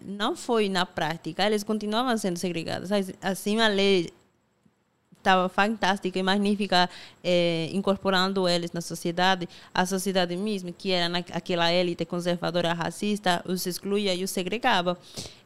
não 0.06 0.36
foi 0.36 0.70
na 0.70 0.86
prática, 0.86 1.44
eles 1.44 1.64
continuavam 1.64 2.16
sendo 2.16 2.38
segregados. 2.38 2.92
Assim, 3.24 3.60
a 3.60 3.68
lei 3.68 4.14
estava 5.22 5.48
fantástica 5.48 6.20
e 6.20 6.24
magnífica, 6.24 6.90
eh, 7.24 7.70
incorporando 7.72 8.48
eles 8.48 8.72
na 8.72 8.82
sociedade, 8.82 9.48
a 9.74 9.86
sociedade 9.86 10.36
mesmo, 10.36 10.74
que 10.74 10.92
era 10.92 11.18
aquela 11.32 11.72
élite 11.72 12.04
conservadora 12.06 12.74
racista, 12.74 13.42
os 13.48 13.66
excluía 13.66 14.14
e 14.14 14.24
os 14.24 14.32
segregava. 14.32 14.98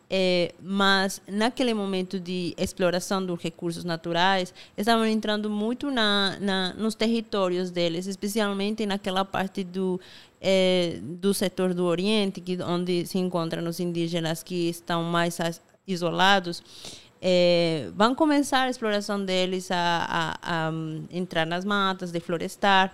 É, 0.07 0.53
mas 0.61 1.19
naquele 1.27 1.73
momento 1.73 2.19
de 2.19 2.53
exploração 2.57 3.25
dos 3.25 3.41
recursos 3.41 3.83
naturais, 3.83 4.53
estavam 4.77 5.05
entrando 5.05 5.49
muito 5.49 5.89
na, 5.89 6.37
na 6.39 6.73
nos 6.75 6.93
territórios 6.93 7.71
deles, 7.71 8.05
especialmente 8.05 8.85
naquela 8.85 9.25
parte 9.25 9.63
do, 9.63 9.99
é, 10.39 10.99
do 11.01 11.33
setor 11.33 11.73
do 11.73 11.85
Oriente, 11.85 12.39
que, 12.39 12.61
onde 12.61 13.07
se 13.07 13.17
encontram 13.17 13.67
os 13.67 13.79
indígenas 13.79 14.43
que 14.43 14.69
estão 14.69 15.03
mais 15.03 15.39
isolados 15.87 16.61
é, 17.21 17.89
vão 17.95 18.13
começar 18.13 18.63
a 18.63 18.69
exploração 18.69 19.23
deles 19.23 19.71
a, 19.71 20.37
a, 20.41 20.67
a, 20.67 20.71
entrar 21.09 21.45
nas 21.45 21.65
matas, 21.65 22.11
deflorestar. 22.11 22.93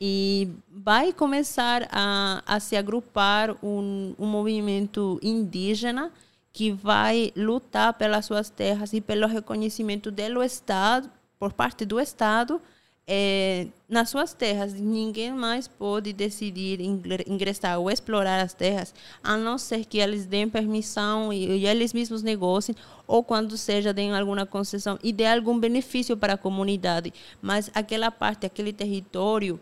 E 0.00 0.48
vai 0.70 1.12
começar 1.12 1.88
a, 1.90 2.42
a 2.46 2.60
se 2.60 2.76
agrupar 2.76 3.56
um, 3.62 4.14
um 4.18 4.26
movimento 4.26 5.18
indígena 5.22 6.12
que 6.52 6.72
vai 6.72 7.32
lutar 7.36 7.94
pelas 7.94 8.24
suas 8.26 8.48
terras 8.50 8.92
e 8.92 9.00
pelo 9.00 9.26
reconhecimento 9.26 10.10
do 10.10 10.42
Estado, 10.42 11.10
por 11.38 11.52
parte 11.52 11.84
do 11.84 12.00
Estado, 12.00 12.60
é, 13.10 13.68
nas 13.88 14.10
suas 14.10 14.34
terras. 14.34 14.74
Ninguém 14.74 15.32
mais 15.32 15.66
pode 15.66 16.12
decidir 16.12 16.78
ingressar 16.80 17.80
ou 17.80 17.90
explorar 17.90 18.38
as 18.38 18.52
terras, 18.52 18.94
a 19.24 19.34
não 19.34 19.56
ser 19.56 19.86
que 19.86 19.98
eles 19.98 20.26
deem 20.26 20.46
permissão 20.46 21.32
e, 21.32 21.46
e 21.46 21.66
eles 21.66 21.94
mesmos 21.94 22.22
negociem, 22.22 22.76
ou 23.06 23.24
quando 23.24 23.56
seja, 23.56 23.94
deem 23.94 24.14
alguma 24.14 24.44
concessão 24.44 24.98
e 25.02 25.10
dê 25.10 25.24
algum 25.24 25.58
benefício 25.58 26.14
para 26.18 26.34
a 26.34 26.36
comunidade. 26.36 27.14
Mas 27.40 27.70
aquela 27.74 28.10
parte, 28.10 28.44
aquele 28.44 28.74
território, 28.74 29.58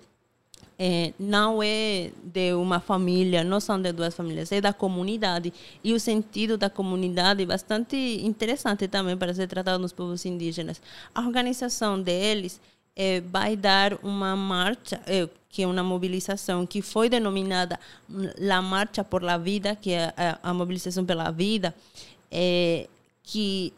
é, 0.79 1.15
não 1.19 1.63
é 1.63 2.11
de 2.23 2.53
uma 2.53 2.81
família, 2.81 3.43
não 3.45 3.61
são 3.61 3.81
de 3.81 3.93
duas 3.93 4.15
famílias, 4.15 4.51
é 4.51 4.61
da 4.61 4.73
comunidade. 4.73 5.53
E 5.83 5.95
o 5.95 6.01
sentido 6.01 6.59
da 6.59 6.69
comunidade 6.69 7.45
é 7.45 7.47
bastante 7.47 7.97
interessante 7.97 8.89
também 8.89 9.17
para 9.17 9.33
ser 9.33 9.47
tratado 9.47 9.79
nos 9.79 9.93
povos 9.93 10.27
indígenas. 10.27 10.83
A 11.15 11.21
organização 11.21 12.03
deles 12.03 12.61
é, 12.97 13.21
vai 13.21 13.55
dar 13.55 13.99
uma 14.03 14.35
marcha, 14.35 14.99
é, 15.07 15.29
que 15.51 15.63
é 15.63 15.67
uma 15.67 15.83
mobilização 15.83 16.67
que 16.67 16.81
foi 16.81 17.11
denominada 17.11 17.79
La 18.39 18.63
Marcha 18.63 19.05
por 19.05 19.23
la 19.23 19.37
Vida, 19.37 19.77
que 19.77 19.93
é 19.93 20.15
a, 20.17 20.51
a 20.51 20.55
mobilização 20.55 21.05
pela 21.05 21.31
vida, 21.31 21.75
é, 22.31 22.89
que 23.23 23.75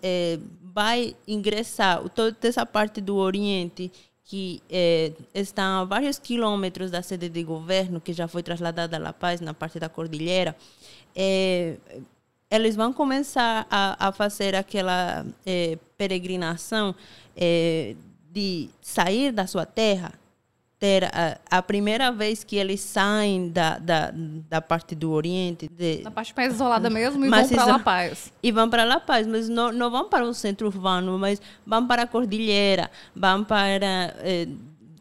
vai 0.63 1.17
ingressar 1.27 2.07
toda 2.11 2.37
essa 2.43 2.67
parte 2.67 3.01
do 3.01 3.17
Oriente 3.17 3.91
que 4.25 4.63
está 5.33 5.81
a 5.81 5.85
vários 5.85 6.19
quilômetros 6.19 6.91
da 6.91 7.01
sede 7.01 7.31
de 7.31 7.43
governo, 7.43 7.99
que 7.99 8.13
já 8.13 8.29
foi 8.29 8.43
trasladada 8.43 8.99
a 8.99 9.01
La 9.01 9.13
Paz, 9.15 9.41
na 9.41 9.55
parte 9.55 9.81
da 9.81 9.89
cordilheira, 9.89 10.55
eles 12.51 12.77
vão 12.77 12.93
começar 12.93 13.67
a, 13.71 14.09
a 14.09 14.13
fazer 14.13 14.55
aquela 14.55 15.25
peregrinação 15.97 16.95
de 18.39 18.71
sair 18.81 19.33
da 19.33 19.47
sua 19.47 19.67
terra, 19.67 20.13
ter 20.79 21.05
a, 21.07 21.39
a 21.51 21.61
primeira 21.61 22.13
vez 22.13 22.45
que 22.45 22.55
eles 22.55 22.81
saem 22.81 23.49
da, 23.49 23.79
da, 23.79 24.13
da 24.49 24.61
parte 24.63 24.95
do 24.95 25.11
Oriente, 25.11 25.69
de, 25.69 26.03
Na 26.05 26.11
parte 26.13 26.33
mais 26.37 26.55
isolada 26.55 26.89
mesmo 26.89 27.25
e 27.25 27.29
vão 27.29 27.49
para 27.49 27.65
La 27.65 27.79
Paz. 27.81 28.33
e 28.41 28.53
vão 28.53 28.71
para 28.71 28.85
La 28.85 29.01
Paz, 29.01 29.27
mas 29.27 29.49
não, 29.49 29.73
não 29.73 29.91
vão 29.91 30.09
para 30.09 30.25
o 30.25 30.33
centro 30.33 30.69
urbano, 30.69 31.19
mas 31.19 31.43
vão 31.67 31.85
para 31.85 32.03
a 32.03 32.07
cordilheira, 32.07 32.89
vão 33.15 33.43
para... 33.43 34.15
eh, 34.21 34.47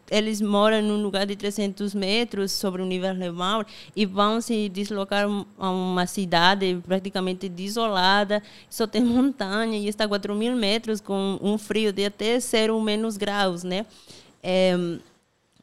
eles 0.09 0.39
moram 0.41 0.81
num 0.81 1.01
lugar 1.01 1.25
de 1.25 1.35
300 1.35 1.93
metros 1.93 2.51
sobre 2.51 2.81
o 2.81 2.85
nível 2.85 3.13
do 3.13 3.33
mar 3.33 3.65
e 3.95 4.05
vão 4.05 4.39
se 4.41 4.69
deslocar 4.69 5.25
a 5.57 5.69
uma 5.69 6.05
cidade 6.07 6.79
praticamente 6.85 7.49
desolada, 7.49 8.41
só 8.69 8.87
tem 8.87 9.03
montanha 9.05 9.77
e 9.77 9.87
está 9.87 10.05
a 10.05 10.07
4 10.07 10.33
mil 10.35 10.55
metros 10.55 11.01
com 11.01 11.37
um 11.41 11.57
frio 11.57 11.91
de 11.91 12.05
até 12.05 12.39
0 12.39 12.79
menos 12.81 13.17
graus, 13.17 13.63
né? 13.63 13.85
Eh, 14.41 14.75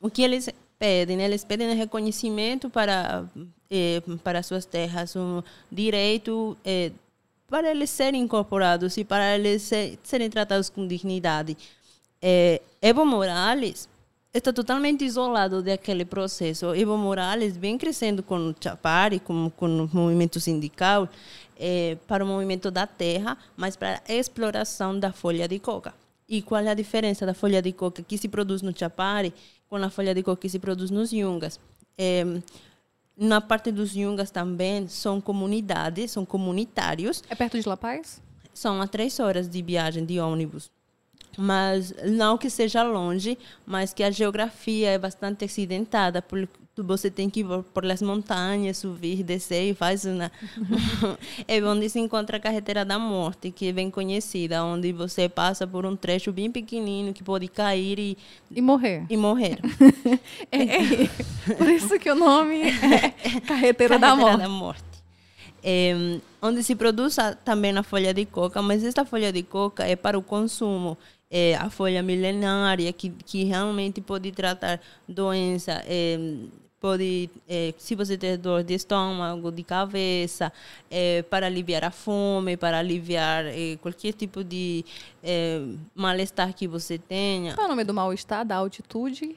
o 0.01 0.11
que 0.11 0.23
eles 0.23 0.49
pedem? 0.79 1.17
né? 1.17 1.25
Eles 1.25 1.45
pedem 1.45 1.75
reconhecimento 1.75 2.69
para, 2.69 3.25
eh, 3.71 4.03
para 4.23 4.43
suas 4.43 4.65
terras, 4.67 5.17
um 5.17 5.43
direito 5.73 6.57
eh, 6.65 6.91
para 7.49 7.71
eles 7.71 7.89
serem 7.91 8.23
incorporados 8.23 8.97
e 8.97 9.05
para 9.05 9.35
eles 9.37 9.63
se- 9.63 9.99
serem 10.03 10.29
tratados 10.29 10.69
com 10.69 10.87
dignidade. 10.87 11.57
Eh, 12.21 12.61
Evo 12.83 13.05
Morales 13.07 13.89
está 14.39 14.53
totalmente 14.53 15.05
isolado 15.05 15.63
daquele 15.63 16.05
processo. 16.05 16.75
Evo 16.75 16.97
Morales 16.97 17.57
vem 17.57 17.79
crescendo 17.79 18.23
com 18.23 18.51
o 18.51 18.55
Chapari, 18.59 19.21
com, 19.21 19.51
com 19.51 19.67
o 19.67 19.91
movimento 19.93 20.41
sindical, 20.41 21.09
eh, 21.57 21.97
para 22.09 22.25
o 22.25 22.27
movimento 22.27 22.71
da 22.71 22.87
terra, 22.87 23.39
mas 23.57 23.77
para 23.77 24.03
a 24.09 24.13
exploração 24.13 24.99
da 24.99 25.13
folha 25.13 25.47
de 25.47 25.59
coca. 25.59 25.95
E 26.29 26.43
qual 26.43 26.61
é 26.63 26.69
a 26.69 26.75
diferença 26.75 27.25
da 27.25 27.35
folha 27.35 27.63
de 27.63 27.73
coca 27.73 28.03
que 28.03 28.19
se 28.19 28.29
produz 28.29 28.61
no 28.61 28.77
Chapari 28.77 29.33
com 29.69 29.77
a 29.77 29.91
folha 29.91 30.15
de 30.15 30.23
coca 30.23 30.43
que 30.43 30.49
se 30.49 30.59
produz 30.59 30.91
nos 30.91 31.13
Yungas? 31.13 31.61
Eh, 31.97 32.41
na 33.17 33.41
parte 33.41 33.71
dos 33.71 33.95
Yungas 33.95 34.33
também 34.33 34.89
são 34.89 35.21
comunidades, 35.21 36.11
são 36.11 36.25
comunitários, 36.25 37.23
É 37.31 37.35
perto 37.37 37.61
de 37.61 37.69
La 37.69 37.77
Paz? 37.77 38.21
são 38.53 38.81
a 38.83 38.89
três 38.89 39.21
horas 39.21 39.49
de 39.49 39.63
viagem 39.63 40.05
de 40.05 40.19
ônibus. 40.19 40.71
Mas 41.37 41.95
não 42.05 42.37
que 42.39 42.49
seja 42.51 42.83
longe, 42.83 43.39
mas 43.67 43.93
que 43.93 44.03
a 44.03 44.11
geografia 44.11 44.91
é 44.91 44.99
bastante 44.99 45.45
acidentada, 45.45 46.21
porque 46.23 46.49
você 46.77 47.09
tem 47.11 47.31
que 47.31 47.41
ir 47.41 47.47
por, 47.73 47.87
as 47.87 48.03
montanhas, 48.03 48.79
subir, 48.79 49.23
descer 49.23 49.71
e 49.71 49.75
faz 49.75 50.05
uma... 50.05 50.31
é 51.47 51.63
onde 51.63 51.89
se 51.89 52.01
encontra 52.01 52.37
a 52.37 52.41
Carretera 52.41 52.85
da 52.85 52.99
Morte, 52.99 53.51
que 53.51 53.69
é 53.69 53.73
bem 53.73 53.91
conhecida, 53.91 54.65
onde 54.65 54.93
você 54.93 55.29
passa 55.29 55.67
por 55.67 55.87
um 55.87 55.95
trecho 55.95 56.33
bem 56.33 56.51
pequenino 56.51 57.13
que 57.13 57.23
pode 57.23 57.47
cair 57.49 57.99
e, 57.99 58.19
E 58.51 58.61
morrer. 58.61 59.05
e 59.09 59.17
morrer. 59.17 59.59
É, 60.51 60.63
é- 60.63 61.55
por 61.57 61.69
isso 61.69 61.99
que 61.99 62.11
o 62.11 62.15
nome 62.15 62.63
é 62.63 63.41
Carreteira 63.41 63.99
da 63.99 64.09
Carretera 64.17 64.49
Morte. 64.49 64.49
Morte. 64.49 64.95
É, 65.63 65.95
onde 66.43 66.63
se 66.63 66.75
produz 66.75 67.17
também 67.45 67.77
a 67.77 67.83
folha 67.83 68.13
de 68.13 68.27
coca, 68.27 68.61
mas 68.61 68.85
esta 68.85 69.05
folha 69.05 69.33
de 69.33 69.43
coca 69.43 69.85
é 69.85 69.97
para 69.97 70.19
o 70.19 70.23
consumo. 70.23 70.97
É 71.31 71.57
a 71.57 71.69
folha 71.69 72.03
milenária, 72.03 72.93
que, 72.93 73.11
que 73.11 73.45
realmente 73.45 74.01
pode 74.01 74.31
tratar 74.31 74.81
doença, 75.09 75.83
é, 75.87 76.17
pode, 76.81 77.31
é, 77.49 77.73
se 77.79 77.95
você 77.95 78.17
tem 78.17 78.39
dor 78.39 78.63
de 78.63 78.75
estômago, 78.75 79.51
de 79.51 79.65
cabeça, 79.65 80.53
é, 80.91 81.23
para 81.23 81.47
aliviar 81.47 81.83
a 81.83 81.91
fome, 81.91 82.57
para 82.57 82.79
aliviar 82.79 83.47
é, 83.47 83.77
qualquer 83.81 84.13
tipo 84.13 84.45
de 84.45 84.85
é, 85.23 85.63
mal-estar 85.95 86.53
que 86.55 86.69
você 86.69 86.99
tenha. 86.99 87.55
Qual 87.55 87.65
é 87.65 87.67
o 87.67 87.71
nome 87.71 87.85
do 87.85 87.95
mal-estar, 87.95 88.45
da 88.45 88.57
altitude? 88.57 89.35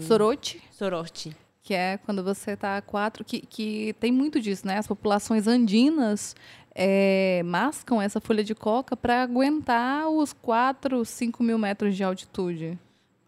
Sorote, 0.00 0.62
sorote. 0.72 1.36
que 1.62 1.74
é 1.74 1.98
quando 1.98 2.24
você 2.24 2.52
está 2.52 2.78
a 2.78 2.82
quatro... 2.82 3.22
Que, 3.24 3.40
que 3.42 3.94
tem 4.00 4.10
muito 4.10 4.40
disso, 4.40 4.66
né? 4.66 4.78
As 4.78 4.86
populações 4.86 5.46
andinas 5.46 6.34
é, 6.82 7.42
mascam 7.44 8.00
essa 8.00 8.22
folha 8.22 8.42
de 8.42 8.54
coca 8.54 8.96
para 8.96 9.22
aguentar 9.22 10.08
os 10.08 10.32
4, 10.32 11.04
5 11.04 11.42
mil 11.42 11.58
metros 11.58 11.94
de 11.94 12.02
altitude. 12.02 12.78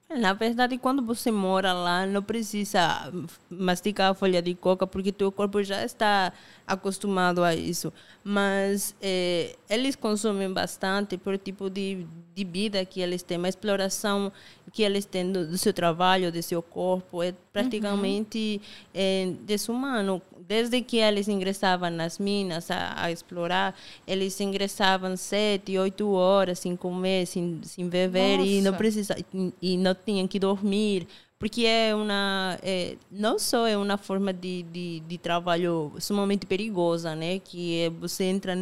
Na 0.09 0.33
verdade, 0.33 0.77
quando 0.79 1.03
você 1.03 1.31
mora 1.31 1.73
lá, 1.73 2.07
não 2.07 2.23
precisa 2.23 3.13
mastigar 3.49 4.11
a 4.11 4.15
folha 4.15 4.43
de 4.43 4.55
coca, 4.55 4.87
porque 4.87 5.11
teu 5.13 5.31
corpo 5.31 5.63
já 5.63 5.85
está 5.85 6.33
acostumado 6.67 7.43
a 7.43 7.55
isso. 7.55 7.93
Mas 8.23 8.95
eh, 9.01 9.57
eles 9.69 9.97
consomem 9.97 10.51
bastante 10.53 11.17
por 11.17 11.39
tipo 11.39 11.71
de, 11.71 12.07
de 12.35 12.45
vida 12.45 12.85
que 12.85 13.01
eles 13.01 13.23
têm, 13.23 13.43
a 13.45 13.49
exploração 13.49 14.33
que 14.73 14.83
eles 14.83 15.05
têm 15.05 15.31
do, 15.31 15.47
do 15.47 15.59
seu 15.59 15.73
trabalho, 15.73 16.33
do 16.33 16.43
seu 16.43 16.63
corpo, 16.63 17.23
é 17.23 17.35
praticamente 17.53 18.61
eh, 18.95 19.33
desumano. 19.43 20.21
Desde 20.53 20.83
que 20.83 20.99
eles 20.99 21.29
ingressavam 21.29 21.89
nas 21.91 22.19
minas 22.19 22.71
a, 22.71 22.93
a 23.05 23.11
explorar, 23.11 23.75
eles 24.07 24.39
ingressavam 24.41 25.17
sete, 25.17 25.79
oito 25.79 26.11
horas 26.13 26.59
sem 26.59 26.77
comer, 26.77 27.27
sem, 27.27 27.59
sem 27.63 27.89
beber, 27.89 28.39
e 28.41 28.61
não 28.61 28.73
precisa 28.79 29.17
e- 29.33 29.53
e 29.63 29.77
não 29.79 29.95
tinham 29.95 30.29
que 30.29 30.39
dormir 30.39 31.07
porque 31.39 31.65
é 31.67 31.93
uma 31.95 32.57
é, 32.63 32.97
não 33.11 33.37
só 33.39 33.67
é 33.67 33.77
uma 33.77 33.97
forma 33.99 34.33
de, 34.33 34.63
de, 34.65 35.01
de 35.01 35.19
trabalho 35.19 35.91
sumamente 35.99 36.47
perigosa 36.47 37.17
né 37.17 37.41
que 37.41 37.81
é, 37.81 37.91
você 37.91 38.25
entra 38.25 38.55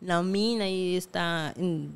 na 0.00 0.22
mina 0.22 0.68
e 0.68 0.94
está 0.94 1.52
em 1.58 1.90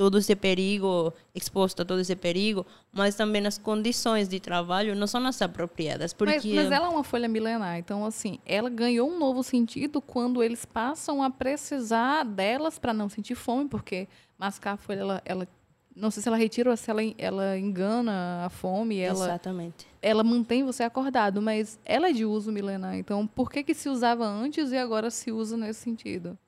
todo 0.00 0.16
esse 0.16 0.34
perigo 0.34 1.12
exposto 1.34 1.82
a 1.82 1.84
todo 1.84 2.00
esse 2.00 2.16
perigo 2.16 2.64
mas 2.90 3.14
também 3.14 3.46
as 3.46 3.58
condições 3.58 4.28
de 4.30 4.40
trabalho 4.40 4.96
não 4.96 5.06
são 5.06 5.26
as 5.26 5.42
apropriadas 5.42 6.14
porque 6.14 6.36
Mas, 6.36 6.46
mas 6.46 6.72
ela 6.72 6.86
é 6.86 6.88
uma 6.88 7.04
folha 7.04 7.28
milenar, 7.28 7.76
então 7.76 8.06
assim, 8.06 8.38
ela 8.46 8.70
ganhou 8.70 9.10
um 9.10 9.18
novo 9.18 9.42
sentido 9.42 10.00
quando 10.00 10.42
eles 10.42 10.64
passam 10.64 11.22
a 11.22 11.28
precisar 11.28 12.24
delas 12.24 12.78
para 12.78 12.94
não 12.94 13.10
sentir 13.10 13.34
fome, 13.34 13.68
porque 13.68 14.08
mascar 14.38 14.72
a 14.72 14.76
folha, 14.78 15.00
ela, 15.00 15.22
ela 15.22 15.48
não 15.94 16.10
sei 16.10 16.22
se 16.22 16.28
ela 16.30 16.38
retira 16.38 16.70
ou 16.70 16.76
se 16.78 16.90
ela, 16.90 17.02
ela 17.18 17.58
engana 17.58 18.46
a 18.46 18.48
fome, 18.48 19.00
ela, 19.00 19.26
exatamente 19.26 19.86
ela 20.00 20.24
mantém 20.24 20.64
você 20.64 20.82
acordado, 20.82 21.42
mas 21.42 21.78
ela 21.84 22.08
é 22.08 22.12
de 22.14 22.24
uso 22.24 22.50
milenar. 22.50 22.96
Então, 22.96 23.26
por 23.26 23.50
que 23.50 23.62
que 23.62 23.74
se 23.74 23.86
usava 23.86 24.26
antes 24.26 24.72
e 24.72 24.78
agora 24.78 25.10
se 25.10 25.30
usa 25.30 25.58
nesse 25.58 25.80
sentido? 25.80 26.38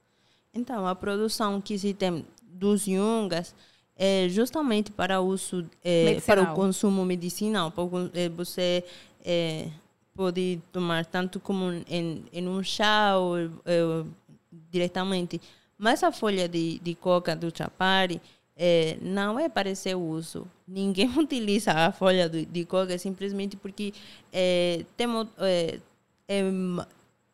Então, 0.54 0.86
a 0.86 0.94
produção 0.94 1.60
que 1.60 1.78
se 1.78 1.92
tem 1.92 2.24
dos 2.52 2.86
yungas 2.86 3.54
é 3.96 4.28
justamente 4.28 4.90
para 4.90 5.20
uso 5.20 5.64
é, 5.84 6.20
para 6.20 6.42
o 6.42 6.54
consumo 6.54 7.04
medicinal. 7.04 7.70
Con- 7.70 8.10
é, 8.14 8.28
você 8.28 8.84
é, 9.24 9.68
pode 10.14 10.60
tomar 10.72 11.04
tanto 11.06 11.38
como 11.38 11.72
em, 11.88 12.24
em 12.32 12.48
um 12.48 12.62
chá 12.62 13.16
ou 13.16 13.38
é, 13.38 14.04
diretamente. 14.70 15.40
Mas 15.78 16.02
a 16.02 16.12
folha 16.12 16.48
de, 16.48 16.78
de 16.78 16.94
coca 16.94 17.34
do 17.34 17.56
chapari 17.56 18.20
é, 18.56 18.96
não 19.00 19.38
é 19.38 19.48
para 19.48 19.70
esse 19.70 19.94
uso. 19.94 20.46
Ninguém 20.66 21.08
utiliza 21.18 21.72
a 21.72 21.92
folha 21.92 22.28
de, 22.28 22.44
de 22.46 22.64
coca 22.64 22.96
simplesmente 22.98 23.56
porque 23.56 23.92
é, 24.32 24.84
tem, 24.96 25.06
é, 25.38 25.78
é 26.28 26.42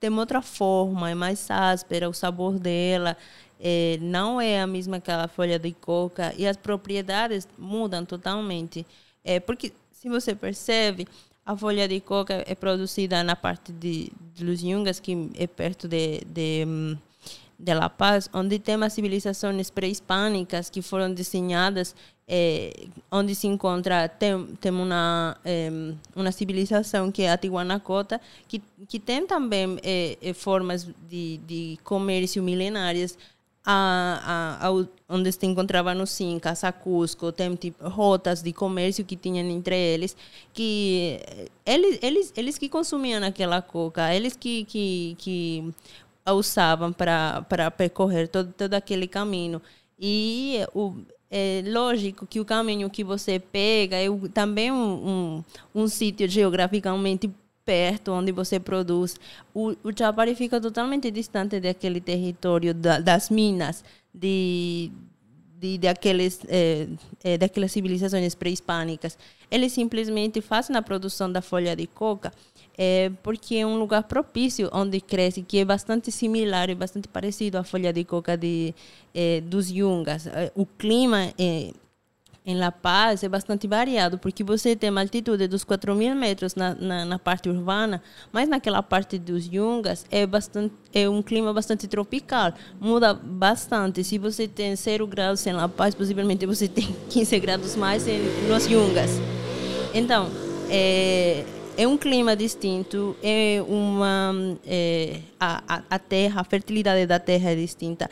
tem 0.00 0.10
outra 0.10 0.40
forma, 0.40 1.10
é 1.10 1.14
mais 1.14 1.50
áspera, 1.50 2.08
o 2.08 2.12
sabor 2.14 2.58
dela 2.58 3.16
é, 3.60 3.98
não 4.00 4.40
é 4.40 4.60
a 4.60 4.66
mesma 4.66 5.00
que 5.00 5.10
a 5.10 5.26
folha 5.28 5.58
de 5.58 5.72
coca 5.72 6.32
e 6.36 6.46
as 6.46 6.56
propriedades 6.56 7.48
mudam 7.58 8.04
totalmente. 8.04 8.86
É, 9.24 9.40
porque, 9.40 9.72
se 9.90 10.08
você 10.08 10.34
percebe, 10.34 11.06
a 11.44 11.56
folha 11.56 11.88
de 11.88 12.00
coca 12.00 12.44
é 12.46 12.54
produzida 12.54 13.22
na 13.24 13.34
parte 13.34 13.72
de, 13.72 14.12
de 14.34 14.44
Los 14.44 14.62
Yungas, 14.62 15.00
que 15.00 15.30
é 15.34 15.46
perto 15.46 15.88
de, 15.88 16.20
de, 16.26 16.96
de 17.58 17.74
La 17.74 17.88
Paz, 17.88 18.28
onde 18.32 18.58
tem 18.58 18.76
as 18.82 18.92
civilizações 18.92 19.70
pré-hispânicas 19.70 20.70
que 20.70 20.82
foram 20.82 21.12
desenhadas, 21.12 21.96
eh, 22.28 22.88
onde 23.10 23.34
se 23.34 23.46
encontra, 23.46 24.06
tem, 24.08 24.46
tem 24.60 24.70
uma, 24.70 25.36
eh, 25.42 25.70
uma 26.14 26.30
civilização 26.30 27.10
que 27.10 27.22
é 27.22 27.32
a 27.32 27.38
Tiwanacota, 27.38 28.20
que, 28.46 28.62
que 28.86 29.00
tem 29.00 29.26
também 29.26 29.78
eh, 29.82 30.18
eh, 30.20 30.34
formas 30.34 30.86
de, 31.08 31.38
de 31.38 31.78
comércio 31.82 32.42
milenárias, 32.42 33.16
a, 33.70 34.56
a, 34.62 34.66
ao- 34.66 34.88
onde 35.08 35.30
se 35.32 35.44
encontrava 35.46 35.94
no 35.94 36.04
Incas, 36.20 36.64
a 36.64 36.72
Cusco, 36.72 37.30
tem 37.32 37.54
tipo, 37.54 37.86
rotas 37.88 38.42
de 38.42 38.52
comércio 38.52 39.04
que 39.04 39.14
tinham 39.16 39.46
entre 39.46 39.76
eles, 39.76 40.16
que 40.54 41.20
eh, 41.26 41.48
eles, 41.66 41.98
eles, 42.02 42.32
eles 42.36 42.58
que 42.58 42.68
consumiam 42.70 43.22
aquela 43.22 43.60
coca, 43.60 44.14
eles 44.14 44.34
que, 44.36 44.64
que, 44.64 45.16
que 45.18 45.72
a 46.24 46.32
usavam 46.32 46.92
para 46.92 47.70
percorrer 47.76 48.28
todo, 48.28 48.52
todo 48.52 48.74
aquele 48.74 49.06
caminho. 49.06 49.60
E 49.98 50.60
o, 50.74 50.94
é 51.30 51.62
lógico 51.66 52.26
que 52.26 52.40
o 52.40 52.44
caminho 52.44 52.88
que 52.90 53.04
você 53.04 53.38
pega 53.38 53.96
é 53.96 54.06
também 54.32 54.70
um, 54.72 55.42
um, 55.74 55.82
um 55.82 55.88
sítio 55.88 56.28
geograficamente 56.28 57.30
perto 57.68 58.12
onde 58.12 58.32
você 58.32 58.58
produz. 58.58 59.20
O, 59.52 59.76
o 59.84 59.92
Chapari 59.94 60.34
fica 60.34 60.58
totalmente 60.58 61.10
distante 61.10 61.60
daquele 61.60 62.00
território 62.00 62.72
da, 62.72 62.98
das 62.98 63.28
minas, 63.28 63.84
de, 64.14 64.90
de, 65.60 65.76
daqueles, 65.76 66.40
eh, 66.48 66.88
eh, 67.22 67.36
daquelas 67.36 67.70
civilizações 67.70 68.34
pré-hispânicas. 68.34 69.18
Eles 69.50 69.72
simplesmente 69.72 70.40
fazem 70.40 70.74
a 70.76 70.80
produção 70.80 71.30
da 71.30 71.42
folha 71.42 71.76
de 71.76 71.86
coca 71.86 72.32
é, 72.78 73.10
porque 73.22 73.56
é 73.56 73.66
um 73.66 73.78
lugar 73.78 74.04
propício 74.04 74.70
onde 74.72 74.98
cresce, 74.98 75.42
que 75.42 75.58
é 75.58 75.64
bastante 75.64 76.10
similar 76.10 76.70
e 76.70 76.74
bastante 76.74 77.06
parecido 77.06 77.58
à 77.58 77.64
folha 77.64 77.92
de 77.92 78.02
coca 78.02 78.34
de, 78.34 78.74
é, 79.14 79.42
dos 79.42 79.70
yungas. 79.70 80.26
O 80.54 80.64
clima 80.64 81.34
é, 81.38 81.72
em 82.48 82.56
La 82.56 82.72
Paz 82.72 83.22
é 83.22 83.28
bastante 83.28 83.68
variado, 83.68 84.16
porque 84.16 84.42
você 84.42 84.74
tem 84.74 84.88
uma 84.88 85.02
altitude 85.02 85.46
dos 85.46 85.64
4 85.64 85.94
mil 85.94 86.14
metros 86.14 86.54
na, 86.54 86.74
na, 86.74 87.04
na, 87.04 87.18
parte 87.18 87.46
urbana, 87.46 88.02
mas 88.32 88.48
naquela 88.48 88.82
parte 88.82 89.18
dos 89.18 89.46
yungas 89.52 90.06
é, 90.10 90.26
bastante, 90.26 90.74
é 90.94 91.06
um 91.06 91.22
clima 91.22 91.52
bastante 91.52 91.86
tropical, 91.86 92.54
muda 92.80 93.12
bastante. 93.12 94.02
Se 94.02 94.16
você 94.16 94.48
tem 94.48 94.74
0 94.74 95.06
graus 95.06 95.46
em 95.46 95.52
La 95.52 95.68
Paz, 95.68 95.94
possivelmente 95.94 96.46
você 96.46 96.66
tem 96.72 96.88
15 97.10 97.38
graus 97.38 97.76
mais 97.76 98.08
em, 98.08 98.18
nos 98.48 98.64
yungas. 98.64 99.10
Então, 99.92 100.30
é, 100.70 101.44
é 101.78 101.86
um 101.86 101.96
clima 101.96 102.34
distinto, 102.34 103.16
é 103.22 103.62
uma 103.68 104.34
é, 104.66 105.20
a, 105.38 105.80
a 105.88 105.98
terra, 106.00 106.40
a 106.40 106.44
fertilidade 106.44 107.06
da 107.06 107.20
terra 107.20 107.50
é 107.50 107.54
distinta, 107.54 108.10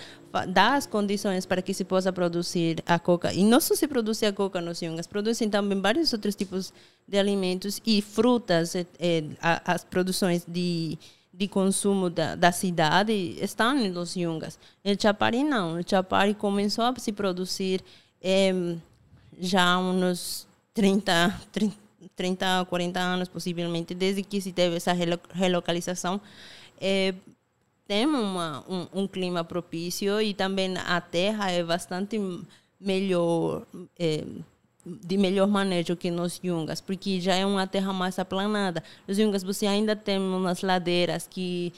dá 0.49 0.77
as 0.77 0.87
condições 0.87 1.45
para 1.45 1.61
que 1.61 1.75
se 1.75 1.85
possa 1.85 2.13
produzir 2.13 2.81
a 2.87 2.97
coca. 3.01 3.33
E 3.33 3.43
não 3.43 3.61
só 3.61 3.75
se 3.75 3.89
produz 3.89 4.23
a 4.23 4.33
coca 4.33 4.61
nos 4.61 4.81
Yungas, 4.81 5.09
produzem 5.09 5.51
também 5.51 5.81
vários 5.81 6.13
outros 6.13 6.37
tipos 6.37 6.73
de 7.09 7.19
alimentos 7.19 7.83
e 7.85 8.01
frutas, 8.01 8.77
é, 8.77 8.87
é, 9.01 9.25
as 9.43 9.83
produções 9.83 10.47
de 10.47 10.97
de 11.39 11.49
consumo 11.49 12.09
da, 12.09 12.35
da 12.35 12.51
cidade 12.51 13.13
estão 13.43 13.75
nos 13.91 14.17
Yungas. 14.17 14.59
O 14.83 14.99
Chapari 14.99 15.45
não, 15.45 15.79
o 15.79 15.83
Chapari 15.87 16.33
começou 16.33 16.83
a 16.83 16.95
se 16.97 17.13
produzir 17.13 17.83
é, 18.23 18.55
já 19.39 19.63
há 19.63 19.79
uns 19.79 20.49
30, 20.73 21.39
30 21.53 21.86
30, 22.15 22.67
40 22.69 23.01
anos, 23.01 23.29
possivelmente, 23.29 23.95
desde 23.95 24.23
que 24.23 24.41
se 24.41 24.53
teve 24.53 24.77
essa 24.77 24.93
relocalização, 25.33 26.21
é, 26.81 27.15
tem 27.87 28.07
uma, 28.07 28.65
um, 28.69 29.03
um, 29.03 29.07
clima 29.07 29.45
propício 29.45 30.21
e 30.21 30.35
também 30.35 30.77
a 30.77 31.01
terra 31.01 31.51
é 31.51 31.63
bastante 31.63 32.19
melhor, 32.81 33.63
é, 33.99 34.25
de 34.85 35.17
melhor 35.17 35.49
manejo 35.49 35.97
que 35.97 36.11
nos 36.11 36.41
yungas, 36.43 36.81
porque 36.81 37.21
já 37.21 37.35
é 37.35 37.47
uma 37.47 37.67
terra 37.67 37.93
mais 37.93 38.19
aplanada. 38.19 38.83
Nos 39.07 39.19
yungas 39.19 39.43
você 39.43 39.67
ainda 39.67 39.95
tem 39.95 40.19
umas 40.19 40.63
ladeiras 40.63 41.27
que 41.27 41.73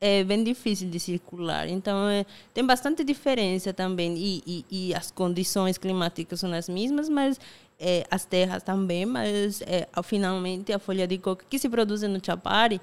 é 0.00 0.22
bem 0.24 0.44
difícil 0.44 0.90
de 0.90 1.00
circular. 1.00 1.68
Então, 1.68 2.08
é, 2.08 2.26
tem 2.52 2.64
bastante 2.64 3.02
diferença 3.02 3.72
também. 3.72 4.16
E, 4.16 4.42
e, 4.46 4.64
e, 4.70 4.94
as 4.94 5.10
condições 5.10 5.78
climáticas 5.78 6.40
são 6.40 6.52
as 6.52 6.68
mesmas, 6.68 7.08
mas 7.08 7.40
é, 7.78 8.06
as 8.10 8.24
terras 8.24 8.62
também. 8.62 9.06
Mas, 9.06 9.62
é, 9.62 9.88
finalmente, 10.02 10.72
a 10.72 10.78
folha 10.78 11.06
de 11.06 11.18
coca 11.18 11.44
que 11.48 11.58
se 11.58 11.68
produz 11.68 12.02
no 12.02 12.24
Chapari 12.24 12.80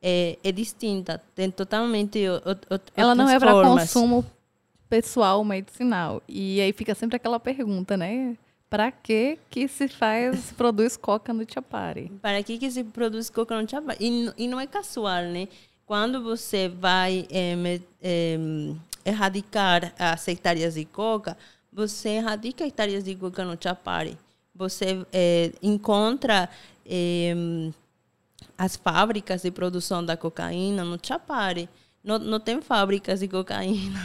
é, 0.00 0.38
é 0.42 0.52
distinta. 0.52 1.22
Tem 1.34 1.50
totalmente 1.50 2.26
outras 2.28 2.80
Ela 2.96 3.14
não 3.14 3.28
é 3.28 3.38
para 3.38 3.52
consumo 3.52 4.24
pessoal, 4.88 5.42
medicinal. 5.44 6.22
E 6.28 6.60
aí 6.60 6.72
fica 6.72 6.94
sempre 6.94 7.16
aquela 7.16 7.40
pergunta, 7.40 7.96
né? 7.96 8.36
Para 8.68 8.90
que 8.90 9.38
que 9.50 9.68
se 9.68 9.86
faz, 9.88 10.38
se 10.38 10.54
produz 10.54 10.96
coca 10.96 11.32
no 11.32 11.44
Chapari? 11.46 12.10
Para 12.22 12.42
que 12.42 12.58
que 12.58 12.70
se 12.70 12.84
produz 12.84 13.28
coca 13.28 13.60
no 13.60 13.68
Chapari? 13.68 13.98
E, 14.00 14.44
e 14.44 14.48
não 14.48 14.58
é 14.58 14.66
casual, 14.66 15.24
né? 15.24 15.48
quando 15.92 16.22
você 16.22 16.70
vai 16.70 17.26
é, 17.30 17.80
é, 18.00 18.38
erradicar 19.04 19.92
as 19.98 20.26
hectares 20.26 20.72
de 20.72 20.86
coca, 20.86 21.36
você 21.70 22.10
erradica 22.10 22.64
hectares 22.64 23.04
de 23.04 23.14
coca 23.14 23.44
no 23.44 23.58
Chapari. 23.60 24.16
Você 24.62 25.04
é, 25.12 25.50
encontra 25.60 26.48
as 28.56 28.76
fábricas 28.76 29.42
de 29.42 29.50
produção 29.50 30.04
da 30.04 30.16
cocaína 30.16 30.84
no 30.84 30.98
Chapari. 31.02 31.68
Não, 32.04 32.18
não 32.18 32.38
tem 32.38 32.60
fábricas 32.60 33.20
de 33.20 33.28
cocaína. 33.28 33.98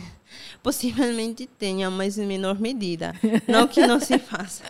Possivelmente 0.62 1.46
tenha, 1.46 1.90
mas 1.90 2.18
em 2.18 2.26
menor 2.26 2.58
medida. 2.58 3.14
Não 3.46 3.66
que 3.66 3.86
não 3.86 4.00
se 4.00 4.18
faça. 4.18 4.64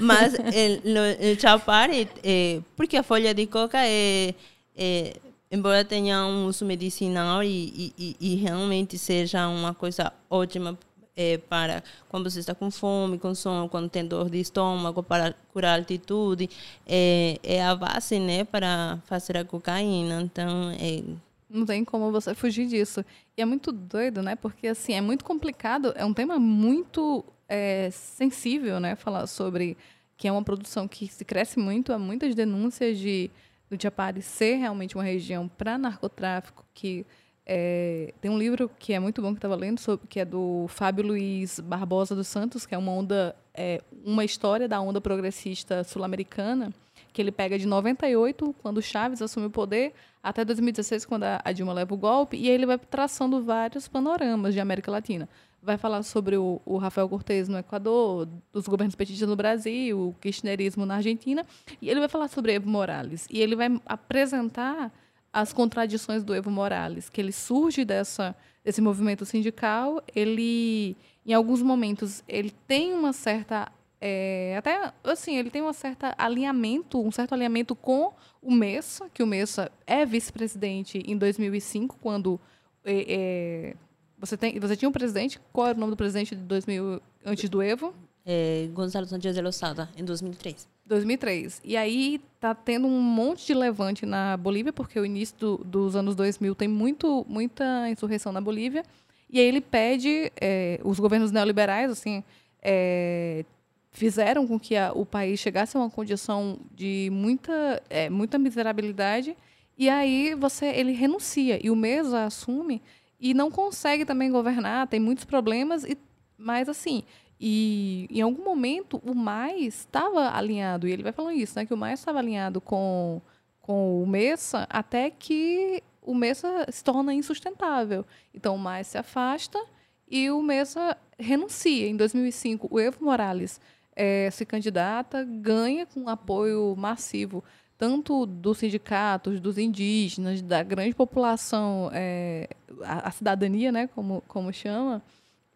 Mas 0.00 0.34
o 0.34 1.40
Chapari, 1.40 2.08
é, 2.22 2.60
porque 2.74 2.96
a 2.96 3.02
folha 3.02 3.32
de 3.32 3.46
coca 3.46 3.78
é, 3.82 4.34
é 4.76 5.16
embora 5.50 5.84
tenha 5.84 6.26
um 6.26 6.46
uso 6.46 6.64
medicinal 6.64 7.42
e, 7.42 7.92
e, 7.98 8.16
e 8.20 8.34
realmente 8.36 8.98
seja 8.98 9.48
uma 9.48 9.72
coisa 9.72 10.12
ótima 10.28 10.78
é, 11.16 11.38
para 11.38 11.82
quando 12.08 12.30
você 12.30 12.40
está 12.40 12.54
com 12.54 12.70
fome, 12.70 13.18
com 13.18 13.34
sono, 13.34 13.68
quando 13.68 13.88
tem 13.88 14.06
dor 14.06 14.28
de 14.28 14.38
estômago, 14.38 15.02
para 15.02 15.34
curar 15.52 15.72
a 15.72 15.76
altitude, 15.76 16.50
é, 16.86 17.38
é 17.42 17.64
a 17.64 17.74
base 17.74 18.20
né, 18.20 18.44
para 18.44 18.98
fazer 19.06 19.38
a 19.38 19.44
cocaína. 19.44 20.20
Então, 20.20 20.70
é... 20.78 21.02
Não 21.48 21.64
tem 21.64 21.84
como 21.84 22.12
você 22.12 22.34
fugir 22.34 22.66
disso. 22.66 23.04
E 23.36 23.40
é 23.40 23.44
muito 23.44 23.72
doido, 23.72 24.20
né? 24.20 24.34
Porque, 24.34 24.66
assim, 24.66 24.92
é 24.92 25.00
muito 25.00 25.24
complicado, 25.24 25.92
é 25.96 26.04
um 26.04 26.12
tema 26.12 26.38
muito 26.38 27.24
é, 27.48 27.88
sensível, 27.90 28.78
né? 28.80 28.96
Falar 28.96 29.26
sobre 29.26 29.76
que 30.16 30.26
é 30.26 30.32
uma 30.32 30.42
produção 30.42 30.88
que 30.88 31.06
se 31.06 31.24
cresce 31.24 31.58
muito, 31.58 31.92
há 31.92 31.98
muitas 31.98 32.34
denúncias 32.34 32.98
de 32.98 33.30
do 33.68 33.80
Japari 33.80 34.22
ser 34.22 34.56
realmente 34.56 34.94
uma 34.94 35.02
região 35.02 35.48
para 35.48 35.76
narcotráfico, 35.76 36.64
que 36.72 37.04
é, 37.46 38.12
tem 38.20 38.28
um 38.28 38.38
livro 38.38 38.68
que 38.78 38.92
é 38.92 38.98
muito 38.98 39.22
bom 39.22 39.30
que 39.30 39.38
estava 39.38 39.54
lendo 39.54 39.78
sobre, 39.78 40.06
que 40.08 40.18
é 40.18 40.24
do 40.24 40.66
Fábio 40.68 41.06
Luiz 41.06 41.60
Barbosa 41.60 42.14
dos 42.14 42.26
Santos, 42.26 42.66
que 42.66 42.74
é 42.74 42.78
uma 42.78 42.90
onda, 42.90 43.36
é, 43.54 43.80
uma 44.04 44.24
história 44.24 44.66
da 44.66 44.80
onda 44.80 45.00
progressista 45.00 45.84
sul-americana, 45.84 46.72
que 47.12 47.22
ele 47.22 47.30
pega 47.30 47.56
de 47.56 47.66
98, 47.66 48.54
quando 48.60 48.82
Chaves 48.82 49.22
assume 49.22 49.46
o 49.46 49.50
poder, 49.50 49.94
até 50.22 50.44
2016, 50.44 51.04
quando 51.04 51.22
a 51.22 51.52
Dilma 51.52 51.72
leva 51.72 51.94
o 51.94 51.96
golpe, 51.96 52.36
e 52.36 52.48
aí 52.48 52.54
ele 52.54 52.66
vai 52.66 52.78
traçando 52.78 53.42
vários 53.42 53.86
panoramas 53.86 54.52
de 54.52 54.60
América 54.60 54.90
Latina 54.90 55.28
vai 55.66 55.76
falar 55.76 56.04
sobre 56.04 56.36
o, 56.36 56.62
o 56.64 56.78
Rafael 56.78 57.08
Cortés 57.08 57.48
no 57.48 57.58
Equador, 57.58 58.28
dos 58.52 58.68
governos 58.68 58.94
petistas 58.94 59.28
no 59.28 59.34
Brasil, 59.34 59.98
o 59.98 60.14
kirchnerismo 60.20 60.86
na 60.86 60.94
Argentina, 60.94 61.44
e 61.82 61.90
ele 61.90 61.98
vai 61.98 62.08
falar 62.08 62.28
sobre 62.28 62.52
Evo 62.52 62.70
Morales. 62.70 63.26
E 63.28 63.40
ele 63.40 63.56
vai 63.56 63.68
apresentar 63.84 64.92
as 65.36 65.52
contradições 65.52 66.24
do 66.24 66.34
Evo 66.34 66.50
Morales, 66.50 67.10
que 67.10 67.20
ele 67.20 67.30
surge 67.30 67.84
dessa 67.84 68.34
desse 68.64 68.80
movimento 68.80 69.26
sindical, 69.26 70.02
ele 70.14 70.96
em 71.26 71.34
alguns 71.34 71.60
momentos 71.60 72.24
ele 72.26 72.50
tem 72.66 72.94
uma 72.94 73.12
certa 73.12 73.70
é, 74.00 74.56
até 74.56 74.92
assim 75.04 75.36
ele 75.36 75.50
tem 75.50 75.62
um 75.62 75.72
certo 75.74 76.06
alinhamento 76.16 77.00
um 77.00 77.12
certo 77.12 77.34
alinhamento 77.34 77.76
com 77.76 78.14
o 78.40 78.50
Messa 78.50 79.10
que 79.10 79.22
o 79.22 79.26
Messa 79.26 79.70
é 79.86 80.06
vice-presidente 80.06 81.02
em 81.06 81.16
2005 81.18 81.98
quando 82.00 82.40
é, 82.82 83.04
é, 83.08 83.76
você, 84.18 84.38
tem, 84.38 84.58
você 84.58 84.74
tinha 84.74 84.88
um 84.88 84.92
presidente, 84.92 85.38
qual 85.52 85.66
era 85.66 85.76
o 85.76 85.80
nome 85.80 85.90
do 85.90 85.96
presidente 85.96 86.34
de 86.34 86.42
2000, 86.42 87.02
antes 87.26 87.50
do 87.50 87.62
Evo? 87.62 87.92
É, 88.24 88.68
Gonzalo 88.72 89.06
Santos 89.06 89.34
de 89.34 89.40
Losada, 89.40 89.88
em 89.96 90.04
2003. 90.04 90.75
2003. 90.86 91.60
E 91.64 91.76
aí 91.76 92.20
tá 92.40 92.54
tendo 92.54 92.86
um 92.86 93.00
monte 93.00 93.46
de 93.46 93.54
levante 93.54 94.06
na 94.06 94.36
Bolívia, 94.36 94.72
porque 94.72 94.98
o 94.98 95.04
início 95.04 95.36
do, 95.38 95.56
dos 95.58 95.96
anos 95.96 96.14
2000 96.14 96.54
tem 96.54 96.68
muito, 96.68 97.26
muita 97.28 97.88
insurreição 97.90 98.32
na 98.32 98.40
Bolívia. 98.40 98.84
E 99.28 99.40
aí 99.40 99.46
ele 99.46 99.60
pede, 99.60 100.32
é, 100.40 100.80
os 100.84 101.00
governos 101.00 101.32
neoliberais, 101.32 101.90
assim, 101.90 102.22
é, 102.62 103.44
fizeram 103.90 104.46
com 104.46 104.58
que 104.58 104.76
a, 104.76 104.92
o 104.92 105.04
país 105.04 105.40
chegasse 105.40 105.76
a 105.76 105.80
uma 105.80 105.90
condição 105.90 106.58
de 106.74 107.08
muita, 107.12 107.82
é, 107.90 108.08
muita 108.08 108.38
miserabilidade. 108.38 109.36
E 109.76 109.88
aí 109.88 110.34
você, 110.34 110.66
ele 110.66 110.92
renuncia 110.92 111.58
e 111.64 111.70
o 111.70 111.76
Mesa 111.76 112.24
assume 112.24 112.80
e 113.20 113.34
não 113.34 113.50
consegue 113.50 114.04
também 114.04 114.30
governar, 114.30 114.86
tem 114.86 115.00
muitos 115.00 115.24
problemas, 115.24 115.84
e, 115.84 115.96
mas 116.36 116.68
assim, 116.68 117.02
e 117.40 118.06
em 118.10 118.20
algum 118.20 118.42
momento 118.42 119.00
o 119.04 119.14
mais 119.14 119.80
estava 119.80 120.30
alinhado, 120.30 120.88
e 120.88 120.92
ele 120.92 121.02
vai 121.02 121.12
falando 121.12 121.36
isso, 121.36 121.58
né, 121.58 121.66
que 121.66 121.74
o 121.74 121.76
mais 121.76 122.00
estava 122.00 122.18
alinhado 122.18 122.60
com, 122.60 123.20
com 123.60 124.02
o 124.02 124.06
Messa 124.06 124.66
até 124.70 125.10
que 125.10 125.82
o 126.00 126.14
Messa 126.14 126.66
se 126.70 126.82
torna 126.82 127.12
insustentável. 127.12 128.06
Então 128.32 128.54
o 128.54 128.58
mais 128.58 128.86
se 128.86 128.96
afasta 128.96 129.62
e 130.08 130.30
o 130.30 130.40
Messa 130.40 130.96
renuncia. 131.18 131.86
Em 131.88 131.96
2005, 131.96 132.68
o 132.70 132.80
Evo 132.80 133.04
Morales 133.04 133.60
é, 133.94 134.30
se 134.30 134.46
candidata, 134.46 135.24
ganha 135.24 135.84
com 135.86 136.08
apoio 136.08 136.74
massivo 136.76 137.42
tanto 137.78 138.24
dos 138.24 138.58
sindicatos, 138.58 139.40
dos 139.40 139.58
indígenas, 139.58 140.40
da 140.40 140.62
grande 140.62 140.94
população, 140.94 141.90
é, 141.92 142.48
a, 142.82 143.08
a, 143.08 143.10
cidadania, 143.10 143.70
né, 143.70 143.86
como, 143.88 144.22
como 144.26 144.52
chama, 144.52 145.02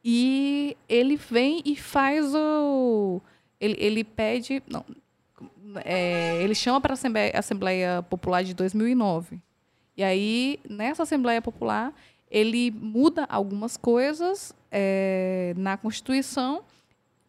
e 0.05 0.77
ele 0.89 1.17
vem 1.17 1.63
e 1.65 1.77
faz 1.77 2.35
o. 2.35 3.21
Ele, 3.61 3.77
ele 3.79 4.05
pede. 4.05 4.63
Não, 4.67 4.85
é, 5.85 6.43
ele 6.43 6.55
chama 6.55 6.81
para 6.81 6.93
a 6.93 6.95
Assembleia, 6.95 7.33
Assembleia 7.35 8.03
Popular 8.03 8.43
de 8.43 8.55
2009. 8.55 9.41
E 9.97 10.03
aí, 10.03 10.59
nessa 10.69 11.03
Assembleia 11.03 11.43
Popular, 11.43 11.93
ele 12.31 12.71
muda 12.71 13.27
algumas 13.29 13.77
coisas 13.77 14.55
é, 14.71 15.53
na 15.57 15.77
Constituição 15.77 16.63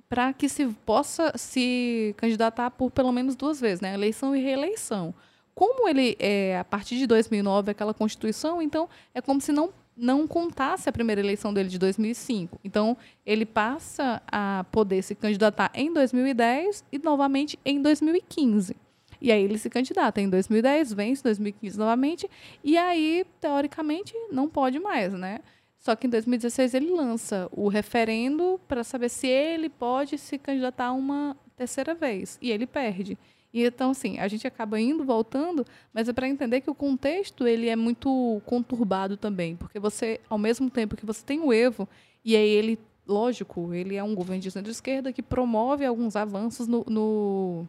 para 0.08 0.34
que 0.34 0.48
se 0.48 0.68
possa 0.86 1.34
se 1.38 2.14
candidatar 2.18 2.70
por 2.72 2.92
pelo 2.92 3.12
menos 3.12 3.36
duas 3.36 3.60
vezes, 3.60 3.82
né? 3.82 3.94
Eleição 3.94 4.36
e 4.36 4.42
reeleição. 4.42 5.14
Como 5.54 5.88
ele, 5.88 6.16
é, 6.20 6.58
a 6.58 6.64
partir 6.64 6.98
de 6.98 7.08
2009, 7.08 7.72
aquela 7.72 7.94
Constituição, 7.94 8.62
então 8.62 8.90
é 9.14 9.22
como 9.22 9.42
se 9.42 9.52
não 9.52 9.74
não 9.96 10.28
contasse 10.28 10.90
a 10.90 10.92
primeira 10.92 11.22
eleição 11.22 11.54
dele 11.54 11.70
de 11.70 11.78
2005. 11.78 12.60
Então, 12.64 12.98
ele 13.26 13.46
passa 13.46 14.22
a 14.32 14.66
poder 14.72 15.02
se 15.02 15.16
candidatar 15.16 15.72
em 15.74 15.94
2010 15.94 16.84
e 16.92 16.98
novamente 17.00 17.60
em 17.66 17.82
2015. 17.82 18.76
E 19.22 19.32
aí 19.32 19.44
ele 19.44 19.58
se 19.58 19.70
candidata 19.70 20.20
em 20.20 20.28
2010, 20.28 20.94
vence 20.94 21.22
2015 21.22 21.78
novamente, 21.78 22.30
e 22.64 22.76
aí, 22.76 23.24
teoricamente, 23.40 24.16
não 24.32 24.50
pode 24.50 24.80
mais, 24.80 25.14
né? 25.14 25.40
Só 25.78 25.96
que 25.96 26.08
em 26.08 26.10
2016 26.10 26.74
ele 26.74 26.92
lança 26.92 27.48
o 27.52 27.68
referendo 27.68 28.60
para 28.68 28.84
saber 28.84 29.10
se 29.10 29.28
ele 29.28 29.70
pode 29.70 30.18
se 30.18 30.38
candidatar 30.38 30.92
uma 30.92 31.36
terceira 31.56 31.94
vez. 31.94 32.38
E 32.42 32.52
ele 32.52 32.68
perde. 32.68 33.18
E 33.54 33.66
então, 33.66 33.92
assim, 33.92 34.18
a 34.20 34.28
gente 34.28 34.48
acaba 34.48 34.80
indo, 34.80 35.04
voltando, 35.04 35.66
mas 35.94 36.08
é 36.08 36.14
para 36.14 36.28
entender 36.28 36.62
que 36.62 36.70
o 36.70 36.76
contexto 36.76 37.46
ele 37.46 37.68
é 37.68 37.76
muito 37.76 38.42
conturbado 38.46 39.18
também. 39.18 39.56
Porque 39.56 39.80
você, 39.80 40.20
ao 40.30 40.38
mesmo 40.38 40.70
tempo 40.70 40.96
que 40.96 41.06
você 41.06 41.24
tem 41.24 41.40
o 41.42 41.52
Evo, 41.52 41.88
e 42.24 42.36
aí 42.36 42.48
ele, 42.48 42.80
lógico, 43.06 43.74
ele 43.74 43.96
é 43.96 44.04
um 44.04 44.16
governo 44.16 44.42
de 44.42 44.52
centro-esquerda 44.52 45.12
que 45.12 45.22
promove 45.22 45.86
alguns 45.86 46.16
avanços 46.16 46.68
no, 46.68 46.86
no 46.88 47.68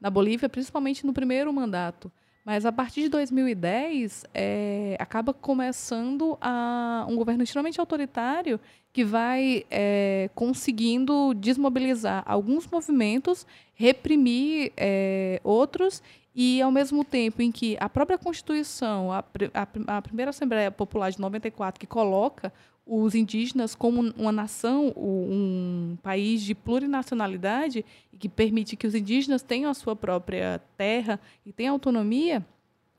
na 0.00 0.10
Bolívia, 0.10 0.48
principalmente 0.48 1.06
no 1.06 1.12
primeiro 1.12 1.52
mandato. 1.52 2.10
Mas 2.44 2.66
a 2.66 2.72
partir 2.72 3.02
de 3.02 3.08
2010, 3.08 4.24
é, 4.34 4.96
acaba 4.98 5.32
começando 5.32 6.36
a, 6.40 7.06
um 7.08 7.14
governo 7.14 7.44
extremamente 7.44 7.78
autoritário 7.78 8.58
que 8.92 9.04
vai 9.04 9.64
é, 9.70 10.28
conseguindo 10.34 11.32
desmobilizar 11.34 12.22
alguns 12.26 12.66
movimentos, 12.66 13.46
reprimir 13.74 14.72
é, 14.76 15.40
outros, 15.42 16.02
e 16.34 16.62
ao 16.62 16.70
mesmo 16.70 17.04
tempo 17.04 17.42
em 17.42 17.52
que 17.52 17.76
a 17.78 17.88
própria 17.88 18.18
Constituição, 18.18 19.12
a, 19.12 19.24
a, 19.54 19.96
a 19.98 20.02
primeira 20.02 20.30
Assembleia 20.30 20.70
Popular 20.70 21.10
de 21.10 21.20
94, 21.20 21.78
que 21.78 21.86
coloca 21.86 22.52
os 22.86 23.14
indígenas 23.14 23.74
como 23.74 24.12
uma 24.16 24.32
nação, 24.32 24.92
um 24.96 25.96
país 26.02 26.42
de 26.42 26.54
plurinacionalidade 26.54 27.84
e 28.12 28.16
que 28.16 28.28
permite 28.28 28.76
que 28.76 28.86
os 28.86 28.94
indígenas 28.94 29.42
tenham 29.42 29.70
a 29.70 29.74
sua 29.74 29.94
própria 29.94 30.60
terra 30.76 31.20
e 31.46 31.52
tenham 31.52 31.74
autonomia, 31.74 32.44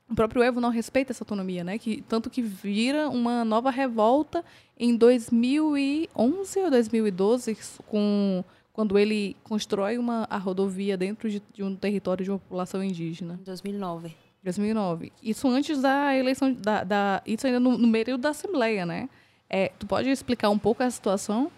o 0.08 0.14
próprio 0.14 0.42
Evo 0.42 0.60
não 0.60 0.68
respeita 0.68 1.12
essa 1.12 1.24
autonomia, 1.24 1.64
né? 1.64 1.78
Que 1.78 2.02
tanto 2.02 2.28
que 2.28 2.42
vira 2.42 3.08
uma 3.08 3.44
nova 3.44 3.70
revolta 3.70 4.44
em 4.78 4.96
2011 4.96 6.60
ou 6.60 6.70
2012 6.70 7.56
com 7.86 8.44
quando 8.72 8.98
ele 8.98 9.36
constrói 9.44 9.98
uma 9.98 10.26
a 10.28 10.36
rodovia 10.36 10.96
dentro 10.96 11.30
de, 11.30 11.40
de 11.52 11.62
um 11.62 11.76
território 11.76 12.24
de 12.24 12.30
uma 12.30 12.38
população 12.38 12.82
indígena. 12.82 13.40
2009. 13.44 14.14
2009. 14.42 15.12
Isso 15.22 15.48
antes 15.48 15.80
da 15.80 16.14
eleição 16.14 16.52
da, 16.52 16.84
da 16.84 17.22
isso 17.24 17.46
ainda 17.46 17.60
no, 17.60 17.78
no 17.78 17.86
meio 17.86 18.18
da 18.18 18.30
assembleia, 18.30 18.84
né? 18.84 19.08
É, 19.48 19.68
tu 19.78 19.86
pode 19.86 20.10
explicar 20.10 20.50
um 20.50 20.58
pouco 20.58 20.82
a 20.82 20.90
situação? 20.90 21.50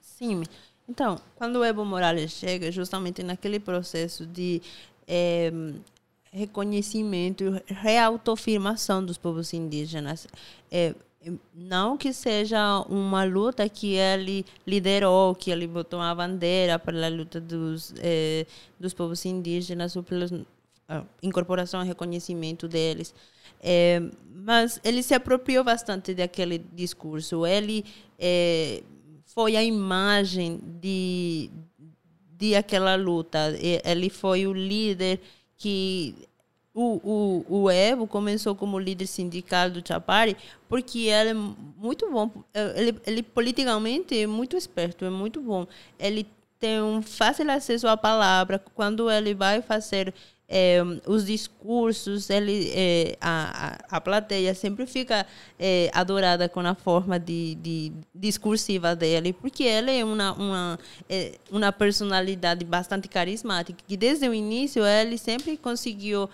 Sim. 0.00 0.42
Então, 0.88 1.18
quando 1.36 1.56
o 1.56 1.64
Evo 1.64 1.84
Morales 1.84 2.32
chega, 2.32 2.70
justamente 2.70 3.22
naquele 3.22 3.58
processo 3.58 4.26
de 4.26 4.60
é, 5.08 5.50
reconhecimento 6.32 7.60
reautoafirmação 7.66 9.04
dos 9.04 9.18
povos 9.18 9.52
indígenas, 9.52 10.26
é, 10.70 10.94
não 11.54 11.98
que 11.98 12.12
seja 12.12 12.80
uma 12.88 13.24
luta 13.24 13.68
que 13.68 13.94
ele 13.94 14.46
liderou, 14.66 15.34
que 15.34 15.50
ele 15.50 15.66
botou 15.66 16.00
a 16.00 16.14
bandeira 16.14 16.78
para 16.78 17.06
a 17.06 17.10
luta 17.10 17.40
dos, 17.40 17.92
é, 17.98 18.46
dos 18.78 18.94
povos 18.94 19.24
indígenas 19.26 19.96
ou 19.96 20.02
pela 20.02 20.26
incorporação 21.22 21.82
e 21.84 21.86
reconhecimento 21.86 22.66
deles, 22.66 23.14
é, 23.60 24.00
mas 24.34 24.80
ele 24.82 25.02
se 25.02 25.14
apropriou 25.14 25.62
bastante 25.62 26.14
daquele 26.14 26.58
discurso. 26.58 27.46
Ele 27.46 27.84
é, 28.18 28.82
foi 29.26 29.56
a 29.56 29.62
imagem 29.62 30.58
de, 30.80 31.50
de 32.36 32.54
aquela 32.54 32.96
luta. 32.96 33.38
Ele 33.84 34.08
foi 34.08 34.46
o 34.46 34.52
líder 34.52 35.20
que 35.60 36.14
o, 36.74 37.44
o, 37.50 37.62
o 37.62 37.70
Evo 37.70 38.06
começou 38.06 38.54
como 38.54 38.78
líder 38.78 39.06
sindical 39.06 39.70
do 39.70 39.86
Chapari 39.86 40.36
porque 40.68 41.00
ele 41.00 41.30
é 41.30 41.34
muito 41.34 42.10
bom. 42.10 42.30
Ele, 42.74 42.98
ele 43.06 43.22
politicamente 43.22 44.18
é 44.18 44.26
muito 44.26 44.56
esperto, 44.56 45.04
é 45.04 45.10
muito 45.10 45.40
bom. 45.42 45.66
Ele 45.98 46.26
tem 46.58 46.80
um 46.80 47.02
fácil 47.02 47.50
acesso 47.50 47.86
à 47.86 47.96
palavra. 47.96 48.58
Quando 48.74 49.10
ele 49.10 49.34
vai 49.34 49.60
fazer 49.60 50.14
é, 50.50 50.80
os 51.06 51.26
discursos, 51.26 52.28
ele, 52.28 52.72
é, 52.74 53.16
a, 53.20 53.78
a 53.88 54.00
plateia 54.00 54.52
sempre 54.52 54.84
fica 54.84 55.24
é, 55.56 55.88
adorada 55.94 56.48
com 56.48 56.58
a 56.60 56.74
forma 56.74 57.20
de, 57.20 57.54
de 57.54 57.92
discursiva 58.12 58.96
dele, 58.96 59.32
porque 59.32 59.62
ele 59.62 59.96
é 59.96 60.04
uma, 60.04 60.32
uma, 60.32 60.78
uma 61.52 61.72
personalidade 61.72 62.64
bastante 62.64 63.06
carismática, 63.06 63.78
que 63.86 63.96
desde 63.96 64.28
o 64.28 64.34
início 64.34 64.84
ele 64.84 65.16
sempre 65.16 65.56
conseguiu 65.56 66.28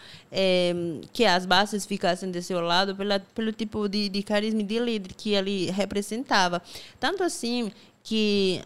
que 1.12 1.24
as 1.24 1.44
bases 1.44 1.84
ficassem 1.84 2.30
de 2.30 2.42
seu 2.42 2.60
lado 2.60 2.94
pela, 2.94 3.20
pelo 3.20 3.52
tipo 3.52 3.88
de, 3.88 4.08
de 4.08 4.22
carisma 4.22 4.62
de 4.62 4.78
líder 4.78 5.14
que 5.14 5.32
ele 5.32 5.70
representava. 5.70 6.62
Tanto 6.98 7.22
assim 7.22 7.70
que 8.02 8.62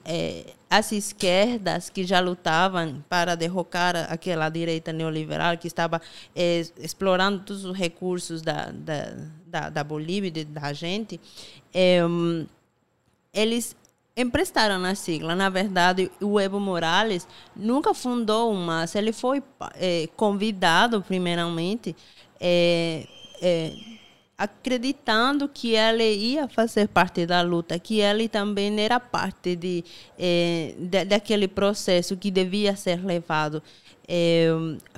as 0.71 0.93
esquerdas 0.93 1.91
que 1.91 2.05
já 2.05 2.21
lutavam 2.21 3.05
para 3.09 3.35
derrocar 3.35 3.97
aquela 4.09 4.49
direita 4.49 4.93
neoliberal 4.93 5.59
que 5.59 5.67
estava 5.67 6.01
é, 6.35 6.61
explorando 6.79 7.41
todos 7.41 7.65
os 7.65 7.77
recursos 7.77 8.41
da, 8.41 8.71
da, 8.71 9.13
da, 9.47 9.69
da 9.69 9.85
Bolívia, 9.85 10.31
de, 10.31 10.45
da 10.45 10.73
gente, 10.73 11.21
é, 11.75 11.99
eles 13.35 13.75
emprestaram 14.17 14.85
a 14.85 14.95
sigla. 14.95 15.35
Na 15.35 15.49
verdade, 15.49 16.09
o 16.21 16.39
Evo 16.39 16.61
Morales 16.61 17.27
nunca 17.57 17.93
fundou 17.93 18.53
uma, 18.53 18.85
ele 18.95 19.13
foi 19.13 19.43
convidado, 20.17 21.03
primeiramente, 21.03 21.97
acreditando 24.41 25.47
que 25.47 25.75
ela 25.75 26.03
ia 26.03 26.49
fazer 26.49 26.89
parte 26.89 27.27
da 27.27 27.43
luta, 27.43 27.79
que 27.79 28.01
ele 28.01 28.27
também 28.27 28.81
era 28.81 28.99
parte 28.99 29.55
de, 29.55 29.85
eh, 30.19 30.75
de 30.79 31.05
daquele 31.05 31.47
processo 31.47 32.17
que 32.17 32.31
devia 32.31 32.75
ser 32.75 33.05
levado. 33.05 33.63
Eh, 34.09 34.49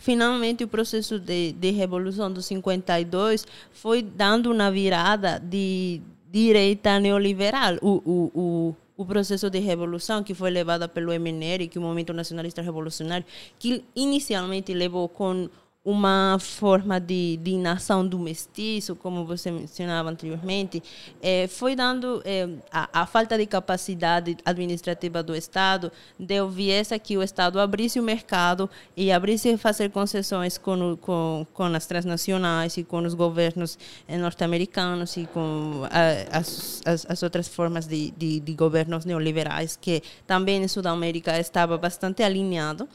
finalmente, 0.01 0.63
o 0.63 0.69
processo 0.69 1.19
de, 1.19 1.55
de 1.55 1.73
revolução 1.73 2.33
dos 2.33 2.47
52 2.47 3.45
foi 3.73 4.01
dando 4.01 4.53
uma 4.53 4.71
virada 4.71 5.41
de 5.41 6.01
direita 6.31 7.01
neoliberal. 7.01 7.79
O, 7.83 8.01
o, 8.05 8.31
o, 8.41 8.77
o 8.97 9.05
processo 9.05 9.51
de 9.51 9.59
revolução 9.59 10.23
que 10.23 10.35
foi 10.35 10.53
levado 10.53 10.89
pelo 10.89 11.13
MNR, 11.13 11.67
que 11.67 11.79
é 11.79 11.81
o 11.81 11.83
Movimento 11.83 12.13
Nacionalista 12.13 12.63
Revolucionário, 12.63 13.27
que 13.59 13.85
inicialmente 13.97 14.73
levou 14.73 15.09
com 15.09 15.51
uma 15.85 16.39
forma 16.39 17.01
de, 17.01 17.37
de 17.39 17.57
nação 17.57 18.07
do 18.07 18.17
mestiço, 18.17 18.95
como 18.95 19.25
você 19.25 19.51
mencionava 19.51 20.11
anteriormente, 20.11 20.81
é, 21.21 21.49
foi 21.49 21.75
dando 21.75 22.23
é, 22.25 22.49
a, 22.71 23.01
a, 23.03 23.07
falta 23.07 23.37
de 23.37 23.47
capacidade 23.47 24.37
administrativa 24.45 25.25
do 25.25 25.35
Estado 25.35 25.91
deu 26.17 26.49
viés 26.49 26.93
a 26.93 27.01
que 27.01 27.17
o 27.19 27.23
Estado 27.23 27.59
abrisse 27.59 27.99
o 27.99 28.03
mercado 28.03 28.71
e 28.97 29.11
abrisse 29.11 29.57
fazer 29.57 29.91
concessões 29.91 30.57
com, 30.57 30.97
com, 30.99 31.45
com 31.53 31.65
as 31.65 31.85
transnacionais 31.85 32.77
e 32.77 32.85
com 32.85 32.99
os 32.99 33.15
governos 33.15 33.77
eh, 34.07 34.17
norte-americanos 34.17 35.17
e 35.17 35.27
com 35.27 35.83
a, 35.91 36.39
as, 36.39 36.81
as, 36.87 37.07
as, 37.09 37.23
outras 37.25 37.49
formas 37.49 37.89
de, 37.89 38.13
de, 38.13 38.39
de 38.39 38.55
governos 38.55 39.05
neoliberais 39.05 39.77
que 39.81 40.01
também 40.29 40.63
em 40.63 40.69
Sudamérica 40.69 41.41
estava 41.41 41.77
bastante 41.77 42.23
alinhado. 42.23 42.89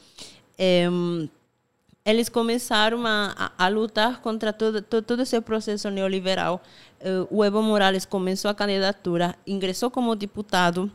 É, 0.56 0.88
eles 2.08 2.30
começaram 2.30 3.06
a, 3.06 3.52
a, 3.58 3.68
lutar 3.68 4.22
contra 4.22 4.50
todo, 4.50 4.80
todo, 4.80 5.20
esse 5.20 5.38
processo 5.42 5.90
neoliberal. 5.90 6.62
Uh, 7.00 7.36
o 7.38 7.44
Evo 7.44 7.62
Morales 7.62 8.06
começou 8.06 8.50
a 8.50 8.54
candidatura, 8.54 9.36
ingressou 9.46 9.90
como 9.90 10.16
deputado, 10.16 10.90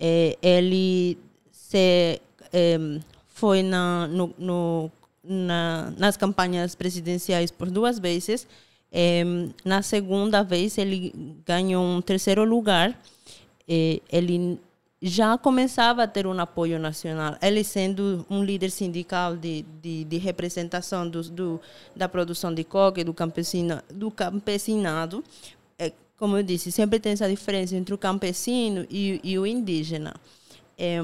eh, 0.00 0.36
ele 0.42 1.16
se, 1.52 2.20
eh, 2.52 3.00
foi 3.28 3.62
na, 3.62 4.08
no, 4.08 4.34
no, 4.36 4.90
na, 5.22 5.92
nas 5.96 6.16
campanhas 6.16 6.74
presidenciais 6.74 7.52
por 7.52 7.70
duas 7.70 8.00
vezes. 8.00 8.44
Eh, 8.90 9.24
na 9.64 9.80
segunda 9.82 10.42
vez, 10.42 10.76
ele 10.76 11.40
ganhou 11.46 11.84
um 11.84 12.00
terceiro 12.00 12.44
lugar. 12.44 12.98
ele 13.68 14.58
já 15.00 15.38
começava 15.38 16.02
a 16.02 16.06
ter 16.08 16.26
um 16.26 16.38
apoio 16.40 16.78
nacional. 16.78 17.36
Ele 17.40 17.62
sendo 17.62 18.26
um 18.28 18.42
líder 18.42 18.70
sindical 18.70 19.36
de, 19.36 19.62
de, 19.80 20.04
de 20.04 20.16
representação 20.18 21.08
do, 21.08 21.22
do, 21.22 21.60
da 21.94 22.08
produção 22.08 22.52
de 22.52 22.64
coca 22.64 23.04
do, 23.04 23.14
campesino, 23.14 23.80
do 23.92 24.10
campesinado, 24.10 25.22
é, 25.78 25.92
como 26.16 26.36
eu 26.36 26.42
disse, 26.42 26.72
sempre 26.72 26.98
tem 26.98 27.12
essa 27.12 27.28
diferença 27.28 27.76
entre 27.76 27.94
o 27.94 27.98
campesino 27.98 28.84
e, 28.90 29.20
e 29.22 29.38
o 29.38 29.46
indígena. 29.46 30.14
É, 30.76 31.00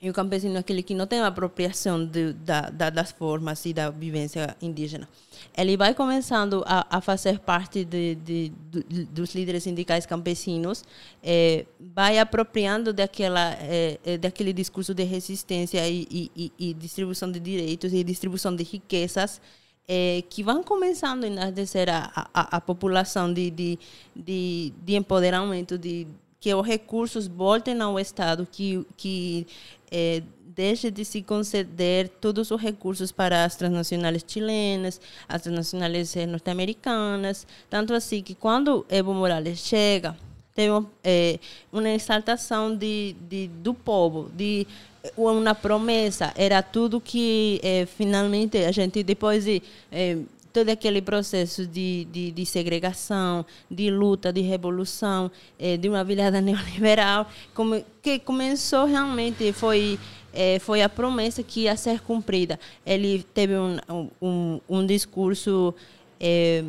e 0.00 0.10
o 0.10 0.12
campesino 0.12 0.56
é 0.56 0.58
aquele 0.58 0.82
que 0.82 0.94
não 0.94 1.06
tem 1.06 1.20
a 1.20 1.26
apropriação 1.28 2.04
de, 2.04 2.34
da, 2.34 2.68
da, 2.68 2.90
das 2.90 3.12
formas 3.12 3.64
e 3.64 3.72
da 3.72 3.88
vivência 3.90 4.54
indígena. 4.60 5.08
Ele 5.56 5.76
vai 5.76 5.94
começando 5.94 6.62
a, 6.66 6.98
a 6.98 7.00
fazer 7.00 7.38
parte 7.38 7.82
de, 7.84 8.14
de, 8.16 8.52
de, 8.70 9.04
dos 9.06 9.34
líderes 9.34 9.62
sindicais 9.62 10.04
campesinos, 10.04 10.84
é, 11.22 11.64
vai 11.80 12.18
apropriando 12.18 12.92
daquela, 12.92 13.56
é, 13.60 14.18
daquele 14.18 14.52
discurso 14.52 14.92
de 14.92 15.02
resistência 15.02 15.88
e, 15.88 16.30
e, 16.36 16.52
e, 16.58 16.74
distribuição 16.74 17.32
de 17.32 17.40
direitos 17.40 17.92
e 17.94 18.04
distribuição 18.04 18.54
de 18.54 18.64
riquezas 18.64 19.40
é, 19.88 20.22
que 20.28 20.42
vão 20.42 20.62
começando 20.62 21.24
a 21.24 21.26
enardecer 21.26 21.88
a, 21.88 22.28
a, 22.34 22.56
a 22.56 22.60
população 22.60 23.32
de, 23.32 23.50
de, 23.50 23.78
de, 24.14 24.72
de 24.84 24.94
empoderamento, 24.94 25.78
de, 25.78 26.06
que 26.40 26.54
os 26.54 26.66
recursos 26.66 27.26
voltem 27.26 27.80
ao 27.80 27.98
Estado, 27.98 28.46
que, 28.50 28.86
que 28.96 29.46
é, 29.90 30.22
deixe 30.56 30.90
de 30.90 31.04
se 31.04 31.22
conceder 31.22 32.08
todos 32.08 32.50
os 32.50 32.60
recursos 32.60 33.12
para 33.12 33.44
as 33.44 33.56
transnacionais 33.56 34.24
chilenas, 34.26 35.00
as 35.28 35.42
transnacionais 35.42 36.14
norte-americanas, 36.26 37.46
tanto 37.68 37.92
assim 37.92 38.22
que 38.22 38.34
quando 38.34 38.86
Evo 38.88 39.12
Morales 39.12 39.58
chega, 39.58 40.16
tem 40.54 40.70
é, 41.04 41.38
uma 41.70 41.90
exaltação 41.90 42.74
de, 42.74 43.14
de, 43.28 43.48
do 43.48 43.74
povo, 43.74 44.30
de 44.34 44.66
uma 45.14 45.54
promessa, 45.54 46.32
era 46.34 46.62
tudo 46.62 47.00
que 47.00 47.60
é, 47.62 47.84
finalmente 47.86 48.56
a 48.64 48.72
gente, 48.72 49.02
depois 49.02 49.44
de 49.44 49.62
é, 49.92 50.16
todo 50.56 50.70
aquele 50.70 51.02
processo 51.02 51.66
de, 51.66 52.06
de, 52.06 52.32
de, 52.32 52.46
segregação, 52.46 53.44
de 53.70 53.90
luta, 53.90 54.32
de 54.32 54.40
revolução, 54.40 55.30
é, 55.58 55.76
de 55.76 55.86
uma 55.86 56.02
virada 56.02 56.40
neoliberal, 56.40 57.28
como, 57.52 57.84
que 58.00 58.18
começou 58.18 58.86
realmente, 58.86 59.52
foi, 59.52 59.98
é, 60.32 60.58
foi 60.58 60.80
a 60.80 60.88
promessa 60.88 61.42
que 61.42 61.64
ia 61.64 61.76
ser 61.76 62.00
cumprida. 62.00 62.58
Ele 62.86 63.22
teve 63.34 63.54
um, 63.54 63.76
um, 64.22 64.60
um 64.66 64.86
discurso 64.86 65.74
é, 66.18 66.64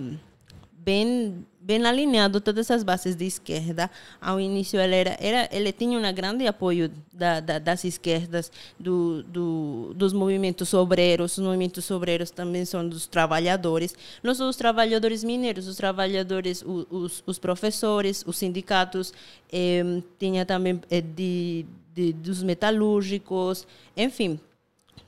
bem 0.80 1.45
bem 1.68 1.85
alinhado 1.85 2.39
todas 2.39 2.72
as 2.72 2.81
bases 2.81 3.14
de 3.14 3.26
esquerda. 3.26 3.91
Ao 4.22 4.39
início 4.39 4.80
ele 4.80 4.95
era, 4.95 5.18
era 5.19 5.49
ele 5.52 5.73
tinha 5.73 5.99
um 5.99 6.14
grande 6.14 6.48
apoio 6.48 6.89
da, 7.11 7.41
da, 7.41 7.60
das 7.60 7.84
esquerdas, 7.84 8.49
do, 8.80 9.22
do, 9.23 9.94
dos 9.94 10.14
movimentos 10.14 10.73
obreiros. 10.73 11.38
Os 11.38 11.44
movimentos 11.44 11.91
obreiros 11.91 12.31
também 12.31 12.64
são 12.64 12.88
dos 12.88 13.06
trabalhadores. 13.06 13.94
Não 14.23 14.34
só 14.34 14.48
os 14.48 14.56
trabalhadores 14.56 15.26
mineiros, 15.26 15.68
os 15.68 15.76
trabalhadores, 15.76 16.64
os, 16.65 16.88
os, 16.89 17.23
os 17.27 17.38
professores, 17.38 18.23
os 18.26 18.38
sindicatos, 18.38 19.14
eh, 19.52 19.84
tinha 20.18 20.45
também 20.45 20.80
eh, 20.89 21.02
de, 21.02 21.65
de, 21.94 22.14
dos 22.14 22.41
metalúrgicos, 22.44 23.68
enfim, 23.98 24.39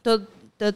todo, 0.03 0.27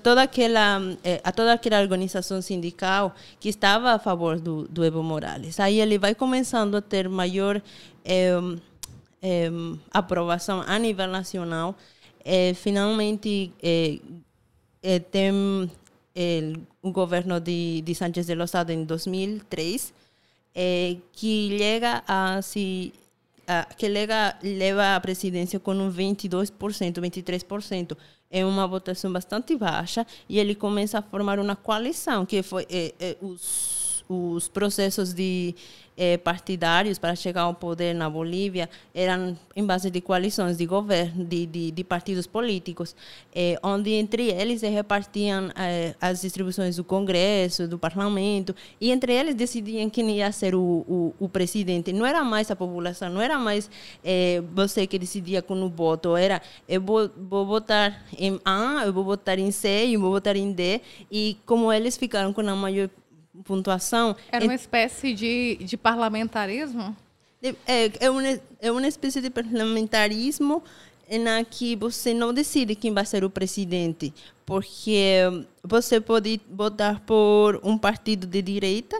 toda 0.02 0.24
aquela 0.24 0.80
eh, 1.04 1.20
a 1.24 1.32
toda 1.32 1.52
aquela 1.52 1.82
organização 1.82 2.42
sindical 2.42 3.14
que 3.40 3.50
estava 3.50 3.92
a 3.92 4.00
favor 4.00 4.40
do, 4.40 4.66
do 4.70 4.84
Evo 4.84 5.04
Morales. 5.04 5.60
Aí 5.60 5.82
ele 5.82 5.98
vai 5.98 6.16
começando 6.16 6.76
a 6.76 6.82
ter 6.82 7.10
maior 7.10 7.62
eh, 8.06 8.32
eh, 9.22 9.52
aprovação 9.92 10.64
a 10.66 10.80
nível 10.80 11.08
nacional. 11.08 11.76
finalmente 12.56 13.52
tem 15.12 15.70
o 16.82 16.92
governo 16.92 17.40
de, 17.42 17.82
de 17.82 17.94
Sánchez 17.94 18.28
de 18.28 18.36
Lozada 18.36 18.72
em 18.72 18.86
2003 18.86 19.94
que 21.12 21.58
chega 21.58 22.02
a 22.08 22.42
se 22.42 22.94
que 23.78 23.90
leva, 23.90 24.38
leva 24.42 24.96
a 24.96 25.00
presidência 25.02 25.60
com 25.60 25.74
um 25.74 25.92
22%, 25.92 27.02
23% 27.02 27.98
é 28.34 28.44
uma 28.44 28.68
votação 28.68 29.14
bastante 29.14 29.56
baixa 29.56 30.06
e 30.28 30.40
ele 30.40 30.56
começa 30.56 30.98
a 30.98 31.02
formar 31.04 31.40
uma 31.40 31.56
coalição 31.56 32.26
que 32.26 32.42
foi 32.42 32.66
é, 32.68 32.94
é, 33.00 33.18
os, 33.22 33.83
os 34.08 34.48
processos 34.48 35.14
de 35.14 35.56
eh, 35.96 36.18
partidários 36.18 36.98
para 36.98 37.16
chegar 37.16 37.44
ao 37.44 37.54
poder 37.54 37.94
na 37.94 38.10
Bolívia 38.10 38.68
eram 38.96 39.38
em 39.56 39.64
base 39.64 39.92
de 39.92 40.02
coalições 40.02 40.58
de 40.58 40.66
governo, 40.66 41.24
de, 41.24 41.46
de, 41.46 41.70
de 41.70 41.84
partidos 41.84 42.26
políticos, 42.26 42.96
eh, 43.34 43.60
onde 43.62 43.92
entre 43.92 44.32
eles 44.32 44.62
se 44.62 44.68
repartiam 44.70 45.52
eh, 45.56 45.94
as 46.02 46.22
distribuições 46.22 46.78
do 46.78 46.84
Congresso, 46.84 47.68
do 47.68 47.78
Parlamento, 47.78 48.56
e 48.82 48.90
entre 48.90 49.14
eles 49.14 49.36
decidiam 49.36 49.88
quem 49.88 50.18
ia 50.18 50.32
ser 50.32 50.56
o, 50.56 50.60
o, 50.60 51.14
o 51.20 51.30
presidente. 51.30 51.94
Não 51.94 52.08
era 52.08 52.24
mais 52.24 52.50
a 52.50 52.56
população, 52.56 53.10
não 53.10 53.22
era 53.22 53.38
mais 53.38 53.70
você 54.54 54.88
que 54.88 54.98
decidia 54.98 55.42
com 55.42 55.62
o 55.62 55.70
voto, 55.70 56.16
era 56.16 56.42
eu 56.68 56.82
vou, 56.82 57.10
vou 57.30 57.46
votar 57.46 58.04
em 58.18 58.40
A, 58.44 58.84
eu 58.86 58.94
vou 58.94 59.04
votar 59.04 59.38
em 59.38 59.52
C, 59.52 59.90
eu 59.92 60.00
vou 60.00 60.12
votar 60.12 60.36
em 60.36 60.52
D, 60.52 60.82
e 61.12 61.38
como 61.46 61.72
eles 61.72 61.98
ficaram 61.98 62.34
com 62.34 62.42
a 62.42 62.56
maior 62.56 62.90
pontuação. 63.44 64.16
Era 64.32 64.46
uma 64.46 64.56
espécie 64.56 65.14
de, 65.14 65.58
de 65.62 65.78
parlamentarismo? 65.78 66.96
É, 67.68 67.92
é, 68.00 68.10
uma, 68.10 68.40
é 68.62 68.72
uma 68.72 68.88
espécie 68.88 69.20
de 69.20 69.30
parlamentarismo 69.30 70.64
na 71.20 71.44
que 71.44 71.76
você 71.76 72.14
não 72.14 72.34
decide 72.34 72.76
quem 72.76 72.94
vai 72.94 73.06
ser 73.06 73.24
o 73.24 73.30
presidente, 73.30 74.14
porque 74.46 75.18
você 75.62 76.00
pode 76.00 76.40
votar 76.50 77.02
por 77.02 77.60
um 77.64 77.78
partido 77.78 78.26
de 78.26 78.42
direita 78.42 79.00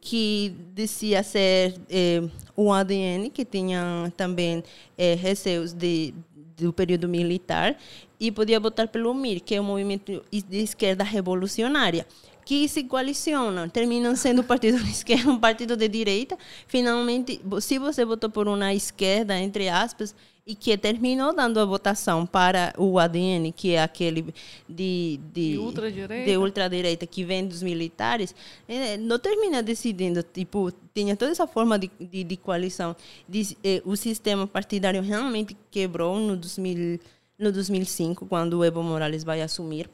que 0.00 0.54
dizia 0.74 1.22
ser 1.22 1.74
é, 1.88 2.22
um 2.56 2.72
ADN, 2.72 3.30
que 3.30 3.44
tinha 3.44 4.12
também 4.16 4.62
é, 4.96 5.14
receios 5.14 5.72
de, 5.72 6.14
do 6.56 6.72
período 6.72 7.08
militar, 7.08 7.76
e 8.18 8.30
podia 8.30 8.58
votar 8.58 8.88
pelo 8.88 9.12
MIR, 9.14 9.40
que 9.42 9.54
é 9.54 9.60
um 9.60 9.64
movimento 9.64 10.22
de 10.30 10.58
esquerda 10.58 11.04
revolucionária 11.04 12.06
que 12.44 12.68
se 12.68 12.84
coalicionam, 12.84 13.68
terminam 13.68 14.14
sendo 14.14 14.42
um 14.42 14.44
partido 14.44 14.78
de 14.82 14.90
esquerda, 14.90 15.30
um 15.30 15.38
partido 15.38 15.76
de 15.76 15.88
direita. 15.88 16.36
Finalmente, 16.66 17.40
se 17.60 17.78
você 17.78 18.04
votou 18.04 18.30
por 18.30 18.46
uma 18.46 18.74
esquerda, 18.74 19.38
entre 19.38 19.68
aspas, 19.68 20.14
e 20.46 20.54
que 20.54 20.76
terminou 20.76 21.34
dando 21.34 21.58
a 21.58 21.64
votação 21.64 22.26
para 22.26 22.74
o 22.76 22.98
ADN, 22.98 23.50
que 23.50 23.72
é 23.72 23.82
aquele 23.82 24.34
de, 24.68 25.18
de, 25.32 25.52
de 25.52 25.58
ultradireita. 25.58 26.30
de 26.30 26.36
ultradireita 26.36 27.06
que 27.06 27.24
vem 27.24 27.46
dos 27.46 27.62
militares, 27.62 28.34
eh, 28.68 28.98
não 28.98 29.18
termina 29.18 29.62
decidindo. 29.62 30.22
Tipo, 30.22 30.70
tinha 30.94 31.16
toda 31.16 31.30
essa 31.30 31.46
forma 31.46 31.78
de, 31.78 31.90
de, 31.98 32.24
de 32.24 32.36
coalição. 32.36 32.94
De, 33.26 33.56
eh, 33.64 33.80
o 33.86 33.96
sistema 33.96 34.46
partidário 34.46 35.00
realmente 35.00 35.56
quebrou 35.70 36.20
no, 36.20 36.36
2000, 36.36 37.00
no 37.38 37.50
2005, 37.50 38.26
quando 38.26 38.58
o 38.58 38.64
Evo 38.64 38.82
Morales 38.82 39.24
vai 39.24 39.40
assumir. 39.40 39.88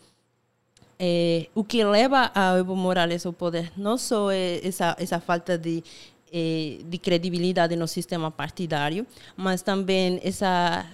É, 1.02 1.48
o 1.55 1.64
que 1.64 1.82
leva 1.82 2.31
a 2.35 2.59
Evo 2.59 2.77
Morales 2.77 3.24
ao 3.24 3.32
poder 3.32 3.72
não 3.74 3.97
só 3.97 4.31
é 4.31 4.60
essa, 4.62 4.94
essa 4.98 5.18
falta 5.18 5.56
de, 5.56 5.82
é, 6.31 6.81
de 6.85 6.98
credibilidade 6.98 7.74
no 7.74 7.89
sistema 7.89 8.31
partidário, 8.31 9.06
mas 9.35 9.62
também 9.62 10.20
essa, 10.22 10.85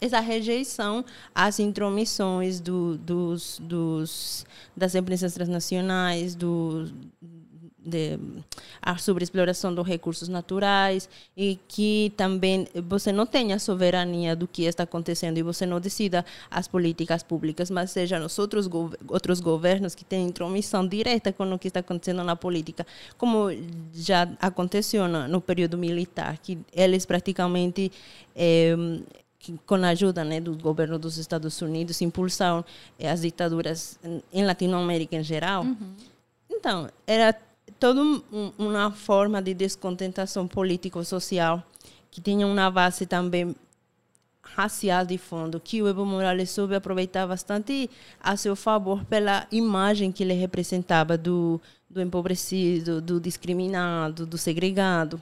essa 0.00 0.18
rejeição 0.18 1.04
às 1.32 1.60
intromissões 1.60 2.60
do, 2.60 2.98
dos, 2.98 3.60
dos, 3.62 4.44
das 4.76 4.96
empresas 4.96 5.32
transnacionais, 5.32 6.34
do, 6.34 6.90
de, 7.86 8.18
a 8.82 8.98
sobreexploração 8.98 9.72
dos 9.72 9.86
recursos 9.86 10.28
naturais 10.28 11.08
e 11.36 11.58
que 11.68 12.12
também 12.16 12.66
você 12.84 13.12
não 13.12 13.24
tenha 13.24 13.58
soberania 13.58 14.34
do 14.34 14.48
que 14.48 14.64
está 14.64 14.82
acontecendo 14.82 15.38
e 15.38 15.42
você 15.42 15.64
não 15.64 15.80
decida 15.80 16.24
as 16.50 16.66
políticas 16.66 17.22
públicas, 17.22 17.70
mas 17.70 17.92
seja 17.92 18.18
os 18.24 18.38
outros, 18.38 18.68
outros 19.08 19.40
governos 19.40 19.94
que 19.94 20.04
têm 20.04 20.26
intromissão 20.26 20.86
direta 20.86 21.32
com 21.32 21.50
o 21.52 21.58
que 21.58 21.68
está 21.68 21.80
acontecendo 21.80 22.24
na 22.24 22.34
política, 22.34 22.84
como 23.16 23.48
já 23.94 24.28
aconteceu 24.40 25.06
no, 25.06 25.28
no 25.28 25.40
período 25.40 25.78
militar, 25.78 26.36
que 26.38 26.58
eles 26.72 27.06
praticamente 27.06 27.92
eh, 28.34 28.74
com 29.64 29.76
a 29.76 29.88
ajuda 29.88 30.24
né, 30.24 30.40
do 30.40 30.56
governo 30.56 30.98
dos 30.98 31.18
Estados 31.18 31.62
Unidos, 31.62 32.00
impulsaram 32.02 32.64
eh, 32.98 33.08
as 33.08 33.20
ditaduras 33.20 33.98
em 34.32 34.44
Latinoamérica 34.44 35.14
em 35.14 35.22
geral. 35.22 35.62
Uhum. 35.62 35.94
Então, 36.50 36.88
era 37.06 37.36
toda 37.78 38.02
um, 38.02 38.52
uma 38.58 38.90
forma 38.90 39.40
de 39.42 39.54
descontentação 39.54 40.46
político-social 40.46 41.62
que 42.10 42.20
tinha 42.20 42.46
uma 42.46 42.70
base 42.70 43.06
também 43.06 43.54
racial 44.42 45.04
de 45.04 45.18
fundo, 45.18 45.60
que 45.60 45.82
o 45.82 45.88
Evo 45.88 46.06
Morales 46.06 46.50
soube 46.50 46.74
aproveitar 46.74 47.26
bastante 47.26 47.90
a 48.20 48.36
seu 48.36 48.56
favor 48.56 49.04
pela 49.04 49.46
imagem 49.50 50.12
que 50.12 50.22
ele 50.22 50.32
representava 50.32 51.18
do, 51.18 51.60
do 51.90 52.00
empobrecido, 52.00 53.00
do 53.00 53.20
discriminado, 53.20 54.24
do 54.24 54.38
segregado. 54.38 55.20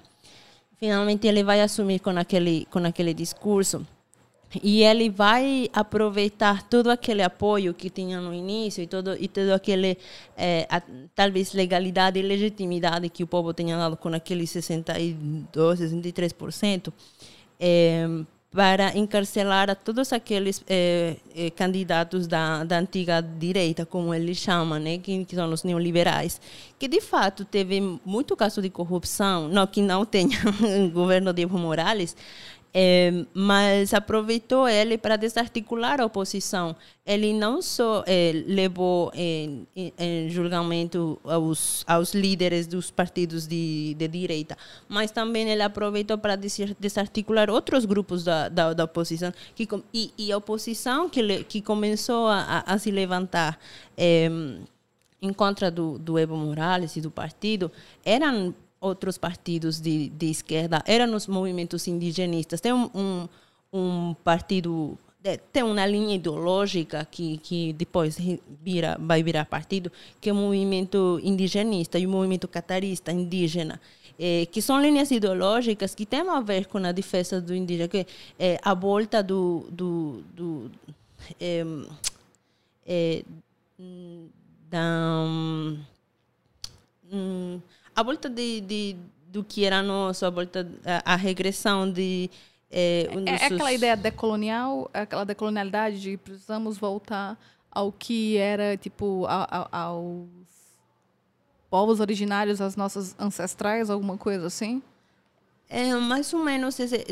finalmente 0.79 1.27
ele 1.27 1.43
vai 1.43 1.61
assumir 1.61 2.01
com 2.01 2.11
aquele 2.11 2.67
com 2.71 2.81
aquele 2.81 3.15
discurso 3.15 3.87
e 4.63 4.83
ele 4.83 5.11
vai 5.11 5.69
aproveitar 5.73 6.63
todo 6.63 6.91
aquele 6.91 7.23
apoio 7.23 7.75
que 7.75 7.91
tinha 7.91 8.21
no 8.21 8.33
início 8.33 8.83
e 8.83 8.87
todo 8.87 9.17
e 9.19 9.29
todo 9.29 9.51
aquele 9.51 9.99
é, 10.37 10.67
a, 10.71 10.83
talvez 11.15 11.53
legalidade 11.53 12.19
e 12.19 12.23
legitimidade 12.23 13.09
que 13.09 13.23
o 13.23 13.27
povo 13.27 13.53
tinha 13.53 13.77
dado 13.77 13.97
com 13.97 14.09
aquele 14.15 14.47
62 14.47 15.81
63% 15.81 16.93
é, 17.59 18.07
para 18.55 18.97
encarcelar 18.97 19.69
a 19.69 19.75
todos 19.75 20.13
aqueles 20.13 20.63
eh, 20.69 21.17
eh, 21.35 21.51
candidatos 21.51 22.29
da, 22.29 22.63
da 22.63 22.79
antiga 22.79 23.21
direita, 23.21 23.85
como 23.85 24.15
eles 24.15 24.39
chamam, 24.39 24.79
né, 24.79 24.97
que, 24.97 25.25
que, 25.25 25.35
são 25.35 25.53
os 25.53 25.65
neoliberais, 25.65 26.41
que 26.79 26.87
de 26.87 27.01
fato 27.01 27.45
teve 27.45 27.81
muito 28.05 28.37
caso 28.37 28.63
de 28.63 28.71
corrupção, 28.71 29.49
não 29.49 29.67
que 29.67 29.83
não 29.83 30.05
tenha 30.05 30.39
o 30.87 30.89
governo 30.95 31.33
de 31.33 31.43
Evo 31.43 31.59
Morales, 31.59 32.17
é, 32.77 33.25
mas 33.33 33.95
aproveitou 33.95 34.69
ele 34.69 34.99
para 34.99 35.15
desarticular 35.17 36.01
a 36.01 36.05
oposição. 36.05 36.75
Ele 37.07 37.33
não 37.33 37.63
só 37.63 38.03
é, 38.05 38.33
levou 38.49 39.13
em, 39.15 39.65
em, 39.77 40.29
julgamento 40.29 41.21
aos, 41.23 41.85
aos 41.87 42.15
líderes 42.15 42.67
dos 42.67 42.91
partidos 42.91 43.47
de, 43.47 43.95
de 43.95 44.09
direita, 44.09 44.59
mas 44.89 45.13
também 45.13 45.49
ele 45.49 45.63
aproveitou 45.63 46.19
para 46.19 46.35
desarticular 46.37 47.49
outros 47.49 47.85
grupos 47.85 48.25
da, 48.25 48.49
da, 48.49 48.73
da 48.73 48.85
oposição. 48.85 49.33
Que, 49.55 49.69
e, 49.93 50.13
e, 50.19 50.33
a 50.33 50.37
oposição 50.37 51.09
que, 51.09 51.45
que 51.45 51.63
começou 51.63 52.27
a, 52.27 52.65
a 52.67 52.77
se 52.77 52.91
levantar 52.91 53.57
é, 53.97 54.29
em 55.23 55.33
contra 55.33 55.71
do, 55.71 55.97
do 55.99 56.19
Evo 56.19 56.37
Morales 56.37 56.97
e 56.97 57.01
do 57.01 57.11
partido 57.11 57.71
eram 58.05 58.53
outros 58.85 59.17
partidos 59.17 59.81
de, 59.81 60.11
de 60.11 60.27
esquerda, 60.31 60.83
eram 60.87 61.15
os 61.15 61.27
movimentos 61.27 61.89
indigenistas. 61.89 62.61
Tem 62.61 62.73
um, 62.73 62.91
um, 62.95 63.29
um 63.73 64.15
partido 64.23 64.99
tem 65.51 65.63
uma 65.63 65.87
linha 65.87 66.17
ideológica 66.17 67.03
que, 67.11 67.39
que 67.39 67.73
depois 67.73 68.19
vira, 68.63 68.99
vai 69.01 69.23
virar 69.23 69.47
partido, 69.47 69.91
que 70.21 70.29
é 70.29 70.33
o 70.35 70.37
movimento 70.37 71.19
indigenista 71.23 71.99
e 71.99 72.07
o 72.07 72.11
movimento 72.11 72.47
catarista 72.47 73.11
indígena, 73.11 73.81
é, 74.19 74.45
que 74.45 74.61
são 74.61 74.79
linhas 74.79 75.11
ideológicas 75.11 75.95
que 75.95 76.05
têm 76.05 76.29
a 76.29 76.41
ver 76.41 76.67
com 76.67 76.77
a 76.77 76.93
defesa 76.93 77.41
do 77.41 77.55
indígena, 77.55 77.89
que 77.89 78.07
é 78.39 78.59
a 78.63 78.75
volta 78.75 79.23
do, 79.23 79.67
do, 79.71 80.23
do 80.35 80.71
é, 81.41 81.65
é, 82.87 83.25
da 84.71 85.25
um, 87.11 87.61
a 87.95 88.03
volta 88.03 88.29
de, 88.29 88.61
de, 88.61 88.97
do 89.29 89.45
que 89.45 89.65
era 89.65 89.83
nosso, 89.83 90.25
a 90.27 90.31
volta 90.31 90.67
a, 90.85 91.15
a 91.15 91.17
regressão 91.17 91.91
de 91.91 92.31
é, 92.71 93.09
um 93.15 93.29
é, 93.29 93.31
é 93.31 93.47
aquela 93.47 93.73
ideia 93.73 93.97
decolonial, 93.97 94.91
é 94.93 95.01
aquela 95.03 95.25
decolonialidade 95.25 96.01
de 96.01 96.17
precisamos 96.17 96.77
voltar 96.77 97.39
ao 97.71 97.93
que 97.93 98.37
era 98.37 98.77
tipo 98.77 99.27
a, 99.27 99.69
a, 99.71 99.79
aos 99.83 100.27
povos 101.71 102.01
originários, 102.01 102.61
às 102.61 102.75
nossas 102.75 103.15
ancestrais, 103.19 103.91
alguma 103.91 104.17
coisa 104.17 104.47
assim? 104.47 104.83
É 105.69 105.95
mais 105.95 106.33
ou 106.33 106.41
menos 106.41 106.79
esse, 106.79 107.05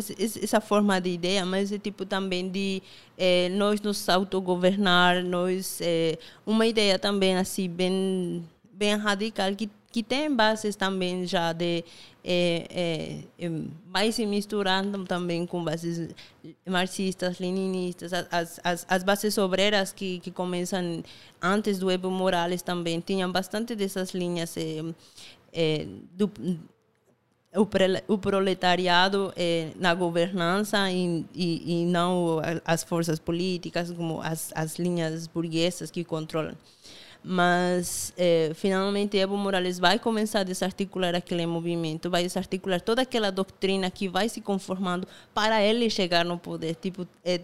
essa 0.42 0.60
forma 0.60 1.00
de 1.00 1.10
ideia, 1.10 1.44
mas 1.44 1.72
é 1.72 1.78
tipo 1.78 2.04
também 2.04 2.48
de 2.48 2.82
é, 3.16 3.48
nós 3.48 3.80
nos 3.80 4.08
autogovernar, 4.08 5.24
nós 5.24 5.80
é, 5.80 6.18
uma 6.44 6.66
ideia 6.66 6.98
também 6.98 7.36
assim 7.36 7.68
bem 7.68 8.44
bem 8.72 8.96
radical 8.96 9.54
que 9.54 9.70
que 9.92 10.02
tem 10.02 10.34
bases 10.34 10.74
também 10.74 11.26
já 11.26 11.52
de 11.52 11.84
é, 12.24 13.22
é, 13.38 14.10
se 14.10 14.24
misturando 14.24 15.04
também 15.04 15.44
com 15.44 15.62
bases 15.62 16.14
marxistas, 16.66 17.38
leninistas, 17.38 18.12
as, 18.12 18.58
as, 18.62 18.86
as 18.88 19.02
bases 19.02 19.36
obreiras 19.36 19.92
que, 19.92 20.18
que 20.20 20.30
começam 20.30 21.02
antes 21.40 21.78
do 21.78 21.90
Evo 21.90 22.10
Morales 22.10 22.62
também 22.62 23.00
tinham 23.00 23.30
bastante 23.30 23.74
dessas 23.74 24.12
linhas 24.12 24.54
é, 25.52 25.86
do, 26.14 26.30
o, 27.54 27.66
pre, 27.66 28.02
o 28.08 28.16
proletariado 28.16 29.34
na 29.76 29.94
governança 29.94 30.90
e, 30.90 31.26
e, 31.34 31.82
e 31.82 31.84
não 31.84 32.40
as 32.64 32.82
forças 32.82 33.18
políticas, 33.18 33.90
como 33.90 34.22
as, 34.22 34.52
as 34.54 34.78
linhas 34.78 35.26
burguesas 35.26 35.90
que 35.90 36.02
controlam 36.02 36.56
mas 37.24 38.12
é, 38.16 38.50
finalmente 38.54 39.16
Evo 39.16 39.36
Morales 39.36 39.78
vai 39.78 39.98
começar 39.98 40.40
a 40.40 40.44
desarticular 40.44 41.14
aquele 41.14 41.46
movimento, 41.46 42.10
vai 42.10 42.22
desarticular 42.22 42.80
toda 42.80 43.02
aquela 43.02 43.30
doutrina 43.30 43.90
que 43.90 44.08
vai 44.08 44.28
se 44.28 44.40
conformando 44.40 45.06
para 45.32 45.62
ele 45.62 45.88
chegar 45.88 46.24
no 46.24 46.38
poder, 46.38 46.74
tipo 46.74 47.06
é, 47.24 47.40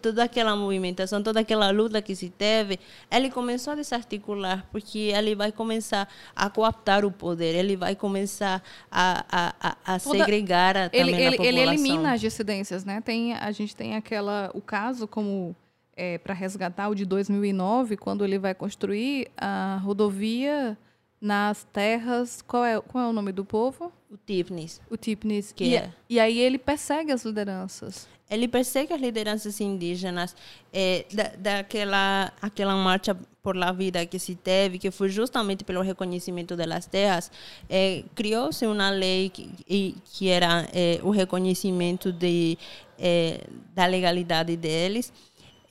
toda 0.00 0.22
aquela 0.22 0.54
movimentação, 0.54 1.22
toda 1.22 1.40
aquela 1.40 1.70
luta 1.70 2.00
que 2.00 2.14
se 2.14 2.28
teve, 2.28 2.78
ele 3.10 3.30
começou 3.30 3.72
a 3.72 3.76
desarticular 3.76 4.66
porque 4.70 5.12
ele 5.14 5.34
vai 5.34 5.50
começar 5.50 6.08
a 6.36 6.48
cooptar 6.48 7.04
o 7.04 7.10
poder, 7.10 7.54
ele 7.54 7.76
vai 7.76 7.96
começar 7.96 8.62
a, 8.90 9.24
a, 9.30 9.54
a, 9.60 9.94
a 9.94 9.98
segregar 9.98 10.76
a, 10.76 10.90
ele, 10.92 11.12
também 11.12 11.14
ele, 11.14 11.26
a 11.26 11.30
população. 11.30 11.58
Ele 11.58 11.60
elimina 11.60 12.12
as 12.12 12.20
dissidências, 12.20 12.84
né? 12.84 13.00
Tem 13.00 13.34
a 13.34 13.50
gente 13.50 13.74
tem 13.74 13.96
aquela 13.96 14.50
o 14.54 14.60
caso 14.60 15.08
como 15.08 15.56
é, 15.96 16.18
para 16.18 16.34
resgatar 16.34 16.88
o 16.88 16.94
de 16.94 17.04
2009, 17.04 17.96
quando 17.96 18.24
ele 18.24 18.38
vai 18.38 18.54
construir 18.54 19.30
a 19.36 19.78
rodovia 19.82 20.76
nas 21.20 21.64
terras. 21.72 22.42
Qual 22.42 22.64
é, 22.64 22.80
qual 22.80 23.04
é 23.04 23.08
o 23.08 23.12
nome 23.12 23.32
do 23.32 23.44
povo? 23.44 23.90
O 24.10 24.16
Tipnis. 24.16 24.80
O 24.90 24.96
Tipnis. 24.96 25.52
Que 25.52 25.64
e, 25.64 25.76
é. 25.76 25.90
e 26.08 26.20
aí 26.20 26.38
ele 26.38 26.58
persegue 26.58 27.10
as 27.12 27.24
lideranças. 27.24 28.06
Ele 28.30 28.46
persegue 28.46 28.92
as 28.92 29.00
lideranças 29.00 29.60
indígenas. 29.60 30.36
É, 30.72 31.06
da, 31.12 31.32
daquela 31.38 32.32
aquela 32.42 32.76
marcha 32.76 33.16
por 33.42 33.56
la 33.56 33.72
vida 33.72 34.04
que 34.06 34.18
se 34.18 34.34
teve, 34.34 34.78
que 34.78 34.90
foi 34.90 35.08
justamente 35.08 35.64
pelo 35.64 35.82
reconhecimento 35.82 36.56
das 36.56 36.86
terras, 36.86 37.30
é, 37.68 38.02
criou-se 38.14 38.66
uma 38.66 38.88
lei 38.88 39.28
que, 39.28 39.94
que 40.04 40.28
era 40.28 40.66
é, 40.72 40.98
o 41.02 41.10
reconhecimento 41.10 42.10
de, 42.10 42.56
é, 42.98 43.40
da 43.74 43.84
legalidade 43.84 44.56
deles 44.56 45.12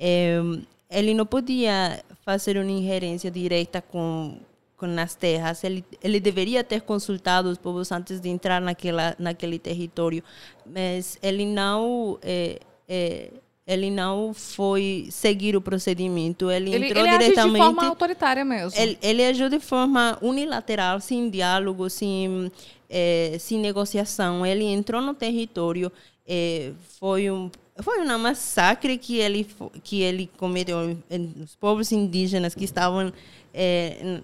é, 0.06 0.42
ele 0.90 1.14
não 1.14 1.26
podia 1.26 2.04
fazer 2.26 2.58
uma 2.58 2.70
ingerência 2.70 3.32
direta 3.32 3.82
com 3.82 4.38
com 4.76 5.00
as 5.00 5.16
terras. 5.16 5.64
Ele 5.64 5.86
ele 6.04 6.20
deveria 6.20 6.62
ter 6.62 6.82
consultado 6.82 7.48
os 7.50 7.58
povos 7.58 7.90
antes 7.90 8.20
de 8.20 8.28
entrar 8.28 8.60
naquela 8.60 9.16
naquele 9.18 9.58
território, 9.58 10.22
mas 10.66 11.18
ele 11.24 11.46
não 11.46 12.20
é, 12.22 12.60
é, 12.90 13.32
ele 13.66 13.90
não 13.90 14.34
foi 14.34 15.08
seguir 15.10 15.56
o 15.56 15.62
procedimento. 15.62 16.52
Ele, 16.52 16.76
ele 16.76 16.88
entrou 16.88 17.06
ele 17.06 17.18
diretamente. 17.18 17.54
De 17.54 17.60
forma 17.60 17.88
autoritária 17.88 18.44
mesmo. 18.44 18.78
Ele, 18.78 18.98
ele 19.02 19.26
agiu 19.26 19.48
de 19.48 19.60
forma 19.62 20.18
unilateral, 20.22 21.00
sem 21.00 21.30
diálogo, 21.30 21.90
sem, 21.90 22.52
é, 22.90 23.38
sem 23.40 23.58
negociação. 23.60 24.46
Ele 24.46 24.66
entrou 24.66 25.02
no 25.02 25.14
território, 25.14 25.90
é, 26.28 26.74
foi 27.00 27.32
um 27.32 27.50
foi 27.82 28.00
uma 28.00 28.18
massacre 28.18 28.98
que 28.98 29.18
ele 29.18 29.48
que 29.84 30.02
ele 30.02 30.30
cometeu 30.38 30.98
os 31.42 31.56
povos 31.56 31.92
indígenas 31.92 32.54
que 32.54 32.64
estavam 32.64 33.12
é, 33.54 34.22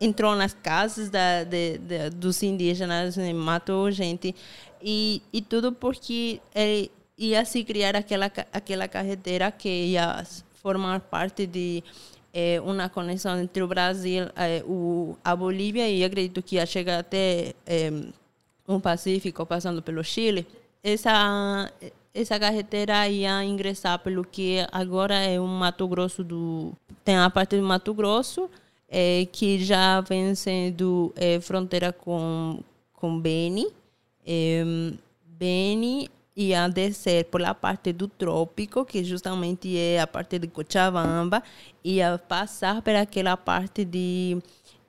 entrou 0.00 0.34
nas 0.36 0.54
casas 0.54 1.08
da, 1.10 1.44
de, 1.44 1.78
de, 1.78 2.10
dos 2.10 2.42
indígenas 2.42 3.16
matou 3.34 3.90
gente. 3.90 4.34
E, 4.82 5.22
e 5.32 5.40
tudo 5.40 5.72
porque 5.72 6.40
ele 6.54 6.90
ia 7.16 7.44
se 7.44 7.64
criar 7.64 7.96
aquela 7.96 8.30
aquela 8.52 8.86
carretera 8.86 9.50
que 9.50 9.68
ia 9.68 10.24
formar 10.62 11.00
parte 11.00 11.46
de 11.46 11.82
é, 12.32 12.60
uma 12.60 12.88
conexão 12.88 13.40
entre 13.40 13.62
o 13.62 13.68
Brasil 13.68 14.24
é, 14.36 14.62
o 14.66 15.16
a 15.24 15.34
Bolívia 15.34 15.88
e 15.88 16.04
acredito 16.04 16.42
que 16.42 16.56
ia 16.56 16.66
chegar 16.66 16.98
até 17.00 17.54
é, 17.66 17.90
um 18.68 18.78
Pacífico 18.80 19.44
passando 19.46 19.82
pelo 19.82 20.02
Chile. 20.04 20.46
Essa 20.82 21.70
essa 22.14 22.38
carretera 22.38 23.08
ia 23.08 23.42
ingressar 23.44 23.98
pelo 23.98 24.24
que 24.24 24.64
agora 24.70 25.16
é 25.16 25.40
o 25.40 25.46
Mato 25.46 25.86
Grosso 25.88 26.22
do 26.22 26.72
tem 27.04 27.16
a 27.16 27.28
parte 27.28 27.56
do 27.56 27.62
Mato 27.62 27.92
Grosso 27.92 28.48
é, 28.88 29.26
que 29.32 29.62
já 29.62 30.00
vem 30.00 30.34
sendo 30.36 31.12
é, 31.16 31.40
fronteira 31.40 31.92
com 31.92 32.60
com 32.92 33.18
Beni 33.18 33.66
é, 34.24 34.62
Beni 35.26 36.08
ia 36.36 36.68
descer 36.68 37.24
pela 37.24 37.52
parte 37.52 37.92
do 37.92 38.06
trópico 38.06 38.84
que 38.84 39.02
justamente 39.02 39.76
é 39.76 40.00
a 40.00 40.06
parte 40.06 40.38
de 40.38 40.46
Cochabamba 40.46 41.42
ia 41.82 42.16
passar 42.16 42.80
por 42.80 42.94
aquela 42.94 43.36
parte 43.36 43.84
de 43.84 44.38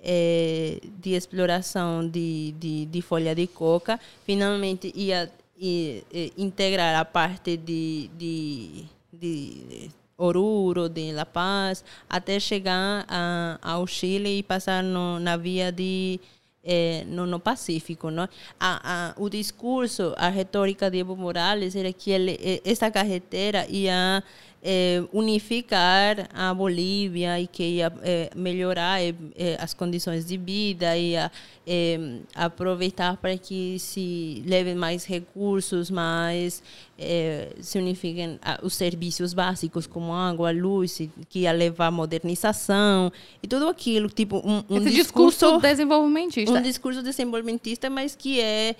é, 0.07 0.80
de 0.99 1.15
exploração 1.15 2.07
de, 2.07 2.52
de, 2.60 2.85
de 2.85 3.02
folha 3.02 3.34
de 3.34 3.47
coca. 3.47 3.99
Finalmente 4.23 4.93
ia 4.95 5.31
e, 5.57 6.03
e, 6.11 6.34
integrar 6.38 6.95
a 6.95 7.06
parte 7.06 7.57
de, 7.57 8.10
de, 8.18 8.86
de 9.11 9.90
Oruro, 10.18 10.88
de 10.88 11.11
La 11.11 11.26
Paz, 11.26 11.84
até 12.10 12.40
chegar 12.40 13.06
a, 13.07 13.60
ao 13.61 13.86
Chile 13.88 14.40
e 14.40 14.44
passar 14.44 14.84
no, 14.84 15.19
na 15.19 15.38
via 15.38 15.72
de 15.72 16.19
é, 16.64 17.03
no, 17.07 17.26
no, 17.26 17.40
Pacífico. 17.40 18.10
Não? 18.10 18.27
A, 18.60 19.10
a, 19.10 19.14
o 19.18 19.30
discurso, 19.30 20.14
a 20.18 20.30
retórica 20.30 20.90
de 20.90 20.99
Evo 20.99 21.15
Morales 21.15 21.76
era 21.76 21.94
que 21.94 22.11
ele, 22.11 22.61
essa 22.65 22.90
carretera 22.90 23.68
ia 23.69 24.23
é, 24.67 25.03
unificar 25.13 26.27
a 26.33 26.51
Bolívia 26.51 27.39
e 27.39 27.45
que 27.45 27.63
ia 27.63 27.93
é, 28.01 28.31
melhorar 28.35 28.99
é, 28.99 29.13
as 29.59 29.75
condições 29.75 30.25
de 30.25 30.37
vida, 30.37 30.97
ia 30.97 31.31
aproveitar 32.35 33.17
para 33.17 33.35
que 33.37 33.79
se 33.79 34.43
levem 34.45 34.75
mais 34.75 35.03
recursos, 35.03 35.89
mais 35.89 36.61
se 37.59 37.79
unifiquem 37.79 38.39
os 38.61 38.75
serviços 38.75 39.33
básicos 39.33 39.87
como 39.87 40.13
água, 40.13 40.51
luz, 40.51 41.01
que 41.27 41.39
ia 41.39 41.51
levar 41.51 41.89
modernização 41.89 43.11
e 43.41 43.47
tudo 43.47 43.67
aquilo, 43.67 44.09
tipo 44.09 44.37
um, 44.45 44.57
um 44.69 44.79
discurso, 44.79 45.47
discurso 45.47 45.57
desenvolvimentista. 45.59 46.53
Um 46.53 46.61
discurso 46.61 47.01
desenvolvimentista, 47.01 47.89
mas 47.89 48.15
que 48.15 48.39
é 48.39 48.75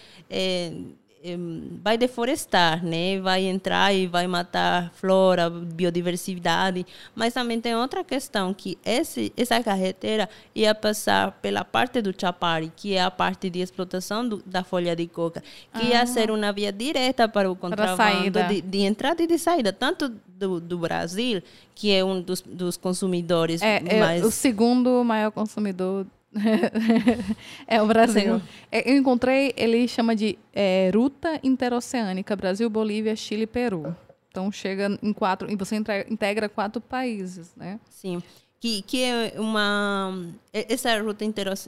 vai 1.84 1.98
deforestar, 1.98 2.84
né? 2.84 3.20
Vai 3.20 3.44
entrar 3.46 3.94
e 3.94 4.08
vai 4.08 4.28
matar 4.28 4.92
flora, 4.94 5.50
biodiversidade. 5.50 6.86
Mas 7.16 7.34
também 7.34 7.60
tem 7.60 7.76
outra 7.76 8.04
questão 8.04 8.54
que 8.54 8.78
esse, 8.86 9.34
essa 9.36 9.62
carretera 9.64 10.30
ia 10.54 10.76
passar 10.76 11.32
pela 11.42 11.66
parte 11.66 12.02
do 12.02 12.14
Chapari, 12.16 12.72
que 12.76 12.94
é 12.94 13.02
a 13.02 13.10
parte 13.10 13.50
de 13.50 13.60
explotação 13.60 14.28
do, 14.28 14.44
da 14.46 14.64
folha 14.64 14.96
de 14.96 15.08
coca, 15.08 15.42
que 15.74 15.94
ah. 15.94 16.00
ia 16.00 16.06
ser 16.06 16.30
uma 16.30 16.52
via 16.52 16.72
direta 16.72 17.28
para 17.28 17.50
o 17.50 17.56
contrabando 17.56 18.44
de, 18.48 18.62
de, 18.62 18.80
entrada 18.80 19.24
e 19.24 19.28
de 19.28 19.38
saída, 19.38 19.74
tanto 19.74 20.10
do, 20.28 20.60
do 20.60 20.78
Brasil, 20.78 21.42
que 21.74 21.92
é 21.92 22.04
um 22.04 22.22
dos, 22.22 22.42
dos 22.42 22.78
consumidores 22.78 23.62
é, 23.62 24.00
mais... 24.00 24.22
É 24.22 24.26
o 24.26 24.32
segundo 24.32 25.04
maior 25.04 25.32
consumidor 25.32 26.06
é 27.68 27.82
o 27.82 27.88
Brasil. 27.88 28.42
É, 28.72 28.92
eu 28.92 28.98
encontrei, 28.98 29.54
ele 29.56 29.88
chama 29.88 30.16
de 30.16 30.38
é, 30.54 30.92
Ruta 30.94 31.40
Interoceânica, 31.44 32.36
Brasil, 32.36 32.70
Bolívia, 32.70 33.16
Chile 33.16 33.44
e 33.44 33.48
Peru. 33.48 33.96
Então 34.30 34.52
chega 34.52 35.00
em 35.02 35.14
quatro, 35.14 35.50
e 35.50 35.56
você 35.56 35.78
integra 36.10 36.50
quatro 36.50 36.82
países, 36.82 37.56
né? 37.56 37.80
Sim. 37.90 38.22
Que, 38.66 38.82
que 38.82 39.04
é 39.04 39.34
uma 39.38 40.26
essa 40.52 41.00
ruta 41.00 41.24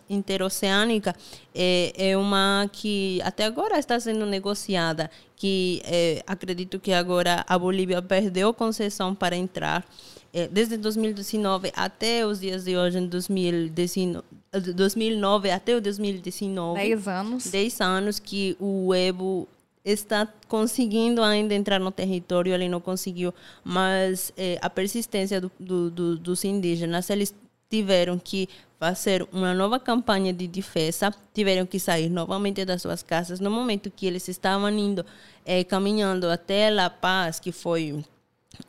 interoceânica 0.09 1.15
é, 1.53 1.93
é 1.95 2.17
uma 2.17 2.67
que 2.73 3.21
até 3.23 3.45
agora 3.45 3.77
está 3.77 3.99
sendo 3.99 4.25
negociada 4.25 5.11
que 5.35 5.79
é, 5.85 6.23
acredito 6.25 6.79
que 6.79 6.91
agora 6.91 7.45
a 7.47 7.59
Bolívia 7.59 8.01
perdeu 8.01 8.51
concessão 8.51 9.13
para 9.13 9.35
entrar 9.35 9.85
é, 10.33 10.47
desde 10.47 10.75
2019 10.75 11.71
até 11.75 12.25
os 12.25 12.39
dias 12.39 12.63
de 12.63 12.75
hoje, 12.75 12.97
em 12.97 13.05
2019, 13.05 14.25
2009 14.73 15.51
até 15.51 15.75
o 15.75 15.81
2019. 15.81 16.79
Dez 16.79 17.07
anos. 17.07 17.43
Dez 17.45 17.79
anos 17.79 18.17
que 18.17 18.57
o 18.59 18.91
Evo 18.95 19.47
está 19.87 20.27
conseguindo 20.47 21.23
ainda 21.23 21.53
entrar 21.55 21.79
no 21.79 21.91
território, 21.91 22.53
ele 22.53 22.67
não 22.67 22.81
conseguiu, 22.81 23.33
mas 23.63 24.33
é, 24.35 24.57
a 24.61 24.69
persistência 24.69 25.39
do, 25.39 25.51
do, 25.57 25.89
do, 25.89 26.17
dos 26.17 26.43
indígenas, 26.43 27.09
eles 27.09 27.33
tiveram 27.69 28.19
que 28.19 28.49
fazer 28.79 29.27
uma 29.31 29.53
nova 29.53 29.79
campanha 29.79 30.33
de 30.33 30.47
defesa, 30.47 31.13
tiveram 31.33 31.65
que 31.65 31.79
sair 31.79 32.09
novamente 32.09 32.63
das 32.65 32.81
suas 32.81 33.01
casas. 33.01 33.39
No 33.39 33.49
momento 33.49 33.89
que 33.89 34.05
eles 34.05 34.27
estavam 34.27 34.69
indo, 34.69 35.05
é, 35.45 35.63
caminhando 35.63 36.29
até 36.29 36.69
La 36.69 36.89
Paz, 36.89 37.39
que 37.39 37.51
foi 37.51 38.03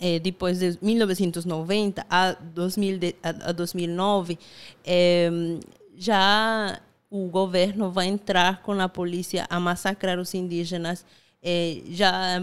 é, 0.00 0.18
depois 0.18 0.60
de 0.60 0.78
1990 0.80 2.06
a, 2.08 2.32
2000, 2.32 2.98
a, 3.22 3.50
a 3.50 3.52
2009, 3.52 4.38
é, 4.84 5.30
já 5.96 6.80
o 7.10 7.28
governo 7.28 7.90
vai 7.90 8.06
entrar 8.06 8.62
com 8.62 8.72
a 8.80 8.88
polícia 8.88 9.46
a 9.48 9.58
massacrar 9.58 10.18
os 10.18 10.34
indígenas. 10.34 11.04
É, 11.42 11.80
já 11.90 12.42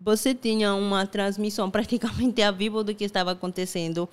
você 0.00 0.34
tinha 0.34 0.74
uma 0.74 1.06
transmissão 1.06 1.70
praticamente 1.70 2.42
a 2.42 2.50
vivo 2.50 2.84
do 2.84 2.94
que 2.94 3.04
estava 3.04 3.32
acontecendo 3.32 4.08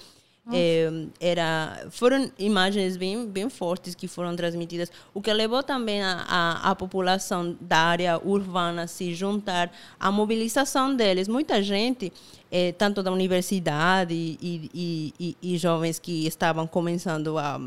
é, 0.52 0.90
era, 1.22 1.88
foram 1.90 2.30
imagens 2.38 2.98
bem, 2.98 3.26
bem 3.26 3.50
fortes 3.50 3.96
que 3.96 4.10
foram 4.10 4.36
transmitidas, 4.36 4.92
o 5.14 5.22
que 5.22 5.32
levou 5.32 5.64
também 5.64 6.04
a, 6.04 6.26
a, 6.28 6.72
a 6.72 6.76
população 6.76 7.56
da 7.62 7.78
área 7.78 8.20
urbana 8.20 8.86
se 8.86 9.14
juntar, 9.14 9.72
a 9.98 10.12
mobilização 10.12 10.94
deles. 10.94 11.30
Muita 11.30 11.64
gente, 11.64 12.12
é, 12.52 12.74
tanto 12.74 13.02
da 13.02 13.12
universidade 13.12 14.14
e, 14.14 14.38
e, 14.74 15.14
e, 15.18 15.54
e 15.54 15.58
jovens 15.58 15.98
que 15.98 16.28
estavam 16.28 16.68
começando 16.68 17.38
a 17.38 17.60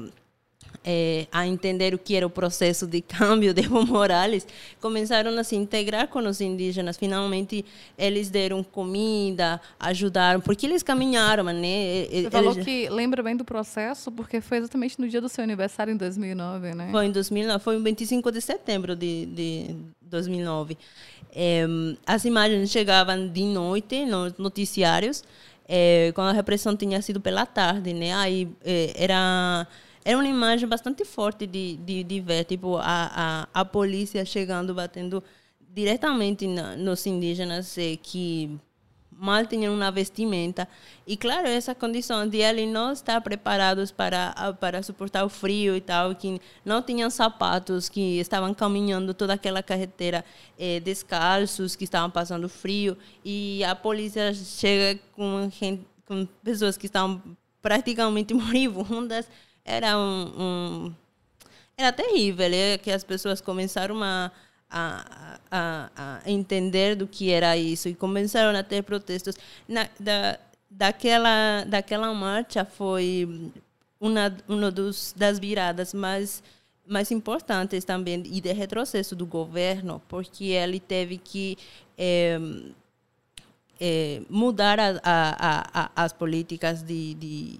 é, 0.85 1.27
a 1.33 1.45
entender 1.47 1.93
o 1.95 1.99
que 1.99 2.15
era 2.15 2.25
o 2.25 2.31
processo 2.31 2.87
de 2.87 3.01
câmbio 3.03 3.53
de 3.53 3.63
Evo 3.65 3.85
Morales, 3.85 4.47
começaram 4.81 5.37
a 5.37 5.43
se 5.43 5.57
integrar 5.57 6.07
com 6.07 6.21
os 6.21 6.41
indígenas. 6.41 6.97
Finalmente, 6.97 7.65
eles 7.99 8.31
deram 8.31 8.63
comida, 8.63 9.61
ajudaram, 9.81 10.41
porque 10.41 10.65
eles 10.65 10.85
caminharam, 10.85 11.45
né? 11.45 12.05
Você 12.05 12.09
eles... 12.13 12.31
falou 12.31 12.55
que 12.55 12.89
lembra 12.89 13.23
bem 13.23 13.37
do 13.37 13.45
processo, 13.45 14.13
porque 14.13 14.41
foi 14.41 14.59
exatamente 14.59 15.01
no 15.01 15.09
dia 15.09 15.21
do 15.21 15.29
seu 15.29 15.43
aniversário, 15.43 15.93
em 15.93 15.97
2009, 15.97 16.75
né? 16.75 16.89
Foi 16.93 17.07
em 17.07 17.11
2009, 17.11 17.65
foi 17.65 17.77
em 17.77 17.83
25 17.83 18.31
de 18.31 18.41
setembro 18.41 18.95
de, 18.95 19.27
de 19.27 19.77
2009. 20.03 20.79
É, 21.35 21.67
as 22.07 22.25
imagens 22.25 22.71
chegavam 22.71 23.29
de 23.29 23.43
noite 23.43 24.07
nos 24.07 24.35
noticiários, 24.39 25.25
é, 25.69 26.13
quando 26.15 26.29
a 26.29 26.33
repressão 26.33 26.77
tinha 26.77 27.03
sido 27.03 27.21
pela 27.21 27.45
tarde, 27.45 27.93
né? 27.93 28.15
Aí 28.15 28.49
é, 28.65 28.93
era 28.97 29.67
era 30.07 30.17
uma 30.17 30.29
imagem 30.29 30.69
bastante 30.69 31.05
forte 31.05 31.49
de, 31.49 31.79
de, 31.79 32.05
de 32.05 32.21
ver, 32.21 32.45
tipo, 32.45 32.77
a, 32.77 33.49
a, 33.53 33.61
a 33.61 33.65
polícia 33.65 34.25
chegando, 34.25 34.73
batendo 34.73 35.21
diretamente 35.75 36.47
na, 36.47 36.77
nos 36.77 37.05
indígenas 37.09 37.77
eh, 37.77 37.99
que 38.01 38.57
mal 39.11 39.45
tinham 39.45 39.75
uma 39.75 39.91
vestimenta. 39.91 40.69
E, 41.05 41.17
claro, 41.17 41.49
essa 41.49 41.75
condição 41.75 42.29
de 42.29 42.37
eles 42.37 42.69
não 42.69 42.93
estar 42.93 43.21
preparados 43.21 43.91
para, 43.91 44.33
para 44.61 44.81
suportar 44.81 45.25
o 45.25 45.29
frio 45.29 45.75
e 45.75 45.81
tal, 45.81 46.15
que 46.15 46.41
não 46.65 46.81
tinham 46.81 47.11
sapatos, 47.11 47.89
que 47.89 48.21
estavam 48.21 48.55
caminhando 48.55 49.13
toda 49.13 49.33
aquela 49.33 49.61
carretera 49.61 50.25
eh, 50.57 50.79
descalços, 50.79 51.75
que 51.75 51.83
estavam 51.83 52.13
passando 52.13 52.49
frio. 52.49 52.97
E 53.25 53.65
a 53.65 53.75
polícia 53.75 54.33
chega 54.33 55.01
com, 55.17 55.51
gente, 55.51 55.85
com 56.07 56.25
pessoas 56.45 56.77
que 56.77 56.87
estavam 56.87 57.21
praticamente 57.61 58.33
moribundas 58.39 59.27
era 59.67 59.99
um, 59.99 60.33
um 60.39 60.95
era 61.77 61.93
terrível, 61.93 62.47
é 62.51 62.79
que 62.79 62.91
as 62.91 63.05
pessoas 63.05 63.41
começaram 63.41 64.03
a, 64.03 64.31
a, 64.71 65.39
a, 65.51 65.91
a, 66.25 66.31
entender 66.31 66.95
do 66.95 67.07
que 67.07 67.31
era 67.31 67.57
isso 67.57 67.89
e 67.89 67.95
começaram 67.95 68.59
a 68.59 68.63
ter 68.63 68.83
protestos. 68.83 69.37
Na, 69.69 69.89
da, 70.01 70.39
daquela, 70.71 71.65
daquela 71.65 72.15
marcha 72.15 72.65
foi 72.65 73.53
uma, 74.01 74.35
uma 74.49 74.71
dos, 74.71 75.13
das 75.15 75.39
viradas 75.39 75.93
mais, 75.93 76.43
mais 76.87 77.11
importantes 77.11 77.85
também 77.85 78.23
e 78.25 78.41
de 78.41 78.53
retrocesso 78.53 79.15
do 79.15 79.27
governo, 79.27 80.01
porque 80.09 80.45
ele 80.47 80.81
teve 80.81 81.19
que 81.19 81.59
é, 81.99 82.39
é, 83.79 84.23
mudar 84.31 84.81
a, 84.81 85.01
a, 85.05 85.91
as 85.95 86.13
políticas 86.15 86.83
de, 86.83 87.13
de 87.15 87.59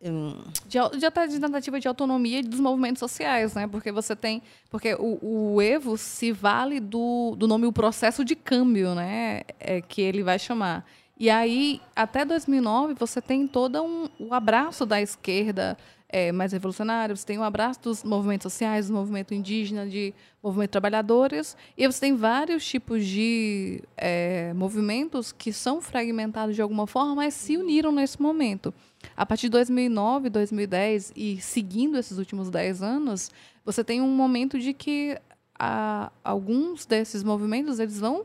de, 0.00 0.78
de 0.98 1.28
de 1.28 1.40
tentativa 1.40 1.78
de 1.78 1.86
autonomia 1.86 2.42
dos 2.42 2.58
movimentos 2.58 3.00
sociais, 3.00 3.54
né? 3.54 3.66
Porque 3.66 3.92
você 3.92 4.16
tem, 4.16 4.42
porque 4.70 4.94
o, 4.94 5.54
o 5.54 5.62
Evo 5.62 5.98
se 5.98 6.32
vale 6.32 6.80
do, 6.80 7.34
do 7.36 7.46
nome 7.46 7.66
o 7.66 7.72
processo 7.72 8.24
de 8.24 8.34
câmbio, 8.34 8.94
né? 8.94 9.42
É, 9.58 9.82
que 9.82 10.00
ele 10.00 10.22
vai 10.22 10.38
chamar. 10.38 10.86
E 11.18 11.28
aí, 11.28 11.82
até 11.94 12.24
2009, 12.24 12.94
você 12.94 13.20
tem 13.20 13.46
todo 13.46 13.82
um, 13.82 14.08
o 14.18 14.32
abraço 14.32 14.86
da 14.86 15.02
esquerda 15.02 15.76
é, 16.08 16.32
mais 16.32 16.52
revolucionária, 16.52 17.14
você 17.14 17.26
tem 17.26 17.38
o 17.38 17.42
abraço 17.42 17.80
dos 17.82 18.02
movimentos 18.02 18.44
sociais, 18.44 18.88
do 18.88 18.94
movimento 18.94 19.34
indígena, 19.34 19.86
de 19.86 20.14
movimento 20.42 20.70
trabalhadores, 20.70 21.56
e 21.76 21.86
você 21.86 22.00
tem 22.00 22.16
vários 22.16 22.66
tipos 22.66 23.04
de 23.04 23.82
é, 23.98 24.52
movimentos 24.54 25.30
que 25.30 25.52
são 25.52 25.80
fragmentados 25.80 26.56
de 26.56 26.62
alguma 26.62 26.86
forma, 26.86 27.14
mas 27.14 27.34
se 27.34 27.56
uniram 27.58 27.92
nesse 27.92 28.20
momento. 28.20 28.74
A 29.20 29.26
partir 29.26 29.48
de 29.48 29.50
2009, 29.50 30.30
2010 30.30 31.12
e 31.14 31.38
seguindo 31.42 31.98
esses 31.98 32.16
últimos 32.16 32.48
10 32.48 32.82
anos, 32.82 33.30
você 33.62 33.84
tem 33.84 34.00
um 34.00 34.08
momento 34.08 34.58
de 34.58 34.72
que 34.72 35.14
a, 35.58 36.10
alguns 36.24 36.86
desses 36.86 37.22
movimentos 37.22 37.78
eles 37.78 38.00
vão 38.00 38.24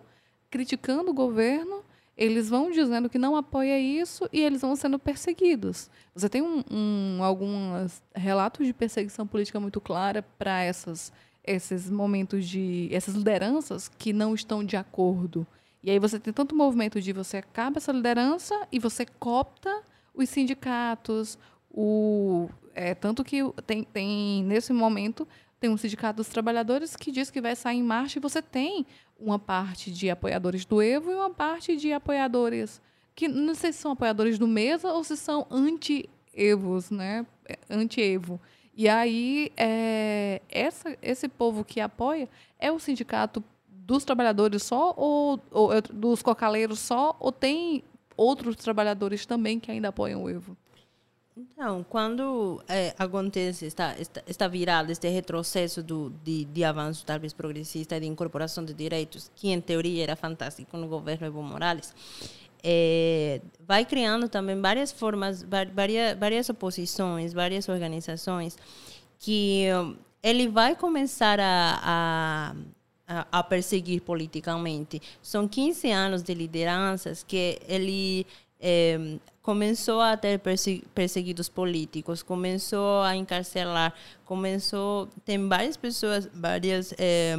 criticando 0.49 1.11
o 1.11 1.13
governo, 1.13 1.84
eles 2.15 2.47
vão 2.47 2.72
dizendo 2.72 3.09
que 3.09 3.17
não 3.17 3.35
apoia 3.35 3.77
isso 3.77 4.30
e 4.31 4.39
eles 4.39 4.61
vão 4.61 4.73
sendo 4.73 4.97
perseguidos. 4.97 5.89
Você 6.13 6.30
tem 6.30 6.41
um, 6.41 6.63
um, 6.72 7.22
alguns 7.22 8.01
relatos 8.15 8.65
de 8.65 8.72
perseguição 8.72 9.27
política 9.27 9.59
muito 9.59 9.81
clara 9.81 10.22
para 10.39 10.61
essas 10.61 11.11
esses 11.43 11.89
momentos 11.89 12.47
de 12.47 12.88
essas 12.89 13.15
lideranças 13.15 13.89
que 13.89 14.13
não 14.13 14.34
estão 14.34 14.63
de 14.63 14.77
acordo. 14.77 15.45
E 15.84 15.91
aí 15.91 15.99
você 15.99 16.17
tem 16.22 16.31
tanto 16.31 16.55
movimento 16.55 17.01
de 17.01 17.11
você 17.11 17.35
acaba 17.35 17.80
essa 17.80 17.91
liderança 17.91 18.55
e 18.72 18.80
você 18.80 19.05
copta 19.05 19.84
os 20.15 20.29
sindicatos, 20.29 21.37
o, 21.69 22.49
é, 22.73 22.95
tanto 22.95 23.23
que 23.23 23.39
tem, 23.65 23.83
tem, 23.83 24.43
nesse 24.43 24.71
momento, 24.73 25.27
tem 25.59 25.69
um 25.69 25.77
sindicato 25.77 26.17
dos 26.17 26.27
trabalhadores 26.27 26.95
que 26.95 27.11
diz 27.11 27.29
que 27.29 27.41
vai 27.41 27.55
sair 27.55 27.77
em 27.77 27.83
marcha 27.83 28.19
e 28.19 28.21
você 28.21 28.41
tem 28.41 28.85
uma 29.19 29.39
parte 29.39 29.91
de 29.91 30.09
apoiadores 30.09 30.65
do 30.65 30.81
Evo 30.81 31.11
e 31.11 31.15
uma 31.15 31.29
parte 31.29 31.75
de 31.75 31.91
apoiadores 31.93 32.81
que 33.15 33.27
não 33.27 33.55
sei 33.55 33.71
se 33.71 33.79
são 33.79 33.91
apoiadores 33.91 34.37
do 34.37 34.47
Mesa 34.47 34.91
ou 34.91 35.03
se 35.03 35.15
são 35.15 35.47
anti-Evos, 35.49 36.91
né? 36.91 37.25
Anti-Evo. 37.69 38.39
E 38.75 38.89
aí, 38.89 39.53
é, 39.55 40.41
essa, 40.49 40.97
esse 41.01 41.29
povo 41.29 41.63
que 41.63 41.79
apoia 41.79 42.27
é 42.59 42.69
o 42.71 42.77
sindicato 42.77 43.41
dos 43.69 44.03
trabalhadores 44.03 44.63
só 44.63 44.93
ou, 44.97 45.39
ou 45.49 45.71
é 45.71 45.81
dos 45.81 46.21
cocaleiros 46.21 46.79
só 46.79 47.15
ou 47.19 47.31
tem 47.31 47.83
outros 48.17 48.55
trabalhadores 48.55 49.25
também 49.25 49.59
que 49.59 49.71
ainda 49.71 49.89
apoiam 49.89 50.23
o 50.23 50.29
Evo? 50.29 50.57
Então, 51.37 51.85
quando 51.89 52.63
é, 52.65 52.95
acontece 52.97 53.65
esta, 53.65 53.93
esta, 53.99 54.23
esta 54.25 54.49
este 54.89 55.09
retrocesso 55.09 55.83
do, 55.83 56.09
de, 56.23 56.45
de 56.45 56.63
avanço, 56.63 57.05
talvez 57.05 57.33
progressista, 57.33 57.99
de 57.99 58.05
incorporação 58.05 58.63
de 58.63 58.73
direitos, 58.73 59.29
que 59.35 59.49
em 59.49 59.59
teoria 59.59 60.03
era 60.03 60.15
fantástico 60.15 60.77
no 60.77 60.87
governo 60.87 61.27
Evo 61.27 61.43
Morales, 61.43 61.93
é, 62.63 63.41
vai 63.59 63.85
criando 63.85 64.29
também 64.29 64.59
várias 64.61 64.93
formas, 64.93 65.43
várias, 65.43 66.17
várias 66.17 66.49
oposições, 66.49 67.33
várias 67.33 67.67
organizações, 67.67 68.57
que 69.19 69.65
ele 70.23 70.47
vai 70.47 70.73
começar 70.73 71.39
a, 71.39 71.79
a, 71.83 72.55
a 73.07 73.44
perseguir 73.44 74.02
politicamente. 74.02 75.02
São 75.22 75.48
15 75.48 75.91
anos 75.91 76.23
de 76.23 76.34
lideranças 76.34 77.23
que 77.23 77.60
ele 77.68 78.26
é, 78.60 79.18
começou 79.44 80.02
a 80.02 80.18
ter 80.18 80.41
perseguidos 80.94 81.48
políticos, 81.48 82.23
começou 82.23 83.02
a 83.03 83.15
encarcelar, 83.15 83.94
começou 84.26 85.07
tem 85.23 85.48
várias 85.48 85.77
pessoas, 85.77 86.27
várias 86.34 86.94
é, 86.98 87.36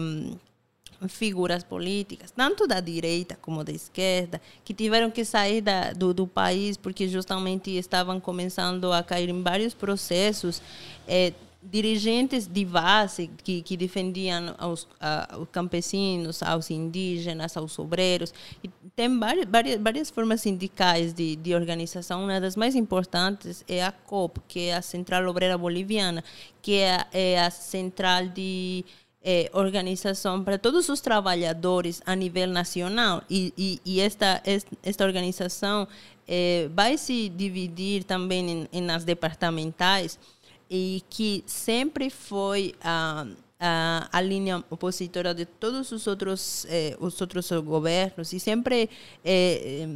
figuras 1.09 1.65
políticas, 1.65 2.31
tanto 2.31 2.67
da 2.67 2.81
direita 2.81 3.37
como 3.43 3.65
da 3.65 3.73
esquerda, 3.73 4.41
que 4.65 4.73
tiveram 4.73 5.11
que 5.11 5.25
sair 5.25 5.61
da, 5.61 5.93
do, 5.93 6.15
do 6.15 6.29
país 6.29 6.77
porque 6.77 7.09
justamente 7.09 7.77
estavam 7.77 8.21
começando 8.21 8.93
a 8.93 9.03
cair 9.03 9.29
em 9.29 9.43
vários 9.43 9.75
processos 9.75 10.63
é, 11.09 11.33
dirigentes 11.71 12.47
de 12.47 12.65
base 12.65 13.31
que, 13.43 13.63
que 13.63 13.77
defendiam 13.77 14.55
aos, 14.59 14.87
aos 15.31 15.49
campesinos, 15.51 16.43
aos 16.43 16.71
indígenas, 16.71 17.57
aos 17.57 17.79
obreiros. 17.79 18.33
E 18.63 18.71
tem 18.95 19.19
várias, 19.19 19.47
várias, 19.49 19.81
várias 19.81 20.11
formas 20.11 20.41
sindicais 20.41 21.13
de, 21.13 21.37
de 21.37 21.55
organização. 21.55 22.25
Uma 22.25 22.41
das 22.41 22.57
mais 22.57 22.75
importantes 22.75 23.65
é 23.69 23.85
a 23.85 23.93
COP, 23.93 24.41
que 24.49 24.69
é 24.69 24.75
a 24.77 24.83
Central 24.83 25.27
Obreira 25.29 25.59
Boliviana, 25.59 26.23
que 26.63 26.75
é, 26.79 27.05
é 27.13 27.41
a 27.41 27.51
central 27.51 28.27
de 28.29 28.85
é, 29.23 29.51
organização 29.53 30.45
para 30.45 30.57
todos 30.57 30.89
os 30.89 31.01
trabalhadores 31.01 32.01
a 32.07 32.15
nível 32.15 32.47
nacional. 32.47 33.23
E, 33.29 33.53
e, 33.59 33.81
e 33.85 34.01
esta, 34.01 34.41
esta 34.83 35.05
organização 35.05 35.89
é, 36.29 36.69
vai 36.73 36.97
se 36.97 37.29
dividir 37.29 38.05
também 38.05 38.51
em, 38.51 38.69
em 38.73 38.81
nas 38.81 39.05
departamentais 39.05 40.19
e 40.71 41.03
que 41.09 41.45
sempre 41.47 42.11
foi 42.11 42.75
a, 42.83 43.27
a, 43.59 44.09
a 44.13 44.21
linha 44.21 44.63
opositora 44.71 45.35
de 45.35 45.47
todos 45.47 45.93
os 45.93 46.07
outros 46.07 46.67
eh, 46.69 46.97
os 47.01 47.21
outros 47.21 47.51
governos 47.65 48.33
e 48.33 48.41
sempre 48.41 48.91
eh, 49.25 49.89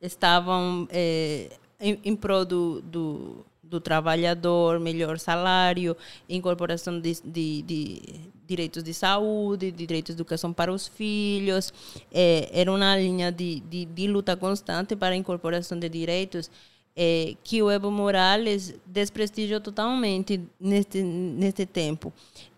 estavam 0.00 0.88
eh, 0.90 1.50
em, 1.78 1.98
em 2.04 2.16
prol 2.16 2.44
do, 2.44 2.80
do, 2.82 3.46
do, 3.62 3.80
trabalhador, 3.80 4.80
melhor 4.80 5.18
salário, 5.18 5.96
incorporação 6.28 7.00
de, 7.00 7.20
de, 7.24 7.62
de 7.62 8.02
direitos 8.46 8.82
de 8.82 8.94
saúde, 8.94 9.70
de 9.70 9.86
direitos 9.86 10.14
de 10.14 10.20
educação 10.20 10.52
para 10.52 10.72
os 10.72 10.86
filhos. 10.86 11.72
era 12.12 12.70
uma 12.70 12.96
linha 12.96 13.30
de, 13.30 13.60
de, 13.60 13.84
de 13.84 14.06
luta 14.06 14.36
constante 14.36 14.96
para 14.96 15.14
a 15.14 15.16
incorporação 15.16 15.78
de 15.78 15.88
direitos 15.88 16.50
é, 16.96 17.34
que 17.42 17.60
o 17.62 17.70
Evo 17.70 17.90
Morales 17.90 18.74
desprestigiou 18.86 19.60
totalmente 19.60 20.40
neste, 20.60 21.02
neste 21.02 21.66
tempo. 21.66 22.12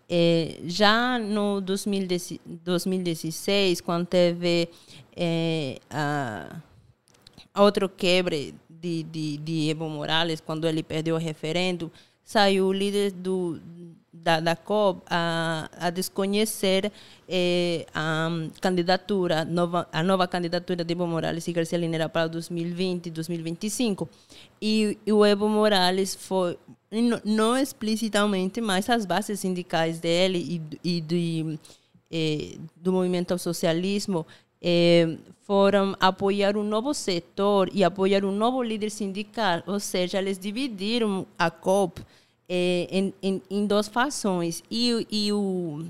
É, 0.09 0.59
já 0.63 1.19
no 1.19 1.59
2016, 1.59 3.81
quando 3.81 4.05
teve 4.05 4.69
é, 5.15 5.79
a, 5.89 6.61
outro 7.57 7.89
quebre 7.89 8.55
de, 8.69 9.03
de, 9.03 9.37
de 9.37 9.69
Evo 9.69 9.89
Morales, 9.89 10.39
quando 10.39 10.65
ele 10.67 10.83
perdeu 10.83 11.15
o 11.15 11.19
referendo, 11.19 11.91
saiu 12.23 12.67
o 12.67 12.73
líder 12.73 13.11
do, 13.11 13.59
da, 14.23 14.39
da 14.39 14.55
COB 14.55 15.01
a, 15.09 15.69
a 15.79 15.89
desconhecer 15.89 16.91
eh, 17.27 17.85
a 17.93 18.29
candidatura, 18.61 19.45
nova, 19.45 19.87
a 19.91 20.03
nova 20.03 20.27
candidatura 20.27 20.83
de 20.83 20.93
Evo 20.93 21.07
Morales 21.07 21.47
e 21.47 21.51
Garcia 21.53 21.77
Linera 21.77 22.09
para 22.09 22.27
2020 22.27 23.07
e 23.07 23.11
2025. 23.11 24.09
E, 24.61 24.97
e, 25.05 25.11
o 25.11 25.25
Evo 25.25 25.47
Morales 25.47 26.15
foi, 26.15 26.57
não 27.23 27.57
explicitamente, 27.57 28.61
mas 28.61 28.89
as 28.89 29.05
bases 29.05 29.39
sindicais 29.39 29.99
dele 29.99 30.61
e, 30.83 30.97
e 30.97 31.01
de, 31.01 31.59
eh, 32.11 32.57
do 32.75 32.91
movimento 32.91 33.31
ao 33.31 33.37
socialismo 33.37 34.25
eh, 34.61 35.17
foram 35.43 35.95
apoiar 35.99 36.57
um 36.57 36.63
novo 36.63 36.93
setor 36.93 37.69
e 37.73 37.83
apoiar 37.83 38.25
um 38.25 38.31
novo 38.31 38.61
líder 38.61 38.89
sindical, 38.89 39.63
ou 39.65 39.79
seja, 39.79 40.17
eles 40.17 40.37
dividiram 40.37 41.25
a 41.37 41.49
COP 41.49 42.01
é, 42.49 42.87
em, 42.89 43.13
em, 43.21 43.41
em, 43.49 43.65
duas 43.65 43.87
fações. 43.87 44.63
E, 44.69 45.05
e 45.09 45.33
o, 45.33 45.85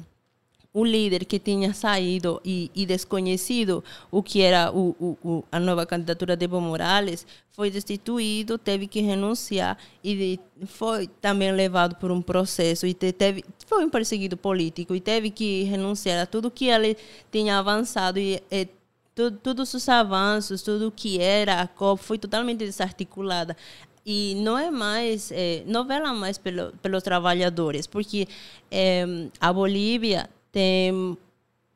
o 0.73 0.85
líder 0.85 1.25
que 1.25 1.39
tinha 1.39 1.73
saído 1.73 2.39
e, 2.45 2.69
e 2.75 2.85
desconhecido 2.85 3.83
o 4.11 4.21
que 4.21 4.41
era 4.41 4.71
o, 4.71 5.17
o, 5.23 5.43
a 5.51 5.59
nova 5.59 5.87
candidatura 5.87 6.35
de 6.35 6.45
Evo 6.45 6.61
Morales 6.61 7.25
foi 7.51 7.71
destituído, 7.71 8.59
teve 8.59 8.85
que 8.85 9.01
renunciar 9.01 9.75
e 10.03 10.39
foi 10.67 11.07
também 11.19 11.51
levado 11.51 11.95
por 11.95 12.11
um 12.11 12.21
processo 12.21 12.85
e 12.85 12.93
teve 12.93 13.43
foi 13.65 13.83
um 13.83 13.89
perseguido 13.89 14.37
político 14.37 14.93
e 14.93 15.01
teve 15.01 15.31
que 15.31 15.63
renunciar 15.63 16.21
a 16.21 16.25
tudo 16.27 16.51
que 16.51 16.67
ele 16.67 16.95
tinha 17.31 17.57
avançado 17.57 18.19
e, 18.19 18.39
e 18.51 18.67
todos 19.41 19.73
os 19.73 19.89
avanços, 19.89 20.61
tudo 20.61 20.93
que 20.95 21.19
era 21.19 21.61
a 21.61 21.67
COP 21.67 22.03
foi 22.03 22.19
totalmente 22.19 22.59
desarticulada 22.59 23.57
e 24.09 24.35
não 24.35 24.57
é 24.57 24.71
mais 24.71 25.29
é, 25.33 25.63
não 25.67 25.85
vela 25.85 26.13
mais 26.13 26.37
pelo, 26.37 26.71
pelos 26.81 27.03
trabalhadores 27.03 27.85
porque 27.85 28.25
é, 28.71 29.05
a 29.39 29.51
Bolívia 29.51 30.29
tem 30.49 31.17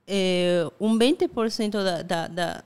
é, 0.07 0.65
um 0.79 0.97
20% 0.97 1.71
da, 1.71 2.01
da, 2.01 2.27
da, 2.27 2.63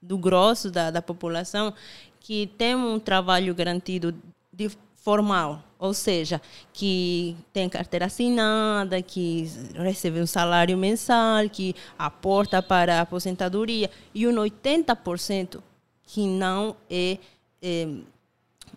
do 0.00 0.16
grosso 0.16 0.70
da, 0.70 0.90
da 0.90 1.02
população 1.02 1.74
que 2.18 2.46
tem 2.58 2.74
um 2.74 2.98
trabalho 2.98 3.54
garantido 3.54 4.14
de 4.52 4.70
formal, 4.96 5.62
ou 5.78 5.94
seja, 5.94 6.42
que 6.72 7.36
tem 7.52 7.68
carteira 7.68 8.06
assinada, 8.06 9.00
que 9.00 9.48
recebe 9.74 10.20
um 10.20 10.26
salário 10.26 10.76
mensal, 10.76 11.48
que 11.48 11.76
aporta 11.96 12.60
para 12.60 12.98
a 12.98 13.02
aposentadoria, 13.02 13.88
e 14.12 14.26
um 14.26 14.34
80% 14.34 15.60
que 16.02 16.26
não 16.26 16.74
é, 16.90 17.18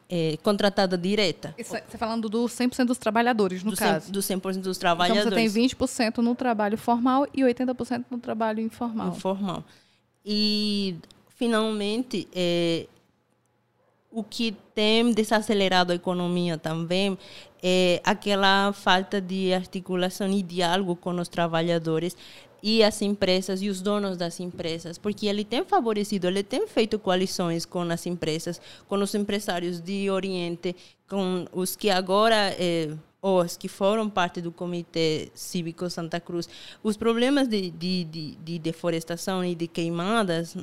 é 0.09 0.37
contratada 0.41 0.97
direta. 0.97 1.53
Isso, 1.57 1.69
você 1.69 1.77
está 1.77 1.97
falando 1.97 2.27
dos 2.27 2.51
100% 2.53 2.85
dos 2.85 2.97
trabalhadores, 2.97 3.63
no 3.63 3.71
do 3.71 3.77
caso. 3.77 4.07
100, 4.07 4.11
do 4.11 4.19
100% 4.19 4.61
dos 4.61 4.77
trabalhadores. 4.79 5.27
Então, 5.27 5.37
você 5.37 5.51
tem 5.51 5.67
20% 5.67 6.17
no 6.17 6.33
trabalho 6.33 6.77
formal 6.77 7.27
e 7.31 7.41
80% 7.41 8.05
no 8.09 8.17
trabalho 8.17 8.59
informal. 8.59 9.09
Informal. 9.09 9.63
E, 10.25 10.95
finalmente, 11.35 12.27
é, 12.33 12.87
o 14.11 14.23
que 14.23 14.55
tem 14.73 15.13
desacelerado 15.13 15.91
a 15.91 15.95
economia 15.95 16.57
também 16.57 17.15
é 17.61 18.01
aquela 18.03 18.73
falta 18.73 19.21
de 19.21 19.53
articulação 19.53 20.27
e 20.31 20.41
diálogo 20.41 20.95
com 20.95 21.11
os 21.11 21.27
trabalhadores 21.27 22.17
e 22.61 22.83
as 22.83 23.01
empresas 23.01 23.61
e 23.61 23.69
os 23.69 23.81
donos 23.81 24.17
das 24.17 24.39
empresas, 24.39 24.97
porque 24.97 25.27
ele 25.27 25.43
tem 25.43 25.63
favorecido, 25.63 26.27
ele 26.27 26.43
tem 26.43 26.67
feito 26.67 26.99
coalições 26.99 27.65
com 27.65 27.81
as 27.81 28.05
empresas, 28.05 28.61
com 28.87 28.95
os 28.95 29.15
empresários 29.15 29.79
de 29.79 30.09
Oriente, 30.09 30.75
com 31.07 31.45
os 31.51 31.75
que 31.75 31.89
agora 31.89 32.55
eh, 32.59 32.89
os 33.21 33.57
que 33.57 33.67
foram 33.67 34.09
parte 34.09 34.41
do 34.41 34.51
Comitê 34.51 35.29
Cívico 35.33 35.89
Santa 35.89 36.19
Cruz, 36.19 36.47
os 36.81 36.95
problemas 36.95 37.47
de, 37.47 37.69
de, 37.69 38.05
de, 38.05 38.35
de 38.35 38.59
deforestação 38.59 39.43
e 39.43 39.53
de 39.53 39.67
queimadas 39.67 40.55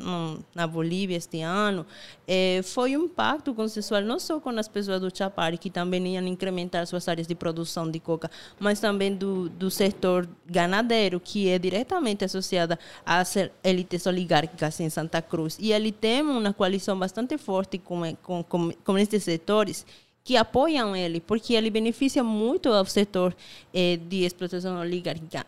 na 0.54 0.66
Bolívia 0.66 1.16
este 1.16 1.42
ano 1.42 1.84
eh, 2.26 2.60
foi 2.64 2.96
um 2.96 3.08
pacto 3.08 3.52
consensual 3.52 4.00
não 4.02 4.18
só 4.18 4.40
com 4.40 4.50
as 4.50 4.68
pessoas 4.68 5.00
do 5.00 5.14
Chapari, 5.14 5.58
que 5.58 5.68
também 5.68 6.14
iam 6.14 6.26
incrementar 6.26 6.86
suas 6.86 7.06
áreas 7.08 7.26
de 7.26 7.34
produção 7.34 7.90
de 7.90 8.00
coca, 8.00 8.30
mas 8.58 8.80
também 8.80 9.14
do, 9.14 9.50
do 9.50 9.70
setor 9.70 10.26
ganadeiro, 10.46 11.20
que 11.20 11.48
é 11.48 11.58
diretamente 11.58 12.24
associada 12.24 12.78
às 13.04 13.34
elites 13.62 14.06
oligárquicas 14.06 14.80
em 14.80 14.88
Santa 14.88 15.20
Cruz. 15.20 15.58
E 15.60 15.72
ele 15.72 15.92
tem 15.92 16.22
uma 16.22 16.52
coalição 16.54 16.98
bastante 16.98 17.36
forte 17.36 17.78
com, 17.78 18.16
com, 18.22 18.42
com, 18.42 18.72
com 18.72 18.98
estes 18.98 19.24
setores 19.24 19.84
que 20.26 20.36
apoiam 20.36 20.96
ele, 20.96 21.20
porque 21.20 21.54
ele 21.54 21.70
beneficia 21.70 22.24
muito 22.24 22.68
ao 22.68 22.84
setor 22.84 23.32
eh, 23.72 23.96
de 23.96 24.24
explotação 24.24 24.80
oligárquica 24.80 25.46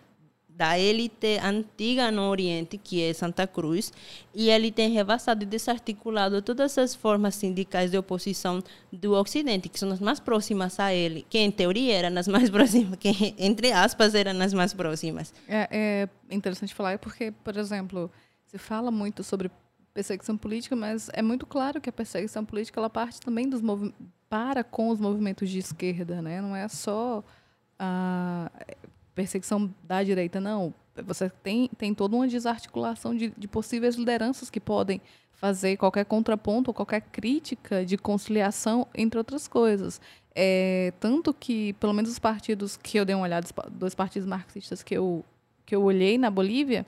da 0.49 0.79
élite 0.79 1.37
antiga 1.43 2.13
no 2.13 2.23
Oriente, 2.29 2.79
que 2.79 3.03
é 3.03 3.13
Santa 3.13 3.45
Cruz, 3.45 3.93
e 4.33 4.51
ele 4.51 4.71
tem 4.71 4.91
rebaixado 4.91 5.43
e 5.43 5.47
desarticulado 5.47 6.41
todas 6.43 6.79
as 6.79 6.95
formas 6.95 7.35
sindicais 7.35 7.91
de 7.91 7.99
oposição 7.99 8.63
do 8.93 9.15
Ocidente, 9.15 9.69
que 9.69 9.79
são 9.79 9.91
as 9.91 9.99
mais 9.99 10.21
próximas 10.21 10.79
a 10.79 10.95
ele, 10.95 11.27
que 11.29 11.39
em 11.39 11.51
teoria 11.51 11.97
eram 11.97 12.17
as 12.17 12.29
mais 12.29 12.49
próximas, 12.51 12.99
que 13.01 13.35
entre 13.37 13.73
aspas 13.73 14.15
eram 14.15 14.41
as 14.41 14.55
mais 14.55 14.73
próximas. 14.73 15.35
É, 15.49 16.09
é 16.31 16.35
interessante 16.35 16.73
falar 16.73 16.99
porque, 17.01 17.33
por 17.43 17.57
exemplo, 17.57 18.11
se 18.47 18.59
fala 18.59 18.93
muito 18.93 19.25
sobre 19.25 19.51
perseguição 19.93 20.37
política, 20.37 20.77
mas 20.77 21.11
é 21.13 21.23
muito 21.23 21.45
claro 21.47 21.81
que 21.81 21.91
a 21.91 21.93
perseguição 21.93 22.45
política 22.45 22.79
ela 22.79 22.89
parte 22.89 23.21
também 23.21 23.49
dos 23.49 23.61
para 24.29 24.63
com 24.63 24.89
os 24.91 25.01
movimentos 25.01 25.49
de 25.49 25.59
esquerda, 25.59 26.21
né? 26.21 26.41
Não 26.41 26.55
é 26.55 26.69
só 26.69 27.25
a 27.79 28.51
perseguição 29.15 29.73
da 29.83 30.03
direita, 30.03 30.41
não. 30.41 30.75
Você 31.07 31.31
tem, 31.43 31.69
tem 31.79 31.95
toda 31.95 32.17
uma 32.17 32.27
desarticulação 32.27 33.15
de, 33.15 33.33
de 33.37 33.49
possíveis 33.49 33.95
lideranças 33.95 34.51
que 34.51 34.61
podem 34.61 35.01
fazer 35.33 35.77
qualquer 35.77 36.05
contraponto 36.05 36.71
ou 36.71 36.75
qualquer 36.75 37.01
crítica 37.01 37.85
de 37.85 37.97
conciliação, 37.97 38.87
entre 38.95 39.19
outras 39.19 39.47
coisas. 39.47 40.01
É, 40.35 40.93
tanto 41.01 41.33
que, 41.33 41.73
pelo 41.75 41.93
menos 41.93 42.11
os 42.11 42.19
partidos 42.19 42.77
que 42.77 42.99
eu 42.99 43.05
dei 43.05 43.15
uma 43.15 43.25
olhada, 43.25 43.47
dois 43.71 43.95
partidos 43.95 44.27
marxistas 44.29 44.83
que 44.83 44.95
eu, 44.95 45.25
que 45.65 45.75
eu 45.75 45.83
olhei 45.83 46.19
na 46.19 46.31
Bolívia, 46.31 46.85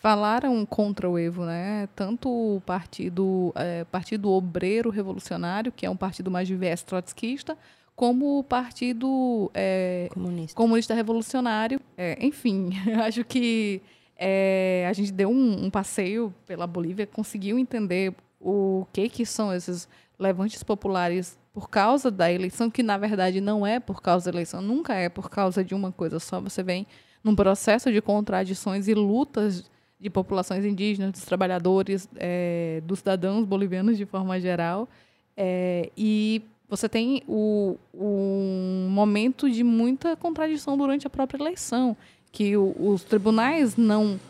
falaram 0.00 0.64
contra 0.64 1.08
o 1.08 1.18
Evo, 1.18 1.44
né? 1.44 1.88
Tanto 1.94 2.28
o 2.28 2.62
partido, 2.64 3.52
é, 3.56 3.84
partido 3.84 4.30
Obreiro 4.30 4.90
Revolucionário, 4.90 5.72
que 5.72 5.84
é 5.84 5.90
um 5.90 5.96
partido 5.96 6.30
mais 6.30 6.48
viés 6.48 6.82
trotskista, 6.82 7.56
como 7.96 8.38
o 8.38 8.44
Partido 8.44 9.50
é, 9.52 10.08
Comunista. 10.12 10.56
Comunista 10.56 10.94
Revolucionário. 10.94 11.80
É, 11.96 12.16
enfim, 12.24 12.70
acho 13.04 13.24
que 13.24 13.82
é, 14.16 14.86
a 14.88 14.92
gente 14.92 15.10
deu 15.10 15.30
um, 15.30 15.64
um, 15.64 15.70
passeio 15.70 16.32
pela 16.46 16.66
Bolívia, 16.66 17.06
conseguiu 17.06 17.58
entender 17.58 18.14
o 18.40 18.86
que, 18.92 19.08
que 19.08 19.26
são 19.26 19.52
esses 19.52 19.88
levantes 20.16 20.62
populares 20.62 21.36
por 21.52 21.68
causa 21.68 22.08
da 22.08 22.30
eleição, 22.30 22.70
que 22.70 22.84
na 22.84 22.96
verdade 22.96 23.40
não 23.40 23.66
é 23.66 23.80
por 23.80 24.00
causa 24.00 24.30
da 24.30 24.36
eleição, 24.36 24.62
nunca 24.62 24.94
é 24.94 25.08
por 25.08 25.28
causa 25.28 25.64
de 25.64 25.74
uma 25.74 25.90
coisa 25.90 26.20
só. 26.20 26.40
Você 26.40 26.62
vem 26.62 26.86
num 27.22 27.34
processo 27.34 27.90
de 27.90 28.00
contradições 28.00 28.86
e 28.86 28.94
lutas 28.94 29.68
de 30.00 30.08
populações 30.08 30.64
indígenas, 30.64 31.12
dos 31.12 31.24
trabalhadores, 31.24 32.08
é, 32.16 32.80
dos 32.84 33.00
cidadãos 33.00 33.44
bolivianos 33.44 33.96
de 33.96 34.06
forma 34.06 34.38
geral. 34.38 34.88
É, 35.36 35.90
e 35.96 36.42
você 36.68 36.88
tem 36.88 37.22
o, 37.26 37.76
um 37.94 38.88
momento 38.90 39.50
de 39.50 39.64
muita 39.64 40.16
contradição 40.16 40.76
durante 40.76 41.06
a 41.06 41.10
própria 41.10 41.40
eleição, 41.40 41.96
que 42.30 42.56
o, 42.56 42.74
os 42.78 43.02
tribunais 43.02 43.76
não 43.76 44.20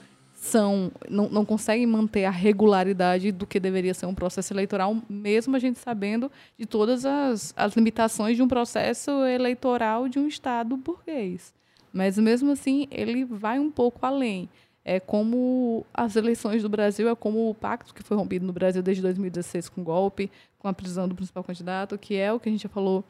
são 0.40 0.92
não, 1.10 1.28
não 1.28 1.44
conseguem 1.44 1.84
manter 1.84 2.24
a 2.24 2.30
regularidade 2.30 3.32
do 3.32 3.44
que 3.44 3.58
deveria 3.58 3.92
ser 3.92 4.06
um 4.06 4.14
processo 4.14 4.52
eleitoral, 4.52 4.96
mesmo 5.08 5.56
a 5.56 5.58
gente 5.58 5.80
sabendo 5.80 6.30
de 6.56 6.64
todas 6.64 7.04
as, 7.04 7.52
as 7.56 7.74
limitações 7.74 8.36
de 8.36 8.42
um 8.42 8.48
processo 8.48 9.10
eleitoral 9.24 10.08
de 10.08 10.18
um 10.18 10.28
Estado 10.28 10.76
burguês. 10.76 11.52
Mas, 11.92 12.16
mesmo 12.18 12.52
assim, 12.52 12.86
ele 12.90 13.24
vai 13.24 13.58
um 13.58 13.70
pouco 13.70 14.04
além 14.06 14.48
é 14.88 14.98
como 14.98 15.84
as 15.92 16.16
eleições 16.16 16.62
do 16.62 16.68
Brasil, 16.68 17.10
é 17.10 17.14
como 17.14 17.50
o 17.50 17.54
pacto 17.54 17.92
que 17.92 18.02
foi 18.02 18.16
rompido 18.16 18.46
no 18.46 18.54
Brasil 18.54 18.82
desde 18.82 19.02
2016 19.02 19.68
com 19.68 19.82
o 19.82 19.84
golpe, 19.84 20.30
com 20.58 20.66
a 20.66 20.72
prisão 20.72 21.06
do 21.06 21.14
principal 21.14 21.44
candidato, 21.44 21.98
que 21.98 22.16
é 22.16 22.32
o 22.32 22.40
que 22.40 22.48
a 22.48 22.52
gente 22.52 22.62
já 22.62 22.70
falou 22.70 23.04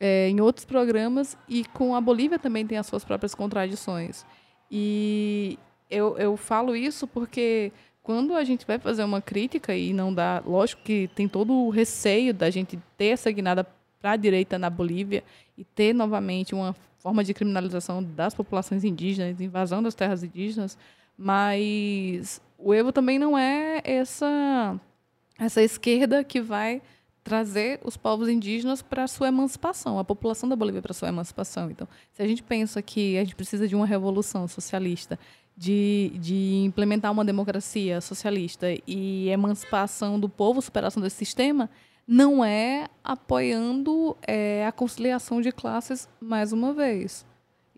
é, 0.00 0.30
em 0.30 0.40
outros 0.40 0.64
programas, 0.64 1.36
e 1.46 1.66
com 1.66 1.94
a 1.94 2.00
Bolívia 2.00 2.38
também 2.38 2.66
tem 2.66 2.78
as 2.78 2.86
suas 2.86 3.04
próprias 3.04 3.34
contradições. 3.34 4.24
E 4.70 5.58
eu, 5.90 6.16
eu 6.16 6.34
falo 6.34 6.74
isso 6.74 7.06
porque 7.06 7.72
quando 8.02 8.34
a 8.34 8.42
gente 8.42 8.66
vai 8.66 8.78
fazer 8.78 9.04
uma 9.04 9.20
crítica 9.20 9.76
e 9.76 9.92
não 9.92 10.14
dá, 10.14 10.42
lógico 10.46 10.80
que 10.82 11.10
tem 11.14 11.28
todo 11.28 11.52
o 11.52 11.68
receio 11.68 12.32
da 12.32 12.48
gente 12.48 12.78
ter 12.96 13.08
essa 13.08 13.30
guinada 13.30 13.66
para 14.00 14.12
a 14.12 14.16
direita 14.16 14.58
na 14.58 14.70
Bolívia 14.70 15.22
e 15.58 15.62
ter 15.62 15.92
novamente 15.92 16.54
uma 16.54 16.74
forma 16.96 17.22
de 17.22 17.34
criminalização 17.34 18.02
das 18.02 18.34
populações 18.34 18.82
indígenas, 18.82 19.38
invasão 19.42 19.82
das 19.82 19.94
terras 19.94 20.22
indígenas, 20.22 20.78
mas 21.18 22.40
o 22.56 22.72
Evo 22.72 22.92
também 22.92 23.18
não 23.18 23.36
é 23.36 23.82
essa 23.84 24.80
essa 25.38 25.62
esquerda 25.62 26.24
que 26.24 26.40
vai 26.40 26.80
trazer 27.22 27.78
os 27.84 27.96
povos 27.96 28.28
indígenas 28.28 28.80
para 28.80 29.06
sua 29.06 29.28
emancipação, 29.28 29.98
a 29.98 30.04
população 30.04 30.48
da 30.48 30.56
Bolívia 30.56 30.80
para 30.80 30.92
a 30.92 30.94
sua 30.94 31.08
emancipação. 31.08 31.70
Então, 31.70 31.86
se 32.12 32.22
a 32.22 32.26
gente 32.26 32.42
pensa 32.42 32.80
que 32.80 33.18
a 33.18 33.22
gente 33.22 33.36
precisa 33.36 33.68
de 33.68 33.76
uma 33.76 33.86
revolução 33.86 34.48
socialista, 34.48 35.18
de, 35.56 36.12
de 36.14 36.62
implementar 36.64 37.12
uma 37.12 37.24
democracia 37.24 38.00
socialista 38.00 38.66
e 38.86 39.28
emancipação 39.28 40.18
do 40.18 40.28
povo, 40.28 40.62
superação 40.62 41.02
desse 41.02 41.16
sistema, 41.16 41.68
não 42.06 42.42
é 42.42 42.88
apoiando 43.04 44.16
é, 44.26 44.66
a 44.66 44.72
conciliação 44.72 45.42
de 45.42 45.52
classes 45.52 46.08
mais 46.20 46.52
uma 46.52 46.72
vez 46.72 47.27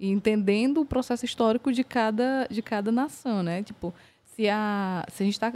e 0.00 0.08
entendendo 0.10 0.80
o 0.80 0.86
processo 0.86 1.26
histórico 1.26 1.70
de 1.70 1.84
cada, 1.84 2.48
de 2.50 2.62
cada 2.62 2.90
nação, 2.90 3.42
né? 3.42 3.62
Tipo, 3.62 3.92
se, 4.24 4.48
a, 4.48 5.04
se 5.12 5.22
a 5.22 5.26
gente 5.26 5.34
está 5.34 5.52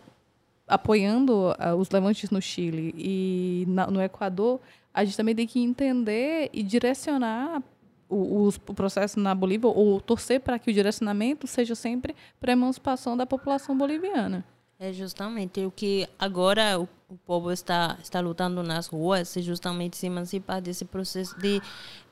apoiando 0.69 1.51
uh, 1.51 1.75
os 1.79 1.89
levantes 1.89 2.31
no 2.31 2.43
Chile 2.43 2.95
e 2.97 3.65
na, 3.67 3.87
no 3.87 4.03
Equador, 4.03 4.61
a 4.93 5.03
gente 5.03 5.17
também 5.17 5.35
tem 5.35 5.47
que 5.47 5.59
entender 5.59 6.51
e 6.53 6.63
direcionar 6.63 7.63
o, 8.07 8.49
o 8.49 8.75
processo 8.75 9.19
na 9.19 9.35
Bolívia, 9.35 9.69
ou 9.69 10.01
torcer 10.01 10.41
para 10.41 10.59
que 10.59 10.71
o 10.71 10.75
direcionamento 10.75 11.47
seja 11.47 11.75
sempre 11.75 12.15
para 12.39 12.53
a 12.53 12.55
emancipação 12.55 13.17
da 13.17 13.25
população 13.25 13.77
boliviana. 13.77 14.45
É 14.79 14.93
justamente 14.93 15.65
o 15.65 15.71
que 15.71 16.07
agora 16.19 16.79
o, 16.79 16.89
o 17.09 17.17
povo 17.17 17.51
está 17.51 17.97
está 18.03 18.21
lutando 18.21 18.63
nas 18.63 18.89
ruas, 18.89 19.37
é 19.37 19.41
justamente 19.41 19.97
se 19.97 20.07
emancipar 20.07 20.61
desse 20.61 20.85
processo 20.85 21.39
de 21.39 21.63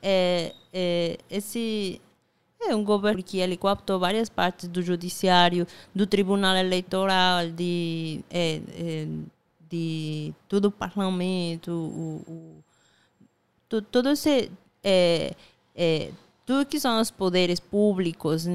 é, 0.01 0.53
é, 0.73 1.17
esse 1.29 2.01
é 2.69 2.75
um 2.75 2.83
governo 2.83 3.21
que 3.23 3.39
ele 3.39 3.57
cooptou 3.57 3.99
várias 3.99 4.29
partes 4.29 4.67
do 4.67 4.81
judiciário, 4.81 5.67
do 5.93 6.07
tribunal 6.07 6.55
eleitoral, 6.55 7.49
de, 7.49 8.23
é, 8.29 8.61
é, 8.75 9.07
de 9.69 10.33
todo 10.47 10.65
o 10.65 10.71
parlamento, 10.71 11.71
o, 11.71 12.23
o 12.31 12.63
todo, 13.67 14.09
esse 14.09 14.51
é, 14.83 15.33
é, 15.75 16.11
tudo 16.45 16.65
que 16.65 16.79
são 16.79 16.99
os 16.99 17.09
poderes 17.09 17.59
públicos 17.59 18.45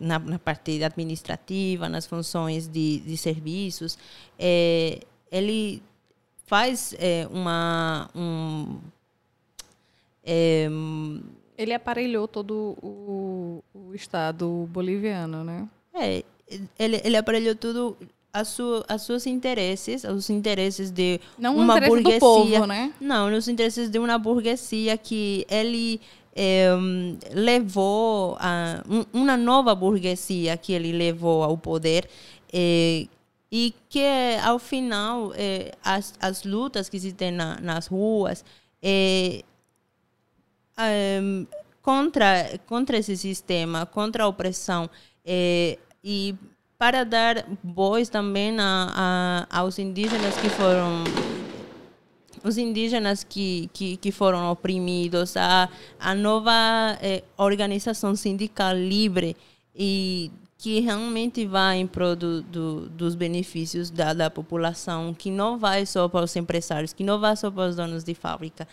na, 0.00 0.18
na 0.18 0.38
parte 0.38 0.82
administrativa, 0.82 1.88
nas 1.88 2.06
funções 2.06 2.66
de, 2.66 3.00
de 3.00 3.16
serviços, 3.16 3.96
é, 4.38 5.00
ele 5.30 5.82
faz 6.46 6.94
é, 6.98 7.28
uma 7.30 8.10
um, 8.14 8.78
é, 10.24 10.68
ele 11.58 11.74
aparelhou 11.74 12.28
todo 12.28 12.78
o, 12.80 13.62
o 13.74 13.94
Estado 13.94 14.68
boliviano, 14.70 15.42
né? 15.42 15.68
É, 15.92 16.24
ele, 16.78 17.00
ele 17.04 17.16
aparelhou 17.16 17.56
tudo 17.56 17.96
a 18.32 18.44
sua, 18.44 18.84
a 18.88 18.96
seus 18.96 19.26
interesses, 19.26 20.04
os 20.04 20.30
interesses 20.30 20.90
de 20.92 21.20
Não 21.36 21.56
uma 21.56 21.76
interesse 21.76 21.94
burguesia. 21.94 22.20
Povo, 22.20 22.66
né? 22.66 22.92
Não, 23.00 23.36
os 23.36 23.48
interesses 23.48 23.90
de 23.90 23.98
uma 23.98 24.16
burguesia 24.16 24.96
que 24.96 25.44
ele 25.50 26.00
é, 26.36 26.68
levou 27.32 28.36
a 28.38 28.84
um, 28.88 29.04
uma 29.12 29.36
nova 29.36 29.74
burguesia 29.74 30.56
que 30.56 30.72
ele 30.72 30.92
levou 30.92 31.42
ao 31.42 31.58
poder 31.58 32.08
é, 32.52 33.06
e 33.50 33.74
que 33.88 34.04
ao 34.44 34.60
final 34.60 35.32
é, 35.34 35.72
as, 35.82 36.14
as 36.20 36.44
lutas 36.44 36.88
que 36.88 37.00
se 37.00 37.12
tem 37.12 37.32
na, 37.32 37.58
nas 37.60 37.88
ruas 37.88 38.44
um, 40.78 41.46
contra, 41.82 42.58
contra 42.66 42.98
esse 42.98 43.16
sistema, 43.16 43.86
contra 43.86 44.24
a 44.24 44.28
opressão. 44.28 44.88
É, 45.24 45.78
e 46.02 46.34
para 46.78 47.04
dar 47.04 47.44
voz 47.62 48.08
também 48.08 48.56
a, 48.58 49.46
a, 49.50 49.58
aos 49.58 49.78
indígenas 49.78 50.36
que 50.36 50.48
foram 50.48 51.04
os 52.44 52.56
indígenas 52.56 53.24
que, 53.24 53.68
que, 53.72 53.96
que 53.96 54.12
foram 54.12 54.50
oprimidos, 54.50 55.36
a, 55.36 55.68
a 55.98 56.14
nova 56.14 56.96
eh, 57.02 57.24
organização 57.36 58.14
sindical 58.14 58.74
livre 58.74 59.36
e 59.74 60.30
que 60.56 60.80
realmente 60.80 61.46
vai 61.46 61.78
em 61.78 61.86
prol 61.86 62.16
do, 62.16 62.42
do, 62.42 62.88
dos 62.88 63.14
benefícios 63.14 63.90
da, 63.90 64.12
da 64.12 64.28
população, 64.28 65.14
que 65.14 65.30
não 65.30 65.56
vai 65.56 65.86
só 65.86 66.08
para 66.08 66.24
os 66.24 66.34
empresários, 66.34 66.92
que 66.92 67.04
não 67.04 67.20
vai 67.20 67.36
só 67.36 67.48
para 67.48 67.68
os 67.68 67.76
donos 67.76 68.02
de 68.02 68.12
fábrica, 68.12 68.66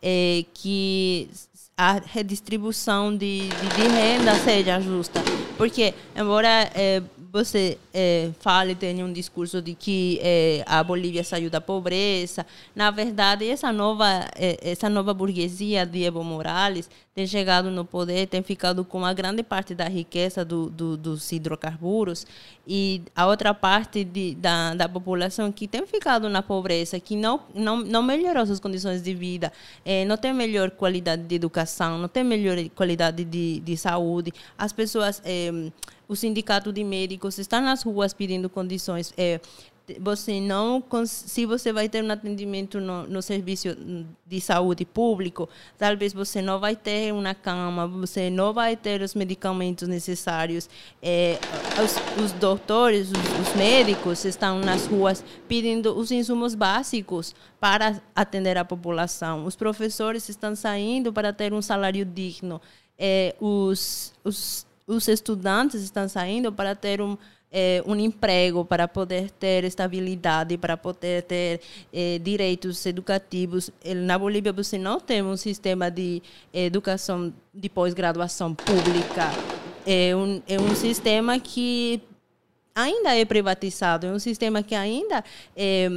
é, 0.00 0.44
que 0.54 1.28
a 1.76 2.00
redistribuição 2.04 3.16
de, 3.16 3.48
de, 3.48 3.48
de, 3.48 3.88
renda 3.88 4.34
seja 4.36 4.80
justa. 4.80 5.20
Porque, 5.56 5.94
embora 6.14 6.70
é, 6.74 7.02
você 7.32 7.78
é, 7.94 8.30
fala 8.40 8.72
e 8.72 8.74
tem 8.74 9.02
um 9.02 9.10
discurso 9.10 9.62
de 9.62 9.74
que 9.74 10.20
é, 10.22 10.62
a 10.66 10.84
Bolívia 10.84 11.24
saiu 11.24 11.48
da 11.48 11.62
pobreza. 11.62 12.44
Na 12.76 12.90
verdade, 12.90 13.48
essa 13.48 13.72
nova, 13.72 14.06
é, 14.36 14.58
essa 14.60 14.90
nova 14.90 15.14
burguesia 15.14 15.86
de 15.86 16.04
Evo 16.04 16.22
Morales 16.22 16.90
tem 17.14 17.26
chegado 17.26 17.70
no 17.70 17.86
poder, 17.86 18.26
tem 18.26 18.42
ficado 18.42 18.84
com 18.84 18.98
uma 18.98 19.14
grande 19.14 19.42
parte 19.42 19.74
da 19.74 19.86
riqueza 19.88 20.44
do, 20.44 20.68
do, 20.68 20.96
dos 20.96 21.32
hidrocarburos 21.32 22.26
e 22.66 23.02
a 23.16 23.26
outra 23.26 23.54
parte 23.54 24.04
de, 24.04 24.34
da, 24.34 24.74
da 24.74 24.88
população 24.88 25.50
que 25.50 25.66
tem 25.66 25.86
ficado 25.86 26.28
na 26.28 26.42
pobreza, 26.42 27.00
que 27.00 27.16
não, 27.16 27.40
não, 27.54 27.78
não 27.78 28.02
melhorou 28.02 28.44
suas 28.44 28.60
condições 28.60 29.02
de 29.02 29.14
vida, 29.14 29.50
é, 29.86 30.04
não 30.04 30.18
tem 30.18 30.34
melhor 30.34 30.70
qualidade 30.70 31.22
de 31.22 31.34
educação, 31.34 31.96
não 31.96 32.08
tem 32.08 32.24
melhor 32.24 32.56
qualidade 32.70 33.24
de, 33.24 33.60
de 33.60 33.76
saúde. 33.76 34.32
As 34.56 34.72
pessoas 34.72 35.22
é, 35.24 35.50
o 36.12 36.16
sindicato 36.16 36.70
de 36.70 36.84
médicos 36.84 37.38
está 37.38 37.58
nas 37.58 37.82
ruas 37.82 38.12
pedindo 38.12 38.50
condições. 38.50 39.14
É, 39.16 39.40
você 39.98 40.40
não 40.40 40.82
se 41.06 41.44
você 41.44 41.72
vai 41.72 41.88
ter 41.88 42.04
um 42.04 42.10
atendimento 42.10 42.80
no, 42.80 43.06
no, 43.06 43.20
serviço 43.20 43.76
de 44.24 44.40
saúde 44.40 44.84
público 44.84 45.48
talvez 45.76 46.12
você 46.12 46.40
não 46.40 46.60
vai 46.60 46.76
ter 46.76 47.12
uma 47.12 47.34
cama 47.34 47.88
você 47.88 48.30
não 48.30 48.52
vai 48.52 48.76
ter 48.76 49.02
os 49.02 49.14
medicamentos 49.14 49.88
necessários. 49.88 50.70
É, 51.02 51.36
os, 51.82 52.24
os, 52.24 52.32
doutores 52.32 53.10
os, 53.10 53.48
os, 53.48 53.54
médicos 53.56 54.24
estão 54.24 54.60
nas 54.60 54.86
ruas 54.86 55.24
pedindo 55.48 55.98
os 55.98 56.12
insumos 56.12 56.54
básicos 56.54 57.34
para 57.58 58.00
atender 58.14 58.56
a 58.56 58.64
população. 58.64 59.44
Os 59.44 59.56
professores 59.56 60.28
estão 60.28 60.54
saindo 60.54 61.12
para 61.12 61.32
ter 61.32 61.52
um 61.52 61.62
salário 61.62 62.04
digno. 62.04 62.60
É, 62.96 63.34
os, 63.40 64.12
os 64.22 64.64
os 64.86 65.08
estudantes 65.08 65.82
estão 65.82 66.08
saindo 66.08 66.52
para 66.52 66.74
ter 66.74 67.00
um, 67.00 67.16
é, 67.50 67.82
um 67.86 67.94
emprego, 67.94 68.64
para 68.64 68.88
poder 68.88 69.30
ter 69.30 69.64
estabilidade, 69.64 70.56
para 70.56 70.76
poder 70.76 71.22
ter 71.22 71.60
é, 71.92 72.18
direitos 72.18 72.84
educativos. 72.86 73.70
Na 73.96 74.18
Bolívia, 74.18 74.52
você 74.52 74.78
não 74.78 74.98
tem 74.98 75.22
um 75.22 75.36
sistema 75.36 75.90
de 75.90 76.22
educação 76.52 77.32
de 77.54 77.68
pós-graduação 77.68 78.54
pública. 78.54 79.30
É 79.86 80.16
um, 80.16 80.40
é 80.48 80.58
um 80.60 80.74
sistema 80.74 81.38
que 81.38 82.00
ainda 82.74 83.14
é 83.14 83.24
privatizado, 83.24 84.06
é 84.06 84.12
um 84.12 84.18
sistema 84.18 84.62
que 84.62 84.74
ainda 84.74 85.22
é, 85.54 85.88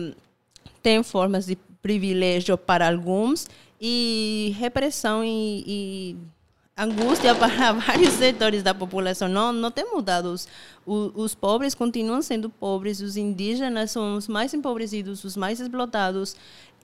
tem 0.82 1.02
formas 1.03 1.45
de 1.45 1.57
privilégio 1.82 2.57
para 2.57 2.88
alguns 2.90 3.48
e 3.80 4.56
repressão 4.57 5.24
e, 5.24 5.64
e 5.68 6.18
angústia 6.77 7.34
para 7.35 7.72
vários 7.73 8.14
setores 8.14 8.61
da 8.61 8.73
população. 8.73 9.27
Não, 9.27 9.53
não 9.53 9.72
tem 9.72 9.85
mudado. 9.85 10.31
Os, 10.31 10.47
os, 10.85 11.34
pobres 11.34 11.73
continuam 11.73 12.22
sendo 12.22 12.49
pobres, 12.49 12.99
os 12.99 13.15
indígenas 13.18 13.91
são 13.91 14.18
os 14.18 14.27
mais 14.27 14.53
empobrecidos, 14.53 15.23
os 15.23 15.38
mais 15.38 15.60
explotados. 15.60 16.35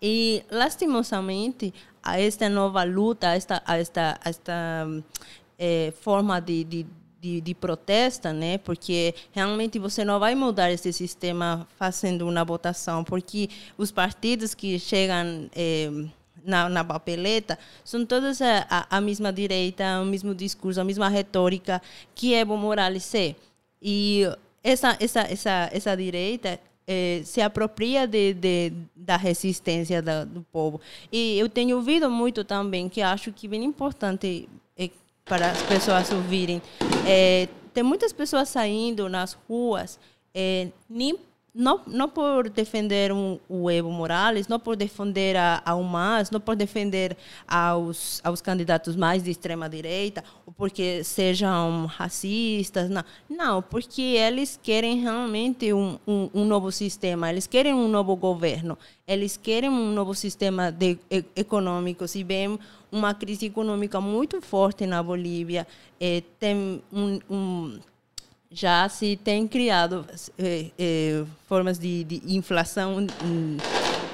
E, 0.01 0.43
lastimosamente, 0.49 1.73
a 2.01 2.19
esta 2.19 2.49
nova 2.49 2.83
luta, 2.83 3.29
a 3.29 3.35
esta, 3.35 3.61
a 3.65 3.77
esta, 3.77 4.19
a 4.23 4.29
esta 4.29 4.87
é, 5.59 5.93
forma 6.01 6.39
de, 6.39 6.63
de, 6.63 6.85
de, 7.19 7.41
de 7.41 7.53
protesta, 7.53 8.33
né? 8.33 8.57
Porque 8.57 9.13
realmente 9.31 9.77
você 9.77 10.03
não 10.03 10.19
vai 10.19 10.33
mudar 10.33 10.71
esse 10.71 10.91
sistema 10.91 11.67
fazendo 11.77 12.27
uma 12.27 12.43
votação, 12.43 13.03
porque 13.03 13.49
os 13.77 13.91
partidos 13.91 14.55
que 14.55 14.79
chegam... 14.79 15.49
É, 15.55 15.89
na, 16.43 16.69
na 16.69 16.83
papeleta, 16.83 17.57
são 17.83 18.05
todas 18.05 18.41
a, 18.41 18.65
a, 18.69 18.97
a, 18.97 19.01
mesma 19.01 19.31
direita, 19.31 20.01
o 20.01 20.05
mesmo 20.05 20.33
discurso, 20.33 20.81
a 20.81 20.83
mesma 20.83 21.09
retórica 21.09 21.81
que 22.15 22.33
Evo 22.33 22.57
Morales 22.57 23.13
é. 23.15 23.35
E 23.81 24.23
essa, 24.63 24.97
essa, 24.99 25.21
essa, 25.21 25.69
essa 25.71 25.97
direita 25.97 26.59
eh, 26.87 27.21
se 27.23 27.41
apropria 27.41 28.05
de, 28.07 28.33
de, 28.33 28.73
da 28.95 29.15
resistência 29.15 30.01
da, 30.01 30.25
do 30.25 30.41
povo. 30.51 30.81
E 31.11 31.37
eu 31.39 31.47
tenho 31.47 31.77
ouvido 31.77 32.09
muito 32.09 32.43
também, 32.43 32.89
que 32.89 33.01
acho 33.01 33.31
que 33.31 33.47
é 33.47 33.49
bem 33.49 33.63
importante 33.63 34.49
eh, 34.77 34.89
para 35.23 35.51
as 35.51 35.61
pessoas 35.63 36.11
ouvirem, 36.11 36.61
eh, 37.07 37.47
tem 37.73 37.83
muitas 37.83 38.11
pessoas 38.11 38.49
saindo 38.49 39.07
nas 39.07 39.37
ruas, 39.47 39.97
nem 40.89 41.17
não, 41.53 41.81
não 41.85 42.07
por 42.07 42.49
defender 42.49 43.11
um, 43.11 43.37
o 43.49 43.69
Evo 43.69 43.91
Morales, 43.91 44.47
não 44.47 44.57
por 44.57 44.77
defender 44.77 45.35
a, 45.35 45.61
a 45.65 45.75
UMAS, 45.75 46.31
não 46.31 46.39
por 46.39 46.55
defender 46.55 47.17
aos, 47.45 48.21
aos 48.23 48.41
candidatos 48.41 48.95
mais 48.95 49.21
de 49.21 49.31
extrema 49.31 49.67
direita, 49.67 50.23
ou 50.45 50.53
porque 50.53 51.03
sejam 51.03 51.85
racistas, 51.87 52.89
não. 52.89 53.03
Não, 53.29 53.61
porque 53.61 54.01
eles 54.01 54.57
querem 54.61 55.01
realmente 55.01 55.73
um, 55.73 55.99
um, 56.07 56.29
um 56.33 56.45
novo 56.45 56.71
sistema, 56.71 57.29
eles 57.29 57.47
querem 57.47 57.73
um 57.73 57.89
novo 57.89 58.15
governo, 58.15 58.77
eles 59.05 59.35
querem 59.35 59.69
um 59.69 59.91
novo 59.91 60.15
sistema 60.15 60.71
de, 60.71 60.97
e, 61.09 61.25
econômico. 61.35 62.07
Se 62.07 62.23
bem 62.23 62.57
uma 62.89 63.13
crise 63.13 63.47
econômica 63.47 63.99
muito 63.99 64.41
forte 64.41 64.85
na 64.85 65.03
Bolívia, 65.03 65.67
eh, 65.99 66.23
tem 66.39 66.81
um, 66.93 67.19
um 67.29 67.79
já 68.51 68.87
se 68.89 69.15
tem 69.15 69.47
criado 69.47 70.05
eh, 70.37 70.71
eh, 70.77 71.23
formas 71.47 71.79
de, 71.79 72.03
de 72.03 72.35
inflação 72.35 73.07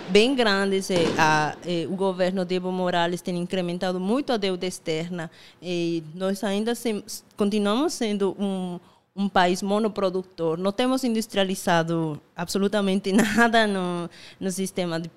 bem 0.10 0.36
grandes. 0.36 0.92
Eh, 0.92 1.06
a, 1.18 1.56
o 1.90 1.96
governo 1.96 2.46
de 2.46 2.56
Evo 2.56 2.72
Morales 2.72 3.22
tem 3.22 3.36
incrementado 3.38 4.00
muito 4.00 4.32
a 4.32 4.38
deuda 4.38 4.66
externa 4.68 5.32
e 5.62 6.04
nós 6.14 6.44
ainda 6.44 6.76
se, 6.76 7.04
continuamos 7.36 7.94
sendo 7.94 8.36
um, 8.40 8.80
um 9.16 9.28
país 9.28 9.64
monoprodutor. 9.64 10.58
Não 10.58 10.72
temos 10.72 11.04
industrializado 11.04 12.22
absolutamente 12.36 13.12
nada 13.14 13.66
no, 13.66 14.08
no 14.40 14.52
sistema 14.52 15.00
de, 15.00 15.10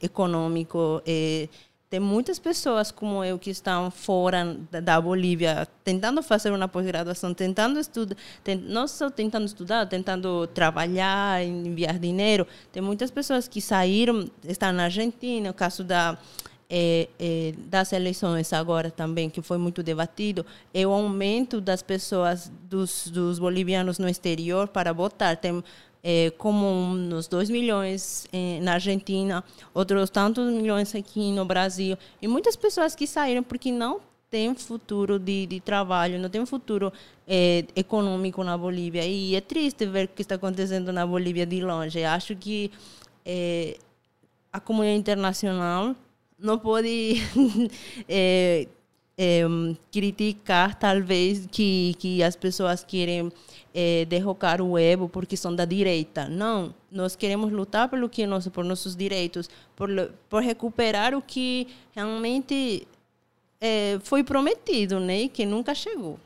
econômico. 0.00 1.02
Tem 1.88 2.00
muitas 2.00 2.38
pessoas 2.38 2.90
como 2.90 3.24
eu 3.24 3.38
que 3.38 3.48
estão 3.48 3.92
fora 3.92 4.56
da, 4.70 5.00
Bolívia, 5.00 5.68
tentando 5.84 6.20
fazer 6.20 6.50
uma 6.50 6.66
pós-graduação, 6.66 7.32
tentando 7.32 7.78
estudar, 7.78 8.16
não 8.64 8.88
só 8.88 9.08
tentando 9.08 9.46
estudar, 9.46 9.86
tentando 9.86 10.48
trabalhar, 10.48 11.44
enviar 11.44 11.96
dinheiro. 11.98 12.44
Tem 12.72 12.82
muitas 12.82 13.10
pessoas 13.10 13.46
que 13.46 13.60
saíram, 13.60 14.28
estão 14.44 14.72
na 14.72 14.84
Argentina, 14.84 15.50
o 15.50 15.54
caso 15.54 15.84
da 15.84 16.18
é, 16.68 17.08
é, 17.20 17.54
das 17.68 17.92
eleições 17.92 18.52
agora 18.52 18.90
também, 18.90 19.30
que 19.30 19.40
foi 19.40 19.56
muito 19.56 19.82
debatido, 19.82 20.44
é 20.74 20.84
o 20.84 20.90
aumento 20.90 21.60
das 21.60 21.82
pessoas, 21.82 22.50
dos, 22.68 23.06
dos 23.08 23.38
bolivianos 23.38 24.00
no 24.00 24.08
exterior 24.08 24.66
para 24.66 24.92
votar. 24.92 25.36
Tem 25.36 25.62
é, 26.08 26.30
como 26.38 26.64
uns 26.64 27.26
2 27.26 27.50
milhões 27.50 28.28
é, 28.32 28.60
na 28.60 28.74
Argentina, 28.74 29.42
outros 29.74 30.08
tantos 30.08 30.52
milhões 30.52 30.94
aqui 30.94 31.32
no 31.32 31.44
Brasil. 31.44 31.98
E 32.22 32.28
muitas 32.28 32.54
pessoas 32.54 32.94
que 32.94 33.08
saíram 33.08 33.42
porque 33.42 33.72
não 33.72 34.00
tem 34.30 34.54
futuro 34.54 35.18
de, 35.18 35.46
de 35.46 35.58
trabalho, 35.58 36.20
não 36.20 36.30
tem 36.30 36.46
futuro 36.46 36.92
é, 37.26 37.64
econômico 37.74 38.44
na 38.44 38.56
Bolívia. 38.56 39.04
E 39.04 39.34
é 39.34 39.40
triste 39.40 39.84
ver 39.84 40.04
o 40.04 40.08
que 40.08 40.22
está 40.22 40.36
acontecendo 40.36 40.92
na 40.92 41.04
Bolívia 41.04 41.44
de 41.44 41.60
longe. 41.60 42.04
Acho 42.04 42.36
que 42.36 42.70
é, 43.24 43.76
a 44.52 44.60
comunidade 44.60 45.00
internacional 45.00 45.96
não 46.38 46.56
pode 46.56 47.16
é, 49.16 49.40
é, 49.40 49.44
criticar, 49.90 50.74
talvez, 50.74 51.46
que, 51.50 51.94
que 51.98 52.22
as 52.22 52.36
pessoas 52.36 52.84
querem 52.84 53.32
é, 53.74 54.04
derrocar 54.04 54.60
o 54.60 54.78
Evo 54.78 55.08
porque 55.08 55.36
são 55.36 55.54
da 55.54 55.64
direita. 55.64 56.28
Não, 56.28 56.74
nós 56.90 57.16
queremos 57.16 57.52
lutar 57.52 57.88
pelo 57.88 58.08
que 58.08 58.26
nós, 58.26 58.46
por 58.48 58.64
nossos 58.64 58.94
direitos, 58.94 59.48
por, 59.74 59.88
por 60.28 60.42
recuperar 60.42 61.14
o 61.14 61.22
que 61.22 61.68
realmente 61.94 62.86
é, 63.60 63.98
foi 64.02 64.22
prometido, 64.22 65.00
né, 65.00 65.22
e 65.22 65.28
que 65.28 65.46
nunca 65.46 65.74
chegou. 65.74 66.18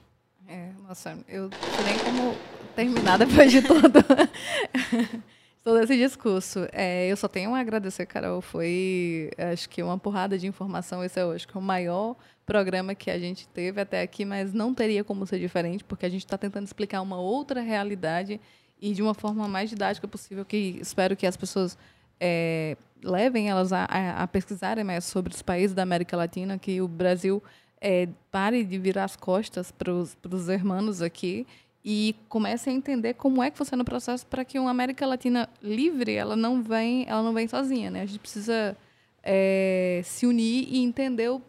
É, 0.48 0.70
nossa, 0.86 1.16
eu 1.28 1.48
nem 1.84 1.98
como 2.00 2.34
terminar 2.74 3.18
depois 3.18 3.52
de 3.52 3.62
todo, 3.62 3.92
todo 5.62 5.78
esse 5.78 5.96
discurso. 5.96 6.66
É, 6.72 7.06
eu 7.06 7.16
só 7.16 7.28
tenho 7.28 7.54
a 7.54 7.60
agradecer, 7.60 8.04
Carol. 8.06 8.40
Foi, 8.40 9.30
acho 9.52 9.68
que, 9.68 9.80
uma 9.80 9.96
porrada 9.96 10.36
de 10.36 10.48
informação. 10.48 11.04
Esse 11.04 11.20
é, 11.20 11.36
que, 11.38 11.56
o 11.56 11.60
maior 11.60 12.16
programa 12.50 12.96
que 12.96 13.12
a 13.12 13.16
gente 13.16 13.46
teve 13.46 13.80
até 13.80 14.02
aqui, 14.02 14.24
mas 14.24 14.52
não 14.52 14.74
teria 14.74 15.04
como 15.04 15.24
ser 15.24 15.38
diferente, 15.38 15.84
porque 15.84 16.04
a 16.04 16.08
gente 16.08 16.24
está 16.24 16.36
tentando 16.36 16.64
explicar 16.66 17.00
uma 17.00 17.16
outra 17.16 17.60
realidade 17.60 18.40
e 18.82 18.92
de 18.92 19.00
uma 19.00 19.14
forma 19.14 19.46
mais 19.46 19.70
didática 19.70 20.08
possível, 20.08 20.44
que 20.44 20.76
espero 20.80 21.14
que 21.14 21.28
as 21.28 21.36
pessoas 21.36 21.78
é, 22.18 22.76
levem 23.04 23.48
elas 23.48 23.72
a, 23.72 23.84
a, 23.84 24.24
a, 24.24 24.26
pesquisarem 24.26 24.82
mais 24.82 25.04
sobre 25.04 25.32
os 25.32 25.42
países 25.42 25.76
da 25.76 25.84
América 25.84 26.16
Latina, 26.16 26.58
que 26.58 26.80
o 26.80 26.88
Brasil 26.88 27.40
é, 27.80 28.08
pare 28.32 28.64
de 28.64 28.78
virar 28.80 29.04
as 29.04 29.14
costas 29.14 29.70
para 29.70 29.92
os 29.92 30.48
hermanos 30.48 31.00
aqui 31.00 31.46
e 31.84 32.16
comece 32.28 32.68
a 32.68 32.72
entender 32.72 33.14
como 33.14 33.44
é 33.44 33.50
que 33.52 33.58
funciona 33.58 33.84
o 33.84 33.86
processo 33.86 34.26
para 34.26 34.44
que 34.44 34.58
uma 34.58 34.72
América 34.72 35.06
Latina 35.06 35.48
livre 35.62 36.14
ela 36.14 36.34
não 36.34 36.62
vem 36.64 37.06
ela 37.08 37.22
não 37.22 37.32
vem 37.32 37.46
sozinha 37.46 37.90
né? 37.90 38.02
A 38.02 38.06
gente 38.06 38.18
precisa 38.18 38.76
é, 39.22 40.02
se 40.04 40.26
unir 40.26 40.68
e 40.68 40.82
entender 40.82 41.30
o 41.30 41.40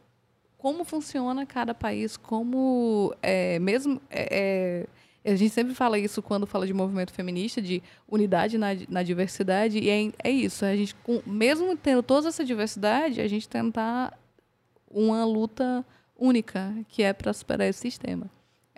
como 0.62 0.86
funciona 0.86 1.44
cada 1.44 1.74
país, 1.74 2.16
como 2.16 3.16
é, 3.20 3.58
mesmo 3.58 4.00
é, 4.12 4.86
é, 5.26 5.32
A 5.32 5.36
gente 5.36 5.52
sempre 5.52 5.74
fala 5.74 5.98
isso 5.98 6.22
quando 6.22 6.46
fala 6.46 6.68
de 6.68 6.74
movimento 6.74 7.12
feminista, 7.12 7.60
de 7.60 7.82
unidade 8.08 8.60
na, 8.60 8.68
na 8.88 9.02
diversidade, 9.02 9.80
e 9.80 9.90
é, 9.90 10.12
é 10.24 10.30
isso. 10.30 10.64
A 10.64 10.76
gente, 10.76 10.94
com, 10.94 11.20
mesmo 11.26 11.76
tendo 11.76 12.04
toda 12.04 12.28
essa 12.28 12.46
diversidade, 12.46 13.20
a 13.22 13.28
gente 13.28 13.50
tentar 13.50 14.16
uma 14.88 15.26
luta 15.26 15.84
única, 16.16 16.72
que 16.88 17.02
é 17.02 17.12
para 17.12 17.34
superar 17.34 17.68
esse 17.68 17.80
sistema. 17.80 18.30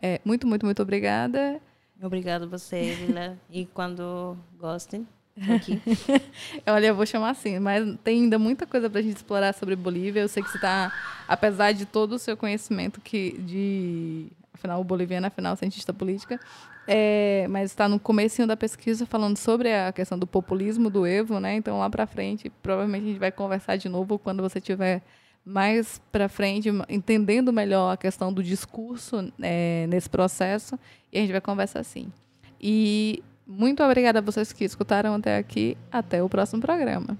É, 0.02 0.22
muito, 0.24 0.48
muito, 0.48 0.66
muito 0.66 0.82
obrigada. 0.82 1.60
Obrigada 2.02 2.46
a 2.46 2.48
você, 2.48 2.94
Vila. 2.96 3.38
e 3.52 3.66
quando 3.66 4.38
gostem, 4.58 5.06
aqui. 5.38 5.82
Olha, 6.68 6.88
eu 6.88 6.96
vou 6.96 7.06
chamar 7.06 7.32
assim, 7.32 7.60
mas 7.60 7.98
tem 8.04 8.24
ainda 8.24 8.38
muita 8.38 8.66
coisa 8.66 8.90
para 8.90 9.00
a 9.00 9.04
gente 9.04 9.18
explorar 9.18 9.54
sobre 9.54 9.76
Bolívia. 9.76 10.22
Eu 10.22 10.28
sei 10.28 10.44
que 10.44 10.50
você 10.50 10.58
está, 10.58 10.94
apesar 11.28 11.72
de 11.72 11.86
todo 11.86 12.14
o 12.14 12.20
seu 12.20 12.38
conhecimento 12.38 13.02
que 13.02 13.38
de 13.40 14.28
afinal, 14.54 14.80
o 14.80 14.84
boliviano, 14.84 15.28
afinal, 15.28 15.56
cientista 15.56 15.94
política, 15.94 16.40
é, 16.88 17.46
mas 17.50 17.72
está 17.72 17.90
no 17.90 18.00
começo 18.00 18.46
da 18.48 18.56
pesquisa 18.56 19.06
falando 19.06 19.38
sobre 19.38 19.74
a 19.74 19.92
questão 19.92 20.18
do 20.18 20.28
populismo 20.28 20.90
do 20.90 21.06
Evo, 21.06 21.40
né? 21.40 21.56
Então, 21.56 21.80
lá 21.80 21.90
para 21.90 22.06
frente, 22.06 22.50
provavelmente 22.62 23.04
a 23.04 23.08
gente 23.08 23.20
vai 23.20 23.32
conversar 23.32 23.78
de 23.78 23.90
novo 23.90 24.18
quando 24.18 24.42
você 24.42 24.62
tiver 24.62 25.02
mais 25.46 26.02
para 26.12 26.30
frente, 26.30 26.70
entendendo 26.88 27.52
melhor 27.52 27.92
a 27.92 27.98
questão 27.98 28.32
do 28.32 28.42
discurso 28.42 29.32
é, 29.42 29.86
nesse 29.88 30.10
processo, 30.10 30.80
e 31.12 31.18
a 31.18 31.22
gente 31.22 31.32
vai 31.32 31.42
conversar 31.42 31.80
assim. 31.80 32.12
E 32.62 33.22
muito 33.46 33.84
obrigada 33.84 34.20
a 34.20 34.22
vocês 34.22 34.54
que 34.54 34.64
escutaram 34.64 35.16
até 35.16 35.38
aqui. 35.38 35.78
Até 35.92 36.24
o 36.24 36.30
próximo 36.30 36.62
programa. 36.62 37.18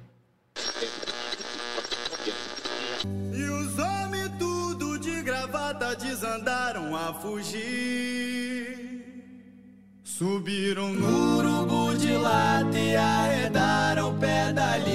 E 3.34 3.44
os 3.44 3.78
homens 3.78 4.32
tudo 4.40 5.00
de 5.00 5.22
gravata 5.22 5.96
desandaram 5.96 6.96
a 6.96 7.14
fugir. 7.14 8.84
Subiram 10.04 10.94
no 10.94 11.38
urubu 11.38 11.96
de 11.98 12.14
lata 12.14 12.78
e 12.78 12.96
arredaram 12.96 14.12
o 14.12 14.20
pé 14.20 14.54
dali. 14.54 14.94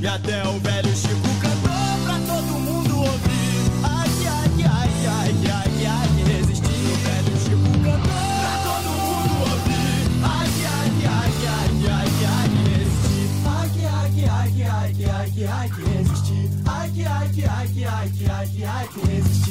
E 0.00 0.06
até 0.06 0.46
o 0.48 0.58
velho 0.60 0.94
Chico 0.94 1.35
like 18.86 19.06
this. 19.06 19.45